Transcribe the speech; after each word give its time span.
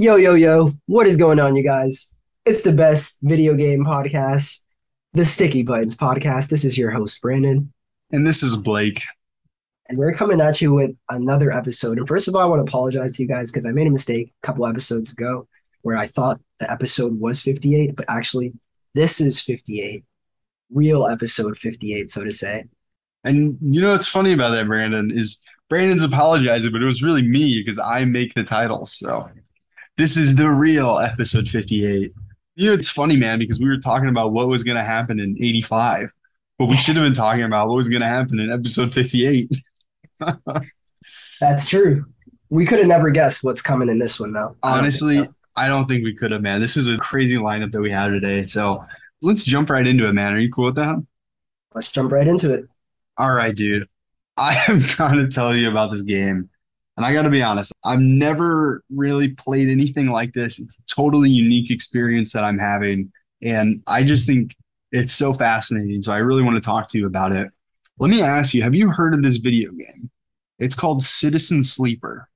Yo, 0.00 0.14
yo, 0.14 0.34
yo, 0.34 0.68
what 0.86 1.08
is 1.08 1.16
going 1.16 1.40
on, 1.40 1.56
you 1.56 1.64
guys? 1.64 2.14
It's 2.44 2.62
the 2.62 2.70
best 2.70 3.18
video 3.20 3.56
game 3.56 3.84
podcast, 3.84 4.60
the 5.12 5.24
Sticky 5.24 5.64
Buttons 5.64 5.96
podcast. 5.96 6.50
This 6.50 6.64
is 6.64 6.78
your 6.78 6.92
host, 6.92 7.20
Brandon, 7.20 7.72
And 8.12 8.24
this 8.24 8.44
is 8.44 8.56
Blake. 8.56 9.02
and 9.88 9.98
we're 9.98 10.14
coming 10.14 10.40
at 10.40 10.60
you 10.60 10.72
with 10.72 10.92
another 11.10 11.50
episode. 11.50 11.98
And 11.98 12.06
first 12.06 12.28
of 12.28 12.36
all, 12.36 12.42
I 12.42 12.44
want 12.44 12.64
to 12.64 12.70
apologize 12.70 13.16
to 13.16 13.24
you 13.24 13.28
guys 13.28 13.50
because 13.50 13.66
I 13.66 13.72
made 13.72 13.88
a 13.88 13.90
mistake 13.90 14.32
a 14.40 14.46
couple 14.46 14.66
episodes 14.66 15.12
ago 15.12 15.48
where 15.82 15.96
I 15.96 16.06
thought 16.06 16.40
the 16.60 16.70
episode 16.70 17.18
was 17.18 17.42
58, 17.42 17.96
but 17.96 18.06
actually, 18.08 18.52
this 18.94 19.20
is 19.20 19.40
58. 19.40 20.04
Real 20.70 21.08
episode 21.08 21.58
58, 21.58 22.08
so 22.08 22.22
to 22.22 22.30
say. 22.30 22.66
And 23.24 23.58
you 23.60 23.80
know 23.80 23.90
what's 23.90 24.06
funny 24.06 24.32
about 24.32 24.50
that, 24.50 24.68
Brandon, 24.68 25.10
is 25.12 25.42
Brandon's 25.68 26.04
apologizing, 26.04 26.70
but 26.70 26.82
it 26.82 26.86
was 26.86 27.02
really 27.02 27.22
me 27.22 27.60
because 27.60 27.80
I 27.80 28.04
make 28.04 28.34
the 28.34 28.44
titles. 28.44 28.96
So 28.96 29.28
this 29.98 30.16
is 30.16 30.36
the 30.36 30.48
real 30.48 30.98
episode 30.98 31.48
58. 31.48 32.12
You 32.54 32.66
know, 32.66 32.72
it's 32.72 32.88
funny, 32.88 33.16
man, 33.16 33.38
because 33.38 33.58
we 33.58 33.68
were 33.68 33.76
talking 33.76 34.08
about 34.08 34.32
what 34.32 34.48
was 34.48 34.62
going 34.64 34.76
to 34.76 34.84
happen 34.84 35.20
in 35.20 35.36
85, 35.38 36.08
but 36.58 36.66
we 36.66 36.76
should 36.76 36.96
have 36.96 37.04
been 37.04 37.14
talking 37.14 37.42
about 37.42 37.68
what 37.68 37.76
was 37.76 37.88
going 37.88 38.02
to 38.02 38.08
happen 38.08 38.38
in 38.38 38.50
episode 38.50 38.92
58. 38.92 39.50
That's 41.40 41.68
true. 41.68 42.06
We 42.48 42.64
could 42.64 42.78
have 42.78 42.88
never 42.88 43.10
guessed 43.10 43.44
what's 43.44 43.60
coming 43.60 43.88
in 43.88 43.98
this 43.98 44.18
one, 44.18 44.32
though. 44.32 44.56
I 44.62 44.70
don't 44.70 44.80
Honestly, 44.80 45.16
so. 45.16 45.26
I 45.56 45.68
don't 45.68 45.86
think 45.86 46.04
we 46.04 46.14
could 46.14 46.30
have, 46.30 46.42
man. 46.42 46.60
This 46.60 46.76
is 46.76 46.88
a 46.88 46.96
crazy 46.96 47.36
lineup 47.36 47.72
that 47.72 47.80
we 47.80 47.90
have 47.90 48.10
today. 48.10 48.46
So 48.46 48.84
let's 49.20 49.44
jump 49.44 49.68
right 49.68 49.86
into 49.86 50.08
it, 50.08 50.12
man. 50.12 50.32
Are 50.32 50.38
you 50.38 50.50
cool 50.50 50.66
with 50.66 50.76
that? 50.76 50.96
let's 51.74 51.92
jump 51.92 52.10
right 52.10 52.26
into 52.26 52.52
it. 52.52 52.64
All 53.16 53.32
right, 53.32 53.54
dude. 53.54 53.86
I 54.36 54.64
am 54.68 54.82
gonna 54.96 55.28
tell 55.28 55.54
you 55.54 55.70
about 55.70 55.92
this 55.92 56.02
game. 56.02 56.48
And 56.98 57.06
I 57.06 57.12
gotta 57.12 57.30
be 57.30 57.42
honest, 57.44 57.72
I've 57.84 58.00
never 58.00 58.82
really 58.90 59.28
played 59.28 59.68
anything 59.68 60.08
like 60.08 60.32
this. 60.32 60.58
It's 60.58 60.76
a 60.76 60.82
totally 60.92 61.30
unique 61.30 61.70
experience 61.70 62.32
that 62.32 62.42
I'm 62.42 62.58
having. 62.58 63.12
And 63.40 63.84
I 63.86 64.02
just 64.02 64.26
think 64.26 64.56
it's 64.90 65.12
so 65.12 65.32
fascinating. 65.32 66.02
So 66.02 66.10
I 66.10 66.18
really 66.18 66.42
want 66.42 66.56
to 66.56 66.60
talk 66.60 66.88
to 66.88 66.98
you 66.98 67.06
about 67.06 67.30
it. 67.30 67.52
Let 68.00 68.10
me 68.10 68.20
ask 68.20 68.52
you, 68.52 68.62
have 68.62 68.74
you 68.74 68.90
heard 68.90 69.14
of 69.14 69.22
this 69.22 69.36
video 69.36 69.70
game? 69.70 70.10
It's 70.58 70.74
called 70.74 71.00
Citizen 71.00 71.62
Sleeper. 71.62 72.27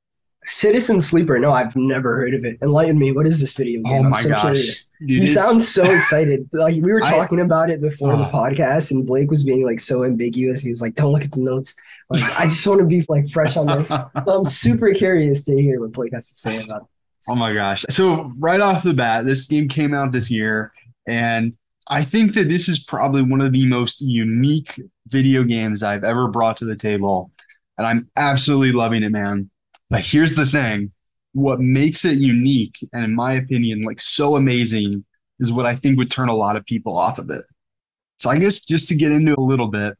Citizen 0.44 1.00
Sleeper. 1.00 1.38
No, 1.38 1.52
I've 1.52 1.74
never 1.76 2.16
heard 2.16 2.34
of 2.34 2.44
it. 2.44 2.58
Enlighten 2.62 2.98
me. 2.98 3.12
What 3.12 3.26
is 3.26 3.40
this 3.40 3.52
video 3.54 3.80
oh 3.86 3.90
game? 3.90 4.02
Oh 4.02 4.04
I'm 4.06 4.10
my 4.10 4.20
so 4.20 4.28
gosh. 4.30 4.82
Dude, 5.06 5.10
You 5.22 5.26
sound 5.26 5.62
so 5.62 5.84
excited. 5.94 6.48
Like 6.52 6.74
we 6.74 6.92
were 6.92 7.02
I- 7.04 7.10
talking 7.10 7.40
about 7.40 7.70
it 7.70 7.80
before 7.80 8.16
the 8.16 8.26
Oh. 8.28 8.30
podcast, 8.32 8.90
and 8.90 9.06
Blake 9.06 9.30
was 9.30 9.44
being 9.44 9.64
like 9.64 9.78
so 9.80 10.04
ambiguous. 10.04 10.62
He 10.62 10.70
was 10.70 10.82
like, 10.82 10.94
"Don't 10.96 11.12
look 11.12 11.22
at 11.24 11.32
the 11.32 11.40
notes." 11.40 11.76
Like 12.10 12.24
I 12.38 12.44
just 12.44 12.66
want 12.66 12.80
to 12.80 12.86
be 12.86 13.04
like 13.08 13.30
fresh 13.30 13.56
on 13.56 13.66
this. 13.66 13.88
So 13.88 14.10
I'm 14.14 14.44
super 14.44 14.92
curious 14.92 15.44
to 15.44 15.54
hear 15.60 15.80
what 15.80 15.92
Blake 15.92 16.12
has 16.12 16.28
to 16.28 16.34
say 16.34 16.62
about 16.62 16.82
it. 16.82 16.88
Oh 17.28 17.36
my 17.36 17.54
gosh. 17.54 17.84
So 17.88 18.32
right 18.38 18.60
off 18.60 18.82
the 18.82 18.94
bat, 18.94 19.24
this 19.24 19.46
game 19.46 19.68
came 19.68 19.94
out 19.94 20.10
this 20.10 20.28
year, 20.30 20.72
and 21.06 21.52
I 21.88 22.04
think 22.04 22.34
that 22.34 22.48
this 22.48 22.68
is 22.68 22.80
probably 22.80 23.22
one 23.22 23.40
of 23.40 23.52
the 23.52 23.64
most 23.66 24.00
unique 24.00 24.80
video 25.08 25.44
games 25.44 25.82
I've 25.84 26.02
ever 26.04 26.26
brought 26.28 26.56
to 26.58 26.64
the 26.64 26.74
table. 26.76 27.30
And 27.78 27.86
I'm 27.86 28.10
absolutely 28.16 28.72
loving 28.72 29.02
it, 29.02 29.10
man. 29.12 29.50
But 29.92 30.06
here's 30.06 30.34
the 30.34 30.46
thing. 30.46 30.90
What 31.34 31.60
makes 31.60 32.06
it 32.06 32.16
unique, 32.16 32.78
and 32.94 33.04
in 33.04 33.14
my 33.14 33.34
opinion, 33.34 33.82
like 33.82 34.00
so 34.00 34.36
amazing, 34.36 35.04
is 35.38 35.52
what 35.52 35.66
I 35.66 35.76
think 35.76 35.98
would 35.98 36.10
turn 36.10 36.30
a 36.30 36.34
lot 36.34 36.56
of 36.56 36.64
people 36.64 36.96
off 36.96 37.18
of 37.18 37.28
it. 37.28 37.44
So 38.18 38.30
I 38.30 38.38
guess 38.38 38.64
just 38.64 38.88
to 38.88 38.94
get 38.94 39.12
into 39.12 39.38
a 39.38 39.40
little 39.40 39.68
bit, 39.68 39.98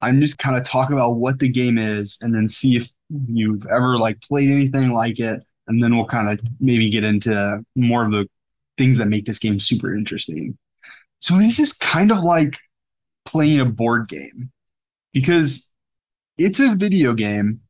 I'm 0.00 0.20
just 0.20 0.38
kind 0.38 0.56
of 0.56 0.64
talking 0.64 0.96
about 0.96 1.16
what 1.16 1.38
the 1.38 1.48
game 1.48 1.76
is 1.76 2.18
and 2.22 2.34
then 2.34 2.48
see 2.48 2.76
if 2.76 2.88
you've 3.26 3.66
ever 3.66 3.98
like 3.98 4.20
played 4.22 4.50
anything 4.50 4.92
like 4.92 5.18
it 5.20 5.42
and 5.66 5.82
then 5.82 5.94
we'll 5.94 6.06
kind 6.06 6.28
of 6.30 6.44
maybe 6.60 6.90
get 6.90 7.04
into 7.04 7.62
more 7.76 8.04
of 8.04 8.12
the 8.12 8.28
things 8.78 8.96
that 8.96 9.06
make 9.06 9.26
this 9.26 9.38
game 9.38 9.60
super 9.60 9.94
interesting. 9.94 10.56
So 11.20 11.38
this 11.38 11.58
is 11.58 11.72
kind 11.72 12.10
of 12.10 12.20
like 12.20 12.58
playing 13.24 13.60
a 13.60 13.64
board 13.66 14.08
game 14.08 14.50
because 15.12 15.70
it's 16.38 16.60
a 16.60 16.74
video 16.74 17.14
game, 17.14 17.61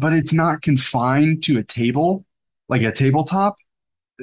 but 0.00 0.12
it's 0.12 0.32
not 0.32 0.62
confined 0.62 1.44
to 1.44 1.58
a 1.58 1.64
table, 1.64 2.24
like 2.68 2.82
a 2.82 2.92
tabletop. 2.92 3.56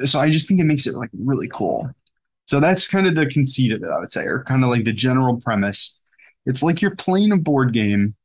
So 0.05 0.19
I 0.19 0.29
just 0.29 0.47
think 0.47 0.59
it 0.59 0.65
makes 0.65 0.87
it 0.87 0.95
like 0.95 1.09
really 1.13 1.47
cool. 1.49 1.89
So 2.45 2.59
that's 2.59 2.87
kind 2.87 3.07
of 3.07 3.15
the 3.15 3.25
conceit 3.25 3.71
of 3.73 3.83
it, 3.83 3.89
I 3.89 3.99
would 3.99 4.11
say, 4.11 4.23
or 4.23 4.43
kind 4.43 4.63
of 4.63 4.69
like 4.69 4.85
the 4.85 4.93
general 4.93 5.37
premise. 5.39 5.99
It's 6.45 6.63
like 6.63 6.81
you're 6.81 6.95
playing 6.95 7.31
a 7.31 7.37
board 7.37 7.73
game, 7.73 8.15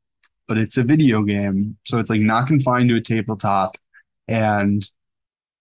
but 0.47 0.57
it's 0.57 0.77
a 0.77 0.83
video 0.83 1.23
game. 1.23 1.77
So 1.85 1.99
it's 1.99 2.09
like 2.09 2.21
not 2.21 2.47
confined 2.47 2.89
to 2.89 2.95
a 2.95 3.01
tabletop 3.01 3.77
and 4.27 4.89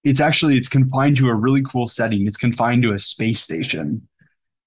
it's 0.04 0.20
actually 0.20 0.56
it's 0.56 0.68
confined 0.68 1.16
to 1.16 1.28
a 1.28 1.34
really 1.34 1.62
cool 1.62 1.88
setting 1.88 2.26
it's 2.26 2.36
confined 2.36 2.82
to 2.82 2.92
a 2.92 2.98
space 2.98 3.40
station 3.40 4.06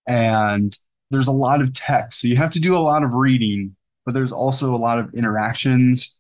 and 0.08 0.78
there's 1.12 1.28
a 1.28 1.34
lot 1.34 1.62
of 1.62 1.74
text 1.74 2.22
so 2.22 2.28
you 2.28 2.36
have 2.36 2.52
to 2.52 2.60
do 2.60 2.76
a 2.76 2.80
lot 2.80 3.04
of 3.04 3.14
reading 3.14 3.76
but 4.06 4.14
there's 4.14 4.32
also 4.32 4.76
a 4.76 4.78
lot 4.78 5.00
of 5.00 5.14
interactions 5.14 6.15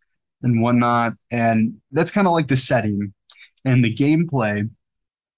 and 0.45 0.61
whatnot. 0.61 1.11
And 1.31 1.81
that's 1.91 2.11
kind 2.11 2.27
of 2.27 2.33
like 2.33 2.47
the 2.47 2.55
setting. 2.55 3.13
And 3.65 3.83
the 3.83 3.93
gameplay 3.93 4.69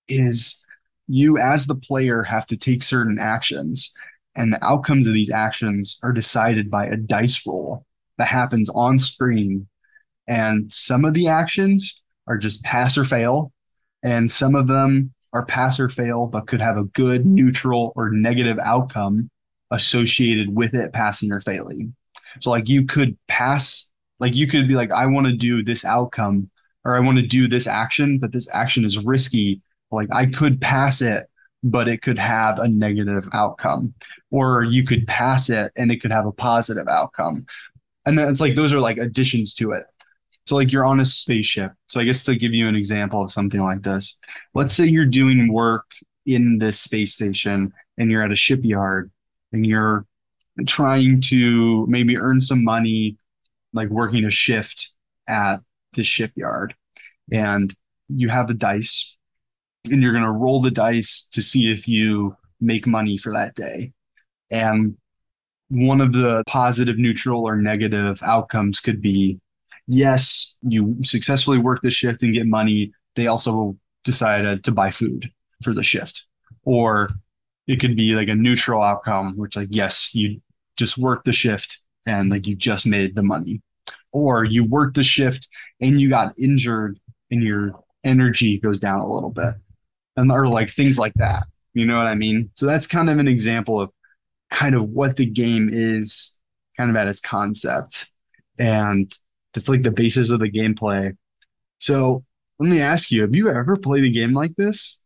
is 0.07 0.63
you 1.07 1.39
as 1.39 1.65
the 1.65 1.75
player 1.75 2.21
have 2.21 2.45
to 2.47 2.57
take 2.57 2.83
certain 2.83 3.17
actions. 3.19 3.91
And 4.35 4.53
the 4.53 4.63
outcomes 4.63 5.07
of 5.07 5.15
these 5.15 5.31
actions 5.31 5.97
are 6.03 6.11
decided 6.11 6.69
by 6.69 6.85
a 6.85 6.95
dice 6.95 7.41
roll 7.47 7.85
that 8.19 8.27
happens 8.27 8.69
on 8.69 8.99
screen. 8.99 9.67
And 10.27 10.71
some 10.71 11.05
of 11.05 11.15
the 11.15 11.27
actions 11.27 12.01
are 12.27 12.37
just 12.37 12.63
pass 12.63 12.97
or 12.97 13.05
fail, 13.05 13.53
and 14.03 14.29
some 14.29 14.53
of 14.53 14.67
them 14.67 15.13
are 15.33 15.45
pass 15.45 15.79
or 15.79 15.87
fail, 15.87 16.27
but 16.27 16.47
could 16.47 16.61
have 16.61 16.77
a 16.77 16.83
good, 16.83 17.25
neutral, 17.25 17.93
or 17.95 18.11
negative 18.11 18.59
outcome 18.59 19.29
associated 19.71 20.53
with 20.53 20.73
it 20.73 20.93
passing 20.93 21.31
or 21.31 21.41
failing. 21.41 21.95
So, 22.41 22.49
like, 22.49 22.67
you 22.67 22.85
could 22.85 23.17
pass, 23.27 23.91
like, 24.19 24.35
you 24.35 24.47
could 24.47 24.67
be 24.67 24.75
like, 24.75 24.91
I 24.91 25.05
want 25.05 25.27
to 25.27 25.33
do 25.33 25.63
this 25.63 25.85
outcome, 25.85 26.49
or 26.85 26.95
I 26.95 26.99
want 26.99 27.17
to 27.17 27.25
do 27.25 27.47
this 27.47 27.67
action, 27.67 28.19
but 28.19 28.31
this 28.31 28.47
action 28.53 28.85
is 28.85 29.03
risky. 29.03 29.61
Like, 29.91 30.09
I 30.11 30.25
could 30.25 30.59
pass 30.59 31.01
it, 31.01 31.27
but 31.63 31.87
it 31.87 32.01
could 32.01 32.19
have 32.19 32.59
a 32.59 32.67
negative 32.67 33.27
outcome, 33.33 33.93
or 34.31 34.63
you 34.63 34.83
could 34.83 35.07
pass 35.07 35.49
it 35.49 35.71
and 35.75 35.91
it 35.91 36.01
could 36.01 36.11
have 36.11 36.25
a 36.25 36.31
positive 36.31 36.87
outcome. 36.87 37.45
And 38.05 38.17
then 38.17 38.29
it's 38.29 38.41
like, 38.41 38.55
those 38.55 38.73
are 38.73 38.79
like 38.79 38.97
additions 38.97 39.53
to 39.55 39.71
it. 39.71 39.83
So 40.45 40.55
like 40.55 40.71
you're 40.71 40.85
on 40.85 41.01
a 41.01 41.05
spaceship. 41.05 41.73
So 41.87 41.99
I 41.99 42.05
guess 42.05 42.23
to 42.23 42.35
give 42.35 42.53
you 42.53 42.69
an 42.69 42.75
example 42.75 43.21
of 43.21 43.33
something 43.33 43.61
like 43.61 43.81
this, 43.81 44.17
let's 44.53 44.73
say 44.73 44.85
you're 44.85 45.05
doing 45.05 45.51
work 45.51 45.85
in 46.25 46.57
this 46.57 46.79
space 46.79 47.13
station 47.13 47.73
and 47.97 48.09
you're 48.09 48.23
at 48.23 48.31
a 48.31 48.35
shipyard 48.35 49.11
and 49.51 49.65
you're 49.65 50.05
trying 50.65 51.19
to 51.21 51.85
maybe 51.87 52.17
earn 52.17 52.39
some 52.39 52.63
money, 52.63 53.17
like 53.77 53.89
working 53.89 54.25
a 54.25 54.31
shift 54.31 54.91
at 55.27 55.57
the 55.93 56.03
shipyard. 56.03 56.75
And 57.31 57.73
you 58.09 58.29
have 58.29 58.47
the 58.47 58.53
dice 58.53 59.17
and 59.85 60.01
you're 60.01 60.11
going 60.11 60.23
to 60.23 60.31
roll 60.31 60.61
the 60.61 60.71
dice 60.71 61.27
to 61.33 61.41
see 61.41 61.71
if 61.71 61.87
you 61.87 62.35
make 62.59 62.87
money 62.87 63.17
for 63.17 63.31
that 63.31 63.55
day. 63.55 63.93
And 64.51 64.97
one 65.69 66.01
of 66.01 66.13
the 66.13 66.43
positive, 66.47 66.97
neutral, 66.97 67.47
or 67.47 67.55
negative 67.55 68.21
outcomes 68.23 68.79
could 68.79 69.01
be 69.01 69.39
yes, 69.87 70.57
you 70.61 70.97
successfully 71.03 71.57
work 71.57 71.81
the 71.81 71.89
shift 71.89 72.23
and 72.23 72.33
get 72.33 72.47
money. 72.47 72.91
They 73.15 73.27
also 73.27 73.77
decided 74.03 74.63
to 74.65 74.71
buy 74.71 74.91
food 74.91 75.31
for 75.63 75.73
the 75.73 75.83
shift. 75.83 76.25
Or 76.63 77.09
it 77.67 77.79
could 77.79 77.95
be 77.95 78.15
like 78.15 78.27
a 78.27 78.35
neutral 78.35 78.81
outcome, 78.81 79.37
which 79.37 79.55
like, 79.55 79.69
yes, 79.71 80.13
you 80.13 80.41
just 80.75 80.97
worked 80.97 81.25
the 81.25 81.33
shift 81.33 81.79
and 82.05 82.29
like 82.29 82.47
you 82.47 82.55
just 82.55 82.85
made 82.85 83.15
the 83.15 83.23
money. 83.23 83.61
Or 84.17 84.43
you 84.43 84.65
worked 84.65 84.95
the 84.95 85.03
shift 85.03 85.47
and 85.79 86.01
you 86.01 86.09
got 86.09 86.33
injured 86.39 86.99
and 87.29 87.43
your 87.43 87.71
energy 88.03 88.59
goes 88.59 88.79
down 88.79 88.99
a 88.99 89.13
little 89.13 89.29
bit. 89.29 89.53
And 90.15 90.31
or 90.31 90.47
like 90.47 90.71
things 90.71 90.97
like 90.97 91.13
that. 91.17 91.45
You 91.75 91.85
know 91.85 91.97
what 91.97 92.07
I 92.07 92.15
mean? 92.15 92.49
So 92.55 92.65
that's 92.65 92.87
kind 92.87 93.11
of 93.11 93.19
an 93.19 93.27
example 93.27 93.79
of 93.79 93.91
kind 94.49 94.73
of 94.73 94.89
what 94.89 95.17
the 95.17 95.27
game 95.27 95.69
is 95.71 96.39
kind 96.75 96.89
of 96.89 96.95
at 96.95 97.07
its 97.07 97.19
concept. 97.19 98.11
And 98.57 99.15
that's 99.53 99.69
like 99.69 99.83
the 99.83 99.91
basis 99.91 100.31
of 100.31 100.39
the 100.39 100.51
gameplay. 100.51 101.15
So 101.77 102.23
let 102.57 102.69
me 102.69 102.81
ask 102.81 103.11
you, 103.11 103.21
have 103.21 103.35
you 103.35 103.49
ever 103.49 103.77
played 103.77 104.03
a 104.03 104.09
game 104.09 104.33
like 104.33 104.55
this? 104.57 104.99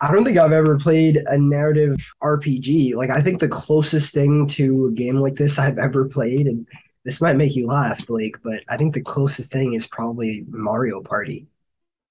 I 0.00 0.12
don't 0.12 0.24
think 0.24 0.38
I've 0.38 0.52
ever 0.52 0.78
played 0.78 1.18
a 1.26 1.36
narrative 1.36 1.96
RPG. 2.22 2.94
Like 2.94 3.10
I 3.10 3.20
think 3.20 3.40
the 3.40 3.48
closest 3.48 4.14
thing 4.14 4.46
to 4.48 4.86
a 4.86 4.92
game 4.92 5.16
like 5.16 5.34
this 5.34 5.58
I've 5.58 5.76
ever 5.76 6.08
played, 6.08 6.46
and 6.46 6.66
this 7.08 7.22
might 7.22 7.36
make 7.36 7.56
you 7.56 7.66
laugh, 7.66 8.06
Blake, 8.06 8.36
but 8.42 8.62
I 8.68 8.76
think 8.76 8.92
the 8.92 9.00
closest 9.00 9.50
thing 9.50 9.72
is 9.72 9.86
probably 9.86 10.44
Mario 10.50 11.00
Party. 11.00 11.46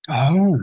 Oh, 0.09 0.59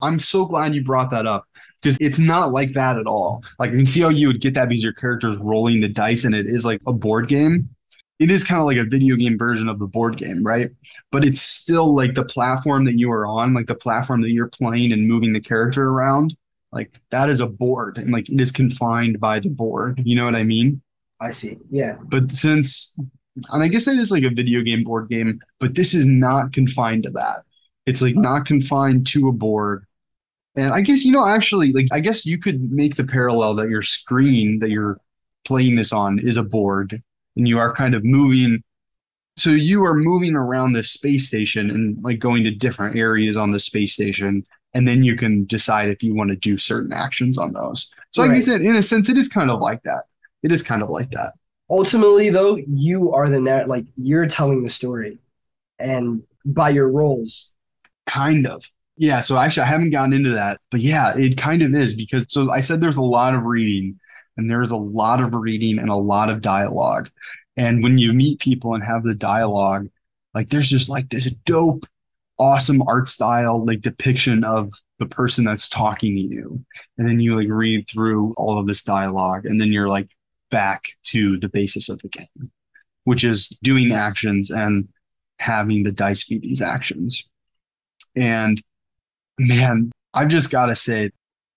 I'm 0.00 0.18
so 0.18 0.44
glad 0.44 0.74
you 0.74 0.82
brought 0.82 1.10
that 1.10 1.24
up 1.24 1.44
because 1.80 1.96
it's 2.00 2.18
not 2.18 2.50
like 2.50 2.72
that 2.72 2.98
at 2.98 3.06
all. 3.06 3.44
Like 3.60 3.70
I 3.70 3.76
can 3.76 3.86
see 3.86 4.00
how 4.00 4.08
you 4.08 4.26
would 4.26 4.40
get 4.40 4.54
that 4.54 4.68
because 4.68 4.82
your 4.82 4.92
character's 4.92 5.36
rolling 5.36 5.80
the 5.80 5.88
dice 5.88 6.24
and 6.24 6.34
it 6.34 6.46
is 6.46 6.64
like 6.64 6.80
a 6.84 6.92
board 6.92 7.28
game. 7.28 7.68
it 8.18 8.28
is 8.28 8.42
kind 8.42 8.60
of 8.60 8.66
like 8.66 8.76
a 8.76 8.90
video 8.90 9.14
game 9.14 9.38
version 9.38 9.68
of 9.68 9.78
the 9.78 9.86
board 9.86 10.16
game, 10.16 10.42
right? 10.42 10.68
But 11.12 11.24
it's 11.24 11.40
still 11.40 11.94
like 11.94 12.14
the 12.14 12.24
platform 12.24 12.86
that 12.86 12.98
you 12.98 13.12
are 13.12 13.24
on, 13.24 13.54
like 13.54 13.66
the 13.66 13.76
platform 13.76 14.20
that 14.22 14.32
you're 14.32 14.48
playing 14.48 14.90
and 14.90 15.06
moving 15.06 15.32
the 15.32 15.40
character 15.40 15.90
around, 15.90 16.36
like 16.72 16.90
that 17.12 17.28
is 17.28 17.38
a 17.38 17.46
board 17.46 17.98
and 17.98 18.10
like 18.10 18.28
it 18.28 18.40
is 18.40 18.50
confined 18.50 19.20
by 19.20 19.38
the 19.38 19.50
board. 19.50 20.02
You 20.04 20.16
know 20.16 20.24
what 20.24 20.34
I 20.34 20.42
mean? 20.42 20.82
I 21.20 21.30
see. 21.30 21.58
Yeah. 21.70 21.96
But 22.02 22.32
since, 22.32 22.96
and 23.50 23.62
I 23.62 23.68
guess 23.68 23.84
that 23.84 23.98
is 23.98 24.10
like 24.10 24.22
a 24.22 24.30
video 24.30 24.62
game 24.62 24.84
board 24.84 25.08
game, 25.08 25.40
but 25.60 25.74
this 25.74 25.94
is 25.94 26.06
not 26.06 26.52
confined 26.52 27.04
to 27.04 27.10
that. 27.10 27.42
It's 27.86 28.02
like 28.02 28.16
not 28.16 28.46
confined 28.46 29.06
to 29.08 29.28
a 29.28 29.32
board. 29.32 29.86
And 30.56 30.72
I 30.72 30.80
guess, 30.80 31.04
you 31.04 31.12
know, 31.12 31.26
actually, 31.26 31.72
like, 31.72 31.88
I 31.92 32.00
guess 32.00 32.24
you 32.24 32.38
could 32.38 32.72
make 32.72 32.96
the 32.96 33.04
parallel 33.04 33.54
that 33.56 33.68
your 33.68 33.82
screen 33.82 34.58
that 34.60 34.70
you're 34.70 34.98
playing 35.44 35.76
this 35.76 35.92
on 35.92 36.18
is 36.18 36.38
a 36.38 36.42
board 36.42 37.02
and 37.36 37.46
you 37.46 37.58
are 37.58 37.74
kind 37.74 37.94
of 37.94 38.04
moving. 38.04 38.62
So 39.36 39.50
you 39.50 39.84
are 39.84 39.94
moving 39.94 40.34
around 40.34 40.72
the 40.72 40.82
space 40.82 41.28
station 41.28 41.70
and 41.70 42.02
like 42.02 42.18
going 42.18 42.42
to 42.44 42.50
different 42.50 42.96
areas 42.96 43.36
on 43.36 43.52
the 43.52 43.60
space 43.60 43.92
station. 43.92 44.46
And 44.72 44.88
then 44.88 45.04
you 45.04 45.14
can 45.16 45.44
decide 45.44 45.90
if 45.90 46.02
you 46.02 46.14
want 46.14 46.30
to 46.30 46.36
do 46.36 46.56
certain 46.58 46.92
actions 46.92 47.36
on 47.38 47.52
those. 47.52 47.92
So, 48.12 48.22
like 48.22 48.30
I 48.30 48.40
said, 48.40 48.62
in 48.62 48.76
a 48.76 48.82
sense, 48.82 49.08
it 49.10 49.18
is 49.18 49.28
kind 49.28 49.50
of 49.50 49.60
like 49.60 49.82
that. 49.82 50.04
It 50.42 50.52
is 50.52 50.62
kind 50.62 50.82
of 50.82 50.88
like 50.88 51.10
that. 51.10 51.32
Ultimately, 51.68 52.30
though, 52.30 52.56
you 52.56 53.12
are 53.12 53.28
the 53.28 53.40
net, 53.40 53.68
like 53.68 53.86
you're 53.96 54.26
telling 54.26 54.62
the 54.62 54.70
story, 54.70 55.18
and 55.78 56.22
by 56.44 56.70
your 56.70 56.92
rolls. 56.92 57.52
Kind 58.06 58.46
of. 58.46 58.64
Yeah. 58.96 59.20
So 59.20 59.36
actually, 59.36 59.64
I 59.64 59.70
haven't 59.70 59.90
gotten 59.90 60.12
into 60.12 60.30
that, 60.30 60.60
but 60.70 60.80
yeah, 60.80 61.12
it 61.16 61.36
kind 61.36 61.62
of 61.62 61.74
is 61.74 61.94
because 61.94 62.26
so 62.28 62.50
I 62.50 62.60
said 62.60 62.80
there's 62.80 62.96
a 62.96 63.02
lot 63.02 63.34
of 63.34 63.42
reading 63.42 63.98
and 64.36 64.50
there's 64.50 64.70
a 64.70 64.76
lot 64.76 65.20
of 65.20 65.34
reading 65.34 65.78
and 65.78 65.90
a 65.90 65.96
lot 65.96 66.30
of 66.30 66.40
dialogue. 66.40 67.10
And 67.56 67.82
when 67.82 67.98
you 67.98 68.12
meet 68.12 68.38
people 68.38 68.74
and 68.74 68.84
have 68.84 69.02
the 69.02 69.14
dialogue, 69.14 69.88
like 70.34 70.50
there's 70.50 70.70
just 70.70 70.88
like 70.88 71.08
this 71.08 71.30
dope, 71.44 71.86
awesome 72.38 72.82
art 72.82 73.08
style, 73.08 73.64
like 73.64 73.80
depiction 73.80 74.44
of 74.44 74.70
the 74.98 75.06
person 75.06 75.44
that's 75.44 75.68
talking 75.68 76.14
to 76.14 76.20
you. 76.20 76.64
And 76.98 77.08
then 77.08 77.20
you 77.20 77.34
like 77.36 77.48
read 77.48 77.88
through 77.88 78.34
all 78.36 78.58
of 78.58 78.66
this 78.66 78.82
dialogue 78.82 79.46
and 79.46 79.60
then 79.60 79.72
you're 79.72 79.88
like 79.88 80.08
back 80.50 80.84
to 81.04 81.38
the 81.38 81.48
basis 81.48 81.88
of 81.88 82.00
the 82.00 82.08
game, 82.08 82.50
which 83.04 83.24
is 83.24 83.48
doing 83.62 83.92
actions 83.92 84.50
and 84.50 84.88
having 85.38 85.82
the 85.82 85.92
dice 85.92 86.24
be 86.24 86.38
these 86.38 86.62
actions. 86.62 87.28
And 88.16 88.62
man, 89.38 89.90
I've 90.14 90.28
just 90.28 90.50
got 90.50 90.66
to 90.66 90.74
say, 90.74 91.10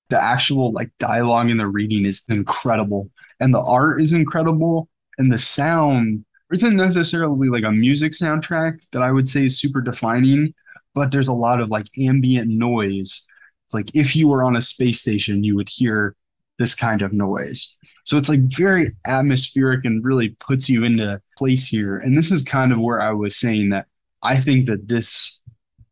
the 0.09 0.21
actual 0.21 0.71
like 0.71 0.89
dialogue 0.97 1.49
and 1.49 1.59
the 1.59 1.67
reading 1.67 2.05
is 2.05 2.23
incredible, 2.29 3.09
and 3.39 3.53
the 3.53 3.61
art 3.61 4.01
is 4.01 4.11
incredible, 4.11 4.89
and 5.17 5.31
the 5.31 5.37
sound 5.37 6.25
isn't 6.51 6.75
necessarily 6.75 7.47
like 7.49 7.63
a 7.63 7.71
music 7.71 8.13
soundtrack 8.13 8.79
that 8.91 9.03
I 9.03 9.11
would 9.11 9.29
say 9.29 9.45
is 9.45 9.59
super 9.59 9.81
defining, 9.81 10.53
but 10.95 11.11
there's 11.11 11.27
a 11.27 11.33
lot 11.33 11.61
of 11.61 11.69
like 11.69 11.85
ambient 11.99 12.49
noise. 12.49 13.27
It's 13.65 13.73
like 13.73 13.91
if 13.93 14.15
you 14.15 14.27
were 14.27 14.43
on 14.43 14.55
a 14.55 14.61
space 14.63 14.99
station, 14.99 15.43
you 15.43 15.55
would 15.55 15.69
hear 15.69 16.15
this 16.59 16.75
kind 16.75 17.01
of 17.01 17.13
noise. 17.13 17.75
So 18.05 18.17
it's 18.17 18.29
like 18.29 18.41
very 18.41 18.91
atmospheric 19.07 19.85
and 19.85 20.03
really 20.03 20.35
puts 20.39 20.69
you 20.69 20.83
into 20.83 21.21
place 21.37 21.67
here. 21.67 21.97
And 21.97 22.17
this 22.17 22.31
is 22.31 22.43
kind 22.43 22.71
of 22.71 22.79
where 22.79 23.01
I 23.01 23.11
was 23.11 23.35
saying 23.35 23.69
that 23.69 23.87
I 24.21 24.39
think 24.39 24.67
that 24.67 24.87
this 24.87 25.41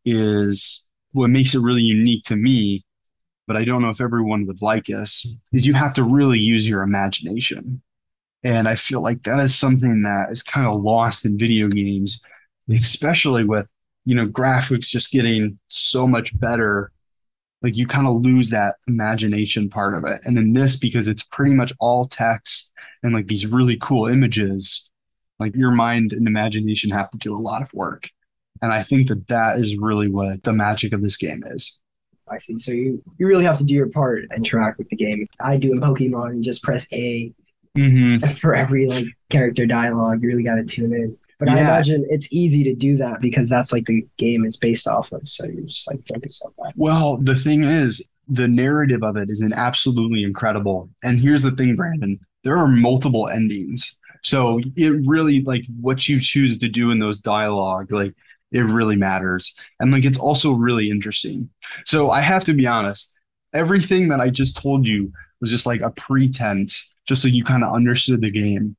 is 0.06 0.88
what 1.14 1.30
makes 1.30 1.56
it 1.56 1.62
really 1.62 1.82
unique 1.82 2.24
to 2.26 2.36
me, 2.36 2.84
but 3.48 3.56
I 3.56 3.64
don't 3.64 3.82
know 3.82 3.90
if 3.90 4.02
everyone 4.02 4.46
would 4.46 4.62
like 4.62 4.86
this, 4.86 5.26
is 5.54 5.66
you 5.66 5.74
have 5.74 5.94
to 5.96 6.04
really 6.04 6.40
use 6.40 6.68
your 6.68 6.82
imagination. 6.82 7.82
And 8.44 8.68
I 8.68 8.76
feel 8.76 9.02
like 9.02 9.24
that 9.24 9.40
is 9.40 9.56
something 9.56 10.04
that 10.04 10.28
is 10.30 10.44
kind 10.44 10.68
of 10.68 10.82
lost 10.82 11.26
in 11.26 11.38
video 11.38 11.70
games, 11.70 12.22
especially 12.70 13.46
with, 13.46 13.68
you 14.06 14.16
know, 14.16 14.28
graphics 14.28 14.88
just 14.88 15.12
getting 15.12 15.60
so 15.70 16.08
much 16.08 16.38
better. 16.40 16.92
Like 17.62 17.76
you 17.76 17.88
kind 17.88 18.08
of 18.08 18.22
lose 18.22 18.50
that 18.52 18.76
imagination 18.88 19.70
part 19.70 19.96
of 19.96 20.04
it. 20.06 20.22
And 20.24 20.38
in 20.38 20.54
this, 20.54 20.78
because 20.78 21.08
it's 21.08 21.24
pretty 21.24 21.54
much 21.54 21.74
all 21.80 22.08
text 22.08 22.72
and 23.04 23.14
like 23.14 23.28
these 23.28 23.46
really 23.46 23.78
cool 23.82 24.08
images, 24.08 24.90
like 25.40 25.56
your 25.56 25.72
mind 25.72 26.14
and 26.14 26.28
imagination 26.28 26.92
have 26.92 27.10
to 27.12 27.18
do 27.18 27.36
a 27.36 27.38
lot 27.40 27.62
of 27.62 27.74
work. 27.74 28.10
And 28.62 28.72
I 28.72 28.84
think 28.84 29.08
that 29.08 29.28
that 29.28 29.58
is 29.58 29.78
really 29.78 30.08
what 30.08 30.44
the 30.44 30.54
magic 30.54 30.94
of 30.94 31.02
this 31.02 31.18
game 31.18 31.44
is. 31.48 31.80
I 32.30 32.38
see. 32.40 32.58
So 32.58 32.72
you 32.72 33.02
you 33.18 33.26
really 33.26 33.46
have 33.46 33.58
to 33.60 33.64
do 33.64 33.74
your 33.74 33.90
part 33.90 34.24
and 34.24 34.32
interact 34.34 34.78
with 34.78 34.90
the 34.90 34.98
game. 34.98 35.26
I 35.40 35.58
do 35.58 35.72
in 35.72 35.80
Pokemon 35.80 36.32
and 36.32 36.44
just 36.44 36.62
press 36.62 36.92
A 36.92 37.34
Mm-hmm. 37.78 38.28
for 38.34 38.56
every 38.56 38.88
like 38.88 39.06
character 39.30 39.66
dialogue. 39.66 40.22
You 40.22 40.30
really 40.30 40.44
got 40.44 40.56
to 40.56 40.66
tune 40.66 40.94
in. 40.94 41.18
But 41.40 41.50
I 41.50 41.60
imagine 41.60 42.06
it's 42.10 42.28
easy 42.32 42.64
to 42.64 42.74
do 42.74 42.98
that 42.98 43.22
because 43.22 43.48
that's 43.48 43.72
like 43.72 43.86
the 43.86 44.06
game 44.18 44.44
is 44.44 44.58
based 44.58 44.88
off 44.88 45.12
of. 45.12 45.28
So 45.30 45.46
you're 45.46 45.68
just 45.68 45.88
like 45.88 46.06
focused 46.08 46.44
on 46.44 46.52
that. 46.58 46.74
Well, 46.76 47.18
the 47.18 47.36
thing 47.36 47.64
is, 47.64 48.08
the 48.28 48.48
narrative 48.48 49.04
of 49.04 49.18
it 49.18 49.30
is 49.30 49.42
an 49.42 49.54
absolutely 49.54 50.24
incredible. 50.24 50.90
And 51.04 51.20
here's 51.20 51.44
the 51.44 51.52
thing, 51.52 51.76
Brandon, 51.76 52.20
there 52.44 52.58
are 52.58 52.68
multiple 52.68 53.30
endings. 53.30 53.98
So 54.24 54.60
it 54.76 55.06
really 55.06 55.42
like 55.44 55.64
what 55.80 56.10
you 56.10 56.20
choose 56.20 56.58
to 56.58 56.68
do 56.68 56.92
in 56.92 57.00
those 57.00 57.22
dialogue, 57.22 57.92
like 57.92 58.14
it 58.52 58.62
really 58.62 58.96
matters. 58.96 59.56
And 59.80 59.92
like 59.92 60.06
it's 60.06 60.18
also 60.18 60.54
really 60.54 60.90
interesting. 60.90 61.50
So 61.86 62.10
I 62.10 62.22
have 62.22 62.44
to 62.46 62.54
be 62.54 62.68
honest, 62.68 63.18
everything 63.54 64.10
that 64.10 64.20
I 64.20 64.30
just 64.30 64.58
told 64.58 64.86
you 64.86 65.12
was 65.40 65.50
just 65.50 65.66
like 65.66 65.82
a 65.82 65.92
pretense, 65.92 66.98
just 67.08 67.22
so 67.22 67.28
you 67.28 67.44
kind 67.44 67.64
of 67.64 67.74
understood 67.74 68.22
the 68.22 68.32
game. 68.32 68.76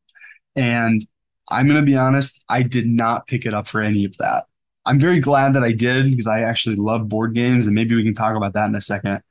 And 0.57 1.07
I'm 1.51 1.67
gonna 1.67 1.83
be 1.83 1.97
honest, 1.97 2.45
I 2.49 2.63
did 2.63 2.87
not 2.87 3.27
pick 3.27 3.47
it 3.47 3.55
up 3.55 3.67
for 3.67 3.81
any 3.81 4.05
of 4.05 4.17
that. 4.19 4.45
I'm 4.85 4.99
very 4.99 5.21
glad 5.21 5.55
that 5.55 5.63
I 5.63 5.73
did 5.73 6.11
because 6.11 6.27
I 6.27 6.41
actually 6.41 6.77
love 6.77 7.09
board 7.09 7.35
games, 7.35 7.67
and 7.67 7.75
maybe 7.75 7.95
we 7.95 8.05
can 8.05 8.15
talk 8.15 8.37
about 8.37 8.55
that 8.55 8.67
in 8.67 8.75
a 8.75 8.81
second. 8.81 9.23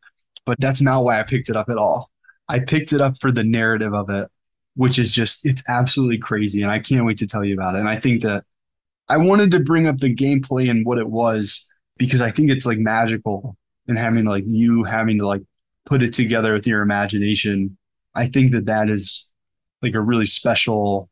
But 0.46 0.60
that's 0.60 0.82
not 0.82 1.04
why 1.04 1.20
I 1.20 1.24
picked 1.24 1.50
it 1.50 1.58
up 1.58 1.70
at 1.70 1.78
all. 1.78 2.12
I 2.48 2.60
picked 2.60 2.94
it 2.94 3.02
up 3.02 3.20
for 3.20 3.32
the 3.32 3.44
narrative 3.44 3.94
of 3.94 4.10
it, 4.10 4.30
which 4.76 5.00
is 5.00 5.12
just, 5.12 5.46
it's 5.46 5.64
absolutely 5.68 6.20
crazy. 6.20 6.62
And 6.62 6.72
I 6.72 6.80
can't 6.80 7.06
wait 7.06 7.18
to 7.18 7.28
tell 7.28 7.44
you 7.44 7.54
about 7.54 7.76
it. 7.76 7.80
And 7.80 7.90
I 7.90 8.00
think 8.00 8.24
that 8.24 8.46
I 9.10 9.18
wanted 9.18 9.52
to 9.52 9.60
bring 9.60 9.88
up 9.88 9.98
the 9.98 10.16
gameplay 10.16 10.70
and 10.70 10.86
what 10.86 11.00
it 11.00 11.10
was 11.10 11.68
because 11.98 12.22
I 12.22 12.32
think 12.32 12.50
it's 12.50 12.66
like 12.66 12.78
magical 12.78 13.58
and 13.88 13.98
having 13.98 14.26
like 14.26 14.44
you 14.46 14.84
having 14.84 15.18
to 15.20 15.28
like 15.28 15.42
put 15.86 16.02
it 16.02 16.14
together 16.14 16.54
with 16.54 16.68
your 16.68 16.82
imagination. 16.82 17.78
I 18.16 18.28
think 18.28 18.52
that 18.52 18.66
that 18.66 18.90
is 18.90 19.28
like 19.82 19.96
a 19.96 20.02
really 20.02 20.26
special 20.26 21.10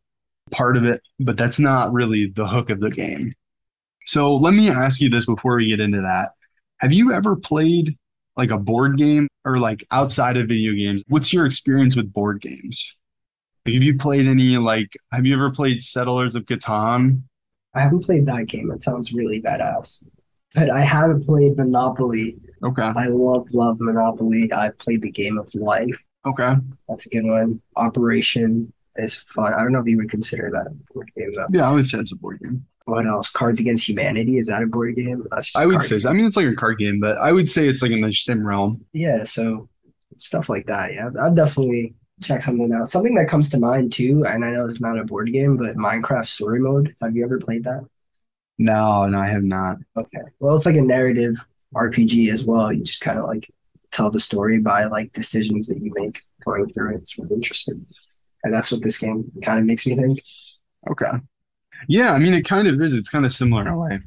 part 0.51 0.77
of 0.77 0.83
it, 0.83 1.01
but 1.19 1.37
that's 1.37 1.59
not 1.59 1.93
really 1.93 2.27
the 2.27 2.47
hook 2.47 2.69
of 2.69 2.79
the 2.79 2.91
game. 2.91 3.33
So 4.05 4.35
let 4.35 4.53
me 4.53 4.69
ask 4.69 5.01
you 5.01 5.09
this 5.09 5.25
before 5.25 5.57
we 5.57 5.69
get 5.69 5.79
into 5.79 6.01
that. 6.01 6.29
Have 6.79 6.93
you 6.93 7.13
ever 7.13 7.35
played 7.35 7.97
like 8.37 8.51
a 8.51 8.57
board 8.57 8.97
game 8.97 9.27
or 9.45 9.57
like 9.57 9.85
outside 9.91 10.37
of 10.37 10.47
video 10.47 10.73
games? 10.73 11.03
What's 11.07 11.33
your 11.33 11.45
experience 11.45 11.95
with 11.95 12.13
board 12.13 12.41
games? 12.41 12.95
Like, 13.65 13.73
have 13.73 13.83
you 13.83 13.97
played 13.97 14.27
any 14.27 14.57
like 14.57 14.91
have 15.11 15.25
you 15.25 15.33
ever 15.33 15.49
played 15.49 15.81
Settlers 15.81 16.35
of 16.35 16.45
Catan? 16.45 17.23
I 17.73 17.81
haven't 17.81 18.05
played 18.05 18.25
that 18.27 18.45
game. 18.47 18.71
It 18.71 18.83
sounds 18.83 19.11
really 19.11 19.41
badass. 19.41 20.03
But 20.53 20.71
I 20.71 20.81
haven't 20.81 21.25
played 21.25 21.57
Monopoly. 21.57 22.37
Okay. 22.63 22.81
I 22.95 23.07
love, 23.07 23.47
love 23.51 23.77
Monopoly. 23.79 24.51
I've 24.53 24.77
played 24.77 25.01
the 25.01 25.11
game 25.11 25.37
of 25.37 25.53
life. 25.53 25.97
Okay. 26.25 26.53
That's 26.87 27.05
a 27.05 27.09
good 27.09 27.25
one. 27.25 27.61
Operation 27.75 28.71
is 28.97 29.15
fun. 29.15 29.53
I 29.53 29.61
don't 29.61 29.71
know 29.71 29.79
if 29.79 29.87
you 29.87 29.97
would 29.97 30.09
consider 30.09 30.49
that 30.51 30.67
a 30.67 30.93
board 30.93 31.11
game 31.17 31.33
though. 31.35 31.47
Yeah, 31.51 31.69
I 31.69 31.73
would 31.73 31.87
say 31.87 31.97
it's 31.99 32.13
a 32.13 32.17
board 32.17 32.39
game. 32.39 32.65
What 32.85 33.07
else? 33.07 33.31
Cards 33.31 33.59
Against 33.59 33.87
Humanity. 33.89 34.37
Is 34.37 34.47
that 34.47 34.61
a 34.61 34.67
board 34.67 34.95
game? 34.95 35.25
That's 35.31 35.51
just 35.51 35.63
I 35.63 35.65
would 35.65 35.81
say 35.81 35.99
so. 35.99 36.09
I 36.09 36.13
mean 36.13 36.25
it's 36.25 36.37
like 36.37 36.45
a 36.45 36.55
card 36.55 36.77
game, 36.77 36.99
but 36.99 37.17
I 37.17 37.31
would 37.31 37.49
say 37.49 37.67
it's 37.67 37.81
like 37.81 37.91
in 37.91 38.01
the 38.01 38.13
same 38.13 38.45
realm. 38.45 38.85
Yeah, 38.93 39.23
so 39.23 39.69
stuff 40.17 40.49
like 40.49 40.67
that. 40.67 40.93
Yeah, 40.93 41.09
I'll 41.19 41.33
definitely 41.33 41.95
check 42.21 42.41
something 42.41 42.71
out. 42.73 42.89
Something 42.89 43.15
that 43.15 43.27
comes 43.27 43.49
to 43.49 43.59
mind 43.59 43.91
too, 43.91 44.23
and 44.25 44.45
I 44.45 44.51
know 44.51 44.65
it's 44.65 44.81
not 44.81 44.99
a 44.99 45.03
board 45.03 45.31
game, 45.31 45.57
but 45.57 45.75
Minecraft 45.75 46.27
Story 46.27 46.59
Mode. 46.59 46.95
Have 47.01 47.15
you 47.15 47.23
ever 47.23 47.39
played 47.39 47.63
that? 47.65 47.85
No, 48.57 49.05
no, 49.07 49.19
I 49.19 49.27
have 49.27 49.43
not. 49.43 49.77
Okay. 49.97 50.21
Well, 50.39 50.55
it's 50.55 50.65
like 50.65 50.75
a 50.75 50.81
narrative 50.81 51.35
RPG 51.73 52.31
as 52.31 52.45
well. 52.45 52.71
You 52.71 52.83
just 52.83 53.01
kind 53.01 53.19
of 53.19 53.25
like 53.25 53.51
tell 53.91 54.09
the 54.09 54.19
story 54.19 54.59
by 54.59 54.85
like 54.85 55.11
decisions 55.13 55.67
that 55.67 55.81
you 55.81 55.91
make 55.95 56.21
going 56.45 56.71
through 56.71 56.95
it. 56.95 57.01
It's 57.01 57.17
really 57.17 57.35
interesting. 57.35 57.85
And 58.45 58.53
that's 58.53 58.71
what 58.71 58.83
this 58.83 58.99
game 58.99 59.31
kind 59.43 59.59
of 59.59 59.65
makes 59.65 59.87
me 59.87 59.95
think. 59.95 60.21
Okay. 60.89 61.11
Yeah, 61.87 62.11
I 62.11 62.19
mean 62.19 62.33
it 62.33 62.43
kind 62.43 62.67
of 62.67 62.79
is. 62.79 62.93
It's 62.93 63.09
kind 63.09 63.25
of 63.25 63.31
similar 63.31 63.63
in 63.63 63.67
a 63.67 63.77
way. 63.77 63.99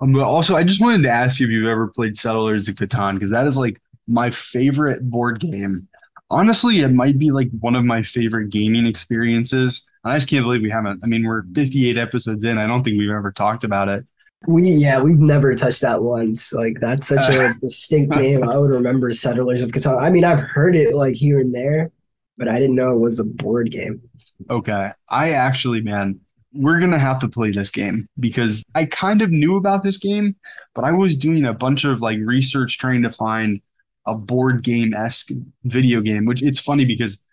Um, 0.00 0.12
but 0.12 0.22
also, 0.22 0.56
I 0.56 0.64
just 0.64 0.80
wanted 0.80 1.02
to 1.02 1.10
ask 1.10 1.38
you 1.38 1.46
if 1.46 1.52
you've 1.52 1.68
ever 1.68 1.88
played 1.88 2.16
Settlers 2.16 2.68
of 2.68 2.76
Catan 2.76 3.14
because 3.14 3.30
that 3.30 3.46
is 3.46 3.56
like 3.56 3.80
my 4.06 4.30
favorite 4.30 5.08
board 5.10 5.40
game. 5.40 5.88
Honestly, 6.30 6.80
it 6.80 6.92
might 6.92 7.18
be 7.18 7.30
like 7.30 7.48
one 7.60 7.74
of 7.74 7.84
my 7.84 8.02
favorite 8.02 8.50
gaming 8.50 8.86
experiences. 8.86 9.90
I 10.04 10.16
just 10.16 10.28
can't 10.28 10.44
believe 10.44 10.62
we 10.62 10.70
haven't. 10.70 11.00
I 11.04 11.06
mean, 11.06 11.26
we're 11.26 11.42
58 11.54 11.98
episodes 11.98 12.44
in. 12.44 12.58
I 12.58 12.66
don't 12.66 12.82
think 12.82 12.98
we've 12.98 13.10
ever 13.10 13.32
talked 13.32 13.64
about 13.64 13.88
it. 13.88 14.06
We 14.46 14.70
yeah, 14.70 15.02
we've 15.02 15.20
never 15.20 15.54
touched 15.54 15.82
that 15.82 16.02
once. 16.02 16.52
Like 16.52 16.78
that's 16.80 17.06
such 17.08 17.28
a 17.34 17.54
distinct 17.60 18.14
name. 18.14 18.48
I 18.48 18.56
would 18.56 18.70
remember 18.70 19.10
Settlers 19.12 19.62
of 19.62 19.70
Catan. 19.70 20.00
I 20.00 20.10
mean, 20.10 20.24
I've 20.24 20.40
heard 20.40 20.76
it 20.76 20.94
like 20.94 21.14
here 21.14 21.40
and 21.40 21.54
there, 21.54 21.90
but 22.36 22.48
I 22.48 22.58
didn't 22.58 22.76
know 22.76 22.94
it 22.94 23.00
was 23.00 23.20
a 23.20 23.24
board 23.24 23.70
game. 23.70 24.02
Okay. 24.50 24.90
I 25.08 25.30
actually, 25.30 25.82
man, 25.82 26.20
we're 26.52 26.78
going 26.78 26.92
to 26.92 26.98
have 26.98 27.18
to 27.20 27.28
play 27.28 27.50
this 27.50 27.70
game 27.70 28.08
because 28.18 28.64
I 28.74 28.86
kind 28.86 29.22
of 29.22 29.30
knew 29.30 29.56
about 29.56 29.82
this 29.82 29.98
game, 29.98 30.36
but 30.74 30.84
I 30.84 30.92
was 30.92 31.16
doing 31.16 31.44
a 31.44 31.54
bunch 31.54 31.84
of 31.84 32.00
like 32.00 32.18
research 32.20 32.78
trying 32.78 33.02
to 33.02 33.10
find 33.10 33.60
a 34.06 34.14
board 34.14 34.62
game 34.62 34.94
esque 34.94 35.30
video 35.64 36.00
game, 36.00 36.26
which 36.26 36.42
it's 36.42 36.58
funny 36.58 36.84
because 36.84 37.24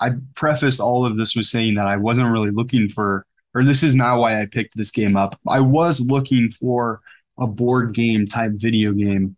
I 0.00 0.10
prefaced 0.34 0.80
all 0.80 1.06
of 1.06 1.16
this 1.16 1.34
with 1.34 1.46
saying 1.46 1.74
that 1.76 1.86
I 1.86 1.96
wasn't 1.96 2.30
really 2.30 2.50
looking 2.50 2.88
for, 2.88 3.24
or 3.54 3.64
this 3.64 3.82
is 3.82 3.94
not 3.94 4.18
why 4.18 4.40
I 4.40 4.46
picked 4.46 4.76
this 4.76 4.90
game 4.90 5.16
up. 5.16 5.38
I 5.48 5.60
was 5.60 6.00
looking 6.00 6.50
for 6.50 7.00
a 7.38 7.46
board 7.46 7.94
game 7.94 8.26
type 8.26 8.52
video 8.54 8.92
game. 8.92 9.35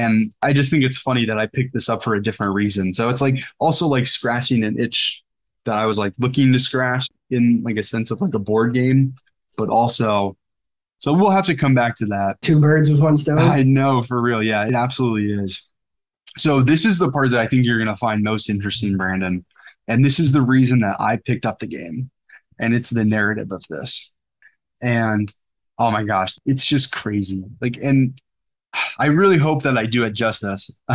And 0.00 0.32
I 0.42 0.54
just 0.54 0.70
think 0.70 0.82
it's 0.82 0.96
funny 0.96 1.26
that 1.26 1.38
I 1.38 1.46
picked 1.46 1.74
this 1.74 1.90
up 1.90 2.02
for 2.02 2.14
a 2.14 2.22
different 2.22 2.54
reason. 2.54 2.94
So 2.94 3.10
it's 3.10 3.20
like 3.20 3.38
also 3.58 3.86
like 3.86 4.06
scratching 4.06 4.64
an 4.64 4.80
itch 4.80 5.22
that 5.66 5.76
I 5.76 5.84
was 5.84 5.98
like 5.98 6.14
looking 6.18 6.52
to 6.52 6.58
scratch 6.58 7.06
in 7.28 7.62
like 7.62 7.76
a 7.76 7.82
sense 7.82 8.10
of 8.10 8.22
like 8.22 8.32
a 8.32 8.38
board 8.38 8.72
game, 8.72 9.14
but 9.58 9.68
also 9.68 10.36
so 11.00 11.12
we'll 11.12 11.30
have 11.30 11.46
to 11.46 11.56
come 11.56 11.74
back 11.74 11.96
to 11.96 12.06
that. 12.06 12.36
Two 12.42 12.60
birds 12.60 12.90
with 12.90 13.00
one 13.00 13.16
stone. 13.16 13.38
I 13.38 13.62
know 13.62 14.02
for 14.02 14.20
real. 14.20 14.42
Yeah, 14.42 14.66
it 14.66 14.74
absolutely 14.74 15.32
is. 15.32 15.62
So 16.38 16.62
this 16.62 16.84
is 16.84 16.98
the 16.98 17.10
part 17.10 17.30
that 17.30 17.40
I 17.40 17.46
think 17.46 17.64
you're 17.64 17.78
going 17.78 17.88
to 17.88 17.96
find 17.96 18.22
most 18.22 18.48
interesting, 18.50 18.96
Brandon. 18.96 19.44
And 19.88 20.04
this 20.04 20.18
is 20.20 20.32
the 20.32 20.42
reason 20.42 20.80
that 20.80 20.96
I 21.00 21.16
picked 21.16 21.46
up 21.46 21.58
the 21.58 21.66
game. 21.66 22.10
And 22.58 22.74
it's 22.74 22.90
the 22.90 23.04
narrative 23.04 23.50
of 23.50 23.64
this. 23.68 24.14
And 24.82 25.32
oh 25.78 25.90
my 25.90 26.04
gosh, 26.04 26.36
it's 26.44 26.66
just 26.66 26.92
crazy. 26.92 27.44
Like, 27.60 27.78
and 27.78 28.20
I 28.98 29.06
really 29.06 29.38
hope 29.38 29.62
that 29.62 29.76
I 29.76 29.86
do 29.86 30.04
it 30.04 30.12
justice. 30.12 30.70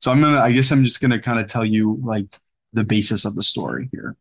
so 0.00 0.10
I'm 0.10 0.22
to, 0.22 0.40
I 0.40 0.52
guess 0.52 0.70
I'm 0.70 0.84
just 0.84 1.00
to 1.00 1.20
kind 1.20 1.38
of 1.38 1.46
tell 1.46 1.64
you 1.64 2.00
like 2.02 2.26
the 2.72 2.84
basis 2.84 3.24
of 3.24 3.36
the 3.36 3.42
story 3.42 3.88
here. 3.92 4.16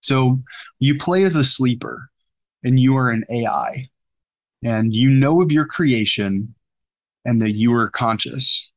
So 0.00 0.40
you 0.78 0.98
play 0.98 1.24
as 1.24 1.36
a 1.36 1.44
sleeper 1.44 2.10
and 2.64 2.78
you 2.78 2.96
are 2.96 3.10
an 3.10 3.24
AI 3.30 3.86
and 4.62 4.94
you 4.94 5.08
know 5.08 5.42
of 5.42 5.52
your 5.52 5.64
creation 5.64 6.54
and 7.24 7.40
that 7.40 7.52
you 7.52 7.72
are 7.74 7.90
conscious. 7.90 8.72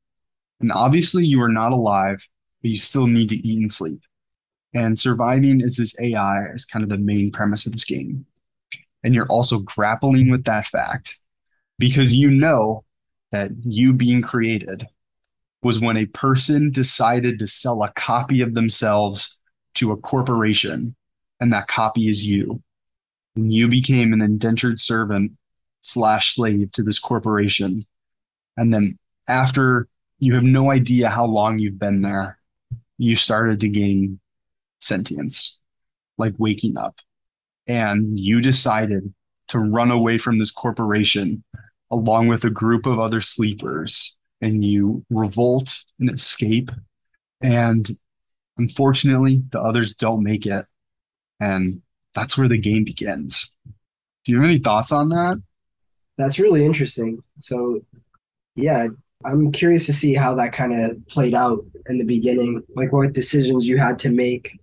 And 0.60 0.72
obviously 0.72 1.26
you 1.26 1.42
are 1.42 1.50
not 1.50 1.72
alive, 1.72 2.26
but 2.62 2.72
you 2.72 2.78
still 2.78 3.08
need 3.08 3.30
to 3.30 3.48
eat 3.48 3.60
and 3.60 3.72
sleep. 3.72 4.02
And 4.74 4.98
surviving 5.00 5.62
as 5.62 5.78
this 5.78 6.00
AI 6.00 6.44
is 6.54 6.66
kind 6.66 6.84
of 6.84 6.90
the 6.90 6.98
main 6.98 7.32
premise 7.32 7.66
of 7.66 7.72
this 7.72 7.86
game. 7.86 8.26
And 9.04 9.16
you're 9.16 9.28
also 9.28 9.60
grappling 9.60 10.30
with 10.30 10.44
that 10.46 10.66
fact 10.66 11.18
because 11.80 12.14
you 12.14 12.30
know 12.30 12.84
that 13.32 13.52
you 13.64 13.94
being 13.94 14.22
created 14.22 14.88
was 15.62 15.80
when 15.80 15.98
a 15.98 16.06
person 16.08 16.70
decided 16.70 17.40
to 17.40 17.48
sell 17.48 17.82
a 17.84 17.92
copy 17.94 18.42
of 18.42 18.54
themselves 18.54 19.38
to 19.74 19.92
a 19.92 19.98
corporation, 19.98 20.96
and 21.40 21.52
that 21.52 21.68
copy 21.68 22.08
is 22.08 22.26
you. 22.26 22.62
And 23.36 23.52
you 23.52 23.68
became 23.68 24.14
an 24.14 24.22
indentured 24.22 24.80
servant 24.80 25.34
slash 25.82 26.36
slave 26.36 26.72
to 26.74 26.84
this 26.84 27.00
corporation. 27.00 27.84
And 28.58 28.74
then 28.74 28.98
after 29.28 29.88
you 30.20 30.34
have 30.36 30.44
no 30.44 30.72
idea 30.72 31.10
how 31.10 31.26
long 31.26 31.60
you've 31.60 31.80
been 31.80 32.02
there, 32.02 32.38
you 32.98 33.16
started 33.16 33.60
to 33.60 33.70
gain 33.70 34.20
sentience, 34.82 35.60
like 36.18 36.34
waking 36.38 36.78
up. 36.78 37.00
And 37.68 38.18
you 38.18 38.40
decided 38.40 39.14
to 39.48 39.60
run 39.60 39.92
away 39.92 40.18
from 40.18 40.40
this 40.40 40.52
corporation 40.52 41.44
along 41.96 42.28
with 42.28 42.44
a 42.44 42.50
group 42.50 42.86
of 42.86 43.00
other 43.00 43.22
sleepers 43.22 44.16
and 44.42 44.64
you 44.64 45.04
revolt 45.10 45.84
and 46.00 46.10
escape. 46.10 46.72
And 47.42 47.90
unfortunately, 48.58 49.44
the 49.52 49.60
others 49.60 49.96
don't 49.96 50.24
make 50.24 50.46
it. 50.46 50.66
And 51.40 51.82
that's 52.14 52.38
where 52.38 52.48
the 52.48 52.60
game 52.60 52.84
begins. 52.84 53.56
Do 54.24 54.32
you 54.32 54.38
have 54.38 54.46
any 54.50 54.60
thoughts 54.60 54.92
on 54.92 55.10
that? 55.10 55.42
That's 56.18 56.40
really 56.40 56.66
interesting. 56.66 57.22
So, 57.38 57.82
yeah, 58.56 58.88
I'm 59.24 59.52
curious 59.52 59.86
to 59.88 59.94
see 59.94 60.14
how 60.14 60.36
that 60.36 60.54
kind 60.54 60.74
of 60.74 61.08
played 61.08 61.34
out 61.34 61.66
in 61.88 61.98
the 61.98 62.04
beginning, 62.04 62.64
like 62.76 62.92
what 62.92 63.14
decisions 63.14 63.68
you 63.68 63.78
had 63.78 64.00
to 64.00 64.10
make. 64.10 64.60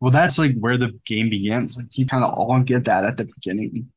Well, 0.00 0.10
that's 0.10 0.38
like 0.38 0.56
where 0.58 0.78
the 0.78 0.98
game 1.04 1.30
begins. 1.30 1.76
Like 1.76 1.96
you 1.96 2.06
kind 2.06 2.24
of 2.24 2.32
all 2.32 2.60
get 2.60 2.84
that 2.86 3.04
at 3.04 3.16
the 3.16 3.26
beginning. 3.26 3.90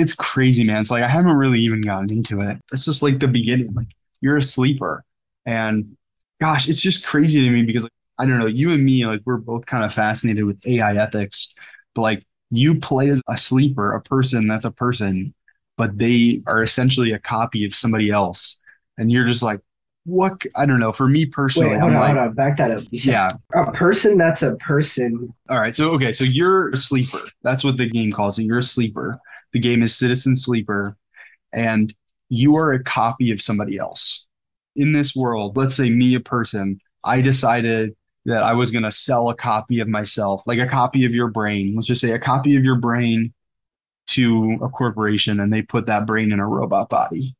It's 0.00 0.14
crazy, 0.14 0.64
man. 0.64 0.80
It's 0.80 0.90
like 0.90 1.02
I 1.02 1.08
haven't 1.08 1.36
really 1.36 1.60
even 1.60 1.80
gotten 1.80 2.10
into 2.10 2.40
it. 2.40 2.58
It's 2.72 2.84
just 2.84 3.02
like 3.02 3.18
the 3.18 3.28
beginning. 3.28 3.72
Like 3.74 3.88
you're 4.20 4.36
a 4.36 4.42
sleeper. 4.42 5.04
And 5.46 5.96
gosh, 6.40 6.68
it's 6.68 6.82
just 6.82 7.06
crazy 7.06 7.40
to 7.42 7.50
me 7.50 7.62
because 7.62 7.84
like, 7.84 7.92
I 8.18 8.26
don't 8.26 8.38
know, 8.38 8.46
you 8.46 8.72
and 8.72 8.84
me, 8.84 9.06
like 9.06 9.22
we're 9.24 9.36
both 9.36 9.66
kind 9.66 9.84
of 9.84 9.94
fascinated 9.94 10.44
with 10.44 10.58
AI 10.66 10.96
ethics, 10.96 11.54
but 11.94 12.02
like 12.02 12.26
you 12.50 12.78
play 12.80 13.10
as 13.10 13.22
a 13.28 13.36
sleeper, 13.38 13.92
a 13.92 14.00
person 14.02 14.48
that's 14.48 14.64
a 14.64 14.70
person, 14.70 15.34
but 15.76 15.96
they 15.98 16.42
are 16.46 16.62
essentially 16.62 17.12
a 17.12 17.18
copy 17.18 17.64
of 17.64 17.74
somebody 17.74 18.10
else. 18.10 18.58
And 18.96 19.12
you're 19.12 19.26
just 19.26 19.42
like, 19.42 19.60
what 20.08 20.42
I 20.56 20.66
don't 20.66 20.80
know. 20.80 20.92
For 20.92 21.06
me 21.08 21.26
personally, 21.26 21.70
Wait, 21.70 21.80
hold 21.80 21.92
I'm 21.92 21.96
on, 21.96 22.02
like, 22.02 22.16
hold 22.16 22.28
on, 22.28 22.34
back 22.34 22.56
that 22.56 22.70
up. 22.70 22.82
Yeah. 22.90 23.32
a 23.54 23.70
person 23.72 24.16
that's 24.16 24.42
a 24.42 24.56
person. 24.56 25.32
All 25.48 25.60
right. 25.60 25.74
So 25.74 25.90
okay. 25.92 26.12
So 26.12 26.24
you're 26.24 26.70
a 26.70 26.76
sleeper. 26.76 27.20
That's 27.42 27.62
what 27.62 27.76
the 27.76 27.88
game 27.88 28.10
calls 28.10 28.38
it. 28.38 28.44
You're 28.44 28.58
a 28.58 28.62
sleeper. 28.62 29.20
The 29.52 29.60
game 29.60 29.82
is 29.82 29.96
Citizen 29.96 30.36
Sleeper, 30.36 30.96
and 31.52 31.94
you 32.28 32.56
are 32.56 32.72
a 32.72 32.82
copy 32.82 33.30
of 33.30 33.40
somebody 33.40 33.78
else. 33.78 34.26
In 34.76 34.92
this 34.92 35.16
world, 35.16 35.56
let's 35.56 35.74
say 35.74 35.90
me, 35.90 36.14
a 36.14 36.20
person, 36.20 36.80
I 37.04 37.20
decided 37.20 37.96
that 38.26 38.42
I 38.42 38.52
was 38.52 38.70
going 38.70 38.82
to 38.82 38.90
sell 38.90 39.30
a 39.30 39.34
copy 39.34 39.80
of 39.80 39.88
myself, 39.88 40.42
like 40.46 40.58
a 40.58 40.68
copy 40.68 41.04
of 41.06 41.14
your 41.14 41.28
brain. 41.28 41.74
Let's 41.74 41.86
just 41.86 42.00
say 42.00 42.12
a 42.12 42.18
copy 42.18 42.56
of 42.56 42.64
your 42.64 42.76
brain 42.76 43.32
to 44.08 44.58
a 44.62 44.68
corporation, 44.68 45.40
and 45.40 45.52
they 45.52 45.62
put 45.62 45.86
that 45.86 46.06
brain 46.06 46.32
in 46.32 46.40
a 46.40 46.46
robot 46.46 46.88
body. 46.90 47.34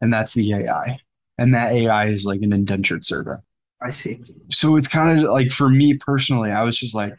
And 0.00 0.12
that's 0.12 0.34
the 0.34 0.52
AI. 0.54 0.98
And 1.38 1.54
that 1.54 1.72
AI 1.72 2.06
is 2.06 2.24
like 2.24 2.42
an 2.42 2.52
indentured 2.52 3.04
servant. 3.04 3.40
I 3.80 3.90
see. 3.90 4.20
So 4.50 4.76
it's 4.76 4.88
kind 4.88 5.18
of 5.18 5.30
like 5.30 5.50
for 5.50 5.68
me 5.68 5.94
personally, 5.94 6.50
I 6.50 6.62
was 6.64 6.78
just 6.78 6.94
like, 6.94 7.14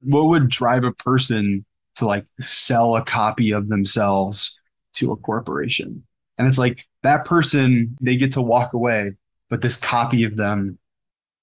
what 0.00 0.28
would 0.28 0.48
drive 0.48 0.84
a 0.84 0.92
person 0.92 1.64
to 1.96 2.06
like 2.06 2.26
sell 2.42 2.96
a 2.96 3.04
copy 3.04 3.52
of 3.52 3.68
themselves 3.68 4.58
to 4.94 5.12
a 5.12 5.16
corporation? 5.16 6.04
And 6.38 6.48
it's 6.48 6.58
like 6.58 6.84
that 7.02 7.24
person, 7.24 7.96
they 8.00 8.16
get 8.16 8.32
to 8.32 8.42
walk 8.42 8.72
away, 8.72 9.12
but 9.50 9.62
this 9.62 9.76
copy 9.76 10.24
of 10.24 10.36
them, 10.36 10.78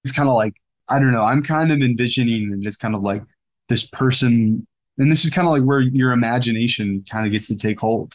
it's 0.04 0.12
kind 0.12 0.28
of 0.28 0.34
like, 0.34 0.54
I 0.88 0.98
don't 0.98 1.12
know, 1.12 1.24
I'm 1.24 1.42
kind 1.42 1.72
of 1.72 1.80
envisioning 1.80 2.52
and 2.52 2.66
it's 2.66 2.76
kind 2.76 2.94
of 2.94 3.02
like 3.02 3.22
this 3.68 3.86
person, 3.86 4.66
and 4.98 5.10
this 5.10 5.24
is 5.24 5.30
kind 5.30 5.46
of 5.46 5.52
like 5.52 5.62
where 5.62 5.80
your 5.80 6.12
imagination 6.12 7.04
kind 7.10 7.26
of 7.26 7.32
gets 7.32 7.48
to 7.48 7.56
take 7.56 7.80
hold. 7.80 8.14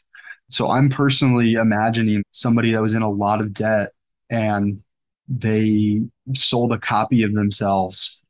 So 0.49 0.69
I'm 0.69 0.89
personally 0.89 1.53
imagining 1.53 2.23
somebody 2.31 2.71
that 2.71 2.81
was 2.81 2.95
in 2.95 3.01
a 3.01 3.09
lot 3.09 3.41
of 3.41 3.53
debt 3.53 3.89
and 4.29 4.81
they 5.27 6.01
sold 6.33 6.71
a 6.71 6.79
copy 6.79 7.23
of 7.23 7.33
themselves 7.33 8.23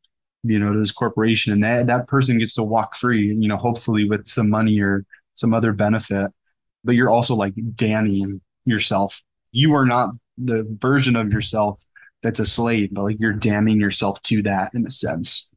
you 0.49 0.59
know 0.59 0.73
to 0.73 0.79
this 0.79 0.91
corporation 0.91 1.53
and 1.53 1.63
that, 1.63 1.87
that 1.87 2.07
person 2.07 2.37
gets 2.37 2.55
to 2.55 2.63
walk 2.63 2.95
free 2.95 3.27
you 3.27 3.47
know 3.47 3.57
hopefully 3.57 4.07
with 4.07 4.27
some 4.27 4.49
money 4.49 4.79
or 4.79 5.05
some 5.35 5.53
other 5.53 5.73
benefit 5.73 6.31
but 6.87 6.95
you're 6.95 7.09
also 7.09 7.35
like 7.35 7.53
damning 7.75 8.41
yourself. 8.65 9.21
You 9.51 9.75
are 9.75 9.85
not 9.85 10.11
the 10.37 10.65
version 10.79 11.15
of 11.15 11.31
yourself 11.31 11.83
that's 12.23 12.39
a 12.39 12.45
slave, 12.45 12.89
but 12.93 13.03
like 13.03 13.17
you're 13.19 13.33
damning 13.33 13.79
yourself 13.79 14.21
to 14.23 14.41
that 14.43 14.71
in 14.73 14.85
a 14.87 14.89
sense. 14.89 15.51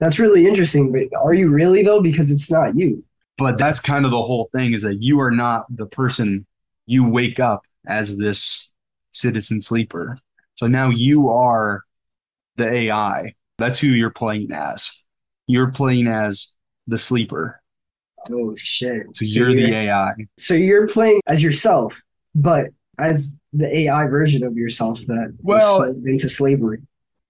That's 0.00 0.18
really 0.18 0.46
interesting. 0.46 0.92
But 0.92 1.16
are 1.18 1.32
you 1.32 1.48
really 1.48 1.82
though? 1.82 2.02
Because 2.02 2.30
it's 2.30 2.50
not 2.50 2.74
you. 2.74 3.02
But 3.38 3.58
that's 3.58 3.80
kind 3.80 4.04
of 4.04 4.10
the 4.10 4.16
whole 4.16 4.50
thing 4.52 4.72
is 4.72 4.82
that 4.82 4.96
you 4.96 5.20
are 5.20 5.30
not 5.30 5.64
the 5.74 5.86
person 5.86 6.46
you 6.86 7.08
wake 7.08 7.38
up 7.38 7.62
as 7.86 8.16
this 8.16 8.72
citizen 9.12 9.60
sleeper. 9.60 10.18
So 10.56 10.66
now 10.66 10.90
you 10.90 11.28
are 11.28 11.84
the 12.56 12.68
AI. 12.68 13.34
That's 13.58 13.78
who 13.78 13.88
you're 13.88 14.10
playing 14.10 14.52
as. 14.52 15.04
You're 15.46 15.70
playing 15.70 16.06
as 16.06 16.54
the 16.86 16.98
sleeper. 16.98 17.62
Oh 18.30 18.54
shit. 18.56 19.06
So, 19.14 19.24
so 19.24 19.38
you're, 19.38 19.50
you're 19.50 19.68
the 19.68 19.74
AI. 19.74 20.12
So 20.38 20.54
you're 20.54 20.88
playing 20.88 21.20
as 21.26 21.42
yourself, 21.42 22.00
but 22.34 22.70
as 22.98 23.36
the 23.52 23.74
AI 23.74 24.06
version 24.08 24.44
of 24.44 24.56
yourself 24.56 25.00
that 25.06 25.36
well 25.42 25.82
into 25.82 26.28
slavery. 26.28 26.78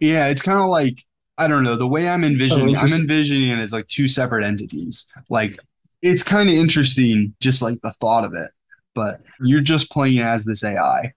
Yeah, 0.00 0.26
it's 0.28 0.42
kind 0.42 0.60
of 0.60 0.68
like 0.68 1.04
I 1.38 1.48
don't 1.48 1.64
know 1.64 1.76
the 1.76 1.86
way 1.86 2.08
I'm 2.08 2.24
envisioning. 2.24 2.76
So 2.76 2.82
I'm 2.82 3.00
envisioning 3.00 3.50
it 3.50 3.58
as 3.58 3.72
like 3.72 3.88
two 3.88 4.08
separate 4.08 4.44
entities. 4.44 5.10
Like 5.28 5.60
it's 6.02 6.22
kind 6.22 6.48
of 6.48 6.54
interesting, 6.54 7.34
just 7.40 7.62
like 7.62 7.80
the 7.82 7.92
thought 7.94 8.24
of 8.24 8.32
it. 8.34 8.50
But 8.94 9.20
you're 9.40 9.60
just 9.60 9.90
playing 9.90 10.20
as 10.20 10.44
this 10.44 10.64
AI. 10.64 11.12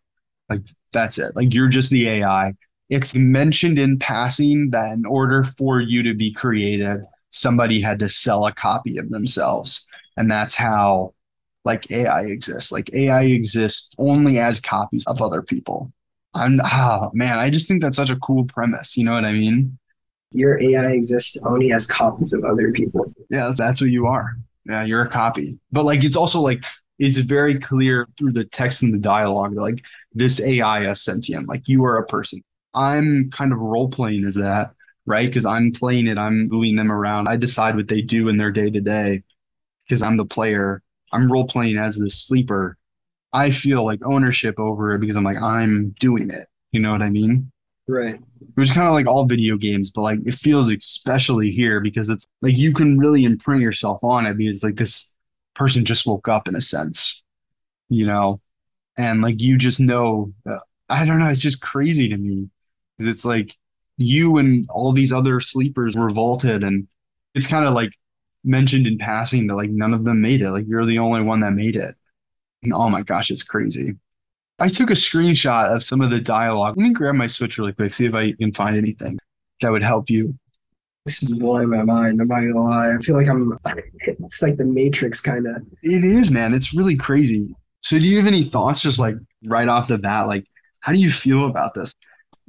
Like 0.50 0.62
that's 0.92 1.18
it. 1.18 1.36
Like 1.36 1.54
you're 1.54 1.70
just 1.70 1.92
the 1.92 2.08
AI. 2.10 2.54
It's 2.90 3.14
mentioned 3.16 3.78
in 3.78 4.00
passing 4.00 4.72
that 4.72 4.94
in 4.94 5.06
order 5.06 5.44
for 5.44 5.80
you 5.80 6.02
to 6.04 6.14
be 6.14 6.34
created, 6.34 7.04
somebody 7.32 7.82
had 7.82 8.00
to 8.00 8.10
sell 8.10 8.46
a 8.46 8.52
copy 8.52 8.98
of 8.98 9.10
themselves. 9.10 9.88
And 10.18 10.30
that's 10.30 10.56
how 10.56 11.14
like 11.66 11.90
AI 11.92 12.24
exists. 12.24 12.72
Like 12.72 12.94
AI 12.94 13.24
exists 13.24 13.94
only 13.98 14.40
as 14.40 14.60
copies 14.60 15.06
of 15.06 15.22
other 15.22 15.42
people. 15.42 15.92
I'm 16.34 16.60
oh 16.64 17.12
man, 17.14 17.40
I 17.40 17.50
just 17.50 17.68
think 17.68 17.82
that's 17.82 17.98
such 17.98 18.10
a 18.10 18.16
cool 18.18 18.46
premise. 18.46 18.98
You 18.98 19.06
know 19.06 19.14
what 19.14 19.26
I 19.26 19.34
mean? 19.34 19.78
Your 20.32 20.62
AI 20.62 20.92
exists 20.92 21.38
only 21.44 21.72
as 21.72 21.88
copies 21.88 22.34
of 22.34 22.44
other 22.44 22.72
people. 22.72 23.12
Yeah, 23.30 23.48
that's, 23.48 23.60
that's 23.60 23.82
what 23.82 23.90
you 23.90 24.06
are. 24.06 24.36
Yeah, 24.66 24.84
you're 24.84 25.02
a 25.02 25.10
copy. 25.10 25.60
But 25.72 25.86
like 25.86 26.04
it's 26.04 26.16
also 26.16 26.40
like 26.40 26.64
it's 27.00 27.18
very 27.18 27.60
clear 27.60 28.08
through 28.18 28.34
the 28.34 28.46
text 28.46 28.84
and 28.84 28.94
the 28.94 29.00
dialogue 29.00 29.56
that 29.56 29.62
like 29.62 29.84
this 30.14 30.40
AI 30.42 30.90
is 30.90 31.02
sentient. 31.02 31.48
Like 31.48 31.68
you 31.68 31.84
are 31.86 31.98
a 31.98 32.06
person. 32.06 32.44
I'm 32.74 33.30
kind 33.32 33.52
of 33.52 33.60
role 33.60 33.90
playing 33.90 34.26
as 34.26 34.36
that, 34.36 34.72
right? 35.06 35.28
Because 35.28 35.46
I'm 35.46 35.72
playing 35.72 36.08
it, 36.08 36.18
I'm 36.18 36.50
moving 36.50 36.76
them 36.76 36.92
around. 36.92 37.28
I 37.28 37.36
decide 37.38 37.76
what 37.76 37.88
they 37.88 38.02
do 38.02 38.28
in 38.28 38.38
their 38.38 38.52
day 38.52 38.70
to 38.70 38.82
day 38.82 39.24
because 39.88 40.02
I'm 40.02 40.18
the 40.18 40.26
player. 40.26 40.82
I'm 41.12 41.32
role 41.32 41.48
playing 41.48 41.78
as 41.78 41.98
the 41.98 42.10
sleeper. 42.10 42.78
I 43.34 43.52
feel 43.52 43.86
like 43.86 44.00
ownership 44.06 44.60
over 44.60 44.94
it 44.96 45.00
because 45.00 45.16
I'm 45.16 45.24
like, 45.24 45.42
I'm 45.42 45.96
doing 46.00 46.30
it. 46.30 46.48
You 46.72 46.80
know 46.80 46.92
what 46.92 47.02
I 47.02 47.10
mean? 47.10 47.52
Right. 47.88 48.20
Which 48.54 48.70
is 48.70 48.76
kind 48.76 48.88
of 48.88 48.94
like 48.94 49.08
all 49.08 49.26
video 49.26 49.58
games, 49.58 49.90
but 49.90 50.02
like 50.02 50.20
it 50.26 50.36
feels 50.36 50.70
especially 50.70 51.52
here 51.52 51.80
because 51.80 52.10
it's 52.10 52.28
like 52.42 52.58
you 52.58 52.72
can 52.74 53.00
really 53.00 53.26
imprint 53.26 53.62
yourself 53.62 54.04
on 54.04 54.26
it 54.26 54.38
because 54.38 54.64
like 54.64 54.76
this 54.76 55.14
person 55.56 55.86
just 55.86 56.06
woke 56.06 56.28
up 56.28 56.48
in 56.48 56.56
a 56.56 56.62
sense, 56.62 57.24
you 57.90 58.06
know, 58.06 58.42
and 58.98 59.22
like 59.22 59.42
you 59.42 59.58
just 59.58 59.80
know, 59.80 60.32
uh, 60.48 60.60
I 60.88 61.06
don't 61.06 61.20
know, 61.20 61.30
it's 61.30 61.42
just 61.42 61.62
crazy 61.62 62.10
to 62.10 62.18
me 62.18 62.50
because 63.00 63.14
it's 63.14 63.24
like 63.24 63.56
you 63.98 64.38
and 64.38 64.68
all 64.70 64.92
these 64.92 65.14
other 65.14 65.40
sleepers 65.40 65.96
revolted, 65.96 66.64
and 66.64 66.88
it's 67.34 67.48
kind 67.48 67.66
of 67.66 67.74
like 67.74 67.92
mentioned 68.44 68.88
in 68.88 68.98
passing 68.98 69.48
that 69.48 69.56
like 69.56 69.70
none 69.70 69.94
of 69.94 70.04
them 70.04 70.22
made 70.22 70.42
it, 70.42 70.52
like 70.52 70.66
you're 70.68 70.86
the 70.86 71.00
only 71.00 71.22
one 71.22 71.40
that 71.40 71.52
made 71.52 71.76
it. 71.78 71.96
And 72.62 72.74
oh 72.74 72.90
my 72.90 73.02
gosh, 73.02 73.32
it's 73.32 73.44
crazy. 73.44 73.94
I 74.60 74.68
took 74.68 74.90
a 74.90 74.94
screenshot 74.94 75.74
of 75.74 75.84
some 75.84 76.02
of 76.02 76.10
the 76.10 76.20
dialogue. 76.20 76.76
Let 76.78 76.84
me 76.84 76.94
grab 76.94 77.16
my 77.16 77.28
Switch 77.28 77.58
really 77.58 77.72
quick, 77.72 77.94
see 77.94 78.06
if 78.06 78.14
I 78.14 78.34
can 78.34 78.52
find 78.52 78.76
anything 78.76 79.18
that 79.62 79.72
would 79.72 79.84
help 79.84 80.10
you. 80.10 80.38
This 81.06 81.24
is 81.24 81.34
blowing 81.36 81.70
my 81.70 81.84
mind. 81.84 82.20
I'm 82.22 82.28
not 82.28 82.42
gonna 82.42 82.62
lie. 82.62 82.94
I 82.94 82.98
feel 82.98 83.16
like 83.16 83.28
I'm. 83.28 83.58
It's 84.06 84.42
like 84.42 84.58
the 84.58 84.66
Matrix, 84.66 85.22
kind 85.22 85.48
of. 85.48 85.56
It 85.82 86.04
is, 86.04 86.30
man. 86.30 86.54
It's 86.54 86.74
really 86.74 86.96
crazy. 86.96 87.56
So, 87.82 87.98
do 87.98 88.06
you 88.06 88.18
have 88.18 88.28
any 88.28 88.44
thoughts, 88.44 88.82
just 88.82 89.00
like 89.00 89.16
right 89.46 89.68
off 89.68 89.88
the 89.88 89.98
bat? 89.98 90.28
Like, 90.28 90.46
how 90.82 90.92
do 90.92 91.00
you 91.00 91.10
feel 91.10 91.48
about 91.48 91.74
this? 91.74 91.94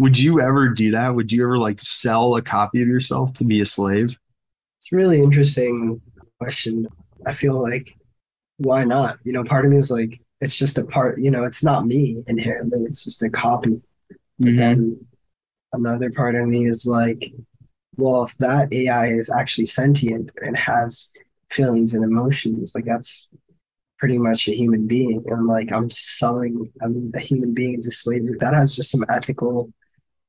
Would 0.01 0.19
you 0.19 0.41
ever 0.41 0.71
do 0.71 0.93
that? 0.93 1.15
Would 1.15 1.31
you 1.31 1.43
ever 1.45 1.59
like 1.59 1.79
sell 1.83 2.35
a 2.37 2.41
copy 2.41 2.81
of 2.81 2.89
yourself 2.89 3.35
to 3.35 3.45
be 3.45 3.61
a 3.61 3.67
slave? 3.67 4.19
It's 4.81 4.91
a 4.91 4.97
really 4.97 5.23
interesting 5.23 6.01
question. 6.39 6.89
I 7.27 7.35
feel 7.35 7.61
like, 7.61 7.95
why 8.57 8.85
not? 8.85 9.19
You 9.25 9.35
know, 9.35 9.45
part 9.45 9.67
of 9.67 9.71
me 9.71 9.77
is 9.77 9.91
like, 9.91 10.19
it's 10.41 10.57
just 10.57 10.79
a 10.79 10.87
part. 10.87 11.21
You 11.21 11.31
know, 11.31 11.45
it's 11.45 11.63
not 11.63 11.87
me 11.87 12.25
inherently. 12.29 12.81
It's 12.85 13.05
just 13.05 13.23
a 13.23 13.29
copy. 13.29 13.83
But 14.39 14.55
Mhm. 14.55 14.57
then 14.57 15.07
another 15.75 16.11
part 16.11 16.35
of 16.35 16.49
me 16.49 16.67
is 16.67 16.87
like, 16.87 17.35
well, 17.99 18.23
if 18.23 18.39
that 18.39 18.73
AI 18.73 19.09
is 19.09 19.29
actually 19.29 19.67
sentient 19.67 20.31
and 20.41 20.57
has 20.57 21.13
feelings 21.51 21.93
and 21.93 22.05
emotions, 22.05 22.73
like 22.75 22.87
that's 22.87 23.31
pretty 23.99 24.17
much 24.17 24.49
a 24.49 24.53
human 24.53 24.87
being. 24.87 25.23
And 25.27 25.47
like 25.47 25.71
I'm 25.73 25.91
selling 25.91 26.73
I'm 26.81 27.13
a 27.15 27.21
human 27.21 27.53
being 27.53 27.75
into 27.75 27.91
slavery. 27.91 28.39
That 28.41 28.55
has 28.55 28.75
just 28.75 28.91
some 28.93 29.05
ethical 29.11 29.71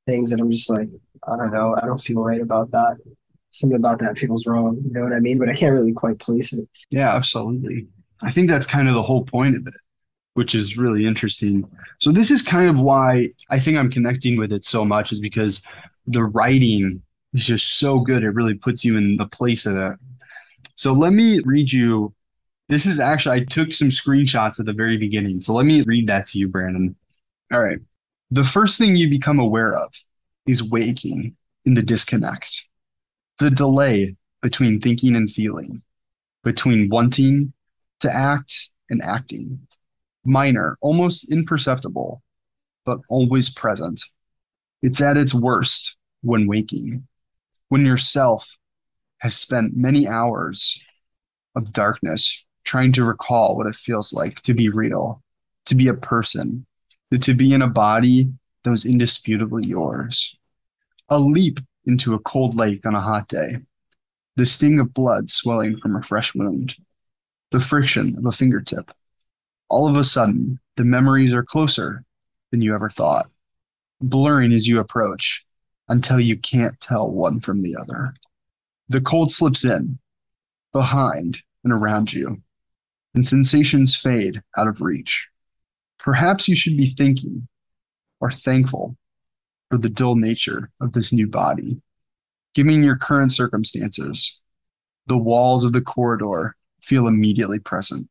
things 0.06 0.30
that 0.30 0.40
I'm 0.40 0.52
just 0.52 0.70
like, 0.70 0.90
I 1.28 1.38
don't 1.38 1.52
know, 1.52 1.76
I 1.82 1.86
don't 1.86 2.02
feel 2.02 2.22
right 2.22 2.42
about 2.42 2.72
that. 2.72 2.98
Something 3.52 3.78
about 3.78 4.00
that 4.00 4.18
feels 4.18 4.48
wrong. 4.48 4.82
You 4.86 4.92
know 4.94 5.04
what 5.04 5.14
I 5.14 5.20
mean? 5.20 5.38
But 5.38 5.50
I 5.50 5.56
can't 5.56 5.74
really 5.74 5.94
quite 5.94 6.20
place 6.20 6.54
it. 6.54 6.68
Yeah, 6.90 7.14
absolutely. 7.16 7.88
I 8.22 8.32
think 8.32 8.50
that's 8.50 8.66
kind 8.66 8.88
of 8.88 8.94
the 8.94 9.04
whole 9.04 9.26
point 9.26 9.56
of 9.58 9.68
it, 9.68 9.74
which 10.36 10.56
is 10.56 10.78
really 10.78 11.06
interesting. 11.06 11.70
So 12.00 12.12
this 12.12 12.32
is 12.32 12.42
kind 12.42 12.70
of 12.70 12.80
why 12.80 13.30
I 13.50 13.60
think 13.60 13.78
I'm 13.78 13.92
connecting 13.92 14.38
with 14.38 14.54
it 14.54 14.64
so 14.64 14.86
much 14.86 15.12
is 15.12 15.20
because 15.20 15.66
the 16.08 16.24
writing 16.24 17.02
is 17.34 17.46
just 17.46 17.78
so 17.80 18.00
good. 18.00 18.24
It 18.24 18.30
really 18.30 18.54
puts 18.54 18.86
you 18.86 18.98
in 18.98 19.18
the 19.18 19.28
place 19.28 19.66
of 19.66 19.76
it. 19.76 20.00
So 20.76 20.94
let 20.94 21.14
me 21.14 21.42
read 21.46 21.72
you. 21.72 22.14
This 22.70 22.86
is 22.86 23.00
actually, 23.02 23.42
I 23.42 23.44
took 23.44 23.74
some 23.74 23.90
screenshots 23.90 24.60
at 24.60 24.66
the 24.66 24.74
very 24.74 24.96
beginning. 24.98 25.42
So 25.42 25.54
let 25.54 25.66
me 25.66 25.82
read 25.82 26.08
that 26.08 26.26
to 26.28 26.40
you, 26.40 26.48
Brandon. 26.48 26.96
All 27.52 27.60
right. 27.60 27.80
The 28.34 28.46
first 28.46 28.78
thing 28.78 28.96
you 28.96 29.10
become 29.10 29.40
aware 29.40 29.76
of 29.76 29.94
is 30.48 30.64
waking 30.64 31.36
in 31.66 31.74
the 31.74 31.84
disconnect, 31.84 32.66
the 33.40 33.52
delay 33.52 34.16
between 34.42 34.80
thinking 34.80 35.18
and 35.18 35.30
feeling, 35.30 35.82
between 36.42 36.88
wanting 36.88 37.52
to 38.00 38.10
act 38.10 38.70
and 38.90 39.02
acting. 39.04 39.68
Minor, 40.24 40.78
almost 40.80 41.30
imperceptible, 41.30 42.24
but 42.86 43.00
always 43.10 43.50
present. 43.50 44.02
It's 44.82 45.02
at 45.02 45.18
its 45.18 45.34
worst 45.34 45.98
when 46.22 46.48
waking, 46.48 47.08
when 47.68 47.86
yourself 47.86 48.56
has 49.18 49.36
spent 49.36 49.76
many 49.76 50.08
hours 50.08 50.82
of 51.54 51.74
darkness 51.74 52.48
trying 52.64 52.94
to 52.94 53.04
recall 53.04 53.58
what 53.58 53.68
it 53.68 53.76
feels 53.76 54.14
like 54.14 54.42
to 54.44 54.54
be 54.54 54.70
real, 54.70 55.22
to 55.66 55.76
be 55.76 55.90
a 55.90 55.94
person, 55.94 56.66
to 57.20 57.34
be 57.34 57.54
in 57.54 57.62
a 57.62 57.68
body 57.68 58.32
that 58.64 58.72
was 58.72 58.86
indisputably 58.86 59.66
yours. 59.66 60.38
A 61.10 61.20
leap 61.20 61.60
into 61.86 62.14
a 62.14 62.20
cold 62.20 62.56
lake 62.56 62.86
on 62.86 62.96
a 62.96 63.02
hot 63.02 63.28
day, 63.28 63.58
the 64.36 64.46
sting 64.46 64.80
of 64.80 64.94
blood 64.94 65.30
swelling 65.30 65.78
from 65.78 65.96
a 65.96 66.04
fresh 66.04 66.34
wound, 66.34 66.76
the 67.52 67.60
friction 67.60 68.16
of 68.18 68.26
a 68.26 68.32
fingertip. 68.32 68.92
All 69.70 69.88
of 69.88 69.98
a 69.98 70.04
sudden, 70.04 70.60
the 70.78 70.84
memories 70.84 71.34
are 71.34 71.44
closer 71.44 72.04
than 72.52 72.62
you 72.62 72.74
ever 72.74 72.90
thought, 72.90 73.30
blurring 74.00 74.54
as 74.54 74.68
you 74.68 74.80
approach 74.80 75.46
until 75.90 76.20
you 76.20 76.38
can't 76.38 76.80
tell 76.80 77.12
one 77.12 77.40
from 77.40 77.62
the 77.62 77.76
other. 77.76 78.14
The 78.88 79.02
cold 79.02 79.32
slips 79.32 79.66
in, 79.66 80.00
behind 80.72 81.42
and 81.64 81.74
around 81.74 82.14
you, 82.14 82.42
and 83.14 83.28
sensations 83.28 83.96
fade 83.96 84.42
out 84.58 84.68
of 84.68 84.82
reach. 84.82 85.30
Perhaps 86.02 86.48
you 86.48 86.56
should 86.56 86.76
be 86.76 86.88
thinking 86.88 87.48
or 88.20 88.32
thankful 88.32 88.98
for 89.70 89.78
the 89.78 89.90
dull 89.90 90.16
nature 90.16 90.72
of 90.82 90.94
this 90.94 91.14
new 91.14 91.28
body. 91.28 91.80
Given 92.56 92.84
your 92.84 92.98
current 92.98 93.32
circumstances, 93.32 94.42
the 95.08 95.18
walls 95.18 95.64
of 95.64 95.74
the 95.74 95.82
corridor 95.82 96.56
feel 96.82 97.08
immediately 97.08 97.60
present, 97.60 98.10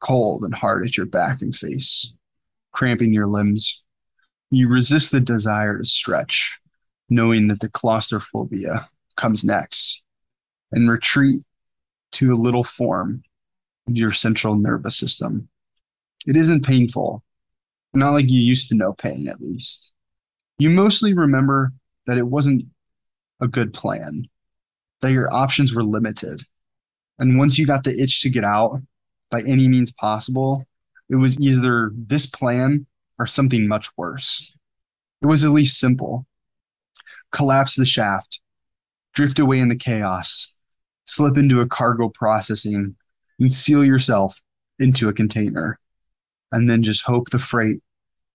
cold 0.00 0.44
and 0.44 0.54
hard 0.54 0.84
at 0.84 0.96
your 0.96 1.06
back 1.06 1.42
and 1.42 1.54
face, 1.54 2.14
cramping 2.72 3.12
your 3.12 3.26
limbs. 3.26 3.84
You 4.50 4.68
resist 4.68 5.12
the 5.12 5.20
desire 5.20 5.76
to 5.78 5.84
stretch, 5.84 6.58
knowing 7.10 7.48
that 7.48 7.60
the 7.60 7.68
claustrophobia 7.68 8.88
comes 9.16 9.44
next, 9.44 10.02
and 10.72 10.90
retreat 10.90 11.42
to 12.12 12.32
a 12.32 12.34
little 12.34 12.64
form 12.64 13.22
of 13.86 13.96
your 13.96 14.10
central 14.10 14.56
nervous 14.56 14.96
system. 14.96 15.49
It 16.26 16.36
isn't 16.36 16.66
painful, 16.66 17.22
not 17.94 18.10
like 18.10 18.30
you 18.30 18.40
used 18.40 18.68
to 18.68 18.74
know 18.74 18.92
pain, 18.92 19.28
at 19.28 19.40
least. 19.40 19.92
You 20.58 20.70
mostly 20.70 21.14
remember 21.14 21.72
that 22.06 22.18
it 22.18 22.26
wasn't 22.26 22.66
a 23.40 23.48
good 23.48 23.72
plan, 23.72 24.28
that 25.00 25.12
your 25.12 25.32
options 25.32 25.74
were 25.74 25.82
limited. 25.82 26.42
And 27.18 27.38
once 27.38 27.58
you 27.58 27.66
got 27.66 27.84
the 27.84 27.98
itch 27.98 28.20
to 28.22 28.30
get 28.30 28.44
out 28.44 28.80
by 29.30 29.42
any 29.42 29.68
means 29.68 29.90
possible, 29.90 30.66
it 31.08 31.16
was 31.16 31.38
either 31.40 31.90
this 31.94 32.26
plan 32.26 32.86
or 33.18 33.26
something 33.26 33.66
much 33.66 33.88
worse. 33.96 34.56
It 35.22 35.26
was 35.26 35.44
at 35.44 35.50
least 35.50 35.78
simple. 35.78 36.26
Collapse 37.32 37.76
the 37.76 37.86
shaft, 37.86 38.40
drift 39.14 39.38
away 39.38 39.58
in 39.58 39.68
the 39.68 39.76
chaos, 39.76 40.54
slip 41.04 41.36
into 41.36 41.60
a 41.60 41.66
cargo 41.66 42.08
processing, 42.08 42.96
and 43.38 43.52
seal 43.52 43.84
yourself 43.84 44.40
into 44.78 45.08
a 45.08 45.12
container, 45.12 45.78
and 46.52 46.68
then 46.68 46.82
just 46.82 47.04
hope 47.04 47.30
the 47.30 47.38
freight 47.38 47.80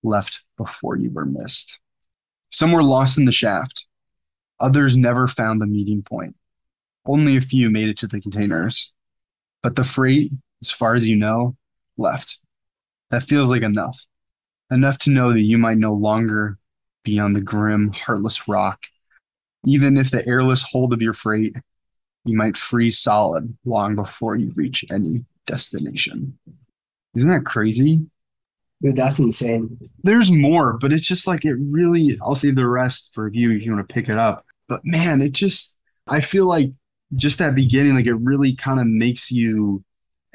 left 0.04 0.42
before 0.58 0.98
you 0.98 1.12
were 1.12 1.26
missed. 1.26 1.80
Some 2.52 2.72
were 2.72 2.84
lost 2.84 3.18
in 3.18 3.26
the 3.26 3.32
shaft. 3.32 3.88
Others 4.60 4.96
never 4.96 5.28
found 5.28 5.62
the 5.62 5.68
meeting 5.68 6.02
point. 6.02 6.36
Only 7.06 7.38
a 7.38 7.42
few 7.42 7.70
made 7.70 7.90
it 7.90 7.98
to 7.98 8.08
the 8.08 8.22
containers. 8.22 8.94
But 9.62 9.76
the 9.76 9.84
freight, 9.84 10.32
as 10.62 10.72
far 10.72 10.96
as 10.96 11.08
you 11.08 11.16
know, 11.16 11.56
left. 11.98 12.40
That 13.12 13.24
feels 13.24 13.50
like 13.50 13.62
enough. 13.62 14.06
Enough 14.72 14.98
to 15.00 15.10
know 15.12 15.34
that 15.34 15.42
you 15.42 15.58
might 15.58 15.78
no 15.78 15.94
longer 15.94 16.58
be 17.04 17.20
on 17.20 17.34
the 17.34 17.42
grim, 17.42 17.92
heartless 17.92 18.48
rock. 18.48 18.80
Even 19.66 19.98
if 19.98 20.12
the 20.12 20.26
airless 20.28 20.64
hold 20.64 20.94
of 20.94 21.02
your 21.02 21.14
freight, 21.14 21.56
you 22.24 22.36
might 22.36 22.58
freeze 22.58 22.98
solid 22.98 23.56
long 23.66 23.96
before 23.96 24.36
you 24.36 24.52
reach 24.56 24.84
any 24.92 25.26
destination. 25.46 26.38
Isn't 27.16 27.30
that 27.30 27.46
crazy? 27.46 28.06
Dude, 28.82 28.96
that's 28.96 29.20
insane. 29.20 29.78
There's 30.04 30.32
more, 30.32 30.74
but 30.74 30.92
it's 30.92 31.08
just 31.08 31.28
like 31.28 31.46
it 31.46 31.56
really, 31.72 32.18
I'll 32.22 32.36
save 32.36 32.56
the 32.56 32.68
rest 32.68 33.14
for 33.14 33.32
you 33.34 33.52
if 33.52 33.64
you 33.64 33.74
want 33.74 33.88
to 33.88 33.94
pick 33.94 34.10
it 34.10 34.18
up. 34.18 34.46
But 34.68 34.82
man, 34.84 35.22
it 35.22 35.32
just, 35.32 35.78
I 36.08 36.20
feel 36.20 36.46
like 36.46 36.72
just 37.16 37.40
that 37.40 37.56
beginning, 37.56 37.96
like 37.96 38.06
it 38.06 38.16
really 38.16 38.56
kind 38.56 38.80
of 38.80 38.88
makes 38.88 39.32
you 39.32 39.84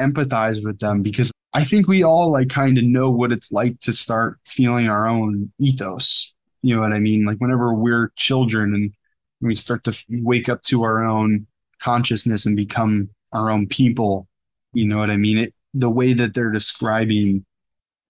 empathize 0.01 0.65
with 0.65 0.79
them 0.79 1.03
because 1.03 1.31
I 1.53 1.65
think 1.65 1.87
we 1.87 2.03
all 2.03 2.31
like 2.33 2.49
kind 2.49 2.79
of 2.79 2.85
know 2.85 3.11
what 3.11 3.33
it's 3.33 3.53
like 3.53 3.79
to 3.81 3.93
start 3.93 4.39
feeling 4.47 4.89
our 4.89 5.07
own 5.07 5.53
ethos. 5.59 6.35
You 6.63 6.77
know 6.77 6.83
what 6.83 6.93
I 6.93 6.99
mean? 6.99 7.25
Like 7.25 7.39
whenever 7.39 7.75
we're 7.75 8.11
children 8.17 8.75
and 8.75 8.93
we 9.41 9.55
start 9.55 9.85
to 9.85 10.05
wake 10.09 10.49
up 10.49 10.63
to 10.65 10.83
our 10.85 11.05
own 11.05 11.47
consciousness 11.81 12.47
and 12.47 12.57
become 12.57 13.11
our 13.33 13.51
own 13.51 13.67
people, 13.67 14.29
You 14.73 14.87
know 14.87 14.99
what 14.99 15.11
I 15.11 15.17
mean? 15.17 15.39
It 15.39 15.55
the 15.75 15.91
way 15.91 16.13
that 16.13 16.35
they're 16.35 16.51
describing 16.51 17.45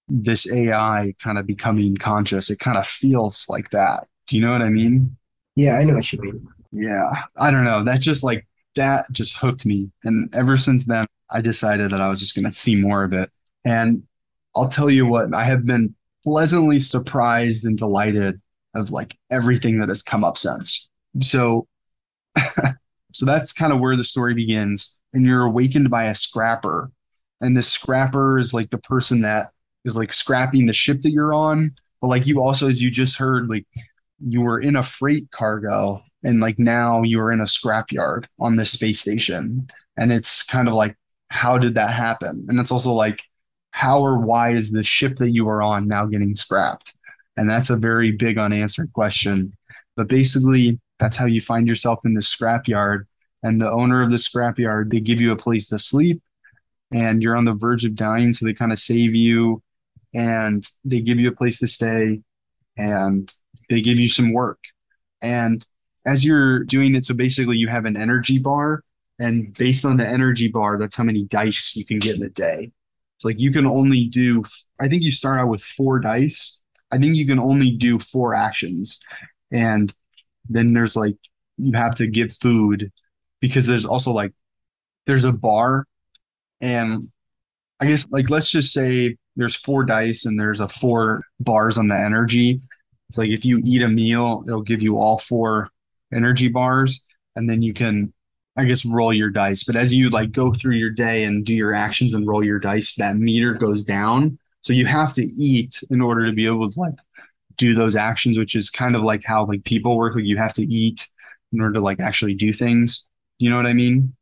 this 0.08 0.50
AI 0.52 1.14
kind 1.22 1.38
of 1.38 1.46
becoming 1.46 1.96
conscious, 1.96 2.50
it 2.50 2.58
kind 2.58 2.78
of 2.78 2.86
feels 2.86 3.46
like 3.48 3.70
that. 3.70 4.06
Do 4.26 4.36
you 4.36 4.42
know 4.44 4.52
what 4.52 4.62
I 4.62 4.68
mean? 4.68 5.16
Yeah, 5.56 5.74
I 5.74 5.84
know 5.84 5.94
what 5.94 6.12
you 6.12 6.20
mean. 6.20 6.48
Yeah. 6.72 7.10
I 7.36 7.50
don't 7.50 7.64
know. 7.64 7.84
That 7.84 8.00
just 8.00 8.24
like 8.24 8.46
that 8.76 9.06
just 9.12 9.36
hooked 9.36 9.66
me. 9.66 9.90
And 10.04 10.32
ever 10.34 10.56
since 10.56 10.86
then, 10.86 11.06
I 11.30 11.40
decided 11.40 11.90
that 11.90 12.00
I 12.00 12.08
was 12.08 12.20
just 12.20 12.34
going 12.34 12.44
to 12.44 12.50
see 12.50 12.76
more 12.76 13.04
of 13.04 13.12
it. 13.12 13.30
And 13.64 14.02
I'll 14.54 14.68
tell 14.68 14.90
you 14.90 15.06
what, 15.06 15.32
I 15.34 15.44
have 15.44 15.66
been 15.66 15.94
pleasantly 16.24 16.78
surprised 16.78 17.64
and 17.64 17.78
delighted 17.78 18.40
of 18.74 18.90
like 18.90 19.16
everything 19.30 19.80
that 19.80 19.88
has 19.88 20.02
come 20.02 20.24
up 20.24 20.38
since. 20.38 20.88
So 21.20 21.66
so 23.12 23.26
that's 23.26 23.52
kind 23.52 23.72
of 23.72 23.80
where 23.80 23.96
the 23.96 24.04
story 24.04 24.34
begins 24.34 24.98
and 25.12 25.26
you're 25.26 25.44
awakened 25.44 25.90
by 25.90 26.04
a 26.04 26.14
scrapper. 26.14 26.90
And 27.40 27.56
this 27.56 27.68
scrapper 27.68 28.38
is 28.38 28.52
like 28.52 28.70
the 28.70 28.78
person 28.78 29.22
that 29.22 29.50
is 29.84 29.96
like 29.96 30.12
scrapping 30.12 30.66
the 30.66 30.72
ship 30.72 31.00
that 31.02 31.10
you're 31.10 31.34
on. 31.34 31.74
But 32.00 32.08
like 32.08 32.26
you 32.26 32.42
also, 32.42 32.68
as 32.68 32.82
you 32.82 32.90
just 32.90 33.16
heard, 33.16 33.48
like 33.48 33.66
you 34.26 34.42
were 34.42 34.60
in 34.60 34.76
a 34.76 34.82
freight 34.82 35.30
cargo 35.30 36.02
and 36.22 36.40
like 36.40 36.58
now 36.58 37.02
you 37.02 37.20
are 37.20 37.32
in 37.32 37.40
a 37.40 37.44
scrapyard 37.44 38.26
on 38.38 38.56
this 38.56 38.72
space 38.72 39.00
station. 39.00 39.68
And 39.96 40.12
it's 40.12 40.42
kind 40.42 40.68
of 40.68 40.74
like, 40.74 40.96
how 41.28 41.58
did 41.58 41.74
that 41.74 41.92
happen? 41.92 42.46
And 42.48 42.58
it's 42.58 42.72
also 42.72 42.92
like, 42.92 43.22
how 43.72 44.00
or 44.00 44.18
why 44.18 44.52
is 44.52 44.70
the 44.70 44.82
ship 44.82 45.16
that 45.16 45.30
you 45.30 45.48
are 45.48 45.62
on 45.62 45.86
now 45.86 46.04
getting 46.06 46.34
scrapped? 46.34 46.92
And 47.36 47.48
that's 47.48 47.70
a 47.70 47.76
very 47.76 48.12
big 48.12 48.36
unanswered 48.36 48.92
question. 48.92 49.52
But 49.96 50.08
basically, 50.08 50.80
that's 50.98 51.16
how 51.16 51.26
you 51.26 51.40
find 51.40 51.66
yourself 51.66 52.00
in 52.04 52.14
the 52.14 52.20
scrapyard. 52.20 53.04
And 53.42 53.60
the 53.60 53.70
owner 53.70 54.02
of 54.02 54.10
the 54.10 54.16
scrapyard, 54.16 54.90
they 54.90 55.00
give 55.00 55.20
you 55.20 55.32
a 55.32 55.36
place 55.36 55.68
to 55.68 55.78
sleep 55.78 56.20
and 56.92 57.22
you're 57.22 57.36
on 57.36 57.44
the 57.44 57.52
verge 57.52 57.84
of 57.84 57.94
dying. 57.94 58.32
So 58.32 58.46
they 58.46 58.54
kind 58.54 58.72
of 58.72 58.78
save 58.78 59.14
you 59.14 59.62
and 60.14 60.66
they 60.84 61.00
give 61.00 61.18
you 61.18 61.28
a 61.28 61.36
place 61.36 61.58
to 61.60 61.66
stay 61.66 62.20
and 62.76 63.32
they 63.68 63.80
give 63.80 63.98
you 63.98 64.08
some 64.08 64.32
work. 64.32 64.58
And 65.22 65.64
as 66.06 66.24
you're 66.24 66.64
doing 66.64 66.94
it, 66.94 67.04
so 67.04 67.14
basically 67.14 67.58
you 67.58 67.68
have 67.68 67.84
an 67.84 67.96
energy 67.96 68.38
bar, 68.38 68.82
and 69.18 69.52
based 69.54 69.84
on 69.84 69.98
the 69.98 70.08
energy 70.08 70.48
bar, 70.48 70.78
that's 70.78 70.96
how 70.96 71.04
many 71.04 71.24
dice 71.24 71.76
you 71.76 71.84
can 71.84 71.98
get 71.98 72.16
in 72.16 72.22
a 72.22 72.30
day. 72.30 72.72
So 73.18 73.28
like 73.28 73.38
you 73.38 73.52
can 73.52 73.66
only 73.66 74.06
do, 74.06 74.44
I 74.80 74.88
think 74.88 75.02
you 75.02 75.10
start 75.10 75.38
out 75.38 75.48
with 75.48 75.62
four 75.62 75.98
dice. 75.98 76.62
I 76.90 76.96
think 76.96 77.16
you 77.16 77.26
can 77.26 77.38
only 77.38 77.70
do 77.72 77.98
four 77.98 78.34
actions. 78.34 78.98
And 79.52 79.94
then 80.48 80.72
there's 80.72 80.96
like, 80.96 81.16
you 81.58 81.76
have 81.76 81.94
to 81.96 82.06
give 82.06 82.32
food 82.32 82.90
because 83.40 83.66
there's 83.66 83.84
also 83.84 84.10
like, 84.10 84.32
there's 85.06 85.26
a 85.26 85.32
bar. 85.32 85.86
And 86.60 87.10
I 87.80 87.86
guess 87.86 88.06
like, 88.10 88.30
let's 88.30 88.50
just 88.50 88.72
say 88.72 89.16
there's 89.36 89.56
four 89.56 89.84
dice 89.84 90.26
and 90.26 90.38
there's 90.38 90.60
a 90.60 90.68
four 90.68 91.22
bars 91.40 91.78
on 91.78 91.88
the 91.88 91.96
energy. 91.96 92.60
It's 93.08 93.18
like 93.18 93.30
if 93.30 93.44
you 93.44 93.60
eat 93.64 93.82
a 93.82 93.88
meal, 93.88 94.44
it'll 94.46 94.62
give 94.62 94.82
you 94.82 94.98
all 94.98 95.18
four 95.18 95.68
energy 96.12 96.48
bars. 96.48 97.06
And 97.36 97.48
then 97.48 97.62
you 97.62 97.72
can 97.72 98.12
I 98.56 98.64
guess 98.64 98.84
roll 98.84 99.12
your 99.12 99.30
dice. 99.30 99.64
But 99.64 99.76
as 99.76 99.92
you 99.92 100.10
like 100.10 100.32
go 100.32 100.52
through 100.52 100.74
your 100.74 100.90
day 100.90 101.24
and 101.24 101.46
do 101.46 101.54
your 101.54 101.74
actions 101.74 102.14
and 102.14 102.26
roll 102.26 102.44
your 102.44 102.58
dice, 102.58 102.94
that 102.96 103.16
meter 103.16 103.54
goes 103.54 103.84
down. 103.84 104.38
So 104.62 104.72
you 104.72 104.86
have 104.86 105.12
to 105.14 105.22
eat 105.22 105.82
in 105.90 106.00
order 106.00 106.26
to 106.26 106.32
be 106.32 106.46
able 106.46 106.70
to 106.70 106.80
like 106.80 106.94
do 107.56 107.74
those 107.74 107.96
actions, 107.96 108.36
which 108.36 108.54
is 108.54 108.68
kind 108.68 108.94
of 108.94 109.02
like 109.02 109.22
how 109.24 109.46
like 109.46 109.64
people 109.64 109.96
work. 109.96 110.14
Like 110.14 110.24
you 110.24 110.36
have 110.36 110.52
to 110.54 110.62
eat 110.62 111.06
in 111.52 111.60
order 111.60 111.74
to 111.74 111.80
like 111.80 112.00
actually 112.00 112.34
do 112.34 112.52
things. 112.52 113.06
You 113.38 113.50
know 113.50 113.56
what 113.56 113.66
I 113.66 113.72
mean? 113.72 114.14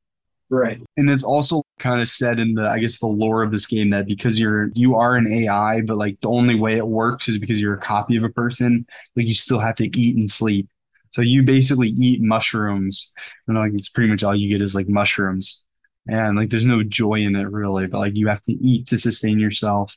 Right. 0.50 0.80
And 0.96 1.10
it's 1.10 1.24
also 1.24 1.62
kind 1.78 2.00
of 2.00 2.08
said 2.08 2.40
in 2.40 2.54
the 2.54 2.66
I 2.66 2.78
guess 2.78 2.98
the 2.98 3.06
lore 3.06 3.42
of 3.42 3.50
this 3.50 3.66
game 3.66 3.90
that 3.90 4.06
because 4.06 4.38
you're 4.38 4.70
you 4.74 4.94
are 4.94 5.14
an 5.14 5.26
AI, 5.30 5.82
but 5.82 5.98
like 5.98 6.18
the 6.22 6.30
only 6.30 6.54
way 6.54 6.78
it 6.78 6.86
works 6.86 7.28
is 7.28 7.36
because 7.38 7.60
you're 7.60 7.74
a 7.74 7.80
copy 7.80 8.16
of 8.16 8.24
a 8.24 8.30
person. 8.30 8.86
Like 9.14 9.26
you 9.26 9.34
still 9.34 9.58
have 9.58 9.76
to 9.76 9.98
eat 9.98 10.16
and 10.16 10.28
sleep. 10.30 10.68
So 11.12 11.20
you 11.22 11.42
basically 11.42 11.88
eat 11.90 12.22
mushrooms, 12.22 13.12
and 13.46 13.58
like 13.58 13.72
it's 13.74 13.88
pretty 13.90 14.10
much 14.10 14.24
all 14.24 14.34
you 14.34 14.48
get 14.50 14.62
is 14.62 14.74
like 14.74 14.88
mushrooms, 14.88 15.66
and 16.06 16.36
like 16.36 16.48
there's 16.50 16.64
no 16.64 16.82
joy 16.82 17.16
in 17.20 17.36
it 17.36 17.50
really. 17.50 17.86
But 17.86 17.98
like 17.98 18.16
you 18.16 18.28
have 18.28 18.42
to 18.42 18.52
eat 18.52 18.86
to 18.88 18.98
sustain 18.98 19.38
yourself, 19.38 19.96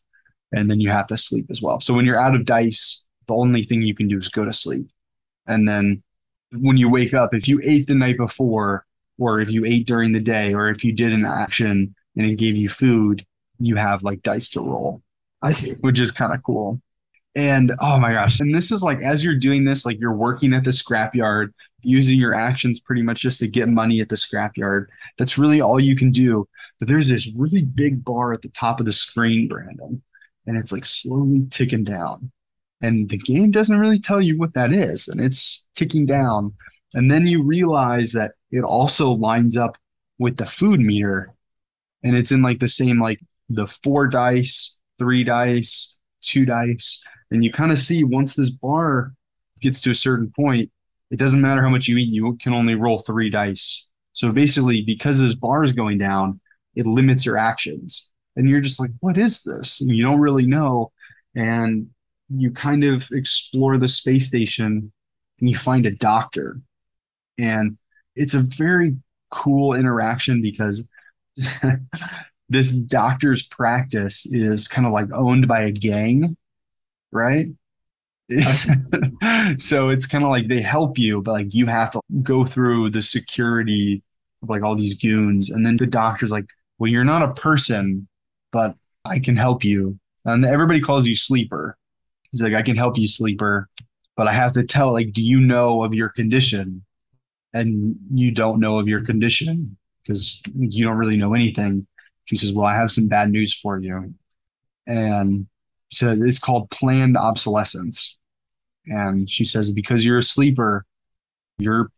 and 0.52 0.70
then 0.70 0.82
you 0.82 0.90
have 0.90 1.08
to 1.08 1.18
sleep 1.18 1.48
as 1.50 1.62
well. 1.62 1.80
So 1.82 1.94
when 1.94 2.06
you're 2.06 2.20
out 2.20 2.36
of 2.36 2.46
dice, 2.46 3.08
the 3.28 3.36
only 3.36 3.64
thing 3.64 3.82
you 3.82 3.96
can 3.96 4.08
do 4.10 4.18
is 4.18 4.28
go 4.30 4.44
to 4.46 4.54
sleep, 4.54 4.88
and 5.48 5.68
then 5.68 6.04
when 6.52 6.76
you 6.76 6.90
wake 6.90 7.14
up, 7.14 7.34
if 7.34 7.48
you 7.48 7.62
ate 7.64 7.88
the 7.88 7.96
night 7.96 8.18
before, 8.18 8.86
or 9.22 9.40
if 9.40 9.52
you 9.52 9.66
ate 9.66 9.86
during 9.86 10.12
the 10.12 10.20
day, 10.20 10.52
or 10.52 10.70
if 10.70 10.84
you 10.84 10.92
did 10.92 11.14
an 11.14 11.26
action 11.26 11.94
and 12.18 12.26
it 12.26 12.40
gave 12.40 12.58
you 12.58 12.68
food, 12.68 13.24
you 13.60 13.76
have 13.76 14.02
like 14.02 14.24
dice 14.24 14.50
to 14.50 14.62
roll. 14.62 15.04
I 15.44 15.52
see. 15.52 15.74
Which 15.82 16.00
is 16.00 16.10
kind 16.10 16.34
of 16.34 16.42
cool. 16.42 16.82
And 17.36 17.72
oh 17.80 18.00
my 18.00 18.14
gosh. 18.14 18.40
And 18.40 18.54
this 18.54 18.72
is 18.72 18.82
like, 18.82 18.98
as 19.04 19.24
you're 19.24 19.38
doing 19.38 19.64
this, 19.64 19.86
like 19.86 20.00
you're 20.00 20.16
working 20.16 20.54
at 20.54 20.64
the 20.64 20.72
scrapyard, 20.72 21.54
using 21.84 22.20
your 22.20 22.34
actions 22.34 22.80
pretty 22.80 23.04
much 23.04 23.22
just 23.22 23.40
to 23.42 23.48
get 23.48 23.70
money 23.70 24.02
at 24.02 24.10
the 24.10 24.16
scrapyard. 24.16 24.88
That's 25.20 25.38
really 25.38 25.62
all 25.62 25.80
you 25.80 25.96
can 25.96 26.12
do. 26.12 26.48
But 26.80 26.88
there's 26.88 27.10
this 27.10 27.32
really 27.36 27.62
big 27.62 28.04
bar 28.04 28.34
at 28.34 28.42
the 28.42 28.50
top 28.50 28.80
of 28.80 28.88
the 28.88 28.92
screen, 28.92 29.48
Brandon, 29.48 30.02
and 30.48 30.58
it's 30.58 30.72
like 30.72 30.86
slowly 30.86 31.46
ticking 31.52 31.84
down. 31.84 32.32
And 32.82 33.08
the 33.08 33.20
game 33.20 33.52
doesn't 33.52 33.80
really 33.80 34.00
tell 34.00 34.20
you 34.20 34.40
what 34.40 34.56
that 34.56 34.74
is. 34.74 35.08
And 35.08 35.22
it's 35.22 35.70
ticking 35.76 36.08
down. 36.08 36.56
And 36.94 37.10
then 37.10 37.26
you 37.26 37.44
realize 37.44 38.12
that 38.14 38.34
it 38.52 38.64
also 38.64 39.12
lines 39.12 39.56
up 39.56 39.78
with 40.20 40.38
the 40.38 40.46
food 40.46 40.80
meter. 40.80 41.34
And 42.04 42.16
it's 42.16 42.32
in 42.32 42.42
like 42.42 42.60
the 42.60 42.68
same, 42.68 43.02
like 43.02 43.22
the 43.50 43.68
four 43.68 44.08
dice, 44.08 44.78
three 44.98 45.24
dice, 45.24 46.00
two 46.22 46.46
dice 46.46 47.04
and 47.32 47.44
you 47.44 47.52
kind 47.52 47.72
of 47.72 47.80
see 47.80 48.04
once 48.04 48.36
this 48.36 48.50
bar 48.50 49.14
gets 49.62 49.82
to 49.82 49.92
a 49.92 49.96
certain 49.96 50.32
point, 50.36 50.70
it 51.10 51.18
doesn't 51.18 51.42
matter 51.42 51.62
how 51.62 51.70
much 51.70 51.88
you 51.88 51.98
eat, 51.98 52.10
you 52.10 52.38
can 52.42 52.54
only 52.54 52.76
roll 52.76 53.00
three 53.00 53.30
dice. 53.30 53.88
So 54.14 54.32
basically, 54.32 54.82
because 54.82 55.20
this 55.20 55.34
bar 55.34 55.64
is 55.64 55.72
going 55.72 55.98
down, 55.98 56.40
it 56.76 56.86
limits 56.86 57.26
your 57.26 57.38
actions. 57.38 58.12
And 58.36 58.50
you're 58.50 58.62
just 58.62 58.80
like, 58.80 58.92
what 59.00 59.18
is 59.18 59.44
this? 59.44 59.82
And 59.82 59.90
you 59.92 60.04
don't 60.04 60.20
really 60.20 60.46
know. 60.46 60.92
And 61.36 61.88
you 62.30 62.52
kind 62.52 62.84
of 62.84 63.04
explore 63.12 63.78
the 63.78 63.88
space 63.88 64.28
station 64.28 64.92
and 65.40 65.50
you 65.50 65.58
find 65.58 65.86
a 65.86 65.92
doctor. 65.92 66.62
And 67.38 67.78
it's 68.16 68.34
a 68.34 68.40
very 68.40 68.98
cool 69.30 69.74
interaction 69.74 70.42
because 70.42 70.88
this 72.50 72.74
doctor's 72.74 73.44
practice 73.44 74.26
is 74.26 74.68
kind 74.68 74.86
of 74.86 74.94
like 74.94 75.08
owned 75.14 75.48
by 75.48 75.62
a 75.64 75.72
gang 75.72 76.36
right? 77.12 77.48
so 79.58 79.90
it's 79.90 80.08
kind 80.08 80.24
of 80.24 80.30
like 80.30 80.48
they 80.48 80.62
help 80.62 80.98
you, 80.98 81.22
but 81.22 81.32
like 81.34 81.54
you 81.54 81.66
have 81.66 81.92
to 81.92 82.02
go 82.24 82.46
through 82.46 82.90
the 82.90 83.02
security 83.02 84.02
of 84.42 84.50
like 84.50 84.64
all 84.64 84.76
these 84.76 84.96
goons. 84.96 85.50
And 85.50 85.66
then 85.66 85.78
the 85.78 85.86
doctor's 85.86 86.32
like, 86.32 86.46
well, 86.80 86.90
you're 86.90 87.04
not 87.04 87.24
a 87.24 87.34
person, 87.34 88.08
but 88.52 88.76
I 89.06 89.20
can 89.20 89.36
help 89.36 89.64
you. 89.64 90.00
And 90.26 90.46
everybody 90.46 90.80
calls 90.80 91.06
you 91.06 91.16
sleeper. 91.16 91.78
He's 92.32 92.42
like, 92.42 92.54
I 92.54 92.62
can 92.62 92.78
help 92.78 92.98
you, 92.98 93.08
sleeper, 93.08 93.68
but 94.16 94.28
I 94.28 94.34
have 94.34 94.54
to 94.54 94.64
tell, 94.64 94.94
like, 94.94 95.12
do 95.12 95.22
you 95.22 95.42
know 95.42 95.84
of 95.84 95.94
your 95.94 96.10
condition? 96.10 96.86
And 97.54 97.96
you 98.14 98.32
don't 98.32 98.60
know 98.60 98.80
of 98.80 98.88
your 98.88 99.06
condition 99.06 99.78
because 100.04 100.42
you 100.56 100.86
don't 100.86 100.98
really 100.98 101.18
know 101.18 101.34
anything. 101.34 101.86
She 102.26 102.38
says, 102.38 102.54
Well, 102.54 102.66
I 102.66 102.76
have 102.76 102.92
some 102.92 103.08
bad 103.08 103.30
news 103.30 103.54
for 103.54 103.80
you. 103.80 104.14
And 104.88 105.48
so 105.92 106.16
it's 106.18 106.40
called 106.40 106.70
planned 106.70 107.18
obsolescence. 107.18 108.18
And 108.88 109.30
she 109.30 109.46
says, 109.46 109.72
because 109.72 110.04
you're 110.04 110.18
a 110.18 110.24
sleeper, 110.24 110.86
you're 111.58 111.92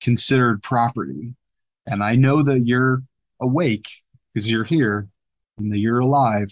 considered 0.00 0.62
property. 0.62 1.34
And 1.86 2.02
I 2.02 2.16
know 2.16 2.42
that 2.42 2.66
you're 2.66 3.02
awake 3.40 3.88
because 4.32 4.50
you're 4.50 4.64
here 4.64 5.08
and 5.58 5.72
that 5.72 5.78
you're 5.78 6.00
alive, 6.00 6.48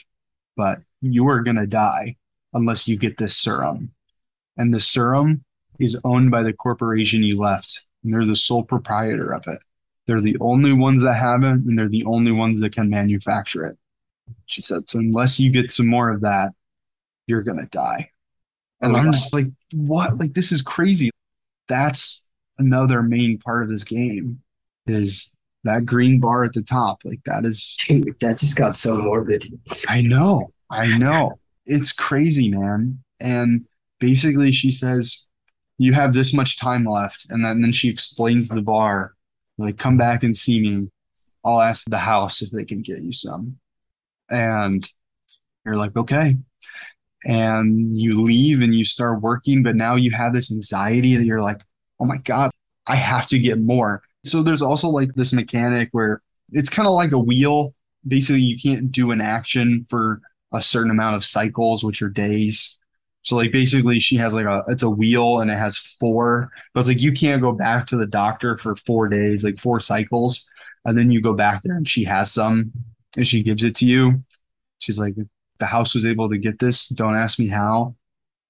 but 0.57 0.79
you 1.01 1.29
are 1.29 1.43
going 1.43 1.57
to 1.57 1.67
die 1.67 2.17
unless 2.53 2.87
you 2.87 2.97
get 2.97 3.19
this 3.19 3.37
serum. 3.37 3.93
And 4.57 4.73
the 4.73 4.81
serum 4.81 5.45
is 5.81 5.99
owned 6.05 6.31
by 6.31 6.43
the 6.43 6.53
corporation 6.53 7.23
you 7.23 7.39
left, 7.39 7.83
and 8.03 8.13
they're 8.13 8.27
the 8.27 8.37
sole 8.37 8.65
proprietor 8.65 9.33
of 9.33 9.45
it. 9.47 9.59
They're 10.07 10.21
the 10.21 10.37
only 10.41 10.73
ones 10.73 11.01
that 11.03 11.15
have 11.15 11.43
it, 11.43 11.53
and 11.53 11.79
they're 11.79 11.89
the 11.89 12.05
only 12.05 12.33
ones 12.33 12.61
that 12.61 12.73
can 12.73 12.91
manufacture 12.91 13.65
it. 13.65 13.79
She 14.47 14.63
said, 14.63 14.89
so 14.89 14.99
unless 14.99 15.39
you 15.39 15.51
get 15.51 15.71
some 15.71 15.87
more 15.87 16.11
of 16.11 16.21
that, 16.23 16.53
you're 17.27 17.43
gonna 17.43 17.67
die. 17.67 18.11
And 18.81 18.95
oh 18.95 18.99
I'm 18.99 19.07
God. 19.07 19.15
just 19.15 19.33
like, 19.33 19.47
what? 19.73 20.19
Like 20.19 20.35
this 20.35 20.53
is 20.53 20.63
crazy. 20.63 21.11
That's 21.69 22.29
another 22.59 23.03
main 23.03 23.39
part 23.39 23.63
of 23.63 23.69
this 23.69 23.85
game 23.85 24.43
is 24.87 25.37
that 25.65 25.87
green 25.87 26.19
bar 26.19 26.45
at 26.45 26.53
the 26.53 26.63
top. 26.63 27.03
Like 27.05 27.21
that 27.25 27.45
is 27.45 27.77
Dude, 27.87 28.19
that 28.21 28.39
just 28.39 28.57
got 28.57 28.75
so 28.75 28.97
morbid. 28.97 29.47
I 29.89 30.01
know. 30.01 30.53
I 30.71 30.97
know. 30.99 31.39
It's 31.67 31.93
crazy, 31.93 32.51
man. 32.51 33.03
And 33.21 33.67
basically 34.01 34.51
she 34.51 34.73
says, 34.73 35.29
You 35.79 35.93
have 35.95 36.15
this 36.15 36.35
much 36.35 36.59
time 36.59 36.85
left. 36.85 37.27
And 37.31 37.45
then, 37.45 37.53
and 37.53 37.65
then 37.65 37.73
she 37.73 37.89
explains 37.89 38.49
the 38.49 38.63
bar. 38.63 39.15
Like, 39.59 39.79
come 39.79 39.97
back 39.97 40.23
and 40.23 40.37
see 40.37 40.61
me. 40.61 40.91
I'll 41.45 41.61
ask 41.61 41.85
the 41.89 41.99
house 41.99 42.41
if 42.43 42.51
they 42.51 42.65
can 42.65 42.83
get 42.83 42.99
you 42.99 43.13
some. 43.13 43.59
And 44.31 44.89
you're 45.65 45.77
like, 45.77 45.97
okay. 45.97 46.37
And 47.25 47.97
you 47.97 48.21
leave 48.21 48.61
and 48.61 48.75
you 48.75 48.85
start 48.85 49.23
working, 49.23 49.63
but 49.63 49.77
now 49.77 49.97
you 49.97 50.11
have 50.11 50.33
this 50.33 50.51
anxiety 50.51 51.17
that 51.17 51.25
you're 51.25 51.43
like, 51.43 51.61
oh 52.01 52.05
my 52.05 52.17
God, 52.19 52.51
I 52.87 52.97
have 52.97 53.27
to 53.29 53.39
get 53.39 53.61
more. 53.61 54.03
So 54.25 54.43
there's 54.43 54.63
also 54.63 54.89
like 54.89 55.15
this 55.15 55.33
mechanic 55.33 55.89
where 55.93 56.23
it's 56.51 56.71
kind 56.71 56.89
of 56.89 56.95
like 56.95 57.13
a 57.13 57.19
wheel. 57.19 57.75
Basically, 58.07 58.41
you 58.41 58.59
can't 58.59 58.91
do 58.91 59.13
an 59.13 59.21
action 59.21 59.87
for 59.89 60.21
a 60.53 60.61
certain 60.63 60.91
amount 60.91 61.17
of 61.17 61.25
cycles, 61.25 61.85
which 61.85 62.03
are 62.03 62.09
days. 62.09 62.79
So 63.23 63.37
like 63.37 63.53
basically 63.53 64.01
she 64.01 64.17
has 64.17 64.35
like 64.35 64.47
a 64.47 64.65
it's 64.69 64.83
a 64.83 64.91
wheel 64.91 65.41
and 65.41 65.51
it 65.51 65.59
has 65.59 65.79
four. 65.79 66.51
But 66.75 66.81
it's 66.81 66.89
like 66.89 67.01
you 67.01 67.13
can't 67.13 67.43
go 67.43 67.53
back 67.53 67.87
to 67.87 67.97
the 67.97 68.07
doctor 68.07 68.59
for 68.59 68.77
four 68.77 69.09
days, 69.09 69.45
like 69.45 69.59
four 69.59 69.81
cycles. 69.81 70.49
And 70.85 70.99
then 70.99 71.13
you 71.13 71.21
go 71.21 71.35
back 71.35 71.63
there 71.63 71.77
and 71.77 71.89
she 71.89 72.05
has 72.05 72.33
some 72.33 72.73
and 73.17 73.27
she 73.27 73.43
gives 73.43 73.65
it 73.65 73.77
to 73.77 73.87
you. 73.87 74.23
She's 74.81 74.99
like, 74.99 75.15
the 75.59 75.67
house 75.67 75.95
was 75.95 76.05
able 76.05 76.29
to 76.29 76.39
get 76.39 76.59
this. 76.59 76.89
Don't 76.89 77.15
ask 77.15 77.39
me 77.39 77.47
how, 77.47 77.95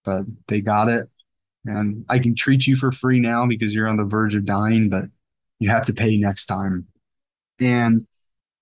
but 0.05 0.23
they 0.49 0.63
got 0.63 0.89
it. 0.89 1.07
And 1.67 2.07
I 2.09 2.19
can 2.19 2.35
treat 2.35 2.67
you 2.67 2.75
for 2.75 2.91
free 2.91 3.21
now 3.21 3.47
because 3.47 3.75
you're 3.75 3.87
on 3.87 3.99
the 3.99 4.05
verge 4.05 4.35
of 4.35 4.47
dying, 4.47 4.89
but 4.89 5.05
you 5.59 5.69
have 5.69 5.85
to 5.87 5.93
pay 5.93 6.17
next 6.17 6.47
time. 6.47 6.87
And 7.61 8.07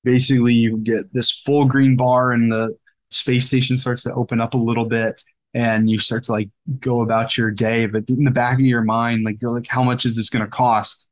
basically 0.05 0.55
you 0.55 0.79
get 0.79 1.13
this 1.13 1.31
full 1.31 1.67
green 1.67 1.97
bar 1.97 2.33
and 2.33 2.53
the 2.53 2.75
space 3.11 3.47
station 3.47 3.79
starts 3.79 4.03
to 4.03 4.15
open 4.15 4.41
up 4.41 4.55
a 4.55 4.59
little 4.59 4.85
bit 4.85 5.23
and 5.55 5.91
you 5.91 5.99
start 5.99 6.23
to 6.25 6.33
like 6.33 6.49
go 6.79 7.01
about 7.01 7.37
your 7.37 7.51
day. 7.51 7.87
But 7.87 8.09
in 8.09 8.25
the 8.25 8.31
back 8.31 8.55
of 8.55 8.65
your 8.65 8.83
mind, 8.83 9.25
like 9.25 9.41
you're 9.41 9.51
like, 9.51 9.67
how 9.67 9.83
much 9.83 10.05
is 10.05 10.17
this 10.17 10.31
going 10.31 10.45
to 10.45 10.51
cost? 10.51 11.09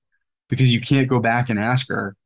Because 0.48 0.72
you 0.72 0.80
can't 0.80 1.08
go 1.08 1.20
back 1.20 1.50
and 1.50 1.58
ask 1.58 1.88
her 1.88 2.16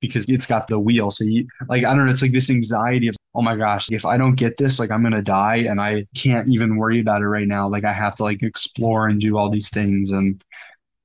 because 0.00 0.26
it's 0.28 0.46
got 0.46 0.66
the 0.68 0.78
wheel. 0.78 1.10
So 1.10 1.24
you 1.24 1.46
like, 1.68 1.84
I 1.84 1.94
don't 1.94 2.06
know, 2.06 2.10
it's 2.10 2.22
like 2.22 2.32
this 2.32 2.50
anxiety 2.50 3.08
of, 3.08 3.16
oh 3.34 3.42
my 3.42 3.56
gosh, 3.56 3.88
if 3.90 4.04
I 4.04 4.16
don't 4.16 4.34
get 4.34 4.56
this, 4.56 4.78
like 4.78 4.90
I'm 4.90 5.02
going 5.02 5.12
to 5.12 5.22
die 5.22 5.58
and 5.68 5.80
I 5.80 6.06
can't 6.16 6.48
even 6.48 6.76
worry 6.76 7.00
about 7.00 7.22
it 7.22 7.28
right 7.28 7.46
now. 7.46 7.68
Like 7.68 7.84
I 7.84 7.92
have 7.92 8.14
to 8.16 8.24
like 8.24 8.42
explore 8.42 9.08
and 9.08 9.20
do 9.20 9.36
all 9.36 9.50
these 9.50 9.68
things. 9.68 10.10
And 10.10 10.42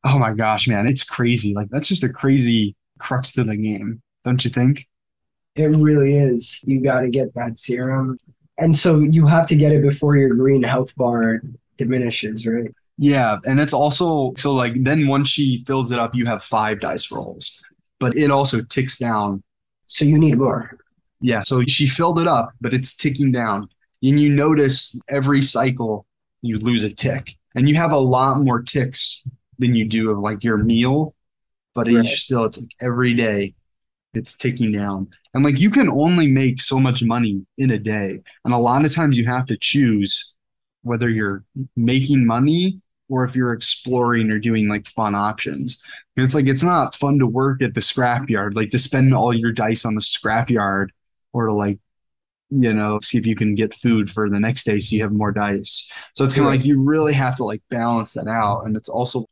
oh 0.03 0.17
my 0.17 0.33
gosh, 0.33 0.67
man, 0.67 0.87
it's 0.87 1.03
crazy. 1.03 1.53
Like 1.53 1.69
that's 1.69 1.87
just 1.87 2.03
a 2.03 2.09
crazy 2.09 2.75
crux 2.99 3.33
to 3.33 3.43
the 3.43 3.57
game, 3.57 4.01
don't 4.23 4.43
you 4.43 4.49
think? 4.49 4.87
It 5.55 5.67
really 5.67 6.17
is. 6.17 6.61
You 6.65 6.81
got 6.81 7.01
to 7.01 7.09
get 7.09 7.33
that 7.35 7.57
serum. 7.57 8.17
And 8.57 8.75
so 8.75 8.99
you 8.99 9.25
have 9.27 9.47
to 9.47 9.55
get 9.55 9.71
it 9.71 9.81
before 9.81 10.15
your 10.15 10.33
green 10.33 10.63
health 10.63 10.95
bar 10.95 11.41
diminishes, 11.77 12.47
right? 12.47 12.73
Yeah. 12.97 13.37
And 13.43 13.59
it's 13.59 13.73
also 13.73 14.33
so 14.37 14.53
like 14.53 14.83
then 14.83 15.07
once 15.07 15.27
she 15.27 15.63
fills 15.67 15.91
it 15.91 15.99
up, 15.99 16.15
you 16.15 16.25
have 16.25 16.43
five 16.43 16.79
dice 16.79 17.11
rolls, 17.11 17.61
but 17.99 18.15
it 18.15 18.31
also 18.31 18.61
ticks 18.61 18.97
down. 18.97 19.43
So 19.87 20.05
you 20.05 20.17
need 20.17 20.37
more. 20.37 20.77
Yeah. 21.21 21.43
So 21.43 21.63
she 21.65 21.87
filled 21.87 22.19
it 22.19 22.27
up, 22.27 22.53
but 22.61 22.73
it's 22.73 22.95
ticking 22.95 23.31
down. 23.31 23.69
And 24.01 24.19
you 24.19 24.29
notice 24.29 24.99
every 25.09 25.41
cycle 25.41 26.05
you 26.41 26.57
lose 26.59 26.83
a 26.83 26.93
tick. 26.93 27.35
And 27.55 27.67
you 27.67 27.75
have 27.75 27.91
a 27.91 27.97
lot 27.97 28.41
more 28.41 28.61
ticks 28.61 29.27
than 29.59 29.75
you 29.75 29.85
do 29.85 30.11
of 30.11 30.19
like 30.19 30.43
your 30.43 30.57
meal, 30.57 31.15
but 31.73 31.87
right. 31.87 32.05
still 32.05 32.45
it's 32.45 32.57
like 32.57 32.71
every 32.81 33.13
day 33.13 33.53
it's 34.15 34.37
ticking 34.37 34.71
down. 34.71 35.09
And 35.33 35.43
like 35.43 35.59
you 35.59 35.69
can 35.69 35.89
only 35.89 36.27
make 36.27 36.61
so 36.61 36.79
much 36.79 37.03
money 37.03 37.45
in 37.57 37.71
a 37.71 37.79
day. 37.79 38.19
And 38.43 38.53
a 38.53 38.57
lot 38.57 38.85
of 38.85 38.93
times 38.93 39.17
you 39.17 39.25
have 39.25 39.45
to 39.47 39.57
choose 39.57 40.33
whether 40.83 41.09
you're 41.09 41.43
making 41.75 42.25
money 42.25 42.81
or 43.09 43.23
if 43.23 43.35
you're 43.35 43.53
exploring 43.53 44.31
or 44.31 44.39
doing 44.39 44.67
like 44.67 44.87
fun 44.87 45.15
options. 45.15 45.81
And 46.15 46.25
it's 46.25 46.35
like 46.35 46.47
it's 46.47 46.63
not 46.63 46.95
fun 46.95 47.19
to 47.19 47.27
work 47.27 47.61
at 47.61 47.73
the 47.73 47.81
scrapyard, 47.81 48.55
like 48.55 48.69
to 48.71 48.79
spend 48.79 49.13
all 49.13 49.33
your 49.33 49.51
dice 49.51 49.85
on 49.85 49.95
the 49.95 50.01
scrapyard 50.01 50.87
or 51.33 51.47
to 51.47 51.53
like, 51.53 51.79
you 52.49 52.73
know, 52.73 52.99
see 53.01 53.17
if 53.17 53.25
you 53.25 53.35
can 53.35 53.55
get 53.55 53.75
food 53.75 54.09
for 54.09 54.29
the 54.29 54.39
next 54.39 54.63
day 54.63 54.79
so 54.79 54.95
you 54.95 55.01
have 55.01 55.11
more 55.11 55.31
dice. 55.31 55.91
So 56.15 56.23
it's 56.23 56.33
kind 56.33 56.47
of 56.47 56.53
like 56.53 56.65
you 56.65 56.81
really 56.81 57.13
have 57.13 57.35
to 57.37 57.43
like 57.43 57.61
balance 57.69 58.13
that 58.13 58.27
out. 58.27 58.65
And 58.65 58.75
it's 58.75 58.89
also 58.89 59.25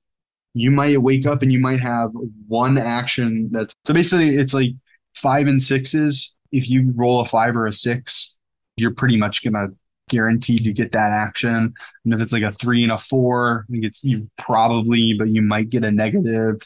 you 0.53 0.69
might 0.71 1.01
wake 1.01 1.25
up 1.25 1.41
and 1.41 1.51
you 1.51 1.59
might 1.59 1.79
have 1.79 2.11
one 2.47 2.77
action 2.77 3.49
that's 3.51 3.73
so 3.85 3.93
basically 3.93 4.37
it's 4.37 4.53
like 4.53 4.71
five 5.15 5.47
and 5.47 5.61
sixes. 5.61 6.35
If 6.51 6.69
you 6.69 6.91
roll 6.95 7.21
a 7.21 7.25
five 7.25 7.55
or 7.55 7.65
a 7.65 7.73
six, 7.73 8.37
you're 8.77 8.93
pretty 8.93 9.17
much 9.17 9.43
gonna 9.43 9.67
guaranteed 10.09 10.63
to 10.65 10.73
get 10.73 10.91
that 10.91 11.11
action. 11.11 11.73
And 12.05 12.13
if 12.13 12.21
it's 12.21 12.33
like 12.33 12.43
a 12.43 12.51
three 12.51 12.83
and 12.83 12.91
a 12.91 12.97
four, 12.97 13.65
I 13.67 13.71
think 13.71 13.85
it's 13.85 14.03
you 14.03 14.29
probably, 14.37 15.13
but 15.17 15.29
you 15.29 15.41
might 15.41 15.69
get 15.69 15.83
a 15.83 15.91
negative, 15.91 16.61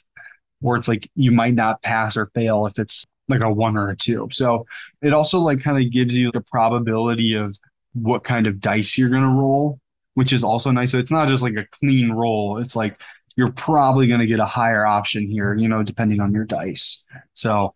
or 0.62 0.76
it's 0.76 0.88
like 0.88 1.10
you 1.16 1.32
might 1.32 1.54
not 1.54 1.82
pass 1.82 2.18
or 2.18 2.32
fail 2.34 2.66
if 2.66 2.78
it's 2.80 3.06
like 3.30 3.42
a 3.42 3.52
one 3.52 3.78
or 3.78 3.90
a 3.90 3.96
two. 3.96 4.28
So 4.32 4.66
it 5.02 5.14
also 5.14 5.40
like 5.40 5.62
kind 5.62 5.84
of 5.84 5.92
gives 5.92 6.16
you 6.16 6.32
the 6.32 6.42
probability 6.42 7.36
of 7.36 7.58
what 7.94 8.24
kind 8.24 8.48
of 8.48 8.60
dice 8.60 8.98
you're 8.98 9.10
gonna 9.10 9.28
roll, 9.34 9.80
which 10.16 10.34
is 10.34 10.44
also 10.44 10.72
nice. 10.72 10.92
So 10.92 10.98
it's 10.98 11.12
not 11.12 11.30
just 11.30 11.44
like 11.44 11.56
a 11.56 11.68
clean 11.80 12.12
roll. 12.12 12.58
It's 12.58 12.76
like 12.76 13.00
you're 13.38 13.52
probably 13.52 14.08
going 14.08 14.20
to 14.20 14.28
get 14.28 14.40
a 14.40 14.46
higher 14.46 14.86
option 14.86 15.30
here, 15.30 15.56
you 15.56 15.70
know, 15.70 15.84
depending 15.84 16.20
on 16.20 16.34
your 16.34 16.44
dice. 16.44 17.06
So 17.34 17.74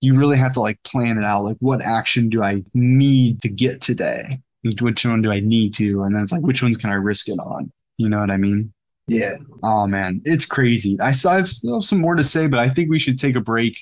you 0.00 0.16
really 0.16 0.38
have 0.38 0.54
to 0.54 0.60
like 0.60 0.82
plan 0.82 1.18
it 1.18 1.24
out. 1.24 1.44
Like, 1.44 1.58
what 1.60 1.82
action 1.82 2.28
do 2.28 2.42
I 2.42 2.64
need 2.74 3.40
to 3.42 3.48
get 3.48 3.80
today? 3.80 4.40
Which 4.64 5.04
one 5.04 5.22
do 5.22 5.30
I 5.30 5.40
need 5.40 5.74
to? 5.74 6.02
And 6.02 6.16
then 6.16 6.22
it's 6.22 6.32
like, 6.32 6.42
which 6.42 6.62
ones 6.62 6.76
can 6.76 6.90
I 6.90 6.94
risk 6.94 7.28
it 7.28 7.38
on? 7.38 7.70
You 7.98 8.08
know 8.08 8.20
what 8.20 8.30
I 8.30 8.38
mean? 8.38 8.72
Yeah. 9.06 9.34
Oh 9.62 9.86
man, 9.86 10.22
it's 10.24 10.46
crazy. 10.46 10.98
I 11.00 11.12
still 11.12 11.32
have, 11.32 11.48
still 11.48 11.80
have 11.80 11.84
some 11.84 12.00
more 12.00 12.14
to 12.14 12.24
say, 12.24 12.46
but 12.46 12.60
I 12.60 12.70
think 12.70 12.88
we 12.88 12.98
should 12.98 13.18
take 13.18 13.36
a 13.36 13.40
break 13.40 13.78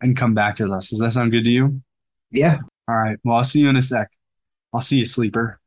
and 0.00 0.16
come 0.16 0.34
back 0.34 0.54
to 0.56 0.68
this. 0.68 0.90
Does 0.90 1.00
that 1.00 1.12
sound 1.12 1.32
good 1.32 1.44
to 1.44 1.50
you? 1.50 1.82
Yeah. 2.30 2.58
All 2.86 2.96
right. 2.96 3.18
Well, 3.24 3.38
I'll 3.38 3.44
see 3.44 3.60
you 3.60 3.68
in 3.68 3.76
a 3.76 3.82
sec. 3.82 4.10
I'll 4.72 4.80
see 4.80 4.98
you, 4.98 5.06
sleeper. 5.06 5.57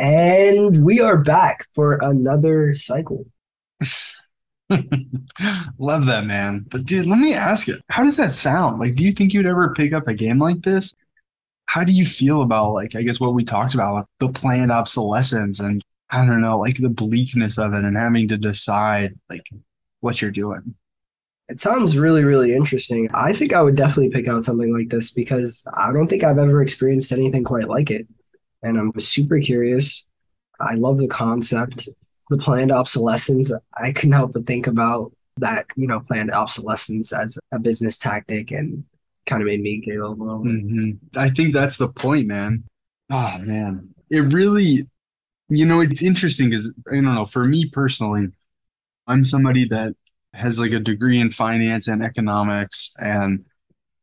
And 0.00 0.82
we 0.82 1.00
are 1.00 1.18
back 1.18 1.66
for 1.74 1.98
another 2.00 2.72
cycle. 2.72 3.26
Love 5.78 6.06
that, 6.06 6.24
man. 6.24 6.64
But 6.70 6.86
dude, 6.86 7.06
let 7.06 7.18
me 7.18 7.34
ask 7.34 7.68
you, 7.68 7.76
how 7.90 8.02
does 8.02 8.16
that 8.16 8.30
sound? 8.30 8.80
Like, 8.80 8.94
do 8.94 9.04
you 9.04 9.12
think 9.12 9.34
you'd 9.34 9.44
ever 9.44 9.74
pick 9.74 9.92
up 9.92 10.08
a 10.08 10.14
game 10.14 10.38
like 10.38 10.62
this? 10.62 10.94
How 11.66 11.84
do 11.84 11.92
you 11.92 12.06
feel 12.06 12.40
about 12.40 12.72
like 12.72 12.96
I 12.96 13.02
guess 13.02 13.20
what 13.20 13.34
we 13.34 13.44
talked 13.44 13.74
about 13.74 14.06
the 14.20 14.30
planned 14.30 14.72
obsolescence 14.72 15.60
and 15.60 15.84
I 16.08 16.24
don't 16.24 16.40
know, 16.40 16.58
like 16.58 16.78
the 16.78 16.88
bleakness 16.88 17.58
of 17.58 17.74
it 17.74 17.84
and 17.84 17.94
having 17.94 18.26
to 18.28 18.38
decide 18.38 19.18
like 19.28 19.46
what 20.00 20.22
you're 20.22 20.30
doing? 20.30 20.76
It 21.50 21.60
sounds 21.60 21.98
really, 21.98 22.24
really 22.24 22.54
interesting. 22.54 23.10
I 23.12 23.34
think 23.34 23.52
I 23.52 23.60
would 23.60 23.76
definitely 23.76 24.10
pick 24.10 24.28
out 24.28 24.44
something 24.44 24.72
like 24.72 24.88
this 24.88 25.10
because 25.10 25.66
I 25.74 25.92
don't 25.92 26.08
think 26.08 26.24
I've 26.24 26.38
ever 26.38 26.62
experienced 26.62 27.12
anything 27.12 27.44
quite 27.44 27.68
like 27.68 27.90
it 27.90 28.06
and 28.62 28.78
I'm 28.78 28.92
super 29.00 29.40
curious. 29.40 30.08
I 30.60 30.74
love 30.74 30.98
the 30.98 31.08
concept, 31.08 31.88
the 32.28 32.38
planned 32.38 32.72
obsolescence. 32.72 33.52
I 33.76 33.92
couldn't 33.92 34.12
help 34.12 34.34
but 34.34 34.46
think 34.46 34.66
about 34.66 35.12
that, 35.38 35.66
you 35.76 35.86
know, 35.86 36.00
planned 36.00 36.30
obsolescence 36.30 37.12
as 37.12 37.38
a 37.52 37.58
business 37.58 37.98
tactic 37.98 38.50
and 38.50 38.84
kind 39.26 39.42
of 39.42 39.46
made 39.46 39.62
me 39.62 39.80
giggle 39.80 40.12
a 40.12 40.14
little. 40.14 40.44
Mm-hmm. 40.44 41.18
I 41.18 41.30
think 41.30 41.54
that's 41.54 41.76
the 41.76 41.88
point, 41.88 42.26
man. 42.26 42.64
Oh, 43.10 43.38
man. 43.38 43.88
It 44.10 44.20
really, 44.32 44.86
you 45.48 45.64
know, 45.64 45.80
it's 45.80 46.02
interesting 46.02 46.50
because 46.50 46.74
I 46.90 46.96
don't 46.96 47.14
know, 47.14 47.26
for 47.26 47.44
me 47.44 47.68
personally, 47.70 48.28
I'm 49.06 49.24
somebody 49.24 49.66
that 49.68 49.94
has 50.34 50.60
like 50.60 50.72
a 50.72 50.78
degree 50.78 51.20
in 51.20 51.30
finance 51.30 51.88
and 51.88 52.02
economics, 52.02 52.92
and 52.98 53.44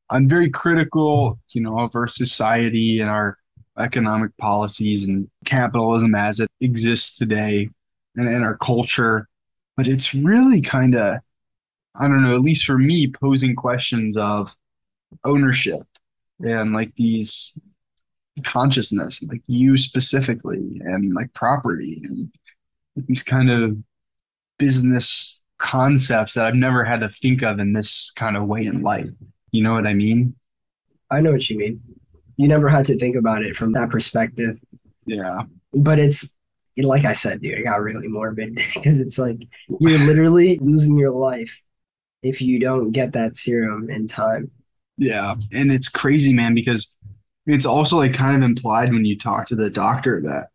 I'm 0.10 0.28
very 0.28 0.50
critical, 0.50 1.40
you 1.50 1.62
know, 1.62 1.80
of 1.80 1.96
our 1.96 2.08
society 2.08 3.00
and 3.00 3.10
our 3.10 3.38
economic 3.78 4.36
policies 4.38 5.08
and 5.08 5.30
capitalism 5.46 6.16
as 6.16 6.40
it 6.40 6.50
exists 6.62 7.18
today 7.18 7.70
and 8.16 8.28
in 8.28 8.44
our 8.44 8.58
culture. 8.58 9.28
But 9.76 9.88
it's 9.88 10.14
really 10.14 10.62
kind 10.62 10.96
of, 10.96 11.18
I 11.96 12.08
don't 12.08 12.24
know, 12.24 12.36
at 12.36 12.42
least 12.42 12.66
for 12.66 12.78
me, 12.78 13.12
posing 13.12 13.56
questions 13.56 14.18
of 14.18 14.56
ownership 15.24 15.82
and 16.40 16.74
like 16.74 16.94
these 16.96 17.58
consciousness, 18.44 19.24
like 19.30 19.42
you 19.48 19.78
specifically, 19.78 20.82
and 20.84 21.14
like 21.14 21.34
property 21.34 22.02
and 22.04 22.32
these 23.08 23.24
kind 23.24 23.50
of 23.50 23.78
business 24.58 25.42
concepts 25.60 26.34
that 26.34 26.46
I've 26.46 26.56
never 26.56 26.84
had 26.84 27.02
to 27.02 27.10
think 27.10 27.44
of 27.44 27.60
in 27.60 27.74
this 27.74 28.12
kind 28.16 28.38
of 28.38 28.48
way 28.48 28.66
in 28.66 28.82
life. 28.82 29.10
You 29.52 29.64
know 29.64 29.74
what 29.74 29.88
I 29.88 29.94
mean? 29.94 30.36
I 31.10 31.22
know 31.22 31.32
what 31.32 31.50
you 31.50 31.58
mean 31.58 31.82
you 32.38 32.48
never 32.48 32.70
had 32.70 32.86
to 32.86 32.98
think 32.98 33.16
about 33.16 33.44
it 33.44 33.56
from 33.56 33.74
that 33.74 33.90
perspective. 33.90 34.60
Yeah. 35.06 35.44
But 35.74 36.00
it's 36.00 36.38
like 36.78 37.06
I 37.06 37.14
said, 37.14 37.42
dude, 37.42 37.58
it 37.58 37.64
got 37.64 37.82
really 37.82 38.08
morbid 38.08 38.56
because 38.76 39.00
it's 39.00 39.18
like 39.18 39.40
you're 39.80 40.00
literally 40.00 40.58
losing 40.60 40.98
your 40.98 41.12
life 41.12 41.60
if 42.24 42.42
you 42.42 42.60
don't 42.60 42.92
get 42.92 43.14
that 43.14 43.36
serum 43.36 43.90
in 43.90 44.08
time. 44.08 44.52
Yeah. 44.98 45.36
And 45.52 45.72
it's 45.72 45.90
crazy, 45.90 46.34
man, 46.34 46.56
because 46.56 46.96
it's 47.46 47.66
also 47.66 47.98
like 47.98 48.14
kind 48.14 48.36
of 48.36 48.44
implied 48.44 48.92
when 48.92 49.06
you 49.06 49.18
talk 49.18 49.46
to 49.48 49.56
the 49.56 49.70
doctor 49.70 50.22
that 50.22 50.48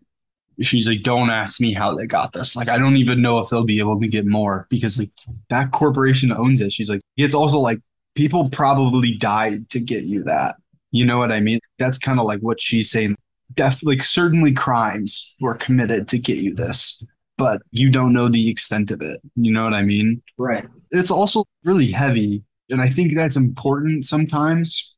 she's 0.61 0.88
like, 0.88 1.03
don't 1.03 1.31
ask 1.31 1.61
me 1.61 1.73
how 1.73 1.95
they 1.95 2.07
got 2.07 2.33
this. 2.33 2.55
Like, 2.57 2.68
I 2.68 2.79
don't 2.79 2.97
even 2.97 3.23
know 3.23 3.38
if 3.38 3.49
they'll 3.49 3.64
be 3.64 3.79
able 3.79 4.01
to 4.01 4.09
get 4.09 4.27
more 4.27 4.66
because 4.68 4.99
like 4.99 5.11
that 5.49 5.73
corporation 5.73 6.33
owns 6.33 6.61
it. 6.61 6.73
She's 6.73 6.90
like, 6.90 7.01
it's 7.16 7.35
also 7.35 7.59
like 7.59 7.81
people 8.14 8.51
probably 8.51 9.14
died 9.14 9.71
to 9.71 9.81
get 9.81 10.03
you 10.05 10.23
that. 10.25 10.57
You 10.92 11.05
know 11.05 11.16
what 11.18 11.33
I 11.33 11.40
mean? 11.40 11.59
That's 11.78 11.98
kind 11.98 12.20
of 12.20 12.26
like 12.26 12.40
what 12.40 12.61
she's 12.62 12.90
saying. 12.90 13.16
Definitely, 13.55 13.96
like 13.96 14.05
certainly 14.05 14.52
crimes 14.52 15.35
were 15.40 15.55
committed 15.57 16.09
to 16.09 16.18
get 16.18 16.38
you 16.38 16.55
this, 16.55 17.05
but 17.37 17.61
you 17.70 17.90
don't 17.90 18.12
know 18.14 18.28
the 18.28 18.48
extent 18.48 18.90
of 18.90 19.00
it. 19.02 19.20
You 19.37 19.52
know 19.52 19.64
what 19.64 19.74
I 19.74 19.83
mean? 19.83 20.22
Right. 20.38 20.66
It's 20.90 21.11
also 21.11 21.44
really 21.64 21.90
heavy. 21.90 22.42
And 22.70 22.81
I 22.81 22.88
think 22.88 23.14
that's 23.14 23.37
important 23.37 24.07
sometimes, 24.07 24.94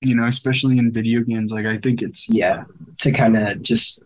you 0.00 0.14
know, 0.16 0.24
especially 0.26 0.78
in 0.78 0.92
video 0.92 1.20
games. 1.20 1.52
Like 1.52 1.66
I 1.66 1.78
think 1.78 2.02
it's 2.02 2.28
Yeah. 2.28 2.64
To 3.00 3.12
kind 3.12 3.36
of 3.36 3.62
just 3.62 4.02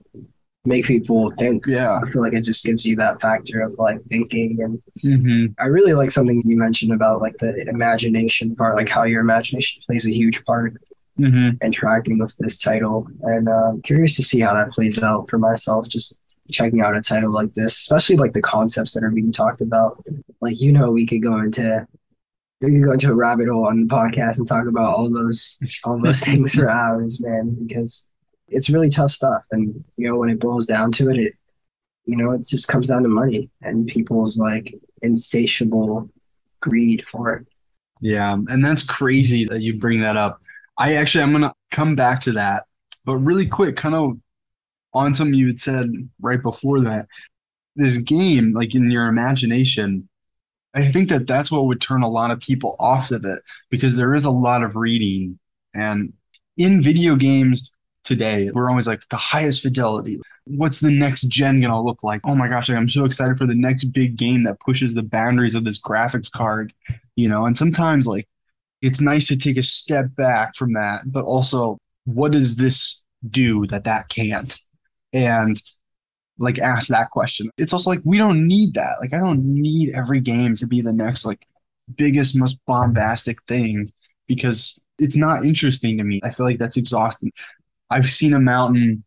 make 0.66 0.84
people 0.84 1.30
think. 1.38 1.64
yeah. 1.66 1.98
I 2.04 2.10
feel 2.10 2.20
like 2.20 2.34
it 2.34 2.42
just 2.42 2.64
gives 2.64 2.84
you 2.84 2.94
that 2.96 3.20
factor 3.22 3.62
of 3.62 3.74
like 3.78 4.00
thinking 4.10 4.58
and 4.60 4.82
hmm 5.02 5.46
I 5.58 5.66
really 5.66 5.94
like 5.94 6.10
something 6.10 6.42
you 6.44 6.58
mentioned 6.58 6.92
about 6.92 7.22
like 7.22 7.38
the 7.38 7.66
imagination 7.68 8.54
part, 8.54 8.76
like 8.76 8.88
how 8.90 9.04
your 9.04 9.22
imagination 9.22 9.82
plays 9.86 10.04
a 10.06 10.10
huge 10.10 10.44
part 10.44 10.74
hmm 11.18 11.50
interacting 11.62 12.18
with 12.18 12.36
this 12.38 12.58
title. 12.58 13.06
And 13.22 13.48
uh, 13.48 13.70
I'm 13.70 13.82
curious 13.82 14.16
to 14.16 14.22
see 14.22 14.40
how 14.40 14.54
that 14.54 14.70
plays 14.70 15.02
out 15.02 15.28
for 15.28 15.38
myself, 15.38 15.88
just 15.88 16.18
checking 16.50 16.80
out 16.80 16.96
a 16.96 17.00
title 17.00 17.32
like 17.32 17.52
this, 17.54 17.76
especially 17.76 18.16
like 18.16 18.32
the 18.32 18.40
concepts 18.40 18.94
that 18.94 19.04
are 19.04 19.10
being 19.10 19.32
talked 19.32 19.60
about. 19.60 20.02
Like, 20.40 20.60
you 20.60 20.72
know, 20.72 20.90
we 20.90 21.06
could 21.06 21.22
go 21.22 21.38
into 21.38 21.86
we 22.60 22.72
could 22.72 22.84
go 22.84 22.92
into 22.92 23.10
a 23.10 23.14
rabbit 23.14 23.48
hole 23.48 23.66
on 23.66 23.86
the 23.86 23.94
podcast 23.94 24.38
and 24.38 24.46
talk 24.46 24.66
about 24.66 24.94
all 24.94 25.10
those 25.10 25.60
all 25.84 26.00
those 26.00 26.20
things 26.24 26.54
for 26.54 26.68
hours, 26.68 27.20
man, 27.20 27.56
because 27.66 28.10
it's 28.48 28.70
really 28.70 28.88
tough 28.88 29.10
stuff. 29.10 29.42
And 29.50 29.84
you 29.96 30.08
know, 30.08 30.16
when 30.16 30.30
it 30.30 30.40
boils 30.40 30.66
down 30.66 30.92
to 30.92 31.10
it, 31.10 31.18
it 31.18 31.34
you 32.04 32.16
know, 32.16 32.30
it 32.32 32.46
just 32.46 32.68
comes 32.68 32.88
down 32.88 33.02
to 33.02 33.08
money 33.08 33.50
and 33.60 33.86
people's 33.86 34.38
like 34.38 34.74
insatiable 35.02 36.08
greed 36.60 37.06
for 37.06 37.34
it. 37.34 37.46
Yeah, 38.00 38.32
and 38.32 38.64
that's 38.64 38.82
crazy 38.82 39.44
that 39.46 39.60
you 39.60 39.78
bring 39.78 40.00
that 40.02 40.16
up. 40.16 40.40
I 40.78 40.94
actually 40.94 41.22
I'm 41.24 41.32
gonna 41.32 41.54
come 41.70 41.96
back 41.96 42.20
to 42.22 42.32
that, 42.32 42.64
but 43.04 43.16
really 43.18 43.46
quick, 43.46 43.76
kind 43.76 43.94
of 43.94 44.18
on 44.94 45.14
something 45.14 45.34
you 45.34 45.48
had 45.48 45.58
said 45.58 45.90
right 46.20 46.42
before 46.42 46.80
that. 46.82 47.06
This 47.76 47.98
game, 47.98 48.52
like 48.54 48.74
in 48.74 48.90
your 48.90 49.06
imagination, 49.06 50.08
I 50.74 50.90
think 50.90 51.08
that 51.10 51.26
that's 51.26 51.50
what 51.50 51.66
would 51.66 51.80
turn 51.80 52.02
a 52.02 52.10
lot 52.10 52.30
of 52.30 52.40
people 52.40 52.76
off 52.78 53.10
of 53.10 53.24
it 53.24 53.40
because 53.70 53.96
there 53.96 54.14
is 54.14 54.24
a 54.24 54.30
lot 54.30 54.62
of 54.62 54.76
reading, 54.76 55.38
and 55.74 56.12
in 56.56 56.82
video 56.82 57.16
games 57.16 57.72
today, 58.04 58.50
we're 58.54 58.70
always 58.70 58.86
like 58.88 59.02
the 59.10 59.16
highest 59.16 59.62
fidelity. 59.62 60.18
What's 60.46 60.80
the 60.80 60.90
next 60.90 61.28
gen 61.28 61.60
gonna 61.60 61.82
look 61.82 62.02
like? 62.04 62.20
Oh 62.24 62.34
my 62.34 62.48
gosh, 62.48 62.70
I'm 62.70 62.88
so 62.88 63.04
excited 63.04 63.38
for 63.38 63.46
the 63.46 63.54
next 63.54 63.84
big 63.86 64.16
game 64.16 64.44
that 64.44 64.60
pushes 64.60 64.94
the 64.94 65.02
boundaries 65.02 65.54
of 65.54 65.64
this 65.64 65.80
graphics 65.80 66.30
card, 66.30 66.72
you 67.16 67.28
know. 67.28 67.46
And 67.46 67.56
sometimes 67.56 68.06
like 68.06 68.28
it's 68.82 69.00
nice 69.00 69.26
to 69.28 69.36
take 69.36 69.56
a 69.56 69.62
step 69.62 70.14
back 70.16 70.54
from 70.54 70.74
that, 70.74 71.02
but 71.06 71.24
also 71.24 71.78
what 72.04 72.32
does 72.32 72.56
this 72.56 73.04
do 73.28 73.66
that 73.66 73.84
that 73.84 74.08
can't? 74.08 74.56
And 75.12 75.60
like 76.38 76.58
ask 76.58 76.88
that 76.88 77.10
question. 77.10 77.50
It's 77.58 77.72
also 77.72 77.90
like 77.90 78.00
we 78.04 78.18
don't 78.18 78.46
need 78.46 78.74
that. 78.74 78.96
Like 79.00 79.12
I 79.12 79.18
don't 79.18 79.44
need 79.44 79.94
every 79.94 80.20
game 80.20 80.54
to 80.56 80.66
be 80.66 80.80
the 80.80 80.92
next 80.92 81.24
like 81.26 81.46
biggest, 81.96 82.36
most 82.36 82.58
bombastic 82.66 83.42
thing 83.44 83.92
because 84.26 84.80
it's 84.98 85.16
not 85.16 85.44
interesting 85.44 85.98
to 85.98 86.04
me. 86.04 86.20
I 86.22 86.30
feel 86.30 86.46
like 86.46 86.58
that's 86.58 86.76
exhausting. 86.76 87.32
I've 87.90 88.10
seen 88.10 88.34
a 88.34 88.40
mountain, 88.40 89.04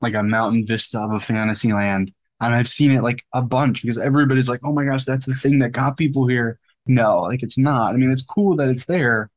like 0.00 0.14
a 0.14 0.22
mountain 0.22 0.64
vista 0.66 1.00
of 1.00 1.12
a 1.12 1.20
fantasy 1.20 1.72
land, 1.72 2.12
and 2.40 2.54
I've 2.54 2.68
seen 2.68 2.92
it 2.92 3.02
like 3.02 3.24
a 3.34 3.42
bunch 3.42 3.82
because 3.82 3.98
everybody's 3.98 4.48
like, 4.48 4.60
oh 4.64 4.72
my 4.72 4.84
gosh, 4.84 5.04
that's 5.04 5.26
the 5.26 5.34
thing 5.34 5.58
that 5.60 5.70
got 5.70 5.96
people 5.96 6.26
here. 6.26 6.58
No, 6.88 7.22
like 7.22 7.42
it's 7.42 7.58
not. 7.58 7.92
I 7.92 7.96
mean, 7.96 8.10
it's 8.10 8.22
cool 8.24 8.56
that 8.56 8.68
it's 8.68 8.86
there. 8.86 9.30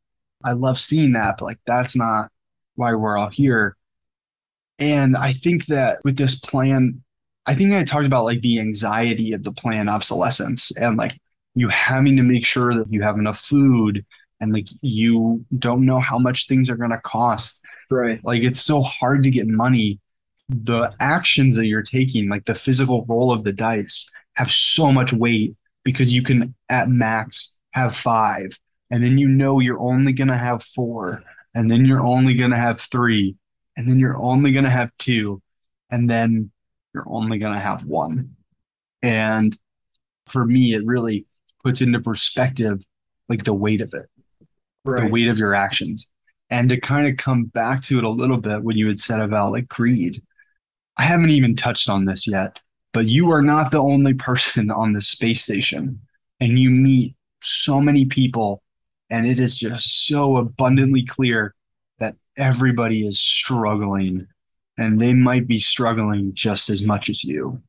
I 0.44 0.54
love 0.54 0.80
seeing 0.80 1.14
that, 1.14 1.36
but 1.38 1.46
like 1.46 1.60
that's 1.68 1.96
not 1.96 2.32
why 2.76 2.96
we're 2.96 3.18
all 3.18 3.30
here. 3.30 3.76
And 4.80 5.16
I 5.16 5.34
think 5.34 5.68
that 5.68 6.00
with 6.04 6.18
this 6.18 6.40
plan, 6.40 7.04
I 7.46 7.54
think 7.56 7.74
I 7.74 7.84
talked 7.84 8.06
about 8.06 8.26
like 8.26 8.42
the 8.42 8.60
anxiety 8.60 9.34
of 9.34 9.44
the 9.44 9.52
plan 9.52 9.90
obsolescence 9.90 10.76
and 10.78 10.98
like 10.98 11.20
you 11.54 11.68
having 11.70 12.18
to 12.18 12.24
make 12.24 12.46
sure 12.46 12.74
that 12.74 12.92
you 12.92 13.02
have 13.02 13.18
enough 13.18 13.40
food 13.40 14.06
and 14.40 14.54
like 14.54 14.68
you 14.82 15.46
don't 15.60 15.86
know 15.86 16.00
how 16.00 16.18
much 16.18 16.48
things 16.48 16.70
are 16.70 16.78
going 16.78 16.92
to 16.92 17.00
cost. 17.00 17.64
Right. 17.92 18.20
Like 18.24 18.42
it's 18.42 18.62
so 18.62 18.82
hard 18.82 19.24
to 19.24 19.30
get 19.30 19.48
money. 19.48 20.00
The 20.50 20.94
actions 21.00 21.56
that 21.56 21.68
you're 21.68 21.84
taking, 21.84 22.30
like 22.30 22.46
the 22.46 22.56
physical 22.56 23.06
roll 23.08 23.32
of 23.32 23.44
the 23.44 23.54
dice, 23.54 24.10
have 24.34 24.52
so 24.52 24.92
much 24.92 25.14
weight 25.14 25.56
because 25.84 26.14
you 26.14 26.22
can 26.22 26.56
at 26.70 26.90
max 26.90 27.60
have 27.72 27.96
five. 27.96 28.58
And 28.90 29.04
then 29.04 29.18
you 29.18 29.28
know 29.28 29.60
you're 29.60 29.80
only 29.80 30.12
going 30.12 30.28
to 30.28 30.38
have 30.38 30.64
four. 30.64 31.24
And 31.54 31.70
then 31.70 31.86
you're 31.86 32.06
only 32.06 32.34
going 32.34 32.52
to 32.52 32.58
have 32.58 32.80
three. 32.80 33.36
And 33.78 33.90
then 33.90 34.00
you're 34.00 34.22
only 34.22 34.52
going 34.52 34.66
to 34.66 34.70
have 34.70 34.92
two. 34.98 35.42
And 35.90 36.10
then 36.10 36.52
you're 36.94 37.08
only 37.10 37.38
going 37.38 37.54
to 37.54 37.60
have 37.60 37.86
one. 37.86 38.36
And 39.02 39.58
for 40.28 40.46
me, 40.46 40.74
it 40.74 40.86
really 40.86 41.26
puts 41.64 41.82
into 41.82 42.00
perspective 42.00 42.82
like 43.30 43.44
the 43.44 43.54
weight 43.54 43.82
of 43.82 43.94
it, 43.94 44.08
the 45.06 45.12
weight 45.12 45.28
of 45.28 45.38
your 45.38 45.56
actions. 45.56 46.10
And 46.50 46.70
to 46.70 46.80
kind 46.80 47.08
of 47.08 47.18
come 47.18 47.46
back 47.46 47.82
to 47.84 47.98
it 47.98 48.04
a 48.04 48.10
little 48.10 48.38
bit, 48.38 48.64
what 48.64 48.76
you 48.76 48.88
had 48.88 49.00
said 49.00 49.22
about 49.22 49.54
like 49.54 49.70
greed, 49.70 50.22
I 50.98 51.04
haven't 51.04 51.30
even 51.30 51.56
touched 51.56 51.90
on 51.90 52.06
this 52.06 52.28
yet, 52.28 52.60
but 52.94 53.06
you 53.06 53.32
are 53.32 53.42
not 53.42 53.72
the 53.72 53.82
only 53.82 54.14
person 54.14 54.72
on 54.72 54.94
the 54.94 55.02
space 55.02 55.44
station. 55.44 56.00
And 56.40 56.58
you 56.58 56.70
meet 56.70 57.16
so 57.44 57.80
many 57.80 58.06
people, 58.06 58.64
and 59.10 59.28
it 59.28 59.40
is 59.40 59.56
just 59.56 60.08
so 60.08 60.38
abundantly 60.38 61.06
clear 61.06 61.54
that 62.00 62.16
everybody 62.38 63.06
is 63.06 63.20
struggling 63.20 64.28
and 64.78 65.00
they 65.00 65.14
might 65.14 65.48
be 65.48 65.60
struggling 65.60 66.34
just 66.34 66.70
as 66.70 66.82
much 66.82 67.10
as 67.10 67.24
you. 67.24 67.62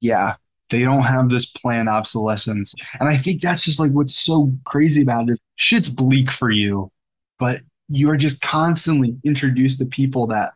Yeah, 0.00 0.34
they 0.70 0.82
don't 0.82 1.02
have 1.02 1.30
this 1.30 1.46
planned 1.46 1.88
obsolescence. 1.88 2.74
And 3.00 3.08
I 3.08 3.16
think 3.16 3.40
that's 3.40 3.62
just 3.64 3.80
like 3.80 3.92
what's 3.92 4.14
so 4.14 4.52
crazy 4.64 5.02
about 5.02 5.28
it 5.28 5.32
is 5.32 5.40
shit's 5.56 5.88
bleak 5.88 6.30
for 6.30 6.50
you, 6.50 6.92
but 7.38 7.62
you 7.88 8.10
are 8.10 8.16
just 8.16 8.42
constantly 8.42 9.16
introduced 9.24 9.78
to 9.78 9.86
people 9.86 10.26
that 10.28 10.52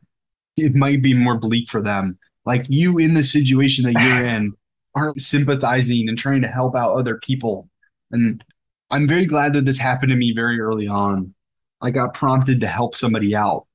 it 0.57 0.75
might 0.75 1.03
be 1.03 1.15
more 1.15 1.39
bleak 1.39 1.71
for 1.71 1.81
them. 1.81 2.19
Like 2.45 2.67
you 2.69 2.99
in 2.99 3.15
the 3.15 3.23
situation 3.23 3.85
that 3.85 4.01
you're 4.01 4.25
in 4.25 4.53
aren't 4.95 5.21
sympathizing 5.21 6.09
and 6.09 6.19
trying 6.19 6.43
to 6.43 6.49
help 6.49 6.77
out 6.77 6.95
other 6.95 7.19
people. 7.19 7.69
And 8.11 8.45
I'm 8.91 9.09
very 9.09 9.27
glad 9.27 9.55
that 9.55 9.65
this 9.65 9.79
happened 9.79 10.11
to 10.11 10.17
me 10.17 10.33
very 10.35 10.61
early 10.61 10.87
on. 10.87 11.35
I 11.81 11.91
got 11.91 12.15
prompted 12.15 12.61
to 12.61 12.67
help 12.67 12.95
somebody 12.95 13.35
out. 13.35 13.67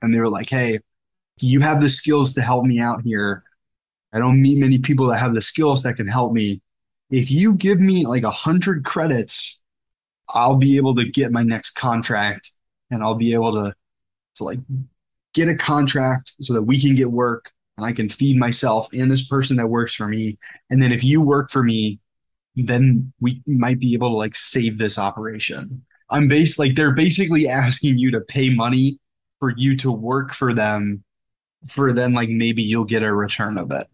And 0.00 0.14
they 0.14 0.20
were 0.20 0.28
like, 0.28 0.48
hey, 0.48 0.78
you 1.38 1.60
have 1.60 1.80
the 1.80 1.88
skills 1.88 2.34
to 2.34 2.42
help 2.42 2.64
me 2.64 2.78
out 2.78 3.02
here. 3.02 3.42
I 4.12 4.18
don't 4.18 4.40
meet 4.40 4.58
many 4.58 4.78
people 4.78 5.06
that 5.06 5.18
have 5.18 5.34
the 5.34 5.42
skills 5.42 5.82
that 5.82 5.96
can 5.96 6.06
help 6.06 6.32
me. 6.32 6.62
If 7.10 7.30
you 7.30 7.56
give 7.56 7.80
me 7.80 8.06
like 8.06 8.22
a 8.22 8.30
hundred 8.30 8.84
credits, 8.84 9.62
I'll 10.28 10.56
be 10.56 10.76
able 10.76 10.94
to 10.94 11.04
get 11.04 11.32
my 11.32 11.42
next 11.42 11.72
contract 11.72 12.52
and 12.90 13.02
I'll 13.02 13.14
be 13.14 13.34
able 13.34 13.52
to 13.52 13.74
to 14.36 14.44
like 14.44 14.60
get 15.34 15.48
a 15.48 15.54
contract 15.54 16.32
so 16.40 16.54
that 16.54 16.62
we 16.62 16.80
can 16.80 16.94
get 16.94 17.10
work 17.10 17.50
and 17.82 17.90
I 17.90 17.94
can 17.94 18.08
feed 18.08 18.38
myself 18.38 18.88
and 18.92 19.10
this 19.10 19.26
person 19.26 19.56
that 19.56 19.68
works 19.68 19.94
for 19.94 20.06
me. 20.08 20.38
And 20.70 20.82
then 20.82 20.92
if 20.92 21.02
you 21.04 21.20
work 21.20 21.50
for 21.50 21.62
me, 21.62 21.98
then 22.54 23.12
we 23.20 23.42
might 23.46 23.80
be 23.80 23.94
able 23.94 24.10
to 24.10 24.16
like 24.16 24.36
save 24.36 24.78
this 24.78 24.98
operation. 24.98 25.84
I'm 26.10 26.28
based 26.28 26.58
like 26.58 26.74
they're 26.76 26.92
basically 26.92 27.48
asking 27.48 27.98
you 27.98 28.10
to 28.12 28.20
pay 28.20 28.50
money 28.50 28.98
for 29.40 29.52
you 29.56 29.76
to 29.78 29.90
work 29.90 30.34
for 30.34 30.52
them 30.52 31.02
for 31.70 31.92
then 31.92 32.12
like 32.12 32.28
maybe 32.28 32.62
you'll 32.62 32.84
get 32.84 33.02
a 33.02 33.14
return 33.14 33.58
of 33.58 33.70
it. 33.72 33.86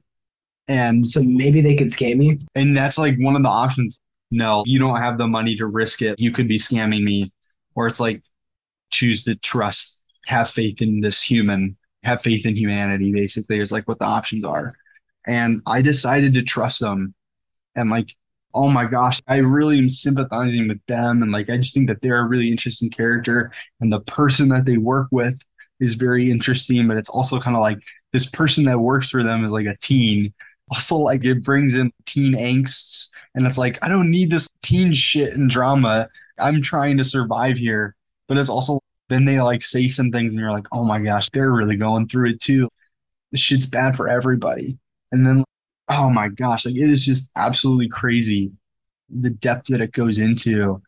And 0.66 1.07
So 1.07 1.22
maybe 1.22 1.61
they 1.61 1.74
could 1.77 1.88
scam 1.88 2.22
you. 2.22 2.38
and 2.55 2.77
that's 2.77 2.98
like 2.98 3.16
one 3.18 3.37
of 3.37 3.42
the 3.42 3.48
options. 3.48 3.98
No, 4.31 4.62
you 4.66 4.79
don't 4.79 4.96
have 4.96 5.16
the 5.16 5.27
money 5.27 5.57
to 5.57 5.66
risk 5.66 6.03
it. 6.03 6.20
You 6.20 6.33
could 6.33 6.48
be 6.48 6.59
scamming 6.59 7.03
me. 7.03 7.32
Or 7.74 7.86
it's 7.86 8.01
like 8.01 8.22
choose 8.91 9.24
to 9.24 9.36
trust, 9.36 10.03
have 10.26 10.51
faith 10.51 10.82
in 10.82 11.01
this 11.01 11.22
human, 11.22 11.76
have 12.03 12.22
faith 12.22 12.46
in 12.46 12.57
humanity, 12.57 13.12
basically, 13.12 13.61
is 13.61 13.72
like 13.72 13.86
what 13.88 13.99
the 13.99 14.05
options 14.05 14.44
are. 14.44 14.74
And 15.26 15.62
I 15.66 15.82
decided 15.82 16.34
to 16.34 16.42
trust 16.42 16.80
them. 16.80 17.14
And 17.76 17.90
like, 17.90 18.16
oh 18.55 18.68
my 18.68 18.86
gosh, 18.86 19.20
I 19.28 19.36
really 19.36 19.78
am 19.78 19.88
sympathizing 19.88 20.68
with 20.68 20.84
them. 20.86 21.22
And 21.22 21.30
like, 21.30 21.51
I 21.51 21.59
just 21.59 21.74
think 21.74 21.88
that 21.88 22.01
they're 22.01 22.20
a 22.20 22.26
really 22.26 22.51
interesting 22.51 22.90
character. 22.90 23.53
And 23.80 23.92
the 23.92 24.01
person 24.01 24.49
that 24.49 24.64
they 24.64 24.78
work 24.78 25.09
with 25.11 25.38
is 25.80 25.94
very 25.94 26.30
interesting, 26.30 26.88
but 26.88 26.96
it's 26.96 27.09
also 27.09 27.40
kind 27.40 27.57
of 27.57 27.61
like 27.61 27.78
this 28.12 28.26
person 28.26 28.64
that 28.64 28.80
works 28.80 29.11
for 29.11 29.22
them 29.22 29.44
is 29.44 29.53
like 29.53 29.66
a 29.66 29.76
teen. 29.80 30.32
Also, 30.70 30.96
like 30.96 31.24
it 31.24 31.42
brings 31.42 31.74
in 31.76 31.92
teen 32.05 32.34
angsts, 32.34 33.09
and 33.34 33.46
it's 33.46 33.57
like 33.57 33.78
I 33.80 33.88
don't 33.88 34.11
need 34.11 34.30
this 34.30 34.49
teen 34.62 34.92
shit 34.92 35.32
and 35.32 35.49
drama. 35.49 36.09
I'm 36.38 36.62
trying 36.62 36.99
to 36.99 37.05
survive 37.05 37.57
here, 37.57 37.94
but 38.26 38.36
it's 38.36 38.51
also 38.51 38.80
then 39.09 39.25
they 39.25 39.41
like 39.41 39.63
say 39.63 39.89
some 39.89 40.11
things, 40.11 40.35
and 40.35 40.41
you're 40.41 40.53
like, 40.53 40.67
oh 40.73 40.85
my 40.85 41.01
gosh, 41.01 41.31
they're 41.31 41.53
really 41.53 41.77
going 41.77 42.09
through 42.09 42.31
it 42.31 42.41
too. 42.41 42.69
This 43.33 43.41
shit's 43.41 43.67
bad 43.67 43.97
for 43.97 44.09
everybody. 44.09 44.79
And 45.13 45.27
then, 45.27 45.45
oh 45.89 46.11
my 46.11 46.29
gosh, 46.29 46.67
like 46.67 46.77
it 46.77 46.91
is 46.91 47.05
just 47.07 47.31
absolutely 47.37 47.89
crazy 47.89 48.53
the 49.11 49.31
depth 49.31 49.69
that 49.69 49.81
it 49.81 49.93
goes 49.93 50.19
into. 50.19 50.83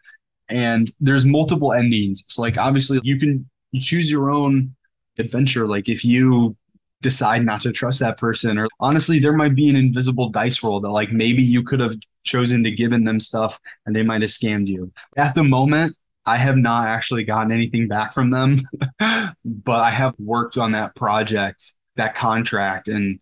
and 0.48 0.92
there's 1.00 1.24
multiple 1.24 1.72
endings. 1.72 2.24
So 2.28 2.42
like 2.42 2.58
obviously 2.58 3.00
you 3.02 3.18
can 3.18 3.48
choose 3.80 4.10
your 4.10 4.30
own 4.30 4.74
adventure. 5.18 5.66
Like 5.68 5.88
if 5.88 6.04
you 6.04 6.56
decide 7.02 7.44
not 7.44 7.60
to 7.62 7.72
trust 7.72 8.00
that 8.00 8.18
person, 8.18 8.58
or 8.58 8.68
honestly, 8.80 9.18
there 9.18 9.32
might 9.32 9.54
be 9.54 9.68
an 9.68 9.76
invisible 9.76 10.28
dice 10.28 10.62
roll 10.62 10.80
that 10.80 10.90
like 10.90 11.12
maybe 11.12 11.42
you 11.42 11.62
could 11.62 11.80
have 11.80 11.94
chosen 12.24 12.62
to 12.64 12.70
given 12.70 13.04
them 13.04 13.20
stuff 13.20 13.58
and 13.86 13.94
they 13.94 14.02
might 14.02 14.22
have 14.22 14.30
scammed 14.30 14.66
you. 14.66 14.92
At 15.16 15.34
the 15.34 15.44
moment, 15.44 15.96
I 16.30 16.36
have 16.36 16.56
not 16.56 16.86
actually 16.86 17.24
gotten 17.24 17.50
anything 17.50 17.88
back 17.88 18.14
from 18.14 18.30
them, 18.30 18.62
but 19.00 19.80
I 19.80 19.90
have 19.90 20.14
worked 20.20 20.56
on 20.56 20.70
that 20.72 20.94
project, 20.94 21.72
that 21.96 22.14
contract, 22.14 22.86
and 22.86 23.18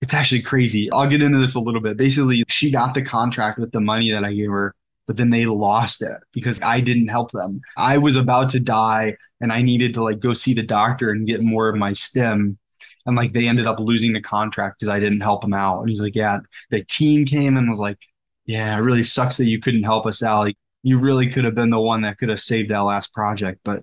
it's 0.00 0.14
actually 0.14 0.42
crazy. 0.42 0.88
I'll 0.92 1.08
get 1.08 1.22
into 1.22 1.38
this 1.38 1.56
a 1.56 1.60
little 1.60 1.80
bit. 1.80 1.96
Basically, 1.96 2.44
she 2.46 2.70
got 2.70 2.94
the 2.94 3.02
contract 3.02 3.58
with 3.58 3.72
the 3.72 3.80
money 3.80 4.12
that 4.12 4.22
I 4.22 4.32
gave 4.32 4.50
her, 4.50 4.76
but 5.08 5.16
then 5.16 5.30
they 5.30 5.44
lost 5.44 6.02
it 6.02 6.18
because 6.32 6.60
I 6.62 6.80
didn't 6.80 7.08
help 7.08 7.32
them. 7.32 7.60
I 7.76 7.98
was 7.98 8.14
about 8.14 8.48
to 8.50 8.60
die 8.60 9.16
and 9.40 9.52
I 9.52 9.60
needed 9.62 9.92
to 9.94 10.04
like 10.04 10.20
go 10.20 10.32
see 10.32 10.54
the 10.54 10.62
doctor 10.62 11.10
and 11.10 11.26
get 11.26 11.42
more 11.42 11.68
of 11.68 11.74
my 11.74 11.92
stim. 11.92 12.58
And 13.06 13.16
like 13.16 13.32
they 13.32 13.48
ended 13.48 13.66
up 13.66 13.80
losing 13.80 14.12
the 14.12 14.22
contract 14.22 14.78
because 14.78 14.88
I 14.88 15.00
didn't 15.00 15.22
help 15.22 15.42
them 15.42 15.54
out. 15.54 15.80
And 15.80 15.88
he's 15.88 16.00
like, 16.00 16.14
Yeah, 16.14 16.38
the 16.70 16.84
team 16.84 17.24
came 17.24 17.56
and 17.56 17.68
was 17.68 17.80
like, 17.80 17.98
Yeah, 18.46 18.76
it 18.76 18.82
really 18.82 19.02
sucks 19.02 19.36
that 19.38 19.46
you 19.46 19.58
couldn't 19.58 19.82
help 19.82 20.06
us 20.06 20.22
out. 20.22 20.40
Like, 20.40 20.56
you 20.82 20.98
really 20.98 21.28
could 21.28 21.44
have 21.44 21.54
been 21.54 21.70
the 21.70 21.80
one 21.80 22.02
that 22.02 22.18
could 22.18 22.28
have 22.28 22.40
saved 22.40 22.70
that 22.70 22.80
last 22.80 23.12
project. 23.14 23.60
But 23.64 23.82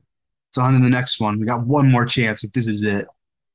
it's 0.50 0.58
on 0.58 0.74
to 0.74 0.80
the 0.80 0.90
next 0.90 1.20
one. 1.20 1.40
We 1.40 1.46
got 1.46 1.66
one 1.66 1.92
more 1.92 2.06
chance 2.06 2.44
if 2.44 2.52
this 2.54 2.68
is 2.68 2.84
it. 2.84 3.06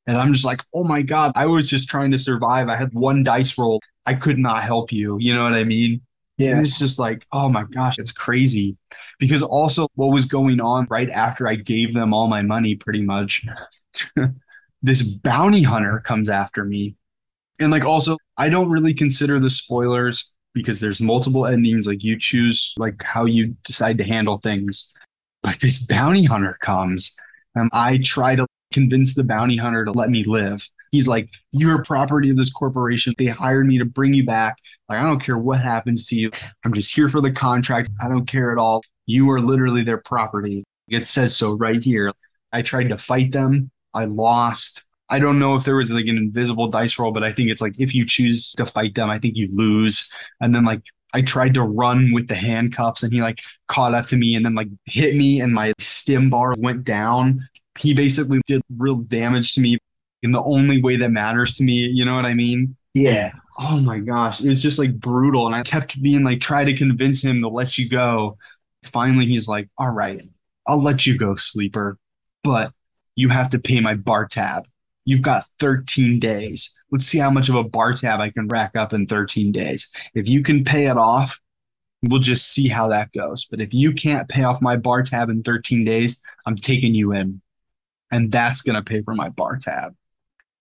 And 0.07 0.16
I'm 0.18 0.32
just 0.32 0.45
like, 0.45 0.62
oh 0.74 0.84
my 0.84 1.03
God, 1.03 1.32
I 1.34 1.47
was 1.47 1.68
just 1.68 1.88
trying 1.88 2.11
to 2.11 2.18
survive. 2.18 2.68
I 2.68 2.76
had 2.76 2.92
one 2.92 3.22
dice 3.22 3.57
roll. 3.57 3.80
I 4.07 4.14
could 4.14 4.38
not 4.38 4.62
help 4.62 4.92
you. 4.92 5.16
You 5.18 5.34
know 5.34 5.42
what 5.42 5.55
I 5.55 5.64
mean? 5.64 6.03
Yeah. 6.36 6.53
And 6.53 6.66
it's 6.66 6.78
just 6.78 6.99
like, 6.99 7.26
oh 7.32 7.49
my 7.49 7.64
gosh, 7.64 7.99
it's 7.99 8.12
crazy. 8.12 8.76
Because 9.18 9.42
also, 9.42 9.88
what 9.95 10.12
was 10.12 10.26
going 10.26 10.61
on 10.61 10.86
right 10.90 11.09
after 11.11 11.49
I 11.49 11.55
gave 11.55 11.95
them 11.95 12.12
all 12.12 12.28
my 12.28 12.42
money, 12.42 12.74
pretty 12.74 13.03
much, 13.03 13.47
this 14.82 15.03
bounty 15.03 15.62
hunter 15.62 16.03
comes 16.05 16.28
after 16.28 16.64
me. 16.64 16.97
And 17.61 17.70
like, 17.70 17.84
also, 17.84 18.18
I 18.36 18.49
don't 18.49 18.68
really 18.68 18.95
consider 18.95 19.38
the 19.38 19.49
spoilers 19.49 20.34
because 20.55 20.80
there's 20.80 21.00
multiple 21.00 21.46
endings. 21.46 21.86
Like, 21.86 22.02
you 22.02 22.18
choose 22.18 22.74
like 22.78 23.02
how 23.02 23.24
you 23.24 23.57
decide 23.64 23.98
to 23.98 24.05
handle 24.05 24.38
things. 24.38 24.92
But 25.42 25.61
this 25.61 25.84
bounty 25.84 26.24
hunter 26.24 26.57
comes 26.62 27.14
and 27.55 27.70
I 27.72 27.98
try 27.98 28.34
to 28.36 28.46
convince 28.72 29.14
the 29.14 29.24
bounty 29.24 29.57
hunter 29.57 29.84
to 29.84 29.92
let 29.92 30.11
me 30.11 30.24
live. 30.24 30.68
He's 30.90 31.09
like, 31.09 31.28
You're 31.52 31.82
property 31.84 32.30
of 32.30 32.36
this 32.36 32.52
corporation. 32.52 33.14
They 33.18 33.26
hired 33.26 33.66
me 33.66 33.78
to 33.78 33.84
bring 33.84 34.14
you 34.14 34.24
back. 34.24 34.59
Like, 34.88 34.98
I 34.98 35.02
don't 35.02 35.20
care 35.20 35.38
what 35.38 35.61
happens 35.61 36.07
to 36.09 36.16
you. 36.16 36.30
I'm 36.64 36.72
just 36.72 36.94
here 36.94 37.09
for 37.09 37.20
the 37.20 37.32
contract. 37.32 37.90
I 38.02 38.09
don't 38.09 38.26
care 38.26 38.52
at 38.52 38.59
all. 38.59 38.82
You 39.07 39.30
are 39.30 39.40
literally 39.40 39.82
their 39.82 39.98
property. 39.98 40.64
It 40.88 41.07
says 41.07 41.36
so 41.36 41.55
right 41.55 41.82
here. 41.82 42.12
I 42.52 42.62
tried 42.62 42.90
to 42.90 42.96
fight 42.96 43.32
them. 43.32 43.70
I 43.92 44.05
lost. 44.05 44.84
I 45.15 45.21
don't 45.21 45.39
know 45.39 45.55
if 45.55 45.65
there 45.65 45.77
was 45.77 45.93
like 45.93 46.07
an 46.07 46.17
invisible 46.17 46.67
dice 46.67 46.99
roll, 46.99 47.12
but 47.12 47.23
I 47.23 47.33
think 47.33 47.49
it's 47.49 47.62
like 47.62 47.79
if 47.79 47.95
you 47.95 48.05
choose 48.05 48.53
to 48.55 48.67
fight 48.67 48.97
them, 48.97 49.11
I 49.11 49.21
think 49.21 49.37
you 49.37 49.49
lose. 49.53 50.11
And 50.41 50.53
then 50.53 50.65
like 50.65 50.83
I 51.12 51.23
tried 51.23 51.55
to 51.55 51.62
run 51.62 52.12
with 52.12 52.27
the 52.27 52.35
handcuffs 52.35 53.05
and 53.05 53.12
he 53.12 53.23
like 53.23 53.39
caught 53.69 53.95
up 53.95 54.07
to 54.07 54.17
me 54.17 54.35
and 54.35 54.45
then 54.45 54.57
like 54.57 54.67
hit 54.87 55.15
me 55.15 55.41
and 55.41 55.55
my 55.55 55.73
stim 55.79 56.31
bar 56.31 56.55
went 56.59 56.83
down. 56.83 57.49
He 57.79 57.95
basically 57.95 58.41
did 58.49 58.61
real 58.77 58.97
damage 58.97 59.55
to 59.55 59.61
me 59.61 59.79
in 60.25 60.33
the 60.33 60.43
only 60.43 60.83
way 60.83 60.97
that 60.97 61.11
matters 61.11 61.57
to 61.59 61.62
me. 61.62 61.75
You 61.75 62.05
know 62.05 62.17
what 62.17 62.27
I 62.27 62.35
mean? 62.35 62.75
Yeah. 62.93 63.31
Oh 63.57 63.79
my 63.79 64.01
gosh. 64.01 64.41
It 64.41 64.49
was 64.49 64.61
just 64.61 64.81
like 64.81 64.99
brutal. 64.99 65.47
And 65.47 65.55
I 65.55 65.62
kept 65.62 66.03
being 66.03 66.25
like, 66.25 66.41
try 66.41 66.65
to 66.65 66.75
convince 66.75 67.23
him 67.23 67.41
to 67.43 67.49
let 67.49 67.79
you 67.79 67.89
go. 67.89 68.37
Finally, 68.87 69.27
he's 69.27 69.47
like, 69.47 69.69
all 69.79 69.91
right, 69.91 70.23
I'll 70.67 70.83
let 70.83 71.07
you 71.07 71.17
go, 71.17 71.37
sleeper, 71.37 71.99
but 72.43 72.73
you 73.15 73.29
have 73.29 73.51
to 73.51 73.61
pay 73.61 73.79
my 73.79 73.95
bar 73.95 74.27
tab. 74.27 74.65
You've 75.05 75.22
got 75.22 75.44
13 75.61 76.18
days. 76.18 76.80
Let's 76.90 77.07
see 77.07 77.18
how 77.18 77.30
much 77.30 77.48
of 77.48 77.55
a 77.55 77.64
bar 77.64 77.92
tab 77.92 78.20
I 78.20 78.30
can 78.30 78.48
rack 78.48 78.74
up 78.74 78.92
in 78.92 79.07
13 79.07 79.52
days. 79.52 79.92
If 80.14 80.28
you 80.28 80.42
can 80.42 80.64
pay 80.64 80.86
it 80.86 80.96
off, 80.96 81.40
we'll 82.02 82.20
just 82.20 82.52
see 82.52 82.68
how 82.68 82.88
that 82.88 83.12
goes. 83.12 83.44
But 83.44 83.61
if 83.61 83.74
you 83.74 83.92
can't 83.92 84.28
pay 84.28 84.44
off 84.44 84.62
my 84.62 84.76
bar 84.76 85.02
tab 85.02 85.28
in 85.28 85.42
13 85.42 85.84
days, 85.84 86.20
I'm 86.46 86.57
taking 86.57 86.94
you 86.94 87.12
in. 87.12 87.40
And 88.11 88.30
that's 88.30 88.62
going 88.62 88.76
to 88.76 88.82
pay 88.82 89.02
for 89.02 89.14
my 89.14 89.28
bar 89.28 89.59
tab. 89.59 89.94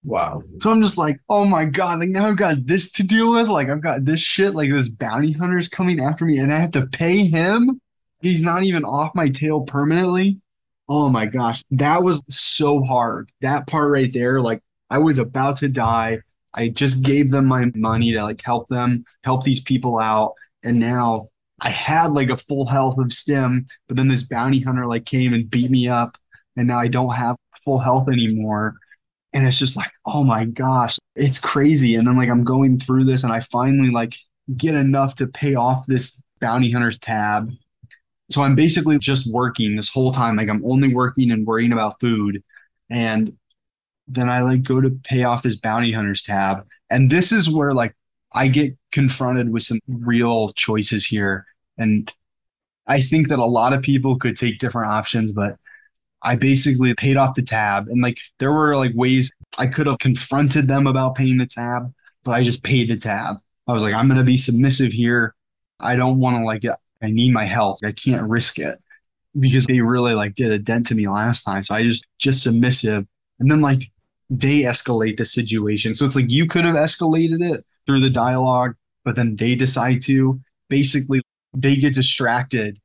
Wow. 0.03 0.43
So 0.59 0.71
I'm 0.71 0.81
just 0.81 0.97
like, 0.97 1.21
oh 1.29 1.45
my 1.45 1.63
God, 1.65 1.99
like 1.99 2.09
now 2.09 2.27
I've 2.27 2.35
got 2.35 2.65
this 2.65 2.91
to 2.93 3.03
deal 3.03 3.31
with. 3.31 3.47
Like 3.47 3.69
I've 3.69 3.81
got 3.81 4.03
this 4.03 4.19
shit, 4.19 4.53
like 4.53 4.69
this 4.69 4.89
bounty 4.89 5.31
hunter's 5.31 5.69
coming 5.69 6.01
after 6.01 6.25
me 6.25 6.39
and 6.39 6.51
I 6.51 6.59
have 6.59 6.71
to 6.71 6.87
pay 6.87 7.25
him. 7.25 7.79
He's 8.21 8.41
not 8.41 8.63
even 8.63 8.83
off 8.83 9.15
my 9.15 9.29
tail 9.29 9.61
permanently. 9.61 10.41
Oh 10.89 11.09
my 11.09 11.25
gosh. 11.25 11.63
That 11.71 12.03
was 12.03 12.21
so 12.29 12.83
hard. 12.83 13.31
That 13.41 13.67
part 13.67 13.91
right 13.91 14.11
there, 14.11 14.41
like 14.41 14.61
I 14.89 14.99
was 14.99 15.17
about 15.17 15.57
to 15.57 15.69
die. 15.69 16.19
I 16.53 16.69
just 16.69 17.03
gave 17.03 17.31
them 17.31 17.45
my 17.45 17.71
money 17.73 18.11
to 18.11 18.23
like 18.23 18.41
help 18.43 18.67
them, 18.69 19.05
help 19.23 19.43
these 19.43 19.61
people 19.61 19.99
out. 19.99 20.33
And 20.63 20.79
now 20.79 21.27
I 21.61 21.69
had 21.69 22.11
like 22.11 22.29
a 22.29 22.37
full 22.37 22.65
health 22.67 22.97
of 22.99 23.13
stim, 23.13 23.65
but 23.87 23.97
then 23.97 24.07
this 24.07 24.23
bounty 24.23 24.59
hunter 24.59 24.85
like 24.85 25.05
came 25.05 25.33
and 25.33 25.49
beat 25.49 25.71
me 25.71 25.87
up. 25.87 26.17
And 26.57 26.67
now 26.67 26.77
I 26.77 26.87
don't 26.87 27.13
have 27.13 27.37
full 27.63 27.79
health 27.79 28.09
anymore 28.09 28.75
and 29.33 29.47
it's 29.47 29.57
just 29.57 29.75
like 29.75 29.91
oh 30.05 30.23
my 30.23 30.45
gosh 30.45 30.97
it's 31.15 31.39
crazy 31.39 31.95
and 31.95 32.07
then 32.07 32.17
like 32.17 32.29
i'm 32.29 32.43
going 32.43 32.79
through 32.79 33.03
this 33.03 33.23
and 33.23 33.33
i 33.33 33.39
finally 33.39 33.89
like 33.89 34.15
get 34.57 34.75
enough 34.75 35.15
to 35.15 35.27
pay 35.27 35.55
off 35.55 35.85
this 35.87 36.21
bounty 36.39 36.71
hunters 36.71 36.99
tab 36.99 37.49
so 38.33 38.41
i'm 38.41 38.55
basically 38.55 38.97
just 38.99 39.31
working 39.31 39.75
this 39.75 39.89
whole 39.89 40.11
time 40.11 40.35
like 40.35 40.49
i'm 40.49 40.65
only 40.65 40.93
working 40.93 41.31
and 41.31 41.45
worrying 41.45 41.71
about 41.71 41.99
food 41.99 42.43
and 42.89 43.35
then 44.07 44.29
i 44.29 44.41
like 44.41 44.63
go 44.63 44.81
to 44.81 44.89
pay 45.03 45.23
off 45.23 45.43
this 45.43 45.55
bounty 45.55 45.91
hunters 45.91 46.21
tab 46.21 46.65
and 46.89 47.09
this 47.09 47.31
is 47.31 47.49
where 47.49 47.73
like 47.73 47.95
i 48.33 48.47
get 48.47 48.75
confronted 48.91 49.51
with 49.51 49.63
some 49.63 49.79
real 49.87 50.51
choices 50.53 51.05
here 51.05 51.45
and 51.77 52.11
i 52.87 52.99
think 52.99 53.29
that 53.29 53.39
a 53.39 53.45
lot 53.45 53.73
of 53.73 53.81
people 53.81 54.17
could 54.17 54.35
take 54.35 54.59
different 54.59 54.89
options 54.89 55.31
but 55.31 55.57
I 56.23 56.37
basically 56.37 56.93
paid 56.95 57.17
off 57.17 57.35
the 57.35 57.41
tab. 57.41 57.87
And 57.87 58.01
like 58.01 58.17
there 58.39 58.51
were 58.51 58.75
like 58.77 58.93
ways 58.95 59.31
I 59.57 59.67
could 59.67 59.87
have 59.87 59.99
confronted 59.99 60.67
them 60.67 60.87
about 60.87 61.15
paying 61.15 61.37
the 61.37 61.45
tab, 61.45 61.93
but 62.23 62.31
I 62.31 62.43
just 62.43 62.63
paid 62.63 62.89
the 62.89 62.97
tab. 62.97 63.37
I 63.67 63.73
was 63.73 63.83
like, 63.83 63.93
I'm 63.93 64.07
gonna 64.07 64.23
be 64.23 64.37
submissive 64.37 64.91
here. 64.91 65.35
I 65.79 65.95
don't 65.95 66.19
want 66.19 66.37
to 66.37 66.45
like 66.45 66.63
I 67.03 67.11
need 67.11 67.33
my 67.33 67.45
health. 67.45 67.79
I 67.83 67.91
can't 67.91 68.27
risk 68.29 68.59
it 68.59 68.75
because 69.39 69.65
they 69.65 69.81
really 69.81 70.13
like 70.13 70.35
did 70.35 70.51
a 70.51 70.59
dent 70.59 70.87
to 70.87 70.95
me 70.95 71.07
last 71.07 71.43
time. 71.43 71.63
So 71.63 71.75
I 71.75 71.83
just 71.83 72.05
just 72.17 72.43
submissive. 72.43 73.05
And 73.39 73.51
then 73.51 73.61
like 73.61 73.91
they 74.29 74.61
escalate 74.61 75.17
the 75.17 75.25
situation. 75.25 75.95
So 75.95 76.05
it's 76.05 76.15
like 76.15 76.29
you 76.31 76.47
could 76.47 76.65
have 76.65 76.75
escalated 76.75 77.41
it 77.41 77.63
through 77.85 78.01
the 78.01 78.09
dialogue, 78.09 78.75
but 79.03 79.15
then 79.15 79.35
they 79.35 79.55
decide 79.55 80.01
to 80.03 80.39
basically 80.69 81.21
they 81.53 81.75
get 81.75 81.93
distracted 81.93 82.79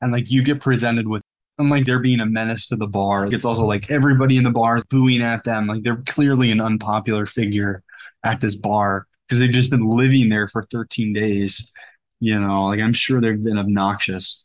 and 0.00 0.12
like 0.12 0.30
you 0.30 0.42
get 0.42 0.60
presented 0.60 1.08
with 1.08 1.22
and 1.58 1.70
like 1.70 1.84
they're 1.84 2.00
being 2.00 2.20
a 2.20 2.26
menace 2.26 2.68
to 2.68 2.76
the 2.76 2.86
bar. 2.86 3.32
It's 3.32 3.44
also 3.44 3.64
like 3.64 3.90
everybody 3.90 4.36
in 4.36 4.44
the 4.44 4.50
bar 4.50 4.76
is 4.76 4.84
booing 4.84 5.22
at 5.22 5.44
them. 5.44 5.66
Like 5.66 5.82
they're 5.82 6.02
clearly 6.06 6.50
an 6.50 6.60
unpopular 6.60 7.26
figure 7.26 7.82
at 8.24 8.40
this 8.40 8.56
bar 8.56 9.06
because 9.28 9.40
they've 9.40 9.50
just 9.50 9.70
been 9.70 9.88
living 9.88 10.28
there 10.28 10.48
for 10.48 10.64
13 10.70 11.12
days. 11.12 11.72
You 12.20 12.38
know, 12.40 12.66
like 12.66 12.80
I'm 12.80 12.92
sure 12.92 13.20
they've 13.20 13.42
been 13.42 13.58
obnoxious. 13.58 14.44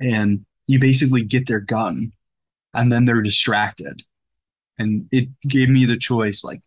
And 0.00 0.44
you 0.66 0.78
basically 0.78 1.24
get 1.24 1.46
their 1.46 1.60
gun 1.60 2.12
and 2.74 2.92
then 2.92 3.04
they're 3.04 3.22
distracted. 3.22 4.02
And 4.78 5.08
it 5.10 5.28
gave 5.42 5.68
me 5.68 5.84
the 5.84 5.96
choice 5.96 6.44
like, 6.44 6.60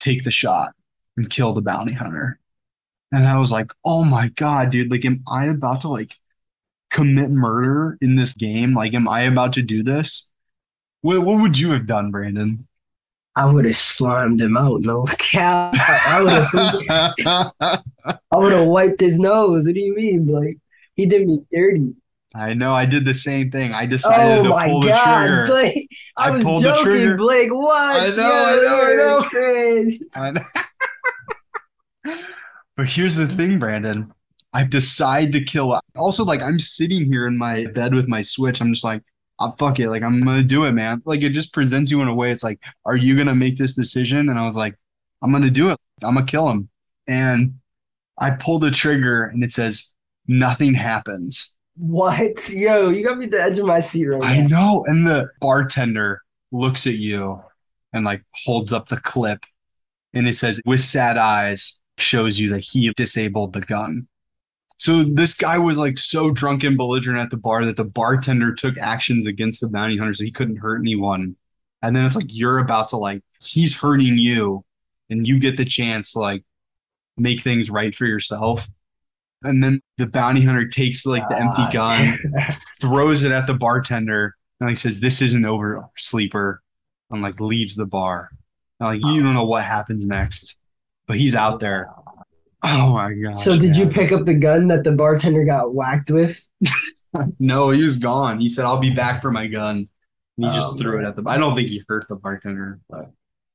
take 0.00 0.24
the 0.24 0.30
shot 0.30 0.72
and 1.16 1.30
kill 1.30 1.52
the 1.52 1.62
bounty 1.62 1.92
hunter. 1.92 2.38
And 3.12 3.26
I 3.26 3.38
was 3.38 3.52
like, 3.52 3.70
oh 3.84 4.04
my 4.04 4.28
God, 4.30 4.70
dude, 4.70 4.90
like, 4.90 5.04
am 5.04 5.22
I 5.28 5.46
about 5.46 5.82
to 5.82 5.88
like 5.88 6.14
commit 6.90 7.30
murder 7.30 7.98
in 8.00 8.16
this 8.16 8.34
game? 8.34 8.74
Like, 8.74 8.94
am 8.94 9.08
I 9.08 9.22
about 9.22 9.52
to 9.54 9.62
do 9.62 9.82
this? 9.82 10.30
What 11.02 11.22
What 11.24 11.40
would 11.40 11.58
you 11.58 11.70
have 11.72 11.86
done, 11.86 12.10
Brandon? 12.10 12.66
I 13.36 13.50
would 13.50 13.64
have 13.64 13.76
slimed 13.76 14.40
him 14.40 14.56
out. 14.56 14.82
No 14.82 15.04
cap. 15.18 15.74
I 15.74 16.22
would 16.22 16.32
have. 16.32 17.52
I 18.30 18.36
would 18.36 18.52
have 18.52 18.66
wiped 18.66 19.00
his 19.00 19.18
nose. 19.18 19.66
What 19.66 19.74
do 19.74 19.80
you 19.80 19.94
mean? 19.94 20.26
Like 20.26 20.58
he 20.94 21.06
did 21.06 21.26
me 21.26 21.40
dirty. 21.52 21.94
I 22.34 22.52
know. 22.54 22.74
I 22.74 22.84
did 22.84 23.04
the 23.04 23.14
same 23.14 23.50
thing. 23.50 23.72
I 23.72 23.86
decided 23.86 24.40
oh 24.40 24.42
to 24.42 24.70
pull 24.70 24.82
God, 24.82 25.22
the 25.22 25.26
trigger. 25.26 25.46
Blake, 25.46 25.88
I, 26.16 26.28
I 26.28 26.30
was 26.30 26.62
joking, 26.62 27.16
Blake. 27.16 27.52
What? 27.52 27.96
I 27.96 28.08
know. 28.08 28.28
Yeah, 28.28 28.44
I 28.46 28.56
know. 28.96 29.28
I 29.30 30.30
know. 30.30 30.40
I 32.04 32.10
know. 32.10 32.16
but 32.76 32.86
here's 32.86 33.16
the 33.16 33.28
thing, 33.28 33.60
Brandon. 33.60 34.12
I 34.52 34.64
decide 34.64 35.32
to 35.32 35.44
kill. 35.44 35.80
Also, 35.96 36.24
like 36.24 36.40
I'm 36.40 36.58
sitting 36.58 37.04
here 37.04 37.26
in 37.26 37.38
my 37.38 37.66
bed 37.66 37.94
with 37.94 38.08
my 38.08 38.22
Switch. 38.22 38.60
I'm 38.60 38.72
just 38.72 38.84
like, 38.84 39.02
oh, 39.52 39.56
fuck 39.58 39.78
it. 39.80 39.88
Like 39.88 40.02
I'm 40.02 40.24
gonna 40.24 40.42
do 40.42 40.64
it, 40.64 40.72
man. 40.72 41.02
Like 41.04 41.22
it 41.22 41.30
just 41.30 41.52
presents 41.52 41.90
you 41.90 42.02
in 42.02 42.08
a 42.08 42.14
way. 42.14 42.30
It's 42.30 42.44
like, 42.44 42.60
are 42.84 42.96
you 42.96 43.16
gonna 43.16 43.34
make 43.34 43.58
this 43.58 43.74
decision? 43.74 44.28
And 44.28 44.38
I 44.38 44.44
was 44.44 44.56
like, 44.56 44.76
I'm 45.22 45.32
gonna 45.32 45.50
do 45.50 45.70
it. 45.70 45.78
I'm 46.02 46.14
gonna 46.14 46.26
kill 46.26 46.48
him. 46.50 46.68
And 47.06 47.54
I 48.18 48.30
pull 48.32 48.58
the 48.58 48.70
trigger, 48.70 49.24
and 49.24 49.42
it 49.42 49.52
says 49.52 49.94
nothing 50.26 50.74
happens. 50.74 51.56
What? 51.76 52.48
Yo, 52.50 52.90
you 52.90 53.04
got 53.04 53.18
me 53.18 53.26
the 53.26 53.42
edge 53.42 53.58
of 53.58 53.66
my 53.66 53.80
seat 53.80 54.06
right 54.06 54.22
I 54.22 54.40
now. 54.42 54.46
know. 54.46 54.84
And 54.86 55.06
the 55.06 55.28
bartender 55.40 56.22
looks 56.52 56.86
at 56.86 56.94
you 56.94 57.42
and 57.92 58.04
like 58.04 58.22
holds 58.44 58.72
up 58.72 58.88
the 58.88 59.00
clip 59.00 59.44
and 60.14 60.28
it 60.28 60.36
says, 60.36 60.60
with 60.64 60.80
sad 60.80 61.18
eyes, 61.18 61.80
shows 61.98 62.38
you 62.38 62.50
that 62.50 62.60
he 62.60 62.92
disabled 62.96 63.52
the 63.52 63.60
gun. 63.60 64.06
So 64.76 65.02
this 65.02 65.34
guy 65.34 65.58
was 65.58 65.78
like 65.78 65.98
so 65.98 66.30
drunk 66.30 66.64
and 66.64 66.76
belligerent 66.76 67.20
at 67.20 67.30
the 67.30 67.36
bar 67.36 67.64
that 67.64 67.76
the 67.76 67.84
bartender 67.84 68.54
took 68.54 68.76
actions 68.78 69.26
against 69.26 69.60
the 69.60 69.68
bounty 69.68 69.96
hunter 69.96 70.14
so 70.14 70.24
he 70.24 70.32
couldn't 70.32 70.56
hurt 70.56 70.80
anyone. 70.80 71.36
And 71.82 71.94
then 71.94 72.04
it's 72.04 72.16
like 72.16 72.26
you're 72.28 72.58
about 72.58 72.88
to 72.88 72.96
like 72.96 73.22
he's 73.40 73.78
hurting 73.78 74.18
you 74.18 74.64
and 75.10 75.26
you 75.26 75.38
get 75.38 75.56
the 75.56 75.64
chance 75.64 76.12
to 76.12 76.18
like 76.18 76.44
make 77.16 77.42
things 77.42 77.70
right 77.70 77.94
for 77.94 78.06
yourself. 78.06 78.66
And 79.42 79.62
then 79.62 79.80
the 79.98 80.06
bounty 80.06 80.42
hunter 80.42 80.66
takes 80.66 81.04
like 81.04 81.28
the 81.28 81.38
empty 81.38 81.64
gun, 81.72 82.18
throws 82.80 83.22
it 83.22 83.32
at 83.32 83.46
the 83.46 83.54
bartender, 83.54 84.34
and 84.58 84.70
like 84.70 84.78
says, 84.78 85.00
This 85.00 85.20
isn't 85.20 85.44
over, 85.44 85.84
sleeper, 85.96 86.62
and 87.10 87.22
like 87.22 87.40
leaves 87.40 87.76
the 87.76 87.86
bar. 87.86 88.30
And, 88.80 88.88
like 88.88 89.14
you 89.14 89.22
don't 89.22 89.34
know 89.34 89.44
what 89.44 89.64
happens 89.64 90.06
next. 90.06 90.56
But 91.06 91.18
he's 91.18 91.34
out 91.34 91.60
there. 91.60 91.90
Oh 92.64 92.88
my 92.94 93.12
god! 93.12 93.34
So 93.34 93.58
did 93.58 93.76
you 93.76 93.86
pick 93.88 94.10
up 94.10 94.24
the 94.24 94.34
gun 94.34 94.68
that 94.68 94.84
the 94.84 94.92
bartender 94.92 95.44
got 95.44 95.74
whacked 95.74 96.10
with? 96.10 96.40
No, 97.38 97.70
he 97.70 97.80
was 97.80 97.96
gone. 97.98 98.40
He 98.40 98.48
said, 98.48 98.64
I'll 98.64 98.80
be 98.80 98.90
back 98.90 99.22
for 99.22 99.30
my 99.30 99.46
gun. 99.46 99.88
And 100.36 100.46
he 100.46 100.46
Oh, 100.46 100.52
just 100.52 100.78
threw 100.80 100.98
it 101.00 101.06
at 101.06 101.14
the 101.14 101.22
I 101.28 101.36
don't 101.38 101.54
think 101.54 101.68
he 101.68 101.80
hurt 101.88 102.06
the 102.08 102.16
bartender, 102.16 102.80
but 102.90 103.04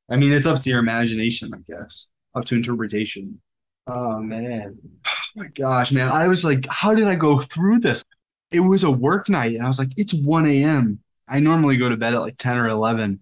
I 0.09 0.15
mean 0.15 0.31
it's 0.31 0.45
up 0.45 0.61
to 0.61 0.69
your 0.69 0.79
imagination, 0.79 1.51
I 1.53 1.57
guess. 1.69 2.07
Up 2.35 2.45
to 2.45 2.55
interpretation. 2.55 3.41
Oh 3.85 4.19
man. 4.19 4.77
Oh 5.05 5.11
my 5.35 5.47
gosh, 5.47 5.91
man. 5.91 6.09
I 6.09 6.29
was 6.29 6.45
like, 6.45 6.65
how 6.69 6.93
did 6.93 7.07
I 7.07 7.15
go 7.15 7.39
through 7.39 7.79
this? 7.79 8.05
It 8.51 8.61
was 8.61 8.83
a 8.83 8.91
work 8.91 9.27
night, 9.27 9.55
and 9.55 9.63
I 9.63 9.67
was 9.67 9.77
like, 9.77 9.89
it's 9.97 10.13
1 10.13 10.45
a.m. 10.45 10.99
I 11.27 11.39
normally 11.39 11.75
go 11.77 11.89
to 11.89 11.97
bed 11.97 12.13
at 12.13 12.21
like 12.21 12.37
10 12.37 12.57
or 12.57 12.67
11. 12.69 13.19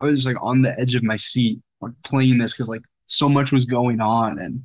I 0.00 0.06
was 0.06 0.26
like 0.26 0.36
on 0.42 0.62
the 0.62 0.74
edge 0.80 0.94
of 0.94 1.02
my 1.02 1.16
seat, 1.16 1.60
like 1.82 1.92
playing 2.02 2.38
this 2.38 2.54
because 2.54 2.68
like 2.68 2.82
so 3.06 3.28
much 3.28 3.52
was 3.52 3.66
going 3.66 4.00
on, 4.00 4.38
and 4.38 4.64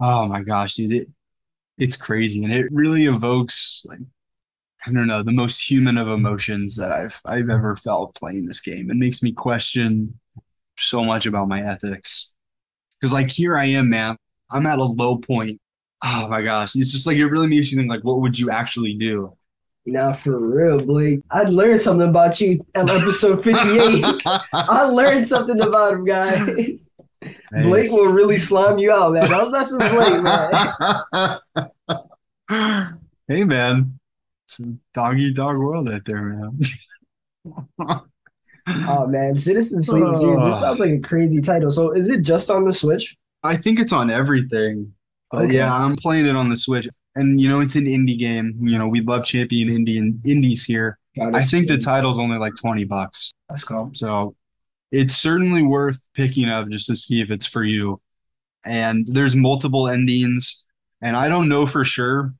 oh 0.00 0.26
my 0.26 0.42
gosh, 0.42 0.74
dude, 0.74 0.92
it 0.92 1.08
it's 1.78 1.96
crazy, 1.96 2.44
and 2.44 2.52
it 2.52 2.66
really 2.70 3.06
evokes 3.06 3.82
like 3.86 4.00
I 4.86 4.92
don't 4.92 5.06
know 5.06 5.22
the 5.22 5.32
most 5.32 5.70
human 5.70 5.98
of 5.98 6.08
emotions 6.08 6.76
that 6.76 6.90
I've 6.90 7.20
I've 7.24 7.50
ever 7.50 7.76
felt 7.76 8.14
playing 8.14 8.46
this 8.46 8.60
game. 8.60 8.90
It 8.90 8.96
makes 8.96 9.22
me 9.22 9.32
question 9.32 10.18
so 10.78 11.04
much 11.04 11.26
about 11.26 11.48
my 11.48 11.62
ethics. 11.62 12.34
Because 12.98 13.12
like 13.12 13.30
here 13.30 13.56
I 13.56 13.66
am, 13.66 13.90
man. 13.90 14.16
I'm 14.50 14.66
at 14.66 14.78
a 14.78 14.84
low 14.84 15.18
point. 15.18 15.60
Oh 16.02 16.28
my 16.28 16.42
gosh. 16.42 16.74
It's 16.76 16.92
just 16.92 17.06
like 17.06 17.16
it 17.16 17.26
really 17.26 17.48
makes 17.48 17.70
you 17.70 17.78
think 17.78 17.90
like 17.90 18.04
what 18.04 18.20
would 18.20 18.38
you 18.38 18.50
actually 18.50 18.94
do? 18.94 19.36
Now 19.86 20.12
for 20.12 20.38
real, 20.38 20.84
Blake. 20.84 21.20
I 21.30 21.42
learned 21.42 21.80
something 21.80 22.08
about 22.08 22.40
you 22.40 22.60
on 22.76 22.88
episode 22.88 23.42
58. 23.42 24.22
I 24.52 24.84
learned 24.84 25.26
something 25.26 25.60
about 25.60 25.94
him, 25.94 26.04
guys. 26.04 26.86
Hey. 27.22 27.62
Blake 27.64 27.90
will 27.90 28.12
really 28.12 28.38
slime 28.38 28.78
you 28.78 28.92
out, 28.92 29.12
man. 29.12 29.28
Don't 29.28 29.52
mess 29.52 29.72
with 29.72 29.80
Blake, 29.90 30.22
man. 32.48 32.94
hey 33.28 33.44
man. 33.44 33.98
It's 34.44 34.60
a 34.60 34.74
dog 34.94 35.18
eat 35.18 35.36
dog 35.36 35.58
world 35.58 35.88
out 35.88 36.04
there, 36.04 36.22
man. 36.22 36.60
Oh 38.86 39.06
man, 39.06 39.36
Citizen 39.36 39.82
Sleep, 39.82 40.04
dude. 40.18 40.38
This 40.44 40.54
uh. 40.54 40.60
sounds 40.60 40.80
like 40.80 40.90
a 40.90 41.00
crazy 41.00 41.40
title. 41.40 41.70
So 41.70 41.92
is 41.92 42.08
it 42.08 42.22
just 42.22 42.50
on 42.50 42.64
the 42.64 42.72
Switch? 42.72 43.16
I 43.42 43.56
think 43.56 43.80
it's 43.80 43.92
on 43.92 44.10
everything. 44.10 44.92
Okay. 45.32 45.56
yeah, 45.56 45.74
I'm 45.74 45.96
playing 45.96 46.26
it 46.26 46.36
on 46.36 46.48
the 46.48 46.56
Switch. 46.56 46.88
And 47.14 47.40
you 47.40 47.48
know, 47.48 47.60
it's 47.60 47.74
an 47.74 47.86
indie 47.86 48.18
game. 48.18 48.56
You 48.60 48.78
know, 48.78 48.86
we 48.86 49.00
love 49.00 49.24
champion 49.24 49.70
Indian 49.70 50.20
indies 50.24 50.64
here. 50.64 50.98
God, 51.16 51.34
I 51.34 51.40
think 51.40 51.66
the 51.66 51.78
title's 51.78 52.18
only 52.18 52.38
like 52.38 52.54
20 52.56 52.84
bucks. 52.84 53.32
That's 53.48 53.64
cool. 53.64 53.90
So 53.94 54.36
it's 54.92 55.16
certainly 55.16 55.62
worth 55.62 56.00
picking 56.14 56.48
up 56.48 56.68
just 56.68 56.86
to 56.86 56.96
see 56.96 57.20
if 57.20 57.30
it's 57.30 57.46
for 57.46 57.64
you. 57.64 58.00
And 58.64 59.06
there's 59.08 59.34
multiple 59.34 59.88
endings, 59.88 60.66
and 61.00 61.16
I 61.16 61.28
don't 61.28 61.48
know 61.48 61.66
for 61.66 61.84
sure, 61.84 62.34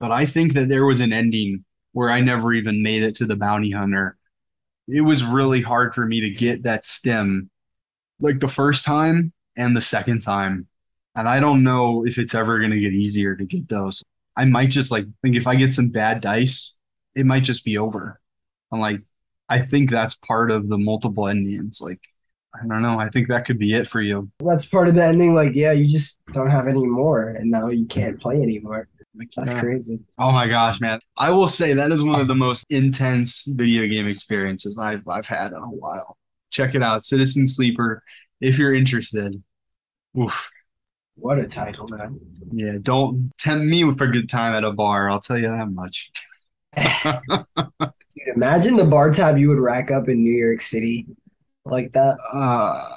but 0.00 0.10
I 0.10 0.26
think 0.26 0.54
that 0.54 0.68
there 0.68 0.86
was 0.86 1.00
an 1.00 1.12
ending 1.12 1.64
where 1.92 2.10
I 2.10 2.20
never 2.20 2.54
even 2.54 2.82
made 2.82 3.02
it 3.02 3.16
to 3.16 3.26
the 3.26 3.36
bounty 3.36 3.70
hunter. 3.70 4.16
It 4.88 5.02
was 5.02 5.24
really 5.24 5.60
hard 5.60 5.94
for 5.94 6.06
me 6.06 6.20
to 6.22 6.30
get 6.30 6.62
that 6.62 6.84
stim 6.84 7.50
like 8.18 8.38
the 8.40 8.48
first 8.48 8.84
time 8.84 9.32
and 9.56 9.76
the 9.76 9.80
second 9.80 10.20
time. 10.20 10.66
And 11.14 11.28
I 11.28 11.40
don't 11.40 11.62
know 11.62 12.06
if 12.06 12.18
it's 12.18 12.34
ever 12.34 12.58
going 12.58 12.70
to 12.70 12.80
get 12.80 12.94
easier 12.94 13.36
to 13.36 13.44
get 13.44 13.68
those. 13.68 14.02
I 14.36 14.46
might 14.46 14.70
just 14.70 14.90
like 14.90 15.04
think 15.20 15.36
if 15.36 15.46
I 15.46 15.56
get 15.56 15.72
some 15.74 15.90
bad 15.90 16.22
dice, 16.22 16.78
it 17.14 17.26
might 17.26 17.42
just 17.42 17.64
be 17.64 17.76
over. 17.76 18.18
I'm 18.72 18.80
like, 18.80 19.02
I 19.52 19.60
think 19.60 19.90
that's 19.90 20.14
part 20.14 20.50
of 20.50 20.70
the 20.70 20.78
multiple 20.78 21.28
endings. 21.28 21.78
Like, 21.78 22.00
I 22.54 22.66
don't 22.66 22.80
know. 22.80 22.98
I 22.98 23.10
think 23.10 23.28
that 23.28 23.44
could 23.44 23.58
be 23.58 23.74
it 23.74 23.86
for 23.86 24.00
you. 24.00 24.30
That's 24.40 24.64
part 24.64 24.88
of 24.88 24.94
the 24.94 25.04
ending. 25.04 25.34
Like, 25.34 25.54
yeah, 25.54 25.72
you 25.72 25.84
just 25.84 26.20
don't 26.32 26.48
have 26.48 26.68
any 26.68 26.86
more, 26.86 27.28
and 27.28 27.50
now 27.50 27.68
you 27.68 27.84
can't 27.84 28.18
play 28.18 28.36
anymore. 28.36 28.88
Like, 29.14 29.28
That's 29.36 29.50
yeah. 29.50 29.60
crazy. 29.60 30.00
Oh 30.16 30.32
my 30.32 30.48
gosh, 30.48 30.80
man. 30.80 31.00
I 31.18 31.30
will 31.32 31.48
say 31.48 31.74
that 31.74 31.90
is 31.90 32.02
one 32.02 32.18
of 32.18 32.28
the 32.28 32.34
most 32.34 32.64
intense 32.70 33.44
video 33.46 33.86
game 33.86 34.08
experiences 34.08 34.78
I've 34.78 35.06
I've 35.06 35.26
had 35.26 35.48
in 35.48 35.58
a 35.58 35.66
while. 35.66 36.16
Check 36.50 36.74
it 36.74 36.82
out, 36.82 37.04
Citizen 37.04 37.46
Sleeper, 37.46 38.02
if 38.40 38.58
you're 38.58 38.74
interested. 38.74 39.42
Oof. 40.18 40.50
What 41.16 41.38
a 41.38 41.46
title, 41.46 41.88
man. 41.88 42.18
Yeah, 42.52 42.76
don't 42.80 43.30
tempt 43.36 43.66
me 43.66 43.84
with 43.84 44.00
a 44.00 44.06
good 44.06 44.30
time 44.30 44.54
at 44.54 44.64
a 44.64 44.72
bar, 44.72 45.10
I'll 45.10 45.20
tell 45.20 45.36
you 45.36 45.48
that 45.48 45.68
much. 45.70 46.10
Dude, 48.14 48.36
imagine 48.36 48.76
the 48.76 48.84
bar 48.84 49.12
tab 49.12 49.38
you 49.38 49.48
would 49.48 49.58
rack 49.58 49.90
up 49.90 50.08
in 50.08 50.22
New 50.22 50.34
York 50.34 50.60
City 50.60 51.06
like 51.64 51.92
that. 51.92 52.18
Uh 52.32 52.88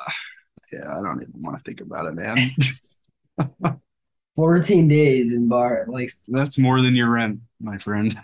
yeah, 0.73 0.97
I 0.97 1.01
don't 1.01 1.21
even 1.21 1.33
want 1.41 1.57
to 1.57 1.63
think 1.63 1.81
about 1.81 2.07
it, 2.07 2.15
man. 2.15 3.79
14 4.35 4.87
days 4.87 5.33
in 5.33 5.47
bar. 5.47 5.85
Like, 5.87 6.09
That's 6.27 6.57
more 6.57 6.81
than 6.81 6.95
your 6.95 7.09
rent, 7.09 7.39
my 7.61 7.77
friend. 7.77 8.17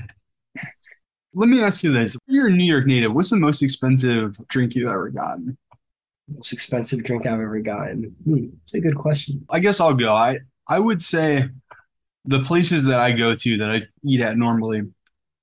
Let 1.33 1.47
me 1.47 1.63
ask 1.63 1.81
you 1.83 1.93
this. 1.93 2.17
You're 2.27 2.47
a 2.47 2.51
New 2.51 2.65
York 2.65 2.85
native. 2.85 3.13
What's 3.13 3.29
the 3.29 3.37
most 3.37 3.61
expensive 3.61 4.35
drink 4.49 4.75
you've 4.75 4.89
ever 4.89 5.09
gotten? 5.09 5.57
most 6.27 6.53
expensive 6.53 7.03
drink 7.03 7.25
I've 7.25 7.39
ever 7.39 7.59
gotten. 7.59 8.15
Hmm, 8.23 8.45
it's 8.63 8.73
a 8.73 8.81
good 8.81 8.95
question. 8.95 9.45
I 9.49 9.59
guess 9.59 9.79
I'll 9.79 9.93
go. 9.93 10.13
I 10.13 10.37
I 10.67 10.79
would 10.79 11.01
say 11.01 11.49
the 12.25 12.39
places 12.41 12.85
that 12.85 12.99
I 12.99 13.11
go 13.11 13.35
to 13.35 13.57
that 13.57 13.71
I 13.71 13.81
eat 14.03 14.21
at 14.21 14.37
normally, 14.37 14.83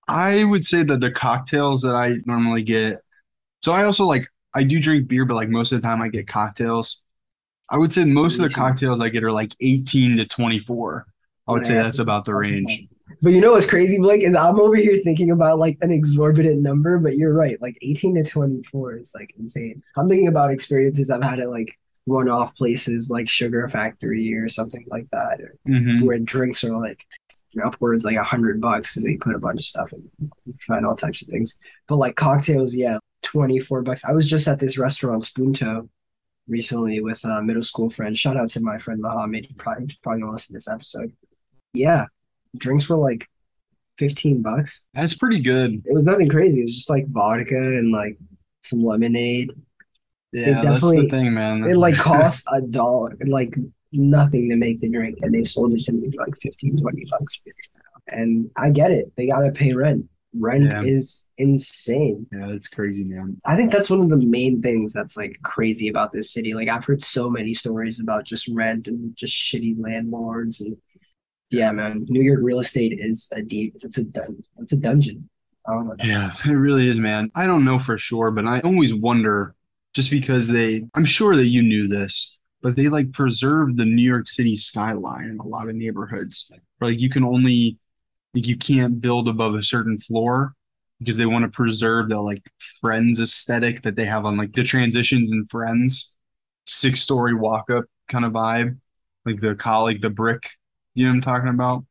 I 0.09 0.45
would 0.45 0.65
say 0.65 0.83
that 0.83 1.01
the 1.01 1.11
cocktails 1.11 1.83
that 1.83 1.95
I 1.95 2.17
normally 2.25 2.63
get. 2.63 3.03
So 3.63 3.73
I 3.73 3.85
also 3.85 4.05
like 4.05 4.27
I 4.55 4.65
do 4.65 4.81
drink 4.81 5.09
beer, 5.09 5.25
but 5.25 5.35
like 5.35 5.49
most 5.49 5.73
of 5.73 5.81
the 5.81 5.87
time 5.87 6.03
I 6.03 6.09
get 6.09 6.27
cocktails. 6.27 7.01
I 7.71 7.77
would 7.77 7.93
say 7.93 8.05
most 8.05 8.39
of 8.39 8.49
the 8.49 8.55
cocktails 8.55 9.01
I 9.01 9.11
get 9.11 9.23
are 9.23 9.33
like 9.33 9.55
18 9.61 10.17
to 10.17 10.27
24. 10.27 11.07
I 11.47 11.53
would 11.53 11.67
say 11.67 11.75
that's 11.75 11.99
about 11.99 12.25
the 12.25 12.35
range. 12.35 12.87
But 13.23 13.33
you 13.33 13.41
know 13.41 13.53
what's 13.53 13.69
crazy, 13.69 13.99
Blake, 13.99 14.23
is 14.23 14.35
I'm 14.35 14.61
over 14.61 14.77
here 14.77 14.97
thinking 14.97 15.31
about 15.31 15.59
like 15.59 15.77
an 15.81 15.91
exorbitant 15.91 16.61
number, 16.61 16.99
but 16.99 17.17
you're 17.17 17.33
right. 17.33 17.61
Like 17.61 17.77
18 17.83 18.15
to 18.17 18.25
24 18.25 18.99
is 18.99 19.13
like 19.15 19.35
insane. 19.39 19.83
I'm 19.97 20.09
thinking 20.09 20.29
about 20.29 20.51
experiences 20.51 21.11
I've 21.11 21.23
had 21.23 21.41
at 21.41 21.51
like 21.51 21.79
one-off 22.05 22.55
places 22.57 23.11
like 23.11 23.29
Sugar 23.29 23.69
Factory 23.69 24.35
or 24.35 24.49
something 24.49 24.87
like 24.91 25.07
that, 25.13 25.41
or 25.41 25.55
hmm 25.67 26.07
where 26.07 26.19
drinks 26.19 26.65
are 26.65 26.77
like 26.79 27.05
upwards 27.65 28.05
like 28.05 28.17
a 28.17 28.25
hundred 28.25 28.61
bucks 28.61 28.95
because 28.95 29.05
they 29.05 29.17
put 29.17 29.35
a 29.35 29.39
bunch 29.39 29.61
of 29.61 29.67
stuff 29.67 29.93
in, 29.93 30.11
you 30.45 30.55
find 30.67 30.85
all 30.85 30.95
types 30.95 31.23
of 31.23 31.29
things. 31.29 31.57
But 31.87 31.97
like 31.97 32.17
cocktails, 32.17 32.75
yeah, 32.75 32.99
24 33.23 33.83
bucks. 33.83 34.05
I 34.05 34.13
was 34.13 34.29
just 34.29 34.49
at 34.49 34.59
this 34.59 34.79
restaurant, 34.79 35.23
Spoonto, 35.23 35.89
recently 36.47 37.01
with 37.01 37.25
a 37.25 37.43
middle 37.43 37.63
school 37.63 37.91
friend. 37.91 38.17
Shout 38.17 38.37
out 38.37 38.51
to 38.51 38.61
my 38.61 38.79
friend 38.79 39.01
Mohammed. 39.01 39.47
He 39.47 39.55
probably, 39.55 39.89
probably 40.03 40.21
gonna 40.23 40.33
listen 40.33 40.53
to 40.53 40.57
this 40.57 40.69
episode. 40.69 41.13
Yeah, 41.73 42.07
drinks 42.57 42.89
were 42.89 42.97
like 42.97 43.29
15 43.99 44.43
bucks. 44.43 44.87
That's 44.95 45.15
pretty 45.15 45.41
good. 45.41 45.83
It 45.85 45.93
was 45.93 46.05
nothing 46.05 46.29
crazy. 46.29 46.61
It 46.61 46.65
was 46.65 46.77
just 46.77 46.91
like 46.91 47.07
vodka 47.09 47.57
and 47.57 47.93
like 47.93 48.19
some 48.63 48.85
lemonade. 48.85 49.51
Yeah, 50.33 50.61
that's 50.63 50.83
the 50.83 51.09
thing, 51.09 51.35
man. 51.35 51.65
It 51.65 51.77
like 51.77 51.95
cost 51.99 52.47
a 52.53 52.61
dollar, 52.61 53.17
like 53.27 53.55
nothing 53.93 54.49
to 54.51 54.57
make 54.57 54.81
the 54.81 54.89
drink, 54.91 55.19
and 55.23 55.35
they 55.35 55.43
sold 55.45 55.73
it 55.73 55.81
to 55.85 55.93
me 55.93 56.11
for 56.11 56.25
like 56.25 56.37
15, 56.41 56.79
20 56.81 57.05
bucks. 57.11 57.43
And 58.09 58.51
I 58.57 58.71
get 58.71 58.91
it. 58.91 59.13
They 59.17 59.27
gotta 59.27 59.51
pay 59.53 59.73
rent. 59.75 60.07
Rent 60.35 60.65
Yeah. 60.71 60.83
is 60.83 61.27
insane. 61.39 62.27
Yeah, 62.33 62.47
that's 62.51 62.69
crazy, 62.69 63.05
man. 63.05 63.41
I 63.45 63.57
think 63.57 63.73
that's 63.73 63.91
one 63.91 64.01
of 64.01 64.09
the 64.11 64.17
main 64.17 64.61
things 64.63 64.93
that's 64.93 65.17
like 65.17 65.39
crazy 65.43 65.89
about 65.89 66.13
this 66.13 66.33
city. 66.33 66.55
Like 66.55 66.69
I've 66.69 66.85
heard 66.85 67.03
so 67.03 67.31
many 67.31 67.55
stories 67.55 67.99
about 68.01 68.25
just 68.25 68.49
rent 68.55 68.89
and 68.89 69.17
just 69.17 69.35
shitty 69.35 69.77
landlords 69.79 70.61
and 70.61 70.77
yeah, 71.51 71.73
man, 71.73 72.05
New 72.11 72.23
York 72.23 72.41
real 72.43 72.61
estate 72.61 72.93
is 72.99 73.27
a 73.35 73.41
deep. 73.43 73.75
It's 73.83 73.97
a 73.97 74.05
dun- 74.05 74.43
it's 74.59 74.73
a 74.73 74.79
dungeon. 74.81 75.29
I. 75.67 75.83
Yeah, 76.03 76.33
it 76.45 76.51
really 76.51 76.89
is, 76.89 76.99
man. 76.99 77.31
I 77.35 77.47
don't 77.47 77.65
know 77.65 77.79
for 77.79 77.97
sure, 77.99 78.31
but 78.31 78.47
I 78.47 78.61
always 78.61 78.95
wonder 78.95 79.55
just 79.95 80.11
because 80.11 80.49
they, 80.49 80.85
I'm 80.95 81.05
sure 81.07 81.37
that 81.37 81.47
you 81.47 81.63
knew 81.63 81.89
this, 81.89 82.39
but 82.63 82.77
they 82.77 82.89
like 82.89 83.13
preserve 83.13 83.77
the 83.77 83.85
New 83.85 84.03
York 84.03 84.29
City 84.29 84.57
skyline 84.57 85.27
in 85.31 85.39
a 85.39 85.47
lot 85.47 85.69
of 85.69 85.75
neighborhoods. 85.77 86.51
Where, 86.79 86.91
like 86.91 87.01
you 87.01 87.11
can 87.11 87.25
only 87.25 87.79
Like 88.35 88.47
you 88.47 88.57
can't 88.57 89.01
build 89.01 89.29
above 89.29 89.55
a 89.55 89.63
certain 89.63 89.99
floor 89.99 90.55
because 90.99 91.17
they 91.17 91.27
want 91.27 91.45
to 91.45 91.51
preserve 91.51 92.09
the 92.09 92.21
like 92.21 92.43
Friends 92.81 93.21
aesthetic 93.21 93.83
that 93.83 93.97
they 93.97 94.05
have 94.07 94.25
on 94.25 94.37
like 94.37 94.53
the 94.53 94.65
transitions 94.65 95.33
and 95.33 95.49
Friends, 95.51 96.17
six 96.67 97.01
story 97.03 97.35
walk 97.35 97.71
up 97.71 97.85
kind 98.09 98.25
of 98.25 98.33
vibe, 98.33 98.79
like 99.25 99.41
the 99.41 99.55
colleague, 99.55 100.03
the 100.03 100.11
brick. 100.11 100.51
You 100.95 101.05
know 101.05 101.11
what 101.11 101.17
I'm 101.17 101.21
talking 101.21 101.49
about? 101.49 101.85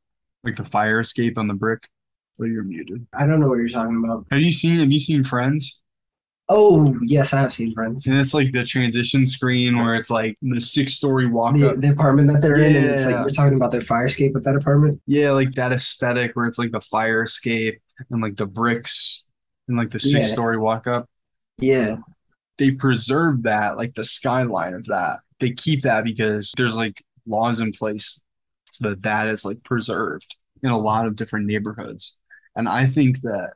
Like 0.44 0.58
the 0.58 0.66
fire 0.66 1.00
escape 1.00 1.38
on 1.38 1.48
the 1.48 1.54
brick. 1.54 1.88
Oh, 2.40 2.46
you're 2.46 2.64
muted. 2.64 3.08
I 3.14 3.26
don't 3.26 3.40
know 3.40 3.48
what 3.48 3.58
you're 3.58 3.68
talking 3.68 4.02
about. 4.04 4.26
Have 4.32 4.42
you 4.42 4.52
seen 4.52 4.80
Have 4.80 4.92
you 4.92 5.00
seen 5.00 5.24
Friends? 5.24 5.82
Oh, 6.50 6.98
yes, 7.04 7.34
I 7.34 7.42
have 7.42 7.54
seen 7.54 7.74
Friends. 7.74 8.08
And 8.08 8.18
it's 8.18 8.34
like 8.34 8.54
the 8.54 8.64
transition 8.64 9.26
screen 9.26 9.78
where 9.78 9.96
it's 9.96 10.10
like 10.10 10.38
the 10.42 10.62
six 10.62 10.94
story 10.94 11.28
walk 11.28 11.56
The, 11.56 11.76
the 11.76 11.92
apartment 11.92 12.32
that 12.32 12.42
they're 12.42 12.58
in, 12.58 12.76
and 12.76 12.86
it's 12.86 13.06
like 13.06 13.16
Yeah. 13.16 13.24
we're 13.24 13.30
talking 13.30 13.56
about 13.58 13.72
their 13.72 13.82
fire 13.82 14.06
escape 14.06 14.34
with 14.34 14.46
that 14.46 14.56
apartment. 14.56 15.02
Yeah, 15.06 15.32
like 15.32 15.52
that 15.54 15.74
aesthetic 15.74 16.36
where 16.36 16.46
it's 16.46 16.58
like 16.58 16.72
the 16.72 16.80
fire 16.82 17.24
escape 17.24 17.82
and 18.10 18.22
like 18.22 18.38
the 18.38 18.46
bricks 18.46 19.28
and 19.68 19.78
like 19.78 19.90
the 19.90 20.00
Yeah. 20.02 20.20
six 20.22 20.32
story 20.32 20.58
walk 20.58 20.88
up. 20.88 21.10
Yeah, 21.60 21.98
They 22.58 22.72
preserve 22.72 23.44
that, 23.44 23.78
like 23.78 23.96
the 23.96 24.06
skyline 24.06 24.74
of 24.74 24.86
that. 24.86 25.20
They 25.40 25.52
keep 25.52 25.82
that 25.84 26.04
because 26.06 26.54
there's 26.56 26.76
like 26.76 27.04
laws 27.28 27.60
in 27.60 27.72
place 27.74 28.22
so 28.72 28.90
that 28.90 29.02
that 29.04 29.28
is 29.28 29.44
like 29.44 29.64
preserved 29.64 30.38
in 30.64 30.70
a 30.70 30.78
lot 30.78 31.08
of 31.08 31.16
different 31.18 31.46
neighborhoods. 31.46 32.18
And 32.56 32.70
I 32.70 32.88
think 32.88 33.22
that, 33.22 33.54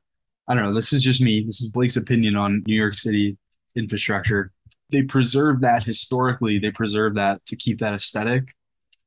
I 0.52 0.54
don't 0.54 0.66
know, 0.66 0.74
this 0.74 0.92
is 0.92 1.02
just 1.02 1.22
me. 1.22 1.46
This 1.46 1.62
is 1.62 1.72
Blake's 1.72 1.96
opinion 1.96 2.36
on 2.36 2.62
New 2.68 2.76
York 2.76 2.96
City 2.96 3.38
infrastructure. 3.78 4.52
They 4.90 5.02
preserve 5.02 5.62
that 5.62 5.86
historically, 5.86 6.60
they 6.60 6.72
preserve 6.72 7.16
that 7.16 7.46
to 7.46 7.56
keep 7.56 7.80
that 7.80 7.94
aesthetic 7.94 8.54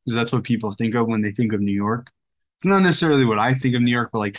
because 0.04 0.16
that's 0.16 0.32
what 0.32 0.42
people 0.42 0.72
think 0.72 0.94
of 0.94 1.06
when 1.06 1.20
they 1.20 1.32
think 1.32 1.52
of 1.52 1.60
New 1.60 1.70
York. 1.74 2.08
It's 2.56 2.64
not 2.64 2.78
necessarily 2.78 3.26
what 3.26 3.38
I 3.38 3.52
think 3.52 3.74
of 3.74 3.82
New 3.82 3.90
York, 3.90 4.08
but 4.10 4.20
like 4.20 4.38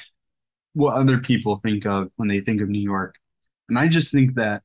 what 0.74 0.95
other 0.95 1.20
people 1.20 1.58
think 1.58 1.86
of 1.86 2.10
when 2.16 2.28
they 2.28 2.39
think 2.39 2.60
of 2.60 2.70
New 2.70 2.82
York. 2.82 3.14
And 3.70 3.78
I 3.78 3.88
just 3.88 4.12
think 4.12 4.34
that, 4.34 4.64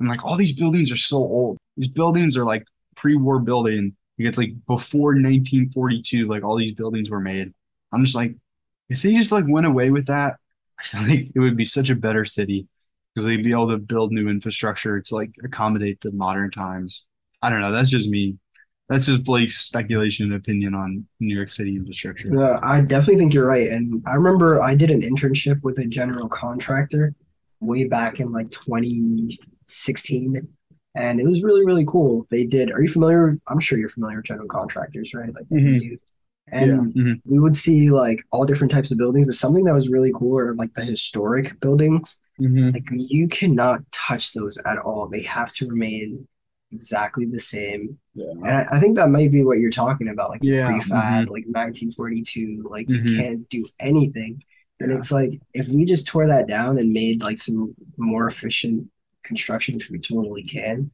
and 0.00 0.08
like 0.08 0.24
all 0.24 0.34
these 0.34 0.54
buildings 0.56 0.90
are 0.90 0.96
so 0.96 1.18
old. 1.18 1.56
These 1.76 1.86
buildings 1.86 2.36
are 2.36 2.44
like 2.44 2.64
pre-war 2.96 3.38
building. 3.38 3.94
Like 4.18 4.26
it's 4.26 4.38
like 4.38 4.54
before 4.66 5.10
1942, 5.10 6.26
like 6.26 6.42
all 6.42 6.58
these 6.58 6.74
buildings 6.74 7.10
were 7.10 7.20
made. 7.20 7.54
I'm 7.92 8.04
just 8.04 8.16
like, 8.16 8.34
if 8.88 9.02
they 9.02 9.12
just 9.12 9.30
like 9.30 9.44
went 9.46 9.66
away 9.66 9.90
with 9.90 10.06
that, 10.06 10.40
I 10.80 10.82
feel 10.82 11.02
like 11.02 11.30
it 11.34 11.38
would 11.38 11.56
be 11.56 11.64
such 11.64 11.90
a 11.90 11.96
better 11.96 12.24
city 12.24 12.66
because 13.14 13.26
they'd 13.26 13.42
be 13.42 13.52
able 13.52 13.70
to 13.70 13.78
build 13.78 14.12
new 14.12 14.28
infrastructure 14.28 15.00
to 15.00 15.14
like 15.14 15.32
accommodate 15.42 16.00
the 16.00 16.12
modern 16.12 16.50
times. 16.50 17.04
I 17.42 17.48
don't 17.50 17.60
know. 17.60 17.72
That's 17.72 17.88
just 17.90 18.08
me. 18.10 18.36
That's 18.88 19.06
just 19.06 19.24
Blake's 19.24 19.56
speculation 19.56 20.26
and 20.26 20.34
opinion 20.34 20.74
on 20.74 21.06
New 21.18 21.34
York 21.34 21.50
City 21.50 21.74
infrastructure. 21.74 22.28
Yeah, 22.32 22.60
I 22.62 22.82
definitely 22.82 23.16
think 23.16 23.34
you're 23.34 23.46
right. 23.46 23.68
And 23.68 24.02
I 24.06 24.14
remember 24.14 24.62
I 24.62 24.76
did 24.76 24.92
an 24.92 25.00
internship 25.00 25.62
with 25.62 25.78
a 25.78 25.86
general 25.86 26.28
contractor 26.28 27.14
way 27.60 27.84
back 27.84 28.20
in 28.20 28.30
like 28.32 28.50
2016, 28.50 30.48
and 30.94 31.20
it 31.20 31.26
was 31.26 31.42
really, 31.42 31.64
really 31.66 31.84
cool. 31.86 32.26
They 32.30 32.44
did. 32.44 32.70
Are 32.70 32.80
you 32.80 32.88
familiar? 32.88 33.36
I'm 33.48 33.60
sure 33.60 33.76
you're 33.78 33.88
familiar 33.88 34.18
with 34.18 34.26
general 34.26 34.48
contractors, 34.48 35.14
right? 35.14 35.34
Like 35.34 35.46
what 35.48 35.62
they 35.62 35.62
mm-hmm. 35.62 35.78
do. 35.78 35.98
And 36.48 36.94
Yeah. 36.94 37.02
Mhm. 37.02 37.20
we 37.24 37.38
would 37.38 37.56
see 37.56 37.90
like 37.90 38.24
all 38.30 38.44
different 38.44 38.70
types 38.70 38.92
of 38.92 38.98
buildings, 38.98 39.26
but 39.26 39.34
something 39.34 39.64
that 39.64 39.74
was 39.74 39.88
really 39.88 40.12
cool 40.14 40.38
are 40.38 40.54
like 40.54 40.72
the 40.74 40.84
historic 40.84 41.58
buildings. 41.60 42.18
Mhm. 42.40 42.72
Like 42.74 42.84
you 42.92 43.28
cannot 43.28 43.80
touch 43.92 44.32
those 44.32 44.58
at 44.58 44.78
all. 44.78 45.08
They 45.08 45.22
have 45.22 45.52
to 45.54 45.68
remain 45.68 46.28
exactly 46.72 47.24
the 47.24 47.40
same. 47.40 47.98
Yeah. 48.14 48.30
And 48.30 48.46
I, 48.48 48.66
I 48.72 48.80
think 48.80 48.96
that 48.96 49.08
might 49.08 49.32
be 49.32 49.42
what 49.42 49.58
you're 49.58 49.70
talking 49.70 50.08
about, 50.08 50.30
like 50.30 50.40
Yeah, 50.42 50.70
prefab, 50.70 51.28
like 51.30 51.46
1942, 51.48 52.64
like 52.70 52.88
you 52.88 53.00
Mhm. 53.00 53.16
can't 53.16 53.48
do 53.48 53.64
anything. 53.80 54.42
And 54.80 54.90
Yeah. 54.92 54.98
it's 54.98 55.10
like 55.10 55.40
if 55.54 55.68
we 55.68 55.84
just 55.84 56.06
tore 56.06 56.26
that 56.28 56.46
down 56.48 56.78
and 56.78 56.92
made 56.92 57.22
like 57.22 57.38
some 57.38 57.74
more 57.96 58.28
efficient 58.28 58.88
construction, 59.22 59.74
which 59.76 59.90
we 59.90 59.98
totally 59.98 60.42
can. 60.44 60.90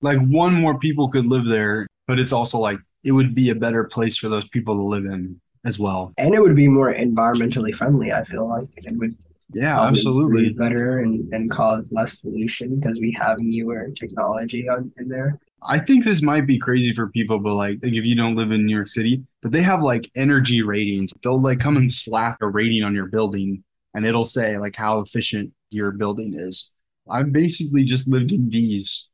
Like 0.00 0.18
one 0.20 0.54
more 0.54 0.78
people 0.78 1.08
could 1.08 1.26
live 1.26 1.46
there, 1.46 1.86
but 2.06 2.18
it's 2.18 2.32
also 2.32 2.58
like 2.58 2.78
it 3.04 3.12
would 3.12 3.34
be 3.34 3.50
a 3.50 3.54
better 3.54 3.84
place 3.84 4.16
for 4.16 4.28
those 4.28 4.48
people 4.48 4.74
to 4.74 4.82
live 4.82 5.04
in 5.04 5.40
as 5.64 5.78
well. 5.78 6.12
And 6.18 6.34
it 6.34 6.40
would 6.40 6.56
be 6.56 6.68
more 6.68 6.92
environmentally 6.92 7.74
friendly, 7.74 8.12
I 8.12 8.24
feel 8.24 8.48
like. 8.48 8.68
It 8.76 8.96
would 8.96 9.16
Yeah, 9.52 9.80
absolutely. 9.80 10.52
better 10.54 10.98
and, 10.98 11.32
and 11.32 11.50
cause 11.50 11.90
less 11.92 12.16
pollution 12.16 12.80
because 12.80 12.98
we 13.00 13.12
have 13.12 13.38
newer 13.38 13.90
technology 13.98 14.68
on, 14.68 14.92
in 14.98 15.08
there. 15.08 15.38
I 15.66 15.78
think 15.78 16.04
this 16.04 16.22
might 16.22 16.46
be 16.46 16.58
crazy 16.58 16.92
for 16.92 17.08
people, 17.08 17.38
but 17.38 17.54
like, 17.54 17.78
like 17.82 17.94
if 17.94 18.04
you 18.04 18.14
don't 18.14 18.36
live 18.36 18.50
in 18.50 18.66
New 18.66 18.74
York 18.74 18.88
City, 18.88 19.22
but 19.42 19.52
they 19.52 19.62
have 19.62 19.82
like 19.82 20.10
energy 20.14 20.62
ratings. 20.62 21.12
They'll 21.22 21.40
like 21.40 21.60
come 21.60 21.76
and 21.76 21.90
slap 21.90 22.42
a 22.42 22.48
rating 22.48 22.82
on 22.82 22.94
your 22.94 23.06
building 23.06 23.64
and 23.94 24.04
it'll 24.04 24.24
say 24.26 24.58
like 24.58 24.76
how 24.76 24.98
efficient 25.00 25.52
your 25.70 25.92
building 25.92 26.34
is. 26.36 26.72
I've 27.08 27.32
basically 27.32 27.84
just 27.84 28.08
lived 28.08 28.32
in 28.32 28.50
these. 28.50 29.10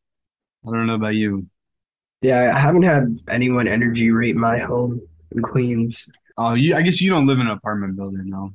I 0.66 0.72
don't 0.72 0.86
know 0.86 0.95
about 0.95 1.14
you. 1.14 1.47
Yeah, 2.22 2.52
I 2.54 2.58
haven't 2.58 2.82
had 2.82 3.18
anyone 3.28 3.66
energy 3.66 4.10
rate 4.10 4.36
my 4.36 4.58
home 4.58 5.00
in 5.32 5.42
Queens, 5.42 6.08
Oh, 6.36 6.54
you, 6.54 6.74
I 6.74 6.80
guess 6.82 7.00
you 7.02 7.10
don't 7.10 7.26
live 7.26 7.38
in 7.38 7.46
an 7.46 7.52
apartment 7.52 7.96
building, 7.96 8.30
though. 8.30 8.52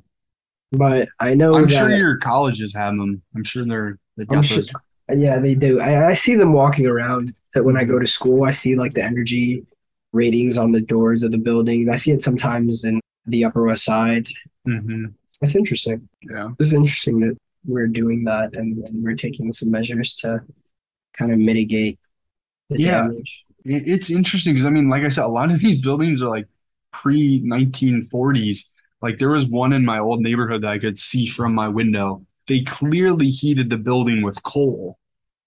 but 0.71 1.07
I 1.19 1.35
know 1.35 1.53
I'm 1.55 1.63
that 1.63 1.69
sure 1.71 1.95
your 1.97 2.17
colleges 2.17 2.73
have 2.73 2.95
them. 2.97 3.21
I'm 3.35 3.43
sure 3.43 3.63
they're 3.63 3.99
they've 4.17 4.25
I'm 4.29 4.37
got 4.37 4.45
sure- 4.45 4.57
those. 4.57 4.73
yeah, 5.15 5.37
they 5.39 5.53
do. 5.53 5.79
I, 5.79 6.09
I 6.09 6.13
see 6.15 6.33
them 6.35 6.51
walking 6.53 6.87
around. 6.87 7.31
That 7.53 7.63
when 7.63 7.77
I 7.77 7.83
go 7.83 7.99
to 7.99 8.05
school, 8.07 8.43
I 8.43 8.51
see 8.51 8.75
like 8.75 8.93
the 8.93 9.03
energy 9.03 9.65
ratings 10.13 10.57
on 10.57 10.71
the 10.71 10.81
doors 10.81 11.21
of 11.23 11.31
the 11.31 11.37
building. 11.37 11.89
I 11.89 11.95
see 11.95 12.11
it 12.11 12.21
sometimes 12.23 12.83
in 12.85 12.99
the 13.27 13.45
Upper 13.45 13.63
West 13.63 13.85
Side. 13.85 14.27
hmm 14.65 15.05
It's 15.41 15.55
interesting. 15.55 16.09
Yeah. 16.23 16.49
It's 16.59 16.73
interesting 16.73 17.19
that 17.21 17.37
we're 17.65 17.87
doing 17.87 18.23
that 18.25 18.55
and, 18.55 18.77
and 18.87 19.03
we're 19.03 19.15
taking 19.15 19.53
some 19.53 19.69
measures 19.71 20.15
to 20.15 20.41
kind 21.13 21.31
of 21.31 21.37
mitigate 21.39 21.99
the 22.69 22.79
Yeah. 22.81 23.03
damage. 23.03 23.44
It, 23.65 23.83
it's 23.87 24.09
interesting 24.11 24.53
because 24.53 24.65
I 24.65 24.69
mean, 24.69 24.89
like 24.89 25.03
I 25.03 25.09
said, 25.09 25.25
a 25.25 25.27
lot 25.27 25.51
of 25.51 25.59
these 25.61 25.81
buildings 25.81 26.21
are 26.21 26.29
like 26.29 26.47
pre 26.91 27.41
1940s. 27.43 28.71
Like 29.01 29.19
there 29.19 29.29
was 29.29 29.45
one 29.45 29.73
in 29.73 29.85
my 29.85 29.99
old 29.99 30.21
neighborhood 30.21 30.63
that 30.63 30.71
I 30.71 30.79
could 30.79 30.97
see 30.97 31.27
from 31.27 31.53
my 31.53 31.67
window. 31.67 32.25
They 32.47 32.61
clearly 32.63 33.29
heated 33.29 33.69
the 33.69 33.77
building 33.77 34.21
with 34.23 34.41
coal. 34.43 34.97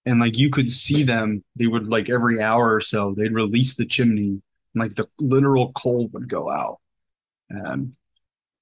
And 0.05 0.19
like 0.19 0.37
you 0.37 0.49
could 0.49 0.71
see 0.71 1.03
them, 1.03 1.43
they 1.55 1.67
would 1.67 1.87
like 1.87 2.09
every 2.09 2.41
hour 2.41 2.73
or 2.75 2.81
so, 2.81 3.13
they'd 3.15 3.33
release 3.33 3.75
the 3.75 3.85
chimney 3.85 4.41
and 4.73 4.83
like 4.83 4.95
the 4.95 5.07
literal 5.19 5.73
coal 5.73 6.09
would 6.13 6.29
go 6.29 6.49
out. 6.51 6.79
Um, 7.53 7.93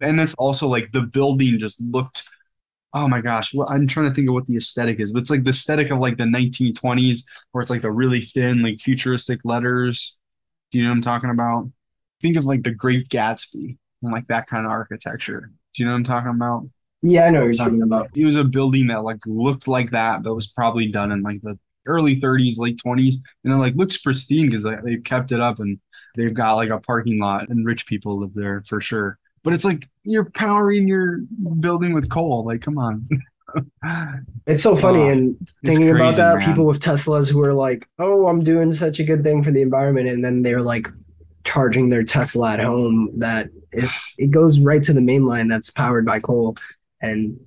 and 0.01 0.19
it's 0.21 0.35
also 0.35 0.67
like 0.67 0.91
the 0.91 1.01
building 1.01 1.59
just 1.59 1.81
looked, 1.81 2.23
oh 2.97 3.07
my 3.07 3.21
gosh, 3.21 3.53
well, 3.53 3.69
I'm 3.69 3.87
trying 3.87 4.07
to 4.07 4.13
think 4.13 4.27
of 4.27 4.33
what 4.33 4.47
the 4.47 4.57
aesthetic 4.57 4.99
is, 4.99 5.11
but 5.11 5.19
it's 5.19 5.29
like 5.29 5.43
the 5.43 5.51
aesthetic 5.51 5.91
of 5.91 5.99
like 5.99 6.17
the 6.17 6.23
1920s 6.23 7.23
where 7.51 7.61
it's 7.61 7.69
like 7.69 7.81
the 7.81 7.91
really 7.91 8.21
thin, 8.21 8.63
like 8.63 8.79
futuristic 8.79 9.41
letters. 9.43 10.17
Do 10.71 10.77
you 10.77 10.83
know 10.83 10.89
what 10.89 10.95
I'm 10.95 11.01
talking 11.01 11.29
about? 11.29 11.69
Think 12.21 12.37
of 12.37 12.45
like 12.45 12.63
the 12.63 12.71
Great 12.71 13.07
Gatsby 13.09 13.77
and 14.01 14.11
like 14.11 14.27
that 14.27 14.47
kind 14.47 14.65
of 14.65 14.71
architecture. 14.71 15.51
Do 15.75 15.83
you 15.83 15.85
know 15.85 15.91
what 15.91 15.97
I'm 15.97 16.03
talking 16.03 16.31
about? 16.31 16.67
Yeah, 17.03 17.25
I 17.25 17.29
know 17.29 17.41
what 17.41 17.45
you're 17.45 17.53
talking 17.53 17.83
about. 17.83 18.09
It 18.15 18.25
was 18.25 18.37
a 18.37 18.43
building 18.43 18.87
that 18.87 19.03
like 19.03 19.19
looked 19.27 19.67
like 19.67 19.91
that, 19.91 20.23
but 20.23 20.33
was 20.33 20.47
probably 20.47 20.91
done 20.91 21.11
in 21.11 21.21
like 21.21 21.41
the 21.43 21.57
early 21.85 22.19
30s, 22.19 22.57
late 22.57 22.81
20s, 22.83 23.15
and 23.43 23.53
it 23.53 23.57
like 23.57 23.75
looks 23.75 23.97
pristine 23.97 24.47
because 24.47 24.63
they, 24.63 24.75
they've 24.83 25.03
kept 25.03 25.31
it 25.31 25.39
up 25.39 25.59
and 25.59 25.79
they've 26.15 26.33
got 26.33 26.55
like 26.55 26.69
a 26.69 26.79
parking 26.79 27.19
lot 27.19 27.49
and 27.49 27.65
rich 27.65 27.85
people 27.85 28.19
live 28.19 28.33
there 28.33 28.63
for 28.67 28.81
sure. 28.81 29.19
But 29.43 29.53
it's 29.53 29.65
like 29.65 29.87
you're 30.03 30.29
powering 30.29 30.87
your 30.87 31.19
building 31.59 31.93
with 31.93 32.09
coal. 32.09 32.45
Like, 32.45 32.61
come 32.61 32.77
on. 32.77 33.07
It's 34.45 34.61
so 34.61 34.75
funny 34.75 35.07
and 35.07 35.37
thinking 35.65 35.89
about 35.89 36.15
that, 36.15 36.37
man. 36.37 36.47
people 36.47 36.65
with 36.65 36.81
Teslas 36.81 37.31
who 37.31 37.41
are 37.43 37.53
like, 37.53 37.87
"Oh, 37.97 38.27
I'm 38.27 38.43
doing 38.43 38.71
such 38.71 38.99
a 38.99 39.03
good 39.03 39.23
thing 39.23 39.43
for 39.43 39.51
the 39.51 39.61
environment," 39.61 40.09
and 40.09 40.23
then 40.23 40.41
they're 40.43 40.61
like 40.61 40.89
charging 41.43 41.89
their 41.89 42.03
Tesla 42.03 42.53
at 42.53 42.59
home 42.59 43.09
that 43.15 43.49
is 43.71 43.93
it 44.17 44.31
goes 44.31 44.59
right 44.59 44.83
to 44.83 44.93
the 44.93 45.01
main 45.01 45.25
line 45.25 45.47
that's 45.47 45.69
powered 45.69 46.05
by 46.05 46.19
coal, 46.19 46.57
and 47.01 47.39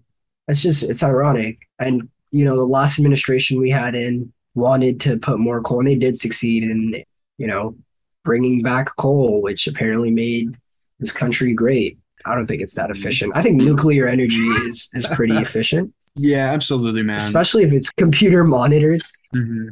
it's 0.48 0.62
just 0.62 0.82
it's 0.82 1.02
ironic. 1.02 1.58
And 1.78 2.08
you 2.30 2.44
know, 2.44 2.56
the 2.56 2.64
last 2.64 2.98
administration 2.98 3.60
we 3.60 3.70
had 3.70 3.94
in 3.94 4.32
wanted 4.54 5.00
to 5.00 5.18
put 5.18 5.38
more 5.38 5.62
coal, 5.62 5.80
and 5.80 5.88
they 5.88 5.96
did 5.96 6.18
succeed 6.18 6.62
in 6.62 7.02
you 7.38 7.46
know 7.46 7.76
bringing 8.24 8.62
back 8.62 8.96
coal, 8.96 9.42
which 9.42 9.66
apparently 9.66 10.10
made 10.10 10.56
this 11.00 11.12
country 11.12 11.52
great. 11.54 11.98
I 12.26 12.34
don't 12.34 12.46
think 12.46 12.60
it's 12.62 12.74
that 12.74 12.90
efficient. 12.90 13.32
I 13.34 13.42
think 13.42 13.56
nuclear 13.62 14.06
energy 14.06 14.46
is 14.68 14.88
is 14.92 15.06
pretty 15.08 15.36
efficient 15.46 15.92
Yeah, 16.16 16.52
absolutely, 16.52 17.02
man. 17.02 17.16
especially 17.16 17.62
if 17.64 17.72
it's 17.72 17.90
computer 17.90 18.44
monitored. 18.44 19.00
Mhm. 19.34 19.68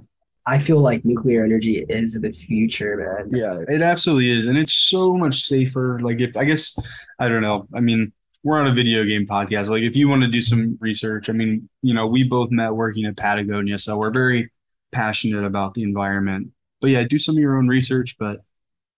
I 0.46 0.58
feel 0.58 0.80
like 0.80 1.04
nuclear 1.04 1.44
energy 1.44 1.84
is 1.90 2.14
the 2.18 2.32
future, 2.32 2.96
man. 2.96 3.30
Yeah, 3.38 3.58
it 3.68 3.82
absolutely 3.82 4.30
is. 4.38 4.46
And 4.46 4.56
it's 4.56 4.72
so 4.72 5.14
much 5.14 5.44
safer. 5.44 5.98
Like 6.00 6.20
if 6.20 6.36
I 6.38 6.44
guess 6.44 6.78
I 7.18 7.28
don't 7.28 7.42
know. 7.42 7.68
I 7.74 7.80
mean, 7.80 8.12
we're 8.44 8.58
on 8.58 8.66
a 8.68 8.72
video 8.72 9.04
game 9.04 9.26
podcast. 9.26 9.68
Like 9.68 9.82
if 9.82 9.94
you 9.94 10.08
want 10.08 10.22
to 10.22 10.28
do 10.28 10.40
some 10.40 10.78
research, 10.80 11.28
I 11.28 11.32
mean, 11.32 11.68
you 11.82 11.92
know, 11.92 12.06
we 12.06 12.22
both 12.22 12.50
met 12.50 12.72
working 12.74 13.04
at 13.04 13.16
Patagonia, 13.16 13.78
so 13.78 13.98
we're 13.98 14.10
very 14.10 14.50
passionate 14.92 15.44
about 15.44 15.74
the 15.74 15.82
environment. 15.82 16.48
But 16.80 16.90
yeah, 16.92 17.02
do 17.02 17.18
some 17.18 17.36
of 17.36 17.42
your 17.42 17.58
own 17.58 17.66
research, 17.68 18.16
but 18.18 18.38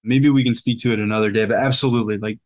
maybe 0.03 0.31
we 0.31 0.45
can 0.45 0.55
speak 0.55 0.79
to 0.81 0.93
it 0.93 0.99
another 0.99 1.31
day. 1.31 1.45
But 1.47 1.59
absolutely, 1.59 2.19
like, 2.19 2.39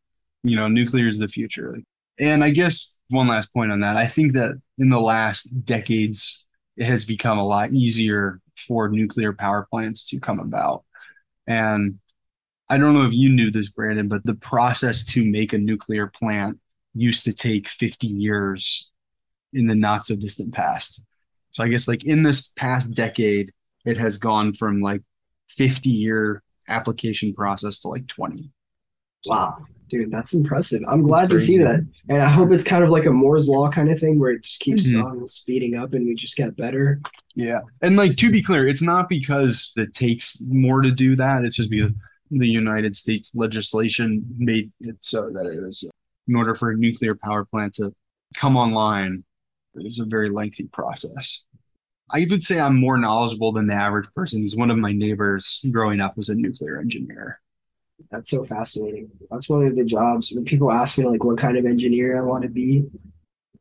you 0.43 0.57
know, 0.57 0.69
nuclear 0.69 1.09
is 1.09 1.19
the 1.19 1.29
future. 1.29 1.73
Like 1.73 1.85
And 2.19 2.45
I 2.45 2.51
guess 2.51 2.99
one 3.09 3.29
last 3.29 3.53
point 3.53 3.73
on 3.73 3.81
that. 3.81 3.97
I 3.97 4.07
think 4.07 4.33
that 4.35 4.61
in 4.79 4.89
the 4.89 5.01
last 5.01 5.45
decades, 5.65 6.45
it 6.77 6.85
has 6.85 7.05
become 7.05 7.39
a 7.39 7.47
lot 7.47 7.71
easier 7.71 8.41
for 8.67 8.89
nuclear 8.89 9.33
power 9.33 9.67
plants 9.71 10.09
to 10.11 10.21
come 10.21 10.41
about. 10.41 10.85
And 11.47 11.99
I 12.69 12.79
don't 12.79 12.95
know 12.95 13.07
if 13.07 13.13
you 13.13 13.29
knew 13.29 13.51
this, 13.51 13.69
Brandon, 13.69 14.09
but 14.09 14.25
the 14.25 14.35
process 14.35 15.05
to 15.07 15.25
make 15.25 15.53
a 15.53 15.59
nuclear 15.59 16.07
plant 16.07 16.59
used 16.95 17.25
to 17.25 17.33
take 17.33 17.69
50 17.69 18.07
years 18.07 18.91
in 19.53 19.67
the 19.67 19.75
not 19.75 20.07
so 20.07 20.17
distant 20.17 20.55
past. 20.55 21.05
So 21.51 21.63
I 21.63 21.69
guess 21.69 21.87
like 21.87 22.05
in 22.05 22.23
this 22.23 22.49
past 22.57 22.95
decade, 22.95 23.53
it 23.85 23.99
has 23.99 24.19
gone 24.19 24.55
from 24.55 24.81
like 24.81 25.03
50 25.51 25.91
year 25.91 26.43
application 26.69 27.35
process 27.35 27.81
to 27.81 27.89
like 27.89 28.07
20. 28.07 28.51
So, 29.23 29.33
wow, 29.33 29.57
dude, 29.89 30.11
that's 30.11 30.35
impressive. 30.35 30.83
I'm 30.89 31.03
glad 31.03 31.31
to 31.31 31.41
see 31.41 31.59
that. 31.59 31.87
And 32.09 32.23
I 32.23 32.29
hope 32.29 32.53
it's 32.53 32.65
kind 32.65 32.85
of 32.85 32.91
like 32.91 33.07
a 33.07 33.11
Moore's 33.11 33.49
law 33.49 33.71
kind 33.71 33.91
of 33.91 33.99
thing 33.99 34.19
where 34.19 34.33
it 34.33 34.43
just 34.43 34.61
keeps 34.61 34.93
mm-hmm. 34.93 35.03
on 35.03 35.29
speeding 35.29 35.77
up 35.77 35.95
and 35.95 36.07
we 36.07 36.15
just 36.15 36.37
get 36.37 36.57
better. 36.57 37.01
Yeah. 37.35 37.61
And 37.81 37.97
like 37.97 38.17
to 38.19 38.31
be 38.31 38.43
clear, 38.43 38.69
it's 38.69 38.83
not 38.83 39.09
because 39.09 39.73
it 39.77 39.95
takes 39.95 40.43
more 40.49 40.83
to 40.83 40.91
do 40.91 41.17
that. 41.17 41.43
It's 41.43 41.57
just 41.57 41.71
because 41.71 41.93
the 42.31 42.49
United 42.49 42.97
States 42.97 43.33
legislation 43.35 44.25
made 44.37 44.73
it 44.81 44.97
so 45.01 45.31
that 45.31 45.47
it 45.47 45.63
was 45.63 45.89
in 46.27 46.37
order 46.37 46.55
for 46.55 46.71
a 46.71 46.77
nuclear 46.77 47.15
power 47.15 47.45
plant 47.45 47.75
to 47.75 47.93
come 48.37 48.57
online, 48.57 49.25
it 49.75 49.87
is 49.87 49.99
a 49.99 50.05
very 50.05 50.31
lengthy 50.31 50.69
process. 50.73 51.43
I 52.11 52.27
would 52.31 52.43
say 52.43 52.61
I'm 52.61 52.79
more 52.79 52.99
knowledgeable 52.99 53.53
than 53.53 53.67
the 53.67 53.75
average 53.75 54.09
person 54.15 54.41
because 54.41 54.57
one 54.57 54.71
of 54.71 54.77
my 54.77 54.93
neighbors 54.93 55.65
growing 55.71 56.01
up 56.01 56.17
was 56.17 56.29
a 56.29 56.35
nuclear 56.35 56.79
engineer. 56.79 57.41
That's 58.11 58.31
so 58.31 58.45
fascinating. 58.45 59.11
That's 59.31 59.49
one 59.49 59.67
of 59.67 59.77
the 59.77 59.85
jobs 59.85 60.31
when 60.33 60.45
people 60.45 60.71
ask 60.71 60.99
me 60.99 61.07
like 61.07 61.25
what 61.25 61.39
kind 61.39 61.57
of 61.57 61.65
engineer 61.65 62.19
I 62.19 62.23
want 62.23 62.43
to 62.43 62.49
be. 62.49 62.85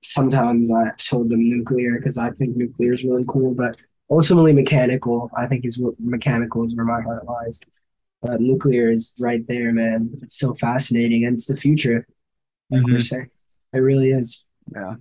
Sometimes 0.02 0.70
I 0.72 0.92
told 0.98 1.30
them 1.30 1.50
nuclear 1.50 1.98
because 1.98 2.18
I 2.18 2.32
think 2.32 2.58
nuclear 2.58 2.94
is 2.94 3.04
really 3.04 3.24
cool, 3.28 3.54
but 3.54 3.80
ultimately 4.10 4.52
mechanical. 4.52 5.32
I 5.36 5.48
think 5.48 5.66
is 5.66 5.80
what 5.80 5.96
mechanical 6.00 6.66
is 6.66 6.76
where 6.76 6.86
my 6.86 7.02
heart 7.02 7.26
lies. 7.26 7.62
But 8.22 8.42
nuclear 8.42 8.90
is 8.90 9.16
right 9.20 9.46
there, 9.48 9.72
man. 9.72 10.10
It's 10.22 10.38
so 10.38 10.54
fascinating, 10.56 11.26
and 11.26 11.36
it's 11.36 11.48
the 11.48 11.58
future. 11.58 12.06
Like 12.70 12.82
mm-hmm. 12.82 13.78
it 13.78 13.80
really 13.80 14.12
is. 14.12 14.48
Yeah, 14.74 14.96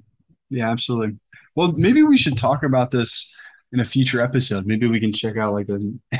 yeah, 0.50 0.70
absolutely. 0.70 1.18
Well, 1.54 1.72
maybe 1.72 2.02
we 2.02 2.16
should 2.16 2.36
talk 2.36 2.62
about 2.62 2.90
this 2.90 3.32
in 3.72 3.80
a 3.80 3.84
future 3.84 4.20
episode. 4.20 4.66
Maybe 4.66 4.86
we 4.86 5.00
can 5.00 5.12
check 5.12 5.36
out 5.36 5.52
like 5.52 5.68
a. 5.68 5.78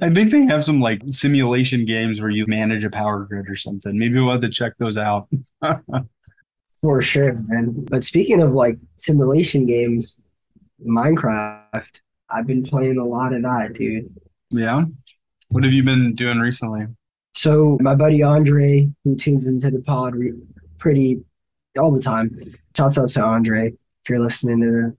I 0.00 0.10
think 0.10 0.30
they 0.30 0.42
have 0.46 0.64
some 0.64 0.80
like 0.80 1.02
simulation 1.08 1.84
games 1.84 2.20
where 2.20 2.30
you 2.30 2.46
manage 2.46 2.84
a 2.84 2.90
power 2.90 3.24
grid 3.24 3.48
or 3.48 3.56
something. 3.56 3.98
Maybe 3.98 4.14
we'll 4.14 4.30
have 4.30 4.40
to 4.42 4.50
check 4.50 4.72
those 4.78 4.98
out. 4.98 5.28
For 6.80 7.00
sure, 7.02 7.34
man. 7.46 7.84
But 7.90 8.04
speaking 8.04 8.42
of 8.42 8.52
like 8.52 8.78
simulation 8.96 9.66
games, 9.66 10.20
Minecraft, 10.84 12.00
I've 12.30 12.46
been 12.46 12.62
playing 12.62 12.98
a 12.98 13.04
lot 13.04 13.34
of 13.34 13.42
that, 13.42 13.74
dude. 13.74 14.12
Yeah. 14.50 14.84
What 15.48 15.64
have 15.64 15.72
you 15.72 15.82
been 15.82 16.14
doing 16.14 16.38
recently? 16.38 16.86
So 17.34 17.76
my 17.80 17.94
buddy 17.94 18.22
Andre, 18.22 18.90
who 19.04 19.14
tunes 19.14 19.46
into 19.46 19.70
the 19.70 19.80
pod 19.80 20.14
re- 20.14 20.32
pretty 20.78 21.22
all 21.78 21.92
the 21.92 22.02
time, 22.02 22.30
shouts 22.74 22.98
out 22.98 23.08
to 23.08 23.22
Andre 23.22 23.72
if 24.04 24.10
you're 24.10 24.20
listening 24.20 24.60
to 24.60 24.96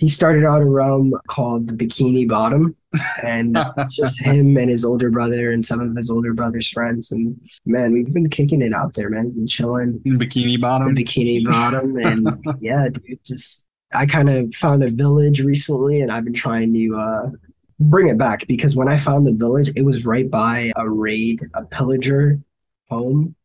he 0.00 0.08
started 0.08 0.46
out 0.46 0.62
a 0.62 0.64
realm 0.64 1.12
called 1.28 1.68
the 1.68 1.74
Bikini 1.74 2.26
Bottom, 2.26 2.74
and 3.22 3.56
just 3.90 4.18
him 4.24 4.56
and 4.56 4.70
his 4.70 4.82
older 4.82 5.10
brother 5.10 5.50
and 5.50 5.62
some 5.62 5.78
of 5.78 5.94
his 5.94 6.10
older 6.10 6.32
brother's 6.32 6.70
friends. 6.70 7.12
And 7.12 7.38
man, 7.66 7.92
we've 7.92 8.10
been 8.10 8.30
kicking 8.30 8.62
it 8.62 8.72
out 8.72 8.94
there, 8.94 9.10
man. 9.10 9.26
We've 9.26 9.34
been 9.34 9.46
chilling. 9.46 10.00
In 10.06 10.18
Bikini 10.18 10.58
Bottom. 10.58 10.96
Bikini 10.96 11.44
Bottom, 11.44 11.98
and 11.98 12.42
yeah, 12.60 12.88
dude, 12.88 13.22
just 13.24 13.68
I 13.92 14.06
kind 14.06 14.30
of 14.30 14.54
found 14.54 14.82
a 14.82 14.88
village 14.88 15.42
recently, 15.42 16.00
and 16.00 16.10
I've 16.10 16.24
been 16.24 16.32
trying 16.32 16.72
to 16.72 16.96
uh, 16.96 17.30
bring 17.78 18.08
it 18.08 18.16
back 18.16 18.46
because 18.46 18.74
when 18.74 18.88
I 18.88 18.96
found 18.96 19.26
the 19.26 19.34
village, 19.34 19.70
it 19.76 19.84
was 19.84 20.06
right 20.06 20.30
by 20.30 20.72
a 20.76 20.88
raid, 20.88 21.42
a 21.52 21.66
pillager 21.66 22.40
home, 22.88 23.36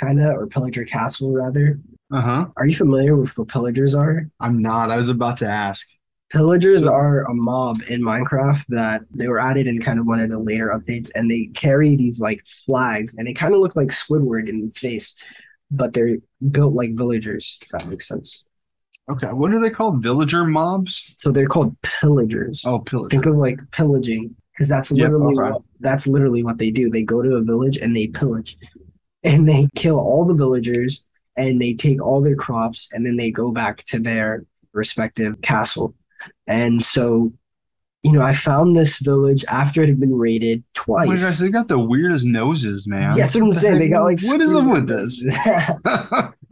kind 0.00 0.20
of, 0.20 0.36
or 0.36 0.48
pillager 0.48 0.84
castle 0.84 1.32
rather. 1.32 1.78
Uh-huh. 2.14 2.46
Are 2.56 2.66
you 2.66 2.76
familiar 2.76 3.16
with 3.16 3.36
what 3.36 3.48
pillagers 3.48 3.94
are? 3.94 4.30
I'm 4.38 4.62
not. 4.62 4.92
I 4.92 4.96
was 4.96 5.08
about 5.08 5.38
to 5.38 5.48
ask. 5.48 5.88
Pillagers 6.30 6.86
are 6.86 7.24
a 7.24 7.34
mob 7.34 7.78
in 7.88 8.02
Minecraft 8.02 8.64
that 8.68 9.02
they 9.10 9.26
were 9.26 9.40
added 9.40 9.66
in 9.66 9.80
kind 9.80 9.98
of 9.98 10.06
one 10.06 10.20
of 10.20 10.30
the 10.30 10.38
later 10.38 10.68
updates, 10.68 11.10
and 11.14 11.28
they 11.28 11.46
carry 11.54 11.96
these 11.96 12.20
like 12.20 12.44
flags, 12.64 13.16
and 13.16 13.26
they 13.26 13.34
kind 13.34 13.52
of 13.52 13.60
look 13.60 13.74
like 13.74 13.88
Squidward 13.88 14.48
in 14.48 14.66
the 14.66 14.70
face, 14.72 15.16
but 15.72 15.92
they're 15.92 16.18
built 16.52 16.74
like 16.74 16.90
villagers. 16.94 17.58
If 17.62 17.68
that 17.70 17.88
makes 17.88 18.06
sense. 18.06 18.46
Okay, 19.10 19.26
what 19.28 19.52
are 19.52 19.60
they 19.60 19.70
called? 19.70 20.02
Villager 20.02 20.44
mobs? 20.44 21.12
So 21.16 21.32
they're 21.32 21.46
called 21.46 21.76
pillagers. 21.82 22.64
Oh, 22.64 22.78
pillagers. 22.78 23.10
Think 23.10 23.26
of 23.26 23.36
like 23.36 23.58
pillaging, 23.72 24.34
because 24.52 24.68
that's 24.68 24.92
literally 24.92 25.34
yep, 25.34 25.44
okay. 25.44 25.52
what, 25.52 25.62
that's 25.80 26.06
literally 26.06 26.44
what 26.44 26.58
they 26.58 26.70
do. 26.70 26.90
They 26.90 27.02
go 27.02 27.22
to 27.22 27.36
a 27.36 27.42
village 27.42 27.76
and 27.76 27.94
they 27.94 28.06
pillage, 28.06 28.56
and 29.24 29.48
they 29.48 29.68
kill 29.74 29.98
all 29.98 30.24
the 30.24 30.34
villagers 30.34 31.06
and 31.36 31.60
they 31.60 31.74
take 31.74 32.02
all 32.02 32.20
their 32.20 32.36
crops 32.36 32.90
and 32.92 33.04
then 33.04 33.16
they 33.16 33.30
go 33.30 33.50
back 33.50 33.82
to 33.84 33.98
their 33.98 34.44
respective 34.72 35.40
castle. 35.42 35.94
And 36.46 36.82
so, 36.82 37.32
you 38.02 38.12
know, 38.12 38.22
I 38.22 38.34
found 38.34 38.76
this 38.76 38.98
village 38.98 39.44
after 39.48 39.82
it 39.82 39.88
had 39.88 40.00
been 40.00 40.14
raided 40.14 40.62
twice. 40.74 41.08
Oh 41.08 41.12
my 41.12 41.16
gosh, 41.16 41.38
they 41.38 41.50
got 41.50 41.68
the 41.68 41.78
weirdest 41.78 42.26
noses, 42.26 42.86
man. 42.86 43.10
Yeah, 43.10 43.24
that's 43.24 43.34
what 43.34 43.44
I'm 43.44 43.52
saying. 43.52 43.78
They 43.78 43.88
got 43.88 44.04
like 44.04 44.18
what 44.24 44.40
is 44.40 44.54
up 44.54 44.70
with 44.70 44.86
this? 44.86 45.24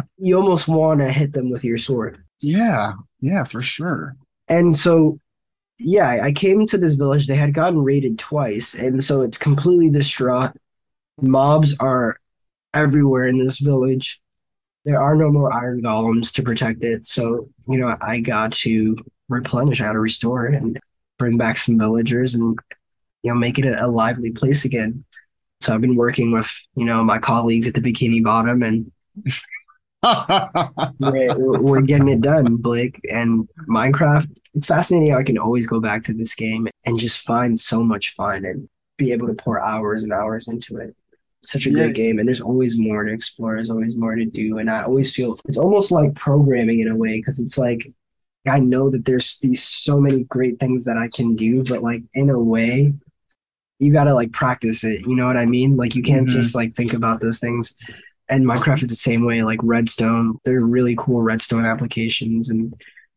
you 0.18 0.37
almost 0.37 0.68
want 0.68 1.01
to 1.01 1.11
hit 1.11 1.33
them 1.33 1.51
with 1.51 1.64
your 1.64 1.78
sword. 1.78 2.22
Yeah, 2.41 2.93
yeah, 3.20 3.45
for 3.45 3.62
sure. 3.62 4.16
And 4.49 4.76
so, 4.76 5.20
yeah, 5.78 6.20
I 6.22 6.33
came 6.33 6.66
to 6.66 6.78
this 6.78 6.95
village. 6.95 7.26
They 7.26 7.37
had 7.37 7.55
gotten 7.55 7.83
raided 7.83 8.18
twice, 8.18 8.74
and 8.74 9.03
so 9.05 9.20
it's 9.20 9.39
completely 9.39 9.91
distraught. 9.91 10.53
Mobs 11.20 11.76
are 11.78 12.16
everywhere 12.74 13.26
in 13.26 13.39
this 13.39 13.59
village 13.59 14.20
there 14.85 15.01
are 15.01 15.14
no 15.14 15.30
more 15.30 15.53
iron 15.53 15.83
golems 15.83 16.33
to 16.35 16.43
protect 16.43 16.83
it. 16.83 17.07
So, 17.07 17.49
you 17.68 17.78
know, 17.78 17.97
I 18.01 18.20
got 18.20 18.53
to 18.53 18.97
replenish, 19.28 19.80
I 19.80 19.85
got 19.85 19.93
to 19.93 20.01
restore 20.01 20.47
it 20.47 20.55
and 20.55 20.78
bring 21.18 21.39
back 21.39 21.59
some 21.59 21.78
villagers 21.78 22.35
and, 22.35 22.59
you 23.22 23.33
know, 23.33 23.39
make 23.39 23.59
it 23.59 23.64
a, 23.64 23.85
a 23.85 23.87
lively 23.87 24.33
place 24.33 24.64
again. 24.64 25.05
So 25.61 25.72
I've 25.72 25.80
been 25.80 25.97
working 25.97 26.33
with, 26.33 26.51
you 26.74 26.85
know, 26.85 27.05
my 27.05 27.18
colleagues 27.18 27.68
at 27.68 27.74
the 27.74 27.80
Bikini 27.80 28.24
Bottom 28.24 28.62
and 28.62 28.91
we're, 30.99 31.61
we're 31.61 31.83
getting 31.83 32.09
it 32.09 32.20
done, 32.20 32.57
Blake. 32.57 33.01
And 33.09 33.49
Minecraft, 33.68 34.28
it's 34.55 34.66
fascinating 34.66 35.12
how 35.12 35.18
I 35.18 35.22
can 35.22 35.39
always 35.39 35.68
go 35.68 35.80
back 35.80 36.03
to 36.05 36.14
this 36.14 36.35
game 36.35 36.66
and 36.85 36.99
just 36.99 37.24
find 37.24 37.59
so 37.59 37.85
much 37.85 38.11
fun 38.11 38.45
and 38.45 38.68
be 38.97 39.12
able 39.12 39.28
to 39.28 39.35
pour 39.35 39.61
hours 39.61 40.03
and 40.03 40.12
hours 40.12 40.49
into 40.49 40.78
it 40.78 40.97
such 41.45 41.66
a 41.66 41.70
yeah. 41.70 41.84
great 41.84 41.97
game 41.97 42.18
and 42.18 42.26
there's 42.26 42.40
always 42.40 42.78
more 42.78 43.05
to 43.05 43.12
explore 43.12 43.57
there's 43.57 43.70
always 43.70 43.97
more 43.97 44.14
to 44.14 44.24
do 44.24 44.59
and 44.59 44.70
i 44.70 44.82
always 44.82 45.12
feel 45.12 45.36
it's 45.47 45.59
almost 45.59 45.90
like 45.90 46.14
programming 46.14 46.80
in 46.80 46.88
a 46.88 46.97
way 46.97 47.18
because 47.18 47.40
it's 47.40 47.59
like 47.59 47.93
i 48.47 48.59
know 48.59 48.90
that 48.90 49.05
there's 49.05 49.38
these 49.40 49.62
so 49.62 50.01
many 50.01 50.24
great 50.24 50.59
things 50.61 50.84
that 50.84 50.97
i 50.97 51.09
can 51.14 51.34
do 51.34 51.64
but 51.64 51.82
like 51.82 52.03
in 52.14 52.30
a 52.30 52.43
way 52.43 52.93
you 53.78 53.93
gotta 53.93 54.14
like 54.14 54.32
practice 54.32 54.84
it 54.84 55.05
you 55.07 55.16
know 55.16 55.26
what 55.26 55.36
i 55.36 55.45
mean 55.45 55.76
like 55.76 55.95
you 55.95 56.03
can't 56.03 56.28
mm-hmm. 56.28 56.36
just 56.36 56.55
like 56.55 56.72
think 56.74 56.93
about 56.93 57.20
those 57.20 57.40
things 57.40 57.76
and 58.28 58.47
minecraft 58.47 58.82
is 58.82 58.88
the 58.88 58.95
same 58.95 59.26
way 59.26 59.43
like 59.43 59.61
redstone 59.62 60.38
they're 60.45 60.64
really 60.64 60.95
cool 60.97 61.22
redstone 61.22 61.64
applications 61.64 62.51
and 62.51 62.74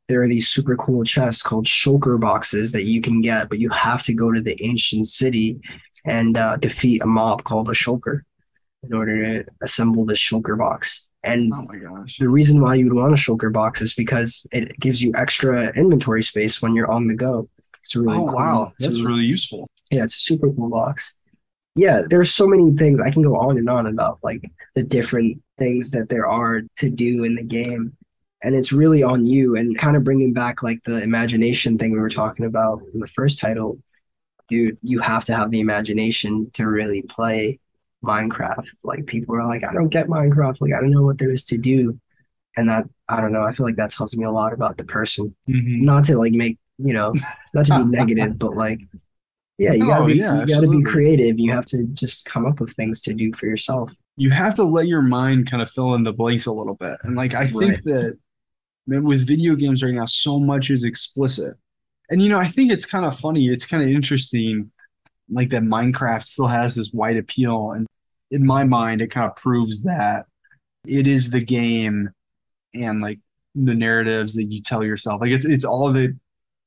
there 0.07 0.21
are 0.21 0.28
these 0.28 0.47
super 0.47 0.76
cool 0.76 1.03
chests 1.03 1.41
called 1.41 1.65
shulker 1.65 2.19
boxes 2.19 2.71
that 2.71 2.84
you 2.84 3.01
can 3.01 3.21
get 3.21 3.49
but 3.49 3.59
you 3.59 3.69
have 3.69 4.01
to 4.03 4.13
go 4.13 4.32
to 4.32 4.41
the 4.41 4.57
ancient 4.63 5.07
city 5.07 5.59
and 6.06 6.38
uh, 6.38 6.58
defeat 6.58 7.01
a 7.01 7.08
mob 7.08 7.43
called 7.43 7.70
a 7.70 7.74
shulker 7.74 8.22
in 8.84 8.93
order 8.93 9.24
to 9.24 9.45
assemble 9.62 10.06
this 10.06 10.20
shulker 10.20 10.58
box. 10.58 11.08
And 11.24 11.51
oh 11.53 11.64
my 11.64 11.78
gosh. 11.78 12.18
the 12.20 12.30
reason 12.30 12.62
why 12.62 12.76
you 12.76 12.86
would 12.86 12.93
want 12.93 13.14
a 13.14 13.16
shulker 13.16 13.51
box 13.51 13.82
is 13.82 13.93
because 13.93 14.45
it 14.51 14.80
gives 14.80 15.01
you 15.01 15.12
extra 15.16 15.76
inventory 15.76 16.22
space 16.22 16.62
when 16.62 16.76
you're 16.76 16.89
on 16.89 17.08
the 17.08 17.16
go. 17.16 17.49
It's 17.84 17.95
really 17.95 18.18
oh, 18.18 18.26
cool. 18.26 18.36
wow. 18.36 18.74
That's 18.80 18.99
really, 18.99 19.08
really 19.08 19.26
useful. 19.26 19.68
Yeah, 19.91 20.03
it's 20.03 20.16
a 20.16 20.20
super 20.20 20.51
cool 20.51 20.70
box. 20.70 21.16
Yeah, 21.76 22.03
there's 22.08 22.32
so 22.32 22.47
many 22.47 22.72
things 22.76 23.01
I 23.01 23.12
can 23.12 23.24
go 23.24 23.36
on 23.36 23.58
and 23.58 23.70
on 23.70 23.88
about 23.88 24.20
like 24.24 24.43
the 24.76 24.84
different 24.84 25.41
things 25.58 25.91
that 25.91 26.10
there 26.10 26.28
are 26.28 26.62
to 26.78 26.89
do 26.89 27.24
in 27.24 27.36
the 27.36 27.43
game. 27.43 27.97
And 28.43 28.56
it's 28.56 28.72
really 28.72 29.01
on 29.01 29.26
you 29.26 29.56
and 29.56 29.78
kind 29.78 29.97
of 29.97 30.03
bringing 30.03 30.32
back 30.32 30.62
like 30.62 30.84
the 30.84 31.01
imagination 31.01 31.78
thing 31.78 31.91
we 31.91 31.99
were 31.99 32.10
talking 32.10 32.45
about 32.45 32.82
in 32.93 32.99
the 32.99 33.08
first 33.08 33.39
title 33.39 33.80
dude, 34.50 34.78
you 34.82 35.00
have 35.00 35.26
to 35.26 35.36
have 35.36 35.52
the 35.52 35.60
imagination 35.60 36.50
to 36.54 36.68
really 36.68 37.02
play 37.04 37.60
Minecraft. 38.04 38.68
Like 38.84 39.06
people 39.06 39.36
are 39.36 39.46
like, 39.46 39.64
I 39.66 39.74
don't 39.74 39.89
get 39.89 40.08
Minecraft. 40.08 40.62
Like 40.62 40.74
I 40.74 40.82
don't 40.82 40.91
know 40.91 41.04
what 41.04 41.18
there 41.18 41.32
is 41.32 41.43
to 41.46 41.58
do. 41.58 42.00
And 42.58 42.70
that 42.70 42.86
I 43.10 43.20
don't 43.22 43.34
know. 43.34 43.43
I 43.43 43.52
feel 43.52 43.66
like 43.66 43.76
that 43.78 43.91
tells 43.91 44.16
me 44.16 44.24
a 44.26 44.32
lot 44.32 44.54
about 44.54 44.78
the 44.78 44.86
person. 44.86 45.36
Mm-hmm. 45.50 45.84
Not 45.86 46.06
to 46.06 46.18
like 46.18 46.34
make 46.34 46.58
you 46.78 46.93
know, 46.93 47.14
not 47.54 47.66
to 47.68 47.84
be 47.84 47.86
negative, 47.98 48.38
but 48.38 48.56
like 48.56 48.80
Yeah, 49.58 49.74
you 49.74 49.86
gotta 49.88 50.04
Oh, 50.04 50.08
be 50.08 50.14
yeah, 50.16 50.41
you 50.41 50.46
gotta 50.48 50.68
be 50.68 50.84
creative. 50.84 51.39
You 51.39 51.52
have 51.52 51.66
to 51.68 51.86
just 51.93 52.26
come 52.26 52.46
up 52.46 52.60
with 52.60 52.74
things 52.74 53.02
to 53.02 53.14
do 53.14 53.34
for 53.34 53.46
yourself. 53.48 53.93
You 54.18 54.30
have 54.32 54.56
to 54.56 54.64
let 54.64 54.88
your 54.88 55.02
mind 55.02 55.50
kind 55.50 55.62
of 55.64 55.70
fill 55.72 55.93
in 55.96 56.04
the 56.04 56.14
blanks 56.14 56.46
a 56.46 56.52
little 56.54 56.76
bit. 56.76 56.98
And 57.04 57.16
like 57.16 57.34
I 57.34 57.48
think 57.48 57.72
Right. 57.72 57.84
that 57.86 58.18
with 59.04 59.26
video 59.28 59.56
games 59.56 59.82
right 59.84 59.93
now, 59.93 60.06
so 60.06 60.39
much 60.39 60.70
is 60.70 60.84
explicit. 60.84 61.56
And 62.10 62.22
you 62.22 62.30
know, 62.30 62.39
I 62.39 62.47
think 62.47 62.72
it's 62.72 62.86
kind 62.86 63.06
of 63.06 63.20
funny. 63.20 63.47
It's 63.47 63.66
kind 63.66 63.84
of 63.84 63.89
interesting, 63.89 64.72
like 65.30 65.49
that 65.49 65.64
Minecraft 65.64 66.24
still 66.24 66.47
has 66.47 66.76
this 66.76 66.91
wide 66.93 67.18
appeal. 67.18 67.72
And 67.72 67.88
in 68.32 68.45
my 68.45 68.64
mind, 68.64 69.01
it 69.01 69.12
kind 69.12 69.30
of 69.30 69.36
proves 69.36 69.84
that 69.84 70.26
it 70.88 71.08
is 71.08 71.30
the 71.32 71.41
game 71.41 72.10
and 72.74 73.01
like 73.01 73.20
the 73.56 73.74
narratives 73.74 74.36
that 74.36 74.45
you 74.45 74.62
tell 74.62 74.84
yourself. 74.84 75.22
Like 75.22 75.32
it's 75.32 75.45
it's 75.45 75.66
all 75.66 75.88
of 75.88 75.95
it 75.95 76.12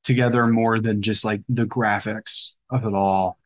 together 0.03 0.47
more 0.47 0.79
than 0.79 1.01
just 1.01 1.23
like 1.23 1.41
the 1.49 1.65
graphics 1.65 2.53
of 2.71 2.85
it 2.85 2.93
all. 2.93 3.37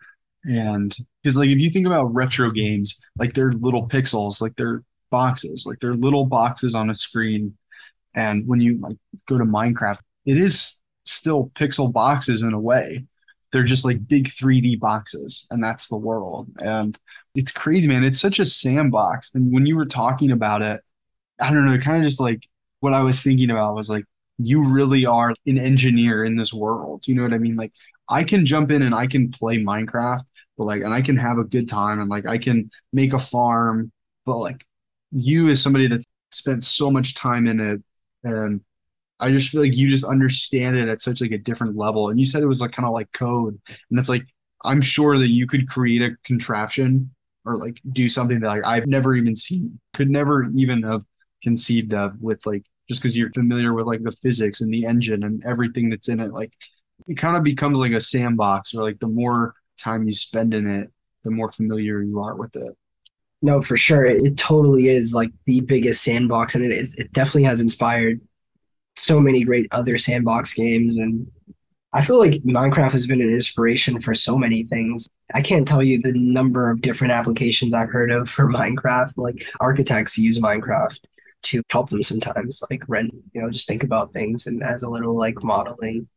And 0.46 0.96
because 1.22 1.38
like 1.38 1.50
if 1.50 1.60
you 1.60 1.70
think 1.70 1.86
about 1.86 2.14
retro 2.14 2.52
games, 2.52 3.00
like 3.18 3.34
they're 3.34 3.52
little 3.54 3.88
pixels, 3.88 4.42
like 4.42 4.56
they're 4.56 4.84
boxes, 5.10 5.66
like 5.68 5.80
they're 5.80 5.96
little 5.96 6.26
boxes 6.26 6.76
on 6.76 6.90
a 6.90 6.96
screen. 6.96 7.58
And 8.16 8.48
when 8.48 8.60
you 8.62 8.78
like 8.80 8.98
go 9.28 9.38
to 9.38 9.46
Minecraft, 9.46 10.00
it 10.26 10.38
is 10.38 10.82
still 11.06 11.52
pixel 11.56 11.92
boxes 11.92 12.44
in 12.44 12.54
a 12.54 12.60
way. 12.60 13.06
They're 13.52 13.64
just 13.64 13.86
like 13.86 14.08
big 14.08 14.28
3D 14.28 14.80
boxes, 14.80 15.48
and 15.52 15.64
that's 15.64 15.88
the 15.88 15.98
world. 15.98 16.50
And 16.58 16.98
it's 17.36 17.52
crazy, 17.52 17.88
man. 17.88 18.04
It's 18.04 18.20
such 18.20 18.40
a 18.40 18.46
sandbox. 18.46 19.34
And 19.36 19.54
when 19.54 19.66
you 19.66 19.76
were 19.76 19.86
talking 19.86 20.32
about 20.32 20.62
it, 20.62 20.82
I 21.40 21.52
don't 21.52 21.66
know, 21.66 21.78
kind 21.78 21.98
of 21.98 22.04
just 22.04 22.20
like 22.20 22.48
what 22.80 22.94
I 22.94 23.02
was 23.02 23.22
thinking 23.22 23.50
about 23.50 23.76
was 23.76 23.90
like, 23.90 24.06
you 24.40 24.68
really 24.68 25.06
are 25.06 25.34
an 25.46 25.58
engineer 25.58 26.26
in 26.26 26.36
this 26.36 26.54
world. 26.54 27.08
You 27.08 27.16
know 27.16 27.24
what 27.24 27.34
I 27.34 27.38
mean? 27.38 27.56
Like, 27.56 27.72
I 28.10 28.24
can 28.24 28.46
jump 28.46 28.72
in 28.72 28.82
and 28.82 28.94
I 28.96 29.08
can 29.08 29.32
play 29.32 29.58
Minecraft, 29.58 30.26
but 30.58 30.66
like, 30.66 30.82
and 30.82 30.94
I 30.94 31.02
can 31.02 31.18
have 31.18 31.38
a 31.38 31.44
good 31.44 31.70
time 31.70 32.00
and 32.00 32.10
like, 32.10 32.26
I 32.26 32.38
can 32.38 32.70
make 32.92 33.14
a 33.14 33.20
farm, 33.20 33.92
but 34.26 34.38
like, 34.38 34.66
you 35.12 35.50
as 35.50 35.62
somebody 35.62 35.88
that's 35.88 36.06
spent 36.32 36.64
so 36.64 36.90
much 36.90 37.14
time 37.14 37.46
in 37.48 37.60
it, 37.60 37.84
and 38.24 38.62
I 39.20 39.32
just 39.32 39.50
feel 39.50 39.62
like 39.62 39.76
you 39.76 39.90
just 39.90 40.04
understand 40.04 40.76
it 40.76 40.90
at 40.90 41.02
such 41.02 41.22
like 41.22 41.32
a 41.32 41.38
different 41.38 41.78
level. 41.78 42.10
And 42.10 42.20
you 42.20 42.26
said 42.26 42.44
it 42.44 42.48
was 42.48 42.62
like 42.62 42.72
kind 42.72 42.88
of 42.88 42.94
like 42.94 43.12
code, 43.14 43.60
and 43.90 44.00
it's 44.00 44.10
like, 44.10 44.26
I'm 44.66 44.82
sure 44.82 45.18
that 45.18 45.30
you 45.30 45.48
could 45.48 45.70
create 45.70 46.02
a 46.02 46.16
contraption 46.24 47.12
or 47.46 47.58
like 47.58 47.80
do 47.92 48.10
something 48.10 48.40
that 48.40 48.48
like 48.48 48.66
I've 48.66 48.88
never 48.88 49.14
even 49.16 49.36
seen, 49.36 49.80
could 49.94 50.10
never 50.10 50.50
even 50.56 50.84
have 50.84 51.04
conceived 51.42 51.94
of 51.94 52.20
with 52.22 52.46
like 52.46 52.64
just 52.90 53.02
because 53.02 53.18
you're 53.18 53.32
familiar 53.32 53.74
with 53.74 53.86
like 53.86 54.04
the 54.04 54.12
physics 54.12 54.62
and 54.62 54.74
the 54.74 54.86
engine 54.86 55.24
and 55.24 55.44
everything 55.46 55.90
that's 55.90 56.08
in 56.08 56.20
it. 56.20 56.32
Like 56.32 56.54
it 57.08 57.16
kind 57.16 57.38
of 57.38 57.44
becomes 57.44 57.78
like 57.78 57.92
a 57.92 58.00
sandbox 58.00 58.74
or 58.74 58.84
like 58.84 59.00
the 59.00 59.08
more 59.08 59.56
time 59.78 60.08
you 60.08 60.14
spend 60.14 60.54
in 60.54 60.70
it, 60.70 60.90
the 61.24 61.32
more 61.32 61.52
familiar 61.52 62.02
you 62.02 62.20
are 62.22 62.36
with 62.36 62.56
it. 62.56 62.76
No, 63.42 63.62
for 63.62 63.76
sure. 63.76 64.06
It, 64.06 64.24
it 64.24 64.38
totally 64.38 64.88
is 64.88 65.14
like 65.14 65.32
the 65.46 65.60
biggest 65.60 66.02
sandbox, 66.02 66.56
and 66.56 66.64
it 66.64 66.72
is. 66.72 66.96
It 66.96 67.12
definitely 67.12 67.44
has 67.44 67.60
inspired 67.60 68.22
so 68.96 69.20
many 69.20 69.44
great 69.44 69.68
other 69.72 69.98
sandbox 69.98 70.54
games, 70.54 70.98
and 70.98 71.30
I 71.94 72.04
feel 72.04 72.20
like 72.20 72.34
Minecraft 72.44 72.92
has 72.92 73.08
been 73.08 73.22
an 73.22 73.34
inspiration 73.34 74.00
for 74.00 74.14
so 74.14 74.38
many 74.38 74.64
things. 74.64 75.08
I 75.34 75.42
can't 75.42 75.68
tell 75.68 75.84
you 75.84 76.02
the 76.02 76.14
number 76.14 76.70
of 76.70 76.82
different 76.82 77.14
applications 77.14 77.74
I've 77.74 77.92
heard 77.92 78.12
of 78.12 78.30
for 78.30 78.48
Minecraft. 78.52 79.14
Like 79.18 79.46
architects 79.60 80.18
use 80.18 80.40
Minecraft 80.40 81.00
to 81.44 81.62
help 81.70 81.90
them 81.90 82.04
sometimes, 82.04 82.64
like 82.70 82.84
rent, 82.88 83.14
you 83.34 83.42
know, 83.42 83.52
just 83.52 83.68
think 83.68 83.84
about 83.84 84.14
things 84.14 84.48
and 84.48 84.64
as 84.64 84.82
a 84.82 84.90
little 84.90 85.18
like 85.18 85.44
modeling 85.44 86.08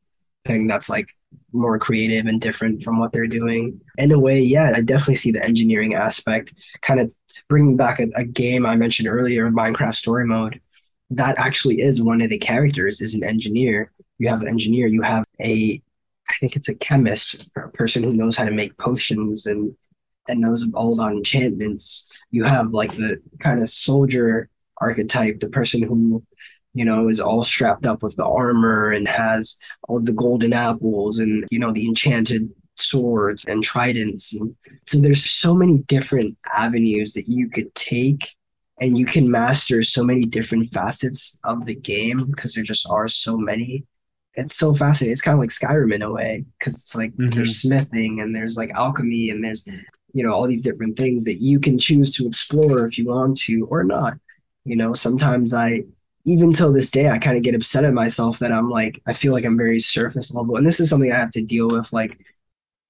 thing 0.46 0.66
that's 0.66 0.88
like 0.88 1.08
more 1.52 1.78
creative 1.78 2.26
and 2.26 2.40
different 2.40 2.82
from 2.82 2.98
what 2.98 3.12
they're 3.12 3.26
doing. 3.26 3.80
In 3.98 4.12
a 4.12 4.18
way, 4.18 4.40
yeah, 4.40 4.72
I 4.74 4.82
definitely 4.82 5.16
see 5.16 5.32
the 5.32 5.44
engineering 5.44 5.94
aspect. 5.94 6.54
Kind 6.82 7.00
of 7.00 7.12
bringing 7.48 7.76
back 7.76 7.98
a, 8.00 8.08
a 8.14 8.24
game 8.24 8.64
I 8.64 8.76
mentioned 8.76 9.08
earlier, 9.08 9.50
Minecraft 9.50 9.94
Story 9.94 10.26
Mode. 10.26 10.60
That 11.10 11.38
actually 11.38 11.76
is 11.76 12.02
one 12.02 12.20
of 12.20 12.30
the 12.30 12.38
characters 12.38 13.00
is 13.00 13.14
an 13.14 13.24
engineer. 13.24 13.92
You 14.18 14.28
have 14.28 14.42
an 14.42 14.48
engineer. 14.48 14.86
You 14.86 15.02
have 15.02 15.24
a, 15.40 15.80
I 16.28 16.32
think 16.40 16.56
it's 16.56 16.68
a 16.68 16.74
chemist, 16.74 17.52
a 17.56 17.68
person 17.68 18.02
who 18.02 18.16
knows 18.16 18.36
how 18.36 18.44
to 18.44 18.50
make 18.50 18.76
potions 18.78 19.46
and 19.46 19.76
and 20.28 20.40
knows 20.40 20.66
all 20.74 20.92
about 20.92 21.12
enchantments. 21.12 22.10
You 22.32 22.42
have 22.42 22.72
like 22.72 22.90
the 22.96 23.18
kind 23.38 23.62
of 23.62 23.68
soldier 23.68 24.48
archetype, 24.78 25.38
the 25.38 25.48
person 25.48 25.82
who 25.82 26.24
you 26.76 26.84
know, 26.84 27.08
is 27.08 27.20
all 27.20 27.42
strapped 27.42 27.86
up 27.86 28.02
with 28.02 28.14
the 28.16 28.26
armor 28.26 28.90
and 28.90 29.08
has 29.08 29.58
all 29.88 29.98
the 29.98 30.12
golden 30.12 30.52
apples 30.52 31.18
and, 31.18 31.46
you 31.50 31.58
know, 31.58 31.72
the 31.72 31.88
enchanted 31.88 32.50
swords 32.74 33.46
and 33.46 33.64
tridents. 33.64 34.38
And 34.38 34.54
so 34.86 35.00
there's 35.00 35.24
so 35.24 35.54
many 35.54 35.78
different 35.78 36.36
avenues 36.54 37.14
that 37.14 37.24
you 37.28 37.48
could 37.48 37.74
take 37.74 38.36
and 38.80 38.98
you 38.98 39.06
can 39.06 39.30
master 39.30 39.82
so 39.82 40.04
many 40.04 40.24
different 40.26 40.68
facets 40.70 41.38
of 41.44 41.66
the 41.66 41.74
game 41.74 42.26
because 42.30 42.54
there 42.54 42.64
just 42.64 42.88
are 42.90 43.08
so 43.08 43.36
many. 43.36 43.84
It's 44.34 44.56
so 44.56 44.74
fascinating. 44.74 45.12
It's 45.12 45.22
kind 45.22 45.34
of 45.34 45.40
like 45.40 45.50
Skyrim 45.50 45.94
in 45.94 46.02
a 46.02 46.12
way 46.12 46.44
because 46.58 46.74
it's 46.74 46.94
like 46.94 47.12
Mhm. 47.18 47.34
there's 47.34 47.56
smithing 47.56 48.20
and 48.20 48.36
there's 48.36 48.56
like 48.56 48.70
alchemy 48.72 49.30
and 49.30 49.42
there's, 49.42 49.66
you 50.12 50.22
know, 50.22 50.32
all 50.32 50.46
these 50.46 50.62
different 50.62 50.98
things 50.98 51.24
that 51.24 51.38
you 51.40 51.58
can 51.60 51.78
choose 51.78 52.14
to 52.16 52.26
explore 52.26 52.86
if 52.86 52.98
you 52.98 53.06
want 53.06 53.38
to 53.38 53.66
or 53.70 53.82
not. 53.84 54.18
You 54.64 54.76
know, 54.76 54.94
sometimes 54.94 55.54
I, 55.54 55.84
even 56.24 56.52
till 56.52 56.72
this 56.72 56.90
day, 56.90 57.08
I 57.08 57.18
kind 57.18 57.36
of 57.36 57.44
get 57.44 57.54
upset 57.54 57.84
at 57.84 57.94
myself 57.94 58.38
that 58.40 58.52
I'm 58.52 58.68
like, 58.68 59.00
I 59.06 59.12
feel 59.12 59.32
like 59.32 59.44
I'm 59.44 59.56
very 59.56 59.80
surface 59.80 60.34
level. 60.34 60.56
And 60.56 60.66
this 60.66 60.80
is 60.80 60.90
something 60.90 61.10
I 61.12 61.16
have 61.16 61.30
to 61.32 61.44
deal 61.44 61.68
with, 61.68 61.92
like, 61.92 62.18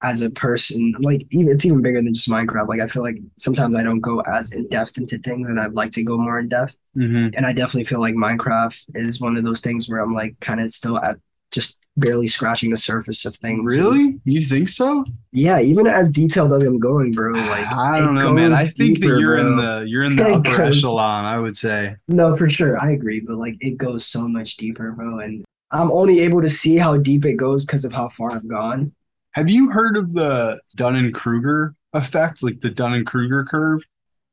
as 0.01 0.21
a 0.21 0.29
person. 0.29 0.93
Like, 0.99 1.25
even 1.31 1.51
it's 1.51 1.65
even 1.65 1.81
bigger 1.81 2.01
than 2.01 2.13
just 2.13 2.29
Minecraft. 2.29 2.67
Like, 2.67 2.81
I 2.81 2.87
feel 2.87 3.03
like 3.03 3.17
sometimes 3.37 3.75
I 3.75 3.83
don't 3.83 4.01
go 4.01 4.21
as 4.21 4.53
in 4.53 4.67
depth 4.69 4.97
into 4.97 5.17
things, 5.19 5.49
and 5.49 5.59
I'd 5.59 5.73
like 5.73 5.91
to 5.93 6.03
go 6.03 6.17
more 6.17 6.39
in 6.39 6.49
depth. 6.49 6.77
Mm-hmm. 6.95 7.35
And 7.35 7.45
I 7.45 7.53
definitely 7.53 7.85
feel 7.85 7.99
like 7.99 8.15
Minecraft 8.15 8.79
is 8.95 9.21
one 9.21 9.37
of 9.37 9.43
those 9.43 9.61
things 9.61 9.89
where 9.89 9.99
I'm 9.99 10.13
like, 10.13 10.39
kind 10.39 10.59
of 10.59 10.69
still 10.71 10.97
at 10.99 11.17
just 11.51 11.85
barely 11.95 12.27
scratching 12.27 12.69
the 12.69 12.77
surface 12.77 13.25
of 13.25 13.35
things. 13.35 13.75
Really? 13.75 14.19
You 14.25 14.41
think 14.41 14.69
so? 14.69 15.05
Yeah, 15.31 15.59
even 15.59 15.87
as 15.87 16.11
detailed 16.11 16.53
as 16.53 16.63
I'm 16.63 16.79
going, 16.79 17.11
bro. 17.11 17.33
Like, 17.47 17.71
I 17.73 17.99
don't 17.99 18.15
know, 18.15 18.33
man. 18.33 18.53
I 18.53 18.65
think 18.65 18.99
deeper, 18.99 19.15
that 19.15 19.19
you're 19.21 19.37
in 19.37 19.55
the 19.55 19.85
you're 19.87 20.03
in 20.03 20.15
the 20.15 20.33
upper 20.33 20.61
echelon, 20.61 21.25
I 21.25 21.39
would 21.39 21.55
say. 21.55 21.95
No, 22.07 22.35
for 22.35 22.49
sure. 22.49 22.79
I 22.79 22.91
agree, 22.91 23.21
but 23.21 23.37
like 23.37 23.55
it 23.61 23.77
goes 23.77 24.05
so 24.05 24.27
much 24.27 24.57
deeper, 24.57 24.91
bro. 24.91 25.19
And 25.19 25.45
I'm 25.71 25.91
only 25.91 26.19
able 26.19 26.41
to 26.41 26.49
see 26.49 26.77
how 26.77 26.97
deep 26.97 27.25
it 27.25 27.35
goes 27.35 27.65
because 27.65 27.85
of 27.85 27.93
how 27.93 28.09
far 28.09 28.35
I've 28.35 28.47
gone. 28.47 28.93
Have 29.37 29.51
you 29.51 29.69
heard 29.69 29.97
of 29.97 30.13
the 30.13 30.59
Dunning-Kruger 30.77 31.75
effect, 31.93 32.41
like 32.41 32.59
the 32.59 32.71
Dunning-Kruger 32.71 33.45
curve? 33.45 33.83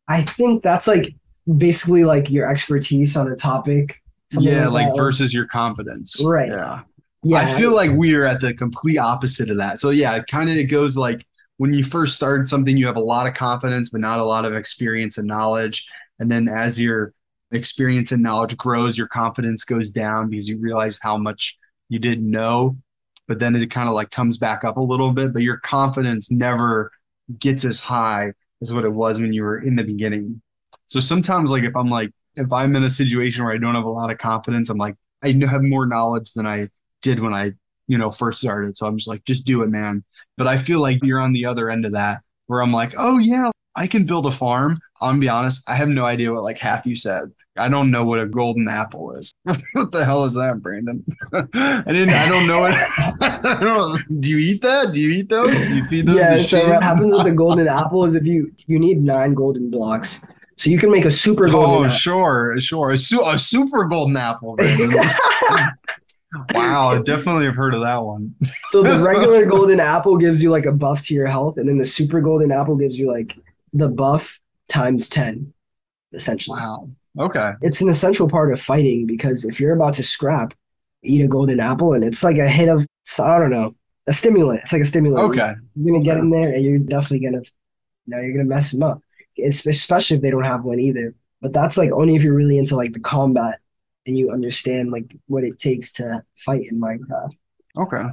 I 0.09 0.22
think 0.22 0.62
that's 0.62 0.88
like 0.88 1.14
basically 1.59 2.07
like 2.07 2.30
your 2.30 2.50
expertise 2.50 3.14
on 3.14 3.30
a 3.30 3.36
topic. 3.36 4.00
yeah, 4.32 4.66
like 4.66 4.88
that. 4.88 4.96
versus 4.96 5.34
your 5.34 5.46
confidence. 5.46 6.24
Right. 6.24 6.50
Yeah. 6.50 6.80
yeah, 7.22 7.40
I 7.40 7.59
feel 7.59 7.74
like 7.74 7.90
we 7.90 8.14
are 8.14 8.24
at 8.24 8.40
the 8.40 8.55
complete 8.55 8.96
opposite 8.96 9.50
of 9.50 9.59
that. 9.59 9.78
So 9.78 9.90
yeah, 9.90 10.16
it 10.16 10.26
kind 10.26 10.48
of 10.48 10.57
it 10.57 10.64
goes 10.64 10.96
like 10.96 11.26
when 11.59 11.74
you 11.74 11.84
first 11.84 12.16
start 12.16 12.48
something, 12.48 12.74
you 12.74 12.86
have 12.86 12.96
a 12.96 13.00
lot 13.00 13.26
of 13.26 13.34
confidence, 13.34 13.90
but 13.90 14.00
not 14.00 14.20
a 14.20 14.24
lot 14.24 14.46
of 14.46 14.55
experience 14.55 15.18
and 15.18 15.28
knowledge. 15.28 15.86
And 16.18 16.30
then 16.30 16.48
as 16.48 16.80
your 16.80 17.12
experience 17.50 18.11
and 18.11 18.22
knowledge 18.22 18.57
grows, 18.57 18.96
your 18.96 19.09
confidence 19.09 19.64
goes 19.64 19.92
down 19.92 20.30
because 20.30 20.48
you 20.48 20.59
realize 20.59 20.98
how 21.02 21.18
much 21.18 21.59
you 21.90 21.98
didn't 21.98 22.30
know. 22.30 22.78
But 23.26 23.38
then 23.38 23.56
it 23.56 23.70
kind 23.70 23.88
of 23.88 23.94
like 23.94 24.10
comes 24.10 24.38
back 24.38 24.64
up 24.64 24.76
a 24.76 24.82
little 24.82 25.12
bit, 25.12 25.32
but 25.32 25.42
your 25.42 25.56
confidence 25.58 26.30
never 26.30 26.92
gets 27.38 27.64
as 27.64 27.80
high 27.80 28.32
as 28.60 28.72
what 28.72 28.84
it 28.84 28.92
was 28.92 29.20
when 29.20 29.32
you 29.32 29.42
were 29.42 29.58
in 29.58 29.76
the 29.76 29.84
beginning. 29.84 30.42
So 30.86 31.00
sometimes, 31.00 31.50
like 31.50 31.64
if 31.64 31.74
I'm 31.74 31.88
like 31.88 32.10
if 32.36 32.52
I'm 32.52 32.76
in 32.76 32.84
a 32.84 32.90
situation 32.90 33.44
where 33.44 33.54
I 33.54 33.58
don't 33.58 33.74
have 33.74 33.84
a 33.84 33.90
lot 33.90 34.10
of 34.10 34.18
confidence, 34.18 34.68
I'm 34.68 34.78
like 34.78 34.96
I 35.22 35.32
have 35.50 35.62
more 35.62 35.86
knowledge 35.86 36.32
than 36.32 36.46
I 36.46 36.68
did 37.02 37.20
when 37.20 37.32
I, 37.32 37.52
you 37.86 37.96
know, 37.98 38.10
first 38.10 38.40
started. 38.40 38.76
So 38.76 38.86
I'm 38.86 38.98
just 38.98 39.08
like, 39.08 39.24
just 39.24 39.46
do 39.46 39.62
it, 39.62 39.68
man. 39.68 40.04
But 40.36 40.46
I 40.46 40.56
feel 40.56 40.80
like 40.80 41.02
you're 41.02 41.20
on 41.20 41.32
the 41.32 41.46
other 41.46 41.70
end 41.70 41.86
of 41.86 41.92
that 41.92 42.20
where 42.46 42.62
I'm 42.62 42.72
like, 42.72 42.92
oh 42.98 43.18
yeah, 43.18 43.50
I 43.76 43.86
can 43.86 44.04
build 44.04 44.26
a 44.26 44.32
farm. 44.32 44.78
I'm 45.00 45.20
be 45.20 45.28
honest, 45.28 45.68
I 45.68 45.76
have 45.76 45.88
no 45.88 46.04
idea 46.04 46.32
what 46.32 46.42
like 46.42 46.58
half 46.58 46.86
you 46.86 46.96
said. 46.96 47.32
I 47.57 47.68
don't 47.68 47.90
know 47.90 48.05
what 48.05 48.18
a 48.18 48.26
golden 48.26 48.68
apple 48.68 49.12
is. 49.12 49.32
what 49.42 49.92
the 49.92 50.05
hell 50.05 50.24
is 50.24 50.34
that, 50.34 50.61
Brandon? 50.61 51.05
I 51.32 51.82
didn't. 51.86 52.11
I 52.11 52.28
don't 52.28 52.46
know 52.46 52.66
it. 52.66 52.74
I 53.20 53.59
don't, 53.61 54.20
do 54.20 54.30
you 54.30 54.38
eat 54.38 54.62
that? 54.62 54.92
Do 54.92 55.00
you 55.00 55.11
eat 55.11 55.28
those? 55.28 55.57
Do 55.57 55.74
you 55.74 55.84
feed 55.86 56.07
those? 56.07 56.16
yeah. 56.16 56.36
So 56.38 56.61
sheep? 56.61 56.68
what 56.68 56.82
happens 56.82 57.12
with 57.12 57.24
the 57.24 57.32
golden 57.32 57.68
apple 57.68 58.05
is 58.05 58.14
if 58.14 58.24
you 58.24 58.52
you 58.66 58.78
need 58.78 58.98
nine 58.98 59.34
golden 59.34 59.70
blocks, 59.70 60.24
so 60.57 60.70
you 60.70 60.78
can 60.78 60.90
make 60.90 61.05
a 61.05 61.11
super 61.11 61.48
golden. 61.48 61.70
Oh, 61.70 61.84
apple. 61.84 61.96
sure, 61.96 62.61
sure. 62.61 62.90
A, 62.90 62.98
su- 62.98 63.24
a 63.24 63.38
super 63.38 63.84
golden 63.84 64.16
apple. 64.16 64.57
Wow, 66.52 66.88
I 66.88 67.02
definitely 67.02 67.44
have 67.44 67.55
heard 67.55 67.74
of 67.74 67.82
that 67.82 68.02
one. 68.02 68.34
So 68.70 68.82
the 68.82 68.98
regular 68.98 69.46
golden 69.46 69.78
apple 69.78 70.16
gives 70.16 70.42
you 70.42 70.50
like 70.50 70.66
a 70.66 70.72
buff 70.72 71.07
to 71.07 71.14
your 71.14 71.26
health, 71.26 71.59
and 71.59 71.68
then 71.68 71.78
the 71.78 71.86
super 71.86 72.20
golden 72.20 72.50
apple 72.50 72.74
gives 72.74 72.98
you 72.98 73.09
like 73.09 73.38
the 73.72 73.88
buff 73.88 74.40
times 74.68 75.09
10, 75.09 75.52
essentially. 76.12 76.59
Wow. 76.59 76.88
Okay. 77.18 77.52
It's 77.62 77.80
an 77.80 77.88
essential 77.88 78.28
part 78.28 78.52
of 78.52 78.60
fighting 78.60 79.06
because 79.06 79.44
if 79.44 79.60
you're 79.60 79.74
about 79.74 79.94
to 79.94 80.02
scrap, 80.02 80.54
eat 81.02 81.24
a 81.24 81.28
golden 81.28 81.60
apple, 81.60 81.92
and 81.92 82.02
it's 82.02 82.24
like 82.24 82.38
a 82.38 82.48
hit 82.48 82.68
of, 82.68 82.86
I 83.18 83.38
don't 83.38 83.50
know, 83.50 83.74
a 84.06 84.12
stimulant. 84.12 84.60
It's 84.64 84.72
like 84.72 84.82
a 84.82 84.86
stimulant. 84.86 85.30
Okay. 85.30 85.52
You're 85.76 85.94
gonna 85.94 86.04
get 86.04 86.18
in 86.18 86.30
there, 86.30 86.52
and 86.52 86.62
you're 86.62 86.78
definitely 86.78 87.20
gonna, 87.20 87.42
you 87.42 88.08
know, 88.08 88.20
you're 88.20 88.32
gonna 88.32 88.48
mess 88.48 88.72
them 88.72 88.82
up. 88.82 89.00
It's, 89.36 89.66
especially 89.66 90.16
if 90.16 90.22
they 90.22 90.30
don't 90.30 90.44
have 90.44 90.64
one 90.64 90.80
either. 90.80 91.14
But 91.40 91.52
that's 91.52 91.76
like 91.76 91.90
only 91.90 92.14
if 92.14 92.22
you're 92.22 92.34
really 92.34 92.58
into 92.58 92.76
like 92.76 92.94
the 92.94 93.00
combat 93.00 93.60
and 94.06 94.16
you 94.16 94.30
understand 94.30 94.90
like 94.90 95.14
what 95.26 95.44
it 95.44 95.58
takes 95.58 95.92
to 95.94 96.24
fight 96.36 96.66
in 96.70 96.80
Minecraft. 96.80 97.32
Okay. 97.76 98.04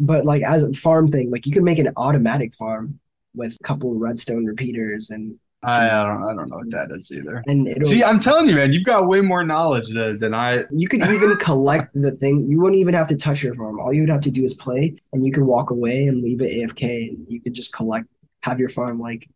But 0.00 0.24
like 0.24 0.42
as 0.42 0.62
a 0.62 0.72
farm 0.72 1.10
thing, 1.10 1.30
like 1.30 1.46
you 1.46 1.52
can 1.52 1.64
make 1.64 1.78
an 1.78 1.92
automatic 1.96 2.52
farm 2.52 3.00
with 3.34 3.56
a 3.58 3.64
couple 3.64 3.92
of 3.92 3.98
redstone 3.98 4.44
repeaters 4.44 5.10
and 5.10 5.38
I, 5.64 5.86
I 5.86 6.06
don't 6.06 6.22
I 6.22 6.34
don't 6.34 6.48
know 6.50 6.56
what 6.56 6.70
that 6.70 6.88
is 6.90 7.10
either. 7.10 7.42
and 7.46 7.86
See, 7.86 8.02
I'm 8.02 8.20
telling 8.20 8.48
you, 8.48 8.56
man, 8.56 8.72
you've 8.72 8.84
got 8.84 9.08
way 9.08 9.20
more 9.20 9.44
knowledge 9.44 9.88
than, 9.92 10.18
than 10.18 10.34
I. 10.34 10.62
You 10.70 10.88
could 10.88 11.02
even 11.06 11.36
collect 11.40 11.90
the 11.94 12.12
thing. 12.12 12.46
You 12.50 12.60
wouldn't 12.60 12.80
even 12.80 12.94
have 12.94 13.08
to 13.08 13.16
touch 13.16 13.42
your 13.42 13.54
farm. 13.54 13.80
All 13.80 13.92
you 13.92 14.02
would 14.02 14.10
have 14.10 14.20
to 14.22 14.30
do 14.30 14.44
is 14.44 14.54
play, 14.54 14.96
and 15.12 15.24
you 15.24 15.32
can 15.32 15.46
walk 15.46 15.70
away 15.70 16.06
and 16.06 16.22
leave 16.22 16.40
it 16.40 16.50
AFK, 16.50 17.08
and 17.10 17.26
you 17.28 17.40
could 17.40 17.54
just 17.54 17.72
collect, 17.72 18.06
have 18.42 18.60
your 18.60 18.68
farm 18.68 19.00
like 19.00 19.28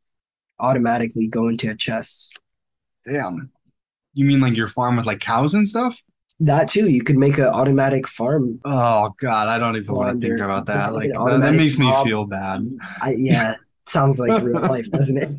automatically 0.60 1.26
go 1.26 1.48
into 1.48 1.70
a 1.70 1.74
chest. 1.74 2.38
Damn. 3.06 3.50
You 4.14 4.24
mean 4.24 4.40
like 4.40 4.56
your 4.56 4.68
farm 4.68 4.96
with 4.96 5.06
like 5.06 5.20
cows 5.20 5.54
and 5.54 5.66
stuff? 5.66 6.02
That 6.40 6.68
too, 6.68 6.88
you 6.88 7.02
could 7.02 7.16
make 7.16 7.38
an 7.38 7.46
automatic 7.46 8.06
farm. 8.06 8.60
Oh 8.64 9.10
God, 9.20 9.48
I 9.48 9.58
don't 9.58 9.76
even 9.76 9.94
want 9.94 10.20
to 10.20 10.28
think 10.28 10.40
about 10.40 10.66
that. 10.66 10.94
Like 10.94 11.10
that, 11.12 11.40
that 11.42 11.54
makes 11.54 11.78
me 11.78 11.92
feel 12.04 12.26
bad. 12.26 12.68
I 13.02 13.16
yeah, 13.18 13.56
sounds 13.86 14.20
like 14.20 14.42
real 14.42 14.60
life, 14.68 14.88
doesn't 14.90 15.18
it? 15.18 15.30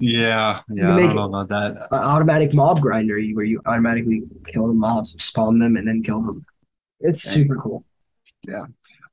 Yeah, 0.00 0.60
yeah, 0.70 0.94
I 0.94 1.00
don't 1.00 1.14
know 1.14 1.24
about 1.24 1.48
that. 1.48 1.88
Automatic 1.92 2.54
mob 2.54 2.80
grinder, 2.80 3.20
where 3.34 3.44
you 3.44 3.60
automatically 3.66 4.22
kill 4.46 4.68
the 4.68 4.74
mobs, 4.74 5.22
spawn 5.22 5.58
them, 5.58 5.76
and 5.76 5.86
then 5.86 6.02
kill 6.02 6.22
them. 6.22 6.44
It's 7.00 7.22
Dang. 7.22 7.42
super 7.42 7.56
cool. 7.56 7.84
Yeah. 8.46 8.64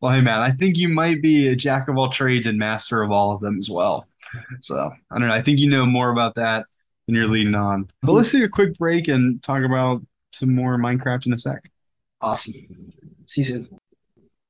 Well, 0.01 0.13
hey 0.13 0.21
man, 0.21 0.39
I 0.39 0.51
think 0.51 0.77
you 0.77 0.89
might 0.89 1.21
be 1.21 1.47
a 1.47 1.55
jack 1.55 1.87
of 1.87 1.97
all 1.97 2.09
trades 2.09 2.47
and 2.47 2.57
master 2.57 3.01
of 3.01 3.11
all 3.11 3.33
of 3.33 3.41
them 3.41 3.57
as 3.57 3.69
well. 3.69 4.07
So 4.61 4.91
I 5.11 5.17
don't 5.17 5.27
know. 5.27 5.33
I 5.33 5.41
think 5.41 5.59
you 5.59 5.69
know 5.69 5.85
more 5.85 6.09
about 6.11 6.35
that 6.35 6.65
than 7.05 7.15
you're 7.15 7.27
leading 7.27 7.55
on. 7.55 7.89
But 8.01 8.13
let's 8.13 8.31
take 8.31 8.43
a 8.43 8.49
quick 8.49 8.77
break 8.77 9.07
and 9.07 9.41
talk 9.41 9.63
about 9.63 10.01
some 10.31 10.53
more 10.53 10.77
Minecraft 10.77 11.25
in 11.25 11.33
a 11.33 11.37
sec. 11.37 11.69
Awesome. 12.21 12.53
See 13.27 13.41
you 13.41 13.45
soon. 13.45 13.69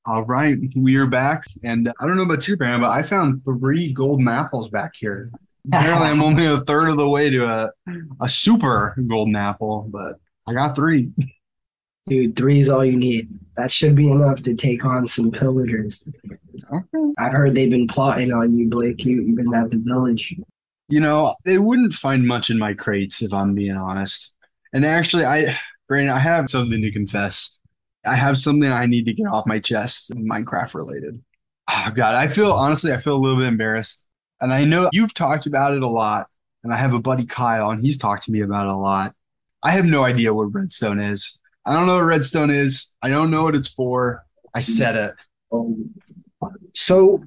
All 0.07 0.23
right, 0.23 0.57
we 0.75 0.97
are 0.97 1.07
back, 1.07 1.45
and 1.63 1.91
I 1.99 2.05
don't 2.05 2.15
know 2.15 2.23
about 2.23 2.47
you, 2.47 2.55
Brandon, 2.55 2.81
but 2.81 2.91
I 2.91 3.01
found 3.01 3.43
three 3.43 3.91
golden 3.91 4.27
apples 4.27 4.69
back 4.69 4.91
here. 4.99 5.31
Apparently, 5.67 6.07
I'm 6.07 6.21
only 6.21 6.45
a 6.53 6.61
third 6.61 6.89
of 6.89 6.97
the 6.97 7.09
way 7.09 7.29
to 7.29 7.45
a 7.45 7.71
a 8.21 8.29
super 8.29 8.95
golden 9.07 9.35
apple, 9.35 9.87
but 9.91 10.15
I 10.47 10.53
got 10.53 10.75
three. 10.75 11.11
Dude, 12.07 12.35
three 12.35 12.59
is 12.59 12.69
all 12.69 12.85
you 12.85 12.97
need. 12.97 13.29
That 13.57 13.71
should 13.71 13.95
be 13.95 14.09
enough 14.09 14.43
to 14.43 14.53
take 14.53 14.85
on 14.85 15.07
some 15.07 15.31
pillagers. 15.31 16.03
Okay. 16.71 17.13
I've 17.17 17.31
heard 17.31 17.55
they've 17.55 17.69
been 17.69 17.87
plotting 17.87 18.31
on 18.31 18.55
you, 18.55 18.69
Blake. 18.69 19.03
You, 19.03 19.23
you've 19.23 19.37
been 19.37 19.53
at 19.55 19.71
the 19.71 19.81
village. 19.83 20.35
You 20.87 20.99
know, 20.99 21.35
they 21.45 21.57
wouldn't 21.57 21.93
find 21.93 22.27
much 22.27 22.51
in 22.51 22.59
my 22.59 22.75
crates 22.75 23.23
if 23.23 23.33
I'm 23.33 23.55
being 23.55 23.75
honest. 23.75 24.35
And 24.71 24.85
actually, 24.85 25.25
I, 25.25 25.57
Brandon, 25.87 26.13
I 26.13 26.19
have 26.19 26.49
something 26.51 26.79
to 26.81 26.91
confess. 26.91 27.59
I 28.05 28.15
have 28.15 28.37
something 28.37 28.71
I 28.71 28.85
need 28.85 29.05
to 29.05 29.13
get 29.13 29.25
off 29.25 29.47
my 29.47 29.59
chest, 29.59 30.11
Minecraft 30.13 30.75
related. 30.75 31.23
Oh 31.67 31.91
God, 31.95 32.13
I 32.13 32.27
feel 32.27 32.51
honestly, 32.51 32.93
I 32.93 32.97
feel 32.97 33.15
a 33.15 33.17
little 33.17 33.39
bit 33.39 33.47
embarrassed. 33.47 34.04
And 34.41 34.53
I 34.53 34.65
know 34.65 34.89
you've 34.91 35.13
talked 35.13 35.45
about 35.45 35.73
it 35.73 35.83
a 35.83 35.87
lot, 35.87 36.27
and 36.63 36.73
I 36.73 36.77
have 36.77 36.93
a 36.93 36.99
buddy 36.99 37.25
Kyle, 37.25 37.69
and 37.69 37.81
he's 37.81 37.97
talked 37.97 38.23
to 38.23 38.31
me 38.31 38.41
about 38.41 38.67
it 38.67 38.71
a 38.71 38.75
lot. 38.75 39.13
I 39.63 39.71
have 39.71 39.85
no 39.85 40.03
idea 40.03 40.33
what 40.33 40.53
redstone 40.53 40.99
is. 40.99 41.39
I 41.65 41.73
don't 41.73 41.87
know 41.87 41.95
what 41.95 42.03
redstone 42.03 42.51
is. 42.51 42.95
I 43.01 43.09
don't 43.09 43.31
know 43.31 43.43
what 43.43 43.55
it's 43.55 43.67
for. 43.67 44.23
I 44.53 44.59
said 44.59 44.95
it. 44.95 45.11
So, 46.73 47.23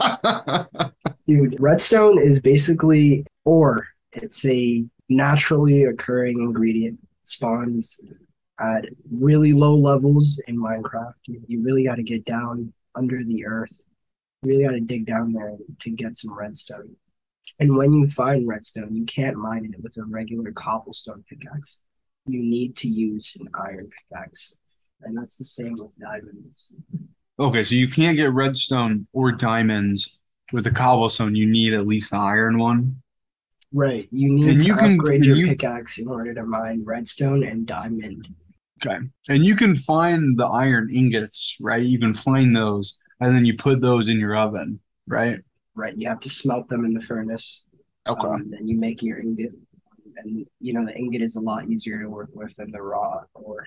dude, 1.26 1.60
redstone 1.60 2.18
is 2.18 2.40
basically 2.40 3.26
ore. 3.44 3.86
It's 4.12 4.46
a 4.46 4.86
naturally 5.08 5.84
occurring 5.84 6.38
ingredient. 6.40 6.98
spawns 7.24 8.00
at 8.60 8.86
really 9.10 9.52
low 9.52 9.76
levels 9.76 10.40
in 10.48 10.56
Minecraft. 10.56 11.12
You 11.26 11.62
really 11.62 11.84
got 11.84 11.96
to 11.96 12.02
get 12.02 12.24
down 12.24 12.72
under 12.94 13.22
the 13.22 13.46
earth. 13.46 13.82
You 14.42 14.50
really 14.50 14.64
got 14.64 14.70
to 14.72 14.80
dig 14.80 15.06
down 15.06 15.32
there 15.32 15.56
to 15.80 15.90
get 15.90 16.16
some 16.16 16.32
redstone. 16.36 16.96
And 17.58 17.76
when 17.76 17.92
you 17.92 18.08
find 18.08 18.46
redstone, 18.46 18.94
you 18.94 19.04
can't 19.04 19.36
mine 19.36 19.64
it 19.72 19.82
with 19.82 19.96
a 19.96 20.04
regular 20.04 20.52
cobblestone 20.52 21.24
pickaxe. 21.28 21.80
You 22.26 22.42
need 22.42 22.76
to 22.76 22.88
use 22.88 23.36
an 23.40 23.48
iron 23.54 23.88
pickaxe. 24.10 24.54
And 25.02 25.16
that's 25.16 25.36
the 25.36 25.44
same 25.44 25.72
with 25.72 25.90
diamonds. 25.98 26.72
Okay, 27.40 27.62
so 27.62 27.74
you 27.74 27.88
can't 27.88 28.16
get 28.16 28.32
redstone 28.32 29.06
or 29.12 29.32
diamonds 29.32 30.18
with 30.52 30.66
a 30.66 30.70
cobblestone. 30.70 31.34
You 31.34 31.46
need 31.46 31.72
at 31.72 31.86
least 31.86 32.10
the 32.10 32.18
iron 32.18 32.58
one. 32.58 33.00
Right. 33.72 34.06
You 34.10 34.28
need 34.30 34.44
And 34.48 34.60
to 34.60 34.66
you 34.66 34.74
upgrade 34.74 35.24
your 35.26 35.36
you- 35.36 35.46
pickaxe 35.48 35.98
in 35.98 36.08
order 36.08 36.34
to 36.34 36.44
mine 36.44 36.84
redstone 36.84 37.44
and 37.44 37.66
diamond. 37.66 38.28
Okay. 38.84 38.98
And 39.28 39.44
you 39.44 39.56
can 39.56 39.74
find 39.74 40.36
the 40.38 40.46
iron 40.46 40.88
ingots, 40.94 41.56
right? 41.60 41.82
You 41.82 41.98
can 41.98 42.14
find 42.14 42.54
those 42.54 42.96
and 43.20 43.34
then 43.34 43.44
you 43.44 43.56
put 43.56 43.80
those 43.80 44.08
in 44.08 44.18
your 44.18 44.36
oven, 44.36 44.80
right? 45.06 45.38
Right. 45.74 45.96
You 45.96 46.08
have 46.08 46.20
to 46.20 46.30
smelt 46.30 46.68
them 46.68 46.84
in 46.84 46.94
the 46.94 47.00
furnace. 47.00 47.64
Okay. 48.06 48.26
Um, 48.26 48.50
then 48.50 48.66
you 48.66 48.78
make 48.78 49.02
your 49.02 49.18
ingot. 49.18 49.52
And 50.16 50.46
you 50.60 50.72
know 50.72 50.84
the 50.84 50.96
ingot 50.96 51.22
is 51.22 51.36
a 51.36 51.40
lot 51.40 51.68
easier 51.68 52.00
to 52.00 52.08
work 52.08 52.30
with 52.32 52.56
than 52.56 52.72
the 52.72 52.82
raw 52.82 53.20
ore. 53.34 53.66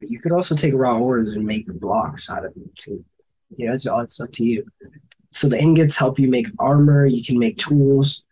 But 0.00 0.10
you 0.10 0.20
could 0.20 0.30
also 0.32 0.54
take 0.54 0.74
raw 0.74 0.98
ores 0.98 1.34
and 1.34 1.44
make 1.44 1.66
blocks 1.66 2.30
out 2.30 2.44
of 2.44 2.54
them 2.54 2.70
too. 2.78 3.04
You 3.56 3.66
know, 3.66 3.74
it's, 3.74 3.86
all- 3.86 4.00
it's 4.00 4.20
up 4.20 4.30
to 4.32 4.44
you. 4.44 4.64
So 5.30 5.48
the 5.48 5.58
ingots 5.58 5.96
help 5.96 6.18
you 6.18 6.28
make 6.30 6.46
armor. 6.58 7.06
You 7.06 7.24
can 7.24 7.38
make 7.38 7.58
tools. 7.58 8.24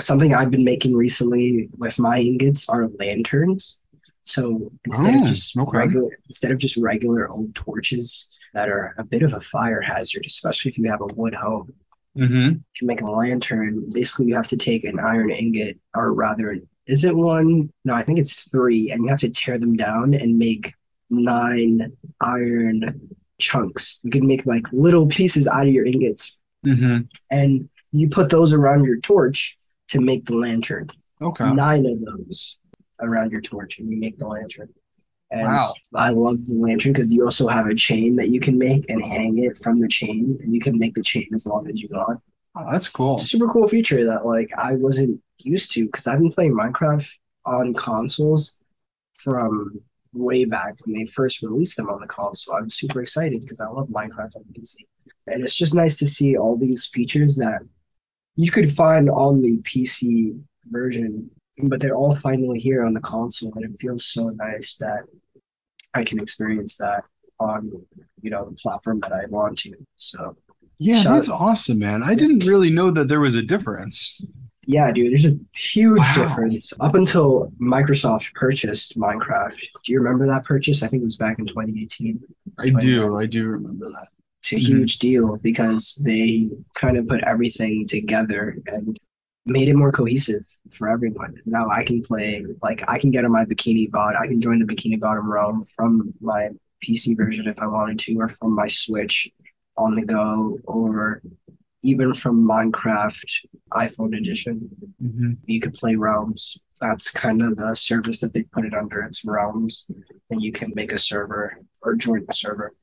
Something 0.00 0.34
I've 0.34 0.50
been 0.50 0.64
making 0.64 0.94
recently 0.96 1.68
with 1.78 1.98
my 1.98 2.18
ingots 2.18 2.68
are 2.68 2.88
lanterns. 2.98 3.80
So 4.22 4.70
instead 4.84 5.14
Oh, 5.16 5.20
of 5.20 5.26
just 5.26 5.56
okay. 5.58 5.78
regular, 5.78 6.10
instead 6.26 6.50
of 6.52 6.58
just 6.58 6.76
regular 6.76 7.28
old 7.28 7.54
torches 7.54 8.28
that 8.54 8.68
are 8.68 8.94
a 8.98 9.04
bit 9.04 9.22
of 9.22 9.32
a 9.32 9.40
fire 9.40 9.80
hazard, 9.80 10.24
especially 10.26 10.70
if 10.70 10.78
you 10.78 10.90
have 10.90 11.00
a 11.00 11.06
wood 11.14 11.34
home, 11.34 11.72
Mm-hmm. 12.18 12.54
to 12.76 12.84
make 12.86 13.02
a 13.02 13.08
lantern, 13.08 13.88
basically 13.92 14.26
you 14.26 14.34
have 14.34 14.48
to 14.48 14.56
take 14.56 14.82
an 14.84 14.98
iron 14.98 15.30
ingot, 15.30 15.78
or 15.94 16.12
rather, 16.12 16.56
is 16.86 17.04
it 17.04 17.14
one? 17.14 17.72
No, 17.84 17.94
I 17.94 18.02
think 18.02 18.18
it's 18.18 18.50
three, 18.50 18.90
and 18.90 19.04
you 19.04 19.10
have 19.10 19.20
to 19.20 19.28
tear 19.30 19.58
them 19.58 19.76
down 19.76 20.12
and 20.14 20.36
make 20.36 20.74
nine 21.08 21.92
iron 22.20 23.14
chunks. 23.38 24.00
You 24.02 24.10
can 24.10 24.26
make 24.26 24.44
like 24.44 24.64
little 24.72 25.06
pieces 25.06 25.46
out 25.46 25.66
of 25.68 25.72
your 25.72 25.84
ingots, 25.86 26.40
Mm-hmm. 26.66 27.02
and 27.30 27.68
you 27.92 28.08
put 28.10 28.28
those 28.28 28.52
around 28.52 28.84
your 28.84 28.98
torch 29.00 29.56
to 29.88 30.00
make 30.00 30.26
the 30.26 30.34
lantern. 30.36 30.90
Okay. 31.22 31.52
Nine 31.52 31.86
of 31.86 32.00
those 32.04 32.58
around 33.02 33.32
your 33.32 33.40
torch, 33.40 33.78
and 33.78 33.90
you 33.90 33.96
make 33.98 34.18
the 34.18 34.26
lantern. 34.26 34.68
And 35.30 35.46
Wow. 35.46 35.74
I 35.94 36.10
love 36.10 36.44
the 36.46 36.54
lantern 36.54 36.92
because 36.92 37.12
you 37.12 37.24
also 37.24 37.46
have 37.46 37.66
a 37.66 37.74
chain 37.74 38.16
that 38.16 38.30
you 38.30 38.40
can 38.40 38.58
make 38.58 38.88
and 38.90 39.02
hang 39.02 39.38
it 39.38 39.58
from 39.58 39.80
the 39.80 39.88
chain, 39.88 40.38
and 40.42 40.52
you 40.54 40.60
can 40.60 40.78
make 40.78 40.94
the 40.94 41.02
chain 41.02 41.28
as 41.34 41.46
long 41.46 41.68
as 41.70 41.80
you 41.80 41.88
want. 41.90 42.20
Oh, 42.56 42.66
that's 42.72 42.88
cool. 42.88 43.16
super 43.16 43.46
cool 43.46 43.68
feature 43.68 44.04
that 44.06 44.26
like 44.26 44.50
I 44.58 44.74
wasn't 44.74 45.20
used 45.38 45.70
to 45.72 45.86
because 45.86 46.06
I've 46.08 46.18
been 46.18 46.32
playing 46.32 46.52
Minecraft 46.54 47.08
on 47.46 47.74
consoles 47.74 48.56
from 49.14 49.80
way 50.12 50.44
back 50.44 50.74
when 50.84 50.96
they 50.96 51.06
first 51.06 51.42
released 51.42 51.76
them 51.76 51.88
on 51.88 52.00
the 52.00 52.06
console. 52.08 52.56
I 52.56 52.60
was 52.62 52.74
super 52.74 53.00
excited 53.00 53.40
because 53.42 53.60
I 53.60 53.68
love 53.68 53.88
Minecraft 53.88 54.34
on 54.36 54.44
PC. 54.52 54.74
And 55.28 55.44
it's 55.44 55.54
just 55.56 55.74
nice 55.76 55.96
to 55.98 56.06
see 56.08 56.36
all 56.36 56.56
these 56.56 56.86
features 56.86 57.36
that 57.36 57.60
you 58.34 58.50
could 58.50 58.72
find 58.72 59.08
on 59.08 59.42
the 59.42 59.58
PC 59.58 60.36
version, 60.66 61.30
but 61.68 61.80
they're 61.80 61.96
all 61.96 62.14
finally 62.14 62.58
here 62.58 62.82
on 62.82 62.94
the 62.94 63.00
console, 63.00 63.52
and 63.56 63.64
it 63.64 63.80
feels 63.80 64.04
so 64.04 64.28
nice 64.30 64.76
that 64.76 65.04
I 65.94 66.04
can 66.04 66.20
experience 66.20 66.76
that 66.76 67.04
on 67.38 67.70
you 68.22 68.30
know 68.30 68.44
the 68.50 68.56
platform 68.56 69.00
that 69.00 69.12
I 69.12 69.26
want 69.28 69.58
to. 69.60 69.72
So 69.96 70.36
Yeah, 70.78 71.02
that's 71.02 71.28
awesome, 71.28 71.78
man. 71.78 72.02
I 72.02 72.14
didn't 72.14 72.44
really 72.46 72.70
know 72.70 72.90
that 72.90 73.08
there 73.08 73.20
was 73.20 73.34
a 73.34 73.42
difference. 73.42 74.20
Yeah, 74.66 74.92
dude, 74.92 75.10
there's 75.10 75.24
a 75.26 75.38
huge 75.56 75.98
Wow. 75.98 76.12
difference. 76.14 76.72
Up 76.80 76.94
until 76.94 77.50
Microsoft 77.60 78.34
purchased 78.34 78.96
Minecraft, 78.98 79.58
do 79.84 79.92
you 79.92 79.98
remember 79.98 80.26
that 80.26 80.44
purchase? 80.44 80.82
I 80.82 80.86
think 80.86 81.00
it 81.00 81.04
was 81.04 81.16
back 81.16 81.38
in 81.38 81.46
2018. 81.46 82.20
I 82.58 82.68
do. 82.70 83.16
I 83.18 83.26
do 83.26 83.48
remember 83.48 83.86
that. 83.88 84.08
It's 84.42 84.52
a 84.52 84.56
Mhm. 84.56 84.66
huge 84.68 84.98
deal 84.98 85.36
because 85.38 86.00
they 86.04 86.50
kind 86.74 86.96
of 86.98 87.08
put 87.08 87.22
everything 87.22 87.86
together 87.86 88.56
and 88.66 88.96
made 89.50 89.68
it 89.68 89.74
more 89.74 89.92
cohesive 89.92 90.46
for 90.70 90.88
everyone. 90.88 91.34
Now 91.44 91.68
I 91.68 91.84
can 91.84 92.02
play, 92.02 92.44
like, 92.62 92.82
I 92.88 92.98
can 92.98 93.10
get 93.10 93.24
on 93.24 93.32
my 93.32 93.44
Bikini 93.44 93.90
Bot, 93.90 94.14
I 94.16 94.26
can 94.28 94.40
join 94.40 94.60
the 94.60 94.64
Bikini 94.64 94.98
Bottom 94.98 95.30
realm 95.30 95.62
from 95.64 96.14
my 96.20 96.50
PC 96.84 97.16
version 97.16 97.46
if 97.46 97.58
I 97.58 97.66
wanted 97.66 97.98
to, 98.00 98.14
or 98.20 98.28
from 98.28 98.54
my 98.54 98.68
Switch 98.68 99.28
on 99.76 99.94
the 99.94 100.04
go, 100.04 100.58
or 100.64 101.22
even 101.82 102.14
from 102.14 102.46
Minecraft 102.46 103.24
iPhone 103.72 104.16
edition 104.16 104.70
Mm-hmm. 105.02 105.32
you 105.46 105.60
could 105.60 105.72
play 105.72 105.96
realms. 105.96 106.58
That's 106.78 107.10
kind 107.10 107.40
of 107.42 107.56
the 107.56 107.74
service 107.74 108.20
that 108.20 108.34
they 108.34 108.42
put 108.42 108.66
it 108.66 108.74
under. 108.74 109.00
It's 109.00 109.24
realms, 109.24 109.86
and 110.28 110.42
you 110.42 110.52
can 110.52 110.72
make 110.74 110.92
a 110.92 110.98
server 110.98 111.58
or 111.82 111.94
join 111.94 112.26
the 112.26 112.34
server. 112.34 112.74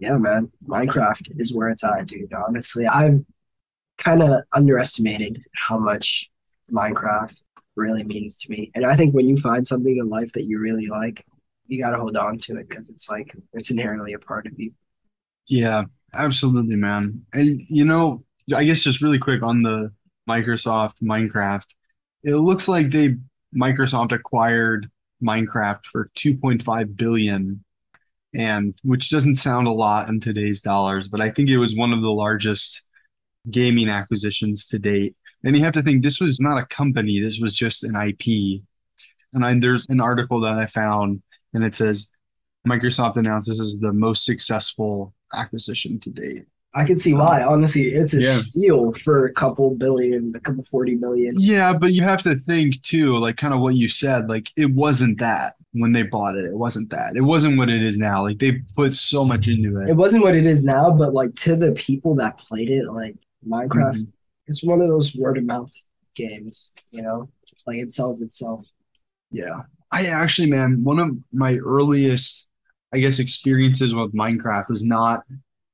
Yeah, 0.00 0.18
man. 0.18 0.50
Minecraft 0.66 1.28
is 1.40 1.54
where 1.54 1.68
it's 1.68 1.84
at, 1.84 2.06
dude. 2.08 2.32
Honestly, 2.32 2.86
I've 2.86 3.24
kind 4.00 4.22
of 4.22 4.42
underestimated 4.52 5.44
how 5.54 5.78
much 5.78 6.30
Minecraft 6.72 7.36
really 7.76 8.04
means 8.04 8.38
to 8.40 8.50
me. 8.50 8.70
And 8.74 8.84
I 8.84 8.96
think 8.96 9.14
when 9.14 9.28
you 9.28 9.36
find 9.36 9.66
something 9.66 9.96
in 9.96 10.08
life 10.08 10.32
that 10.32 10.44
you 10.44 10.58
really 10.58 10.86
like, 10.86 11.24
you 11.66 11.80
got 11.80 11.90
to 11.90 11.98
hold 11.98 12.16
on 12.16 12.38
to 12.38 12.56
it 12.56 12.68
because 12.68 12.90
it's 12.90 13.08
like 13.08 13.34
it's 13.52 13.70
inherently 13.70 14.12
a 14.12 14.18
part 14.18 14.46
of 14.46 14.58
you. 14.58 14.72
Yeah, 15.46 15.84
absolutely, 16.14 16.76
man. 16.76 17.24
And 17.32 17.60
you 17.68 17.84
know, 17.84 18.24
I 18.54 18.64
guess 18.64 18.82
just 18.82 19.02
really 19.02 19.18
quick 19.18 19.42
on 19.42 19.62
the 19.62 19.92
Microsoft 20.28 21.02
Minecraft, 21.02 21.66
it 22.24 22.34
looks 22.34 22.68
like 22.68 22.90
they 22.90 23.16
Microsoft 23.56 24.12
acquired 24.12 24.90
Minecraft 25.22 25.84
for 25.84 26.10
2.5 26.16 26.96
billion 26.96 27.64
and 28.32 28.74
which 28.82 29.10
doesn't 29.10 29.36
sound 29.36 29.66
a 29.66 29.72
lot 29.72 30.08
in 30.08 30.20
today's 30.20 30.60
dollars, 30.60 31.08
but 31.08 31.20
I 31.20 31.30
think 31.30 31.48
it 31.48 31.58
was 31.58 31.74
one 31.74 31.92
of 31.92 32.00
the 32.00 32.12
largest 32.12 32.86
gaming 33.50 33.88
acquisitions 33.88 34.66
to 34.66 34.78
date. 34.78 35.16
And 35.44 35.56
you 35.56 35.64
have 35.64 35.74
to 35.74 35.82
think 35.82 36.02
this 36.02 36.20
was 36.20 36.40
not 36.40 36.58
a 36.58 36.66
company, 36.66 37.20
this 37.20 37.38
was 37.38 37.56
just 37.56 37.84
an 37.84 37.96
IP. 37.96 38.62
And 39.32 39.44
I, 39.44 39.58
there's 39.58 39.86
an 39.88 40.00
article 40.00 40.40
that 40.40 40.58
I 40.58 40.66
found, 40.66 41.22
and 41.54 41.64
it 41.64 41.74
says 41.74 42.10
Microsoft 42.66 43.16
announced 43.16 43.48
this 43.48 43.58
is 43.58 43.80
the 43.80 43.92
most 43.92 44.24
successful 44.24 45.14
acquisition 45.32 45.98
to 46.00 46.10
date. 46.10 46.46
I 46.72 46.84
can 46.84 46.98
see 46.98 47.14
why. 47.14 47.42
Honestly, 47.42 47.88
it's 47.88 48.14
a 48.14 48.20
yeah. 48.20 48.30
steal 48.30 48.92
for 48.92 49.26
a 49.26 49.32
couple 49.32 49.74
billion, 49.74 50.32
a 50.36 50.40
couple 50.40 50.62
40 50.62 50.96
million. 50.96 51.32
Yeah, 51.36 51.72
but 51.72 51.92
you 51.92 52.02
have 52.02 52.22
to 52.22 52.36
think 52.36 52.80
too, 52.82 53.16
like 53.16 53.36
kind 53.36 53.52
of 53.52 53.60
what 53.60 53.74
you 53.74 53.88
said, 53.88 54.28
like 54.28 54.50
it 54.56 54.70
wasn't 54.70 55.18
that 55.18 55.54
when 55.72 55.92
they 55.92 56.04
bought 56.04 56.36
it. 56.36 56.44
It 56.44 56.54
wasn't 56.54 56.90
that. 56.90 57.16
It 57.16 57.22
wasn't 57.22 57.58
what 57.58 57.70
it 57.70 57.82
is 57.82 57.98
now. 57.98 58.22
Like 58.22 58.38
they 58.38 58.60
put 58.76 58.94
so 58.94 59.24
much 59.24 59.48
into 59.48 59.80
it. 59.80 59.88
It 59.88 59.96
wasn't 59.96 60.22
what 60.22 60.36
it 60.36 60.46
is 60.46 60.64
now, 60.64 60.92
but 60.92 61.12
like 61.12 61.34
to 61.36 61.56
the 61.56 61.72
people 61.72 62.14
that 62.16 62.38
played 62.38 62.70
it, 62.70 62.86
like 62.86 63.16
Minecraft, 63.46 63.94
mm-hmm. 63.94 64.10
it's 64.46 64.62
one 64.62 64.80
of 64.80 64.88
those 64.88 65.16
word 65.16 65.38
of 65.38 65.44
mouth 65.44 65.72
games, 66.14 66.72
you 66.92 67.02
know? 67.02 67.28
Like 67.66 67.78
it 67.78 67.92
sells 67.92 68.20
itself. 68.20 68.66
Yeah. 69.30 69.62
I 69.92 70.06
actually, 70.06 70.48
man, 70.48 70.82
one 70.84 70.98
of 70.98 71.10
my 71.32 71.56
earliest, 71.56 72.48
I 72.92 72.98
guess, 72.98 73.18
experiences 73.18 73.94
with 73.94 74.14
Minecraft 74.14 74.68
was 74.68 74.84
not 74.84 75.20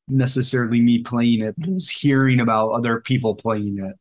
necessarily 0.09 0.81
me 0.81 1.03
playing 1.03 1.43
it, 1.43 1.55
but 1.59 1.69
it 1.69 1.75
was 1.75 1.91
hearing 1.91 2.41
about 2.41 2.71
other 2.71 3.01
people 3.01 3.35
playing 3.35 3.79
it. 3.79 3.97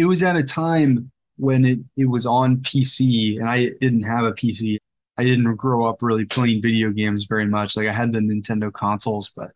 It 0.00 0.04
was 0.04 0.22
at 0.22 0.36
a 0.36 0.44
time 0.44 1.10
when 1.36 1.64
it, 1.64 1.78
it 1.96 2.06
was 2.06 2.26
on 2.26 2.58
PC 2.58 3.38
and 3.38 3.48
I 3.48 3.70
didn't 3.80 4.02
have 4.02 4.24
a 4.24 4.32
PC. 4.32 4.78
I 5.18 5.24
didn't 5.24 5.56
grow 5.56 5.84
up 5.84 5.98
really 6.00 6.24
playing 6.24 6.62
video 6.62 6.90
games 6.90 7.24
very 7.24 7.46
much. 7.46 7.76
Like 7.76 7.88
I 7.88 7.92
had 7.92 8.12
the 8.12 8.20
Nintendo 8.20 8.72
consoles, 8.72 9.32
but 9.34 9.48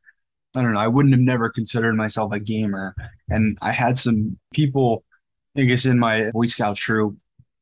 I 0.54 0.62
don't 0.62 0.74
know. 0.74 0.80
I 0.80 0.88
wouldn't 0.88 1.14
have 1.14 1.22
never 1.22 1.48
considered 1.48 1.94
myself 1.94 2.32
a 2.32 2.40
gamer. 2.40 2.94
And 3.28 3.56
I 3.62 3.72
had 3.72 3.98
some 3.98 4.38
people, 4.52 5.04
I 5.56 5.62
guess, 5.62 5.86
in 5.86 5.98
my 5.98 6.30
Boy 6.32 6.46
Scout 6.46 6.76
troop, 6.76 7.16